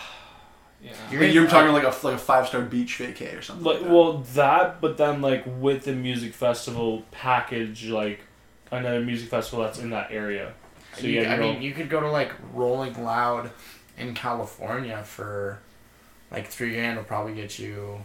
yeah. 0.83 0.93
You're 1.11 1.25
you're, 1.25 1.47
gonna- 1.47 1.51
talking 1.51 1.73
like 1.73 1.85
a 1.85 2.07
like 2.07 2.15
a 2.17 2.19
five 2.19 2.47
star 2.49 2.63
beach 2.63 2.99
vacay 2.99 3.39
or 3.39 3.43
something. 3.43 3.65
Like 3.65 3.77
Like, 3.77 3.85
that. 3.85 3.93
well, 3.93 4.13
that, 4.35 4.81
but 4.81 4.97
then 4.97 5.21
like 5.23 5.45
with 5.61 5.85
the 5.85 5.93
music 5.95 6.33
festival 6.35 7.03
package, 7.11 7.89
like 7.89 8.21
another 8.71 9.01
music 9.01 9.29
festival 9.29 9.65
that's 9.65 9.79
in 9.79 9.91
that 9.91 10.09
area. 10.11 10.55
So 10.97 11.07
You- 11.07 11.21
you, 11.23 11.27
I 11.27 11.35
your 11.37 11.39
mean, 11.39 11.63
you 11.63 11.73
could 11.73 11.89
go 11.89 12.01
to 12.01 12.11
like 12.11 12.33
Rolling 12.53 13.03
Loud 13.03 13.51
in 13.99 14.15
California 14.15 15.03
for 15.05 15.59
like 16.31 16.47
three 16.49 16.73
grand. 16.75 16.97
Will 16.97 17.05
probably 17.05 17.35
get 17.35 17.59
you. 17.59 18.01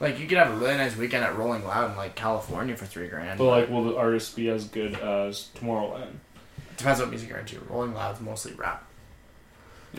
Like 0.00 0.18
you 0.18 0.26
could 0.26 0.38
have 0.38 0.50
a 0.50 0.56
really 0.56 0.76
nice 0.76 0.96
weekend 0.96 1.24
at 1.24 1.36
Rolling 1.36 1.64
Loud 1.64 1.92
in 1.92 1.96
like 1.96 2.14
California 2.16 2.76
for 2.76 2.86
three 2.86 3.06
grand. 3.08 3.38
but 3.38 3.44
like, 3.46 3.68
will 3.70 3.84
the 3.84 3.96
artist 3.96 4.34
be 4.34 4.48
as 4.48 4.64
good 4.64 4.94
as 4.94 5.48
Tomorrowland? 5.56 6.14
depends 6.76 6.98
what 7.00 7.10
music 7.10 7.28
you're 7.28 7.38
into. 7.38 7.60
Rolling 7.68 7.94
Loud's 7.94 8.20
mostly 8.20 8.52
rap. 8.54 8.84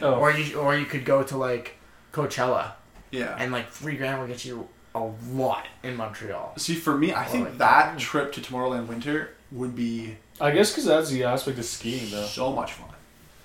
Oh, 0.02 0.16
Or 0.16 0.32
you 0.32 0.58
or 0.60 0.76
you 0.76 0.86
could 0.86 1.06
go 1.06 1.24
to 1.24 1.38
like 1.38 1.76
Coachella 2.12 2.72
yeah. 3.12 3.36
and 3.40 3.52
like 3.52 3.70
three 3.70 3.96
grand 3.96 4.20
will 4.20 4.28
get 4.28 4.44
you 4.44 4.68
a 4.96 5.10
lot 5.32 5.68
in 5.84 5.96
Montreal. 5.96 6.54
See, 6.58 6.76
for 6.76 6.98
me, 6.98 7.14
I 7.14 7.26
Or 7.26 7.30
think 7.30 7.46
like- 7.50 7.58
that 7.60 8.00
trip 8.00 8.34
to 8.34 8.42
Tomorrowland 8.42 8.88
Winter 8.88 9.30
would 9.52 9.76
be 9.76 10.18
I 10.42 10.52
guess 10.52 10.72
because 10.72 10.86
that's 10.86 11.10
the 11.10 11.24
aspect 11.24 11.60
of 11.60 11.66
skiing, 11.66 12.10
though. 12.12 12.26
so 12.26 12.52
much 12.52 12.74
fun. 12.74 12.90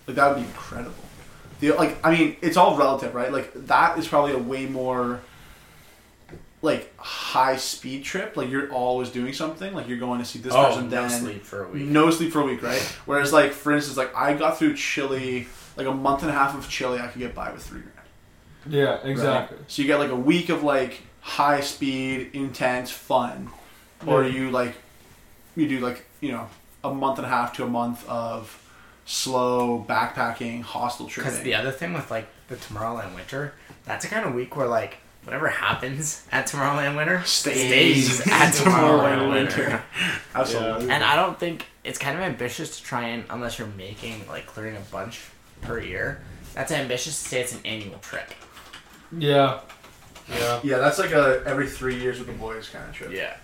Like 0.07 0.17
that 0.17 0.29
would 0.29 0.43
be 0.43 0.47
incredible. 0.49 0.95
The 1.61 1.73
like, 1.73 1.99
I 2.05 2.17
mean, 2.17 2.37
it's 2.41 2.57
all 2.57 2.77
relative, 2.77 3.15
right? 3.15 3.33
Like 3.33 3.53
that 3.67 3.99
is 3.99 4.09
probably 4.09 4.33
a 4.33 4.39
way 4.39 4.67
more 4.67 5.21
like 6.63 6.97
high 6.99 7.57
speed 7.57 8.05
trip. 8.05 8.37
Like 8.37 8.51
you're 8.51 8.73
always 8.73 9.11
doing 9.11 9.33
something. 9.33 9.73
Like 9.75 9.89
you're 9.89 9.99
going 9.99 10.19
to 10.21 10.25
see 10.25 10.39
this 10.39 10.55
oh, 10.55 10.67
person, 10.67 10.85
no 10.91 11.09
then 11.09 11.11
sleep 11.11 11.45
for 11.45 11.65
a 11.65 11.69
week. 11.69 11.85
no 11.85 12.11
sleep 12.11 12.33
for 12.33 12.41
a 12.41 12.45
week, 12.45 12.63
right? 12.63 12.81
Whereas 13.07 13.33
like 13.33 13.53
for 13.53 13.73
instance, 13.73 13.97
like 13.97 14.15
I 14.15 14.35
got 14.35 14.59
through 14.59 14.75
Chile, 14.77 15.47
like 15.77 15.87
a 15.87 15.95
month 15.95 16.23
and 16.23 16.31
a 16.31 16.35
half 16.35 16.57
of 16.57 16.69
Chile, 16.69 16.99
I 16.99 17.09
could 17.09 17.21
get 17.21 17.35
by 17.35 17.53
with 17.53 17.63
three 17.63 17.81
grand. 17.81 17.95
Yeah, 18.69 18.97
right? 18.97 19.07
exactly. 19.07 19.59
So 19.69 19.83
you 19.83 19.89
get 19.89 19.99
like 19.99 20.11
a 20.11 20.17
week 20.17 20.49
of 20.49 20.63
like 20.63 21.03
high 21.21 21.61
speed, 21.61 22.31
intense 22.33 22.91
fun, 22.91 23.51
or 24.07 24.25
Yeah. 24.25 24.35
you 24.35 24.51
like 24.51 24.75
you 25.55 25.69
do 25.69 25.81
like 25.81 26.05
you 26.21 26.33
know 26.33 26.49
a 26.85 26.93
month 26.93 27.19
and 27.19 27.27
a 27.27 27.31
half 27.31 27.55
to 27.57 27.65
a 27.65 27.69
month 27.69 28.09
of 28.09 28.63
slow 29.05 29.85
backpacking, 29.89 30.63
hostel 30.63 31.07
Because 31.07 31.41
the 31.41 31.55
other 31.55 31.71
thing 31.71 31.95
with 31.95 32.11
like 32.11 32.29
the 32.49 32.57
Tomorrowland 32.57 33.15
Winter, 33.15 33.55
that's 33.85 34.05
a 34.05 34.09
kind 34.09 34.27
of 34.27 34.35
week 34.35 34.57
where 34.57 34.67
like 34.67 34.99
whatever 35.25 35.49
happens 35.49 36.27
at 36.33 36.47
Tomorrowland 36.47 36.97
Winter 36.97 37.23
Stays 37.25 38.21
at 38.27 38.53
Tomorrowland 38.55 39.29
Tomorrowland 39.29 39.33
Winter. 39.33 39.63
Winter. 39.63 39.83
Absolutely. 40.35 40.91
And 40.91 41.05
I 41.05 41.17
don't 41.17 41.39
think 41.39 41.67
it's 41.85 41.99
kind 41.99 42.17
of 42.17 42.23
ambitious 42.23 42.79
to 42.79 42.85
try 42.85 43.09
and 43.09 43.25
unless 43.31 43.59
you're 43.59 43.69
making 43.69 44.27
like 44.29 44.47
clearing 44.47 44.77
a 44.77 44.93
bunch 44.93 45.21
per 45.61 45.81
year. 45.81 46.23
That's 46.55 46.73
ambitious 46.73 47.23
to 47.23 47.29
say 47.29 47.41
it's 47.41 47.55
an 47.55 47.61
annual 47.65 47.99
trip. 47.99 48.33
Yeah. 49.17 49.61
Yeah. 50.29 50.61
yeah, 50.63 50.79
that's 50.79 50.99
like 50.99 51.13
a 51.13 51.43
every 51.47 51.67
three 51.67 51.99
years 51.99 52.19
with 52.19 52.29
the 52.29 52.35
boys 52.35 52.69
kind 52.69 52.87
of 52.87 52.95
trip. 52.95 53.13
Yeah. 53.13 53.35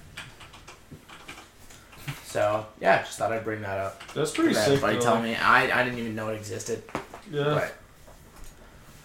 So 2.34 2.66
yeah, 2.80 2.98
just 3.04 3.16
thought 3.16 3.30
I'd 3.32 3.44
bring 3.44 3.62
that 3.62 3.78
up. 3.78 4.02
That's 4.12 4.32
pretty 4.32 4.54
That 4.54 4.66
sick. 4.66 4.80
buddy 4.80 4.96
though. 4.96 5.02
told 5.04 5.22
me 5.22 5.36
I, 5.36 5.80
I 5.80 5.84
didn't 5.84 6.00
even 6.00 6.16
know 6.16 6.30
it 6.30 6.34
existed, 6.34 6.82
Yeah. 7.30 7.44
but 7.44 7.74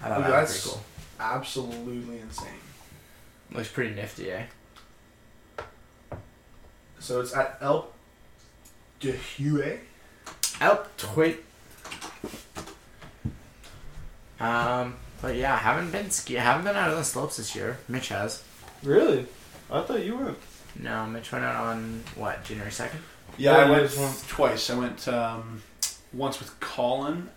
I 0.02 0.08
thought 0.10 0.18
Look, 0.22 0.28
that 0.30 0.42
was 0.42 0.50
that's- 0.50 0.62
pretty 0.64 0.70
cool. 0.74 0.84
Absolutely 1.20 2.20
insane. 2.22 2.48
Looks 3.52 3.68
pretty 3.70 3.94
nifty, 3.94 4.32
eh? 4.32 4.46
So 7.00 7.22
it's 7.22 7.36
at 7.36 7.60
El 7.62 7.92
de 9.00 9.12
Hue. 9.12 9.78
Out 10.60 10.98
tweet. 10.98 11.44
Um, 14.40 14.96
but 15.22 15.36
yeah, 15.36 15.56
haven't 15.56 15.92
been 15.92 16.10
ski. 16.10 16.34
Haven't 16.34 16.64
been 16.66 16.76
out 16.76 16.90
on 16.90 16.96
the 16.96 17.04
slopes 17.04 17.38
this 17.38 17.56
year. 17.56 17.78
Mitch 17.88 18.08
has. 18.10 18.42
Really? 18.82 19.28
I 19.70 19.82
thought 19.82 20.04
you 20.04 20.18
went. 20.18 20.38
No, 20.80 21.06
Mitch 21.06 21.32
went 21.32 21.46
out 21.46 21.58
on 21.58 22.04
what 22.16 22.44
January 22.44 22.72
second. 22.72 23.02
Yeah, 23.40 23.58
Yeah, 23.58 23.66
I 23.66 23.70
went 23.70 24.24
twice. 24.28 24.70
I 24.70 24.78
went 24.78 25.08
um, 25.08 25.62
once 26.14 26.40
with 26.40 26.60
Colin, 26.60 27.30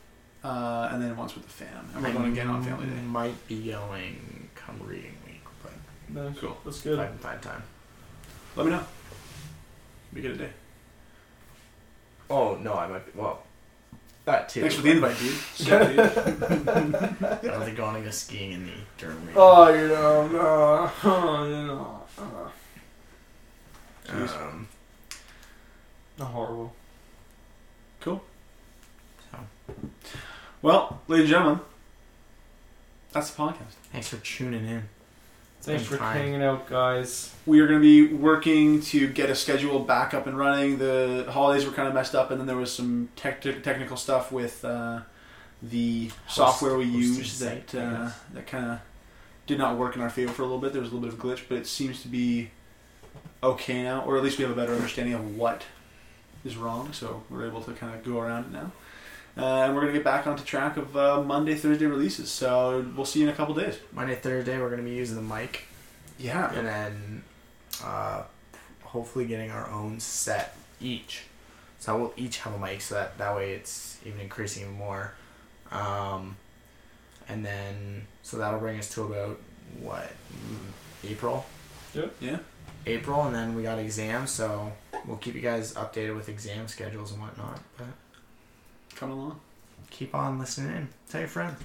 uh, 0.42 0.88
and 0.92 1.02
then 1.02 1.16
once 1.16 1.34
with 1.34 1.44
the 1.44 1.50
fam. 1.50 1.88
And 1.94 2.02
we're 2.02 2.12
going 2.12 2.32
again 2.32 2.48
on 2.48 2.62
Family 2.64 2.86
Day. 2.86 3.00
Might 3.02 3.46
be 3.46 3.70
going 3.70 4.48
come 4.54 4.80
reading 4.84 5.14
week, 5.26 5.42
but 5.62 5.72
No, 6.08 6.34
Cool. 6.38 6.56
That's 6.64 6.80
good. 6.80 6.98
I 6.98 7.06
can 7.06 7.18
find 7.18 7.40
time. 7.40 7.62
Let 8.56 8.66
me 8.66 8.72
know. 8.72 8.84
We 10.12 10.20
get 10.20 10.32
a 10.32 10.36
day. 10.36 10.50
Oh 12.28 12.56
no, 12.56 12.74
I 12.74 12.86
might 12.88 13.06
be. 13.06 13.18
Well, 13.18 13.42
that 14.24 14.48
too. 14.48 14.60
Thanks 14.60 14.76
for 14.76 14.82
the 14.82 14.90
invite, 14.90 15.18
dude. 15.18 15.34
Yeah, 15.58 15.86
dude. 15.88 16.00
I 16.00 17.38
don't 17.42 17.64
think 17.64 17.76
going 17.76 17.94
to 17.94 18.00
go 18.02 18.10
skiing 18.10 18.52
in 18.52 18.66
the 18.66 18.72
during 18.98 19.16
rain. 19.26 19.34
Oh, 19.36 19.68
you 19.72 19.88
know, 19.88 20.28
no, 20.28 20.90
oh, 21.04 21.44
you 21.44 21.66
know, 21.66 22.00
uh. 22.18 22.48
Um, 24.10 24.68
not 26.18 26.28
horrible. 26.28 26.74
Cool. 28.00 28.22
so 29.30 29.38
Well, 30.60 31.00
ladies 31.08 31.24
and 31.24 31.30
gentlemen, 31.30 31.60
that's 33.12 33.30
the 33.30 33.42
podcast. 33.42 33.74
thanks 33.92 34.08
for 34.08 34.16
tuning 34.18 34.66
in. 34.66 34.88
Thanks 35.62 35.84
for 35.84 35.96
fine. 35.96 36.16
hanging 36.16 36.42
out, 36.42 36.68
guys. 36.68 37.32
We 37.46 37.60
are 37.60 37.68
going 37.68 37.80
to 37.80 38.08
be 38.08 38.12
working 38.12 38.80
to 38.82 39.06
get 39.06 39.30
a 39.30 39.34
schedule 39.36 39.78
back 39.78 40.12
up 40.12 40.26
and 40.26 40.36
running. 40.36 40.78
The 40.78 41.26
holidays 41.30 41.64
were 41.64 41.70
kind 41.70 41.86
of 41.86 41.94
messed 41.94 42.16
up, 42.16 42.32
and 42.32 42.40
then 42.40 42.48
there 42.48 42.56
was 42.56 42.72
some 42.74 43.10
tech 43.14 43.40
technical 43.40 43.96
stuff 43.96 44.32
with 44.32 44.64
uh, 44.64 45.02
the 45.62 46.10
software 46.26 46.76
we 46.76 46.86
hosted 46.86 46.92
used 46.92 47.26
site, 47.38 47.68
that 47.68 47.94
uh, 47.94 48.10
that 48.34 48.46
kind 48.48 48.72
of 48.72 48.80
did 49.46 49.58
not 49.58 49.78
work 49.78 49.94
in 49.94 50.02
our 50.02 50.10
favor 50.10 50.32
for 50.32 50.42
a 50.42 50.46
little 50.46 50.60
bit. 50.60 50.72
There 50.72 50.82
was 50.82 50.90
a 50.90 50.94
little 50.96 51.08
bit 51.08 51.16
of 51.16 51.24
a 51.24 51.28
glitch, 51.28 51.44
but 51.48 51.58
it 51.58 51.68
seems 51.68 52.02
to 52.02 52.08
be 52.08 52.50
okay 53.40 53.84
now, 53.84 54.02
or 54.04 54.16
at 54.16 54.24
least 54.24 54.38
we 54.38 54.42
have 54.44 54.52
a 54.52 54.56
better 54.56 54.74
understanding 54.74 55.14
of 55.14 55.36
what 55.36 55.64
is 56.44 56.56
wrong. 56.56 56.92
So 56.92 57.22
we're 57.30 57.46
able 57.46 57.62
to 57.62 57.72
kind 57.72 57.94
of 57.94 58.04
go 58.04 58.20
around 58.20 58.44
it 58.46 58.52
now. 58.52 58.72
Uh, 59.36 59.62
and 59.64 59.74
we're 59.74 59.80
gonna 59.80 59.92
get 59.94 60.04
back 60.04 60.26
onto 60.26 60.44
track 60.44 60.76
of 60.76 60.94
uh, 60.96 61.22
Monday, 61.22 61.54
Thursday 61.54 61.86
releases. 61.86 62.30
So 62.30 62.84
we'll 62.94 63.06
see 63.06 63.20
you 63.20 63.28
in 63.28 63.32
a 63.32 63.36
couple 63.36 63.54
days. 63.54 63.78
Monday, 63.92 64.14
Thursday, 64.14 64.60
we're 64.60 64.68
gonna 64.70 64.82
be 64.82 64.90
using 64.90 65.16
the 65.16 65.22
mic, 65.34 65.64
Yeah. 66.18 66.52
and 66.52 66.66
then 66.66 67.22
uh, 67.82 68.24
hopefully 68.82 69.24
getting 69.24 69.50
our 69.50 69.70
own 69.70 70.00
set 70.00 70.54
each. 70.80 71.22
So 71.78 71.96
we'll 71.96 72.12
each 72.16 72.38
have 72.40 72.52
a 72.54 72.58
mic, 72.58 72.82
so 72.82 72.94
that 72.96 73.16
that 73.18 73.34
way 73.34 73.54
it's 73.54 73.98
even 74.04 74.20
increasing 74.20 74.64
even 74.64 74.74
more. 74.74 75.14
Um, 75.70 76.36
and 77.28 77.44
then 77.44 78.06
so 78.22 78.36
that'll 78.36 78.60
bring 78.60 78.78
us 78.78 78.90
to 78.90 79.04
about 79.04 79.38
what 79.80 80.12
mm, 80.50 81.10
April. 81.10 81.46
Yeah. 82.20 82.38
April, 82.86 83.22
and 83.24 83.34
then 83.34 83.54
we 83.54 83.62
got 83.62 83.78
exams, 83.78 84.30
so 84.30 84.72
we'll 85.06 85.16
keep 85.18 85.34
you 85.34 85.40
guys 85.40 85.74
updated 85.74 86.16
with 86.16 86.28
exam 86.28 86.68
schedules 86.68 87.12
and 87.12 87.20
whatnot. 87.20 87.60
But 87.76 87.86
Coming 88.94 89.16
along. 89.18 89.40
keep 89.90 90.14
on 90.14 90.38
listening 90.38 90.76
in. 90.76 90.88
Tell 91.10 91.20
your 91.22 91.28
friends. 91.28 91.58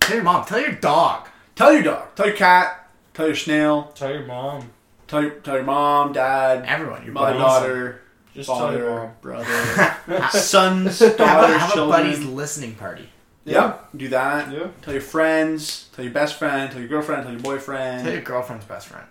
Tell 0.00 0.16
your 0.16 0.24
mom. 0.24 0.44
Tell 0.46 0.60
your 0.60 0.72
dog. 0.72 1.28
Tell 1.54 1.72
your 1.72 1.82
dog. 1.82 2.14
Tell 2.16 2.26
your 2.26 2.36
cat. 2.36 2.88
Tell 3.14 3.26
your 3.26 3.36
snail. 3.36 3.92
Tell 3.94 4.10
your 4.12 4.24
mom. 4.26 4.70
Tell 5.08 5.22
your, 5.22 5.30
tell 5.32 5.56
your 5.56 5.64
mom, 5.64 6.12
dad, 6.12 6.64
Everyone. 6.66 7.02
Your 7.04 7.12
mother, 7.12 7.32
buddies. 7.32 7.40
daughter, 7.42 8.00
Just 8.32 8.48
tell 8.48 8.72
your 8.72 8.80
father, 8.88 9.00
mom. 9.00 9.10
brother, 9.20 10.28
sons, 10.30 10.98
Have 11.00 11.14
a, 11.14 11.16
daughters, 11.18 11.56
have 11.56 11.70
a 11.70 11.74
children. 11.74 12.02
buddy's 12.02 12.24
listening 12.24 12.74
party. 12.76 13.08
Yeah. 13.44 13.78
Do 13.96 14.08
that. 14.10 14.52
Yeah. 14.52 14.68
Tell 14.82 14.94
your 14.94 15.02
friends. 15.02 15.88
Tell 15.96 16.04
your 16.04 16.14
best 16.14 16.38
friend. 16.38 16.70
Tell 16.70 16.78
your 16.80 16.88
girlfriend. 16.88 17.24
Tell 17.24 17.32
your 17.32 17.40
boyfriend. 17.42 18.04
Tell 18.04 18.12
your 18.12 18.22
girlfriend's 18.22 18.64
best 18.66 18.86
friend. 18.86 19.06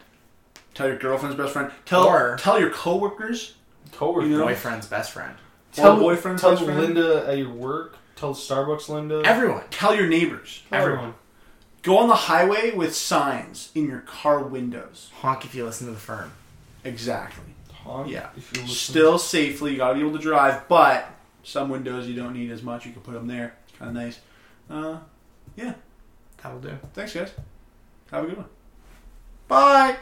Tell 0.74 0.88
your 0.88 0.98
girlfriend's 0.98 1.36
best 1.36 1.52
friend. 1.52 1.72
Tell 1.86 2.06
Or- 2.06 2.38
tell 2.40 2.58
your 2.60 2.70
coworkers. 2.72 3.56
Coworker. 4.00 4.26
You 4.28 4.38
know? 4.38 4.46
Boyfriend's 4.46 4.88
best 4.88 5.12
friend. 5.12 5.36
Tell 5.74 5.96
Tell 5.96 6.00
boyfriend's 6.00 6.42
Tell 6.42 6.52
best 6.52 6.64
friend. 6.64 6.80
Linda 6.80 7.26
at 7.28 7.38
your 7.38 7.50
work. 7.50 7.98
Tell 8.16 8.34
Starbucks 8.34 8.88
Linda. 8.88 9.22
Everyone. 9.26 9.64
Tell 9.72 9.94
your 9.94 10.08
neighbors. 10.08 10.64
Tell 10.70 10.82
everyone. 10.82 11.14
Go 11.82 11.98
on 11.98 12.08
the 12.08 12.16
highway 12.16 12.72
with 12.72 12.96
signs 12.96 13.72
in 13.76 13.88
your 13.90 14.00
car 14.00 14.42
windows. 14.42 15.12
Honk 15.16 15.44
if 15.44 15.54
you 15.54 15.66
listen 15.66 15.88
to 15.88 15.94
the 15.94 16.00
firm. 16.00 16.32
Exactly. 16.86 17.44
Honk 17.74 18.10
Yeah. 18.10 18.30
If 18.38 18.56
you 18.56 18.62
listen. 18.62 18.76
Still 18.76 19.20
safely. 19.20 19.72
You 19.74 19.78
gotta 19.78 19.96
be 19.96 20.00
able 20.00 20.14
to 20.14 20.24
drive, 20.24 20.68
but 20.70 21.10
some 21.44 21.68
windows 21.68 22.08
you 22.08 22.16
don't 22.16 22.34
need 22.34 22.52
as 22.52 22.64
much. 22.64 22.86
You 22.86 22.94
can 22.94 23.02
put 23.02 23.14
them 23.14 23.28
there. 23.28 23.56
It's 23.68 23.78
kind 23.78 23.90
of 23.90 23.96
nice. 24.02 24.20
Uh, 24.70 25.00
yeah. 25.58 25.74
That'll 26.42 26.60
do. 26.60 26.78
thanks, 26.94 27.14
guys. 27.14 27.32
Have 28.12 28.24
a 28.24 28.28
good 28.28 28.38
one. 28.38 28.48
Bye. 29.50 29.98